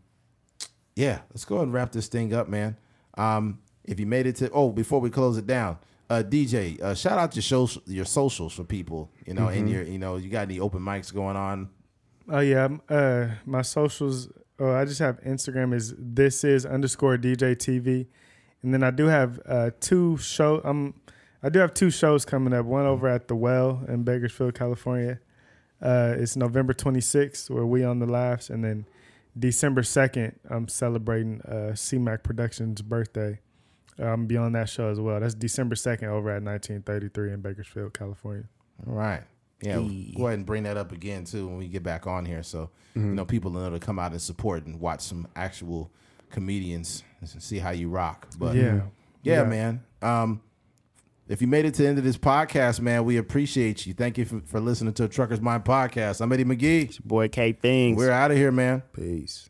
yeah, 0.95 1.19
let's 1.29 1.45
go 1.45 1.55
ahead 1.55 1.67
and 1.67 1.73
wrap 1.73 1.91
this 1.93 2.07
thing 2.07 2.33
up, 2.33 2.47
man. 2.49 2.75
Um 3.17 3.59
if 3.85 3.99
you 3.99 4.05
made 4.05 4.27
it 4.27 4.35
to 4.37 4.51
oh, 4.51 4.71
before 4.71 4.99
we 4.99 5.09
close 5.09 5.37
it 5.37 5.47
down, 5.47 5.77
uh, 6.09 6.23
DJ, 6.23 6.81
uh, 6.81 6.95
shout 6.95 7.19
out 7.19 7.35
your 7.35 7.43
shows, 7.43 7.77
your 7.85 8.05
socials 8.05 8.53
for 8.53 8.63
people, 8.63 9.11
you 9.25 9.33
know, 9.33 9.47
and 9.47 9.69
your, 9.69 9.83
you 9.83 9.99
know, 9.99 10.15
you 10.17 10.29
got 10.29 10.43
any 10.43 10.59
open 10.59 10.81
mics 10.81 11.13
going 11.13 11.35
on? 11.35 11.69
Oh 12.31 12.39
yeah, 12.39 12.67
uh, 12.89 13.27
my 13.45 13.61
socials. 13.61 14.29
Oh, 14.59 14.73
I 14.73 14.85
just 14.85 14.99
have 14.99 15.21
Instagram 15.21 15.73
is 15.73 15.93
this 15.97 16.43
is 16.43 16.65
underscore 16.65 17.17
DJ 17.17 17.55
TV, 17.55 18.07
and 18.61 18.73
then 18.73 18.83
I 18.83 18.91
do 18.91 19.05
have 19.05 19.39
uh, 19.45 19.71
two 19.79 20.17
show. 20.17 20.61
Um, 20.63 20.95
I 21.41 21.49
do 21.49 21.59
have 21.59 21.73
two 21.73 21.89
shows 21.89 22.25
coming 22.25 22.53
up. 22.53 22.65
One 22.65 22.85
over 22.85 23.07
at 23.07 23.27
the 23.27 23.35
Well 23.35 23.83
in 23.87 24.03
Bakersfield, 24.03 24.55
California. 24.55 25.19
Uh, 25.81 26.15
it's 26.17 26.35
November 26.35 26.73
26th 26.73 27.49
where 27.49 27.65
we 27.65 27.83
on 27.83 27.99
the 27.99 28.05
laughs, 28.05 28.49
and 28.49 28.63
then 28.63 28.85
December 29.37 29.81
2nd 29.81 30.33
I'm 30.49 30.67
celebrating 30.67 31.41
uh, 31.41 31.71
CMAC 31.73 32.23
Productions' 32.23 32.81
birthday. 32.81 33.39
I'm 34.01 34.25
be 34.27 34.37
on 34.37 34.53
that 34.53 34.69
show 34.69 34.89
as 34.89 34.99
well. 34.99 35.19
That's 35.19 35.33
December 35.33 35.75
2nd 35.75 36.03
over 36.07 36.29
at 36.29 36.41
1933 36.43 37.33
in 37.33 37.41
Bakersfield, 37.41 37.93
California. 37.93 38.45
All 38.87 38.93
right. 38.93 39.23
Yeah, 39.61 39.79
Hey. 39.81 40.13
go 40.15 40.27
ahead 40.27 40.37
and 40.39 40.45
bring 40.45 40.63
that 40.63 40.77
up 40.77 40.91
again 40.93 41.25
too 41.25 41.45
when 41.47 41.57
we 41.57 41.67
get 41.67 41.83
back 41.83 42.07
on 42.07 42.23
here, 42.25 42.43
so 42.43 42.69
you 42.95 43.01
know 43.01 43.25
people 43.25 43.51
know 43.51 43.69
to 43.69 43.79
come 43.79 43.99
out 43.99 44.11
and 44.11 44.21
support 44.21 44.65
and 44.65 44.79
watch 44.79 45.01
some 45.01 45.27
actual 45.35 45.91
comedians 46.29 47.03
and 47.19 47.29
see 47.43 47.59
how 47.59 47.71
you 47.71 47.89
rock. 47.89 48.27
But 48.37 48.55
yeah. 48.55 48.81
yeah, 49.21 49.41
Yeah. 49.41 49.43
man. 49.43 49.83
Um, 50.01 50.41
if 51.27 51.41
you 51.41 51.47
made 51.47 51.65
it 51.65 51.73
to 51.75 51.83
the 51.83 51.89
end 51.89 51.97
of 51.97 52.03
this 52.05 52.17
podcast, 52.17 52.79
man, 52.79 53.03
we 53.03 53.17
appreciate 53.17 53.85
you. 53.85 53.93
Thank 53.93 54.17
you 54.17 54.25
for, 54.25 54.39
for 54.45 54.59
listening 54.61 54.93
to 54.93 55.07
Truckers 55.09 55.41
Mind 55.41 55.65
podcast. 55.65 56.21
I'm 56.21 56.31
Eddie 56.31 56.45
McGee. 56.45 57.03
Boy 57.03 57.27
K 57.27 57.51
things. 57.51 57.97
We're 57.97 58.11
out 58.11 58.31
of 58.31 58.37
here, 58.37 58.51
man. 58.53 58.81
Peace. 58.93 59.49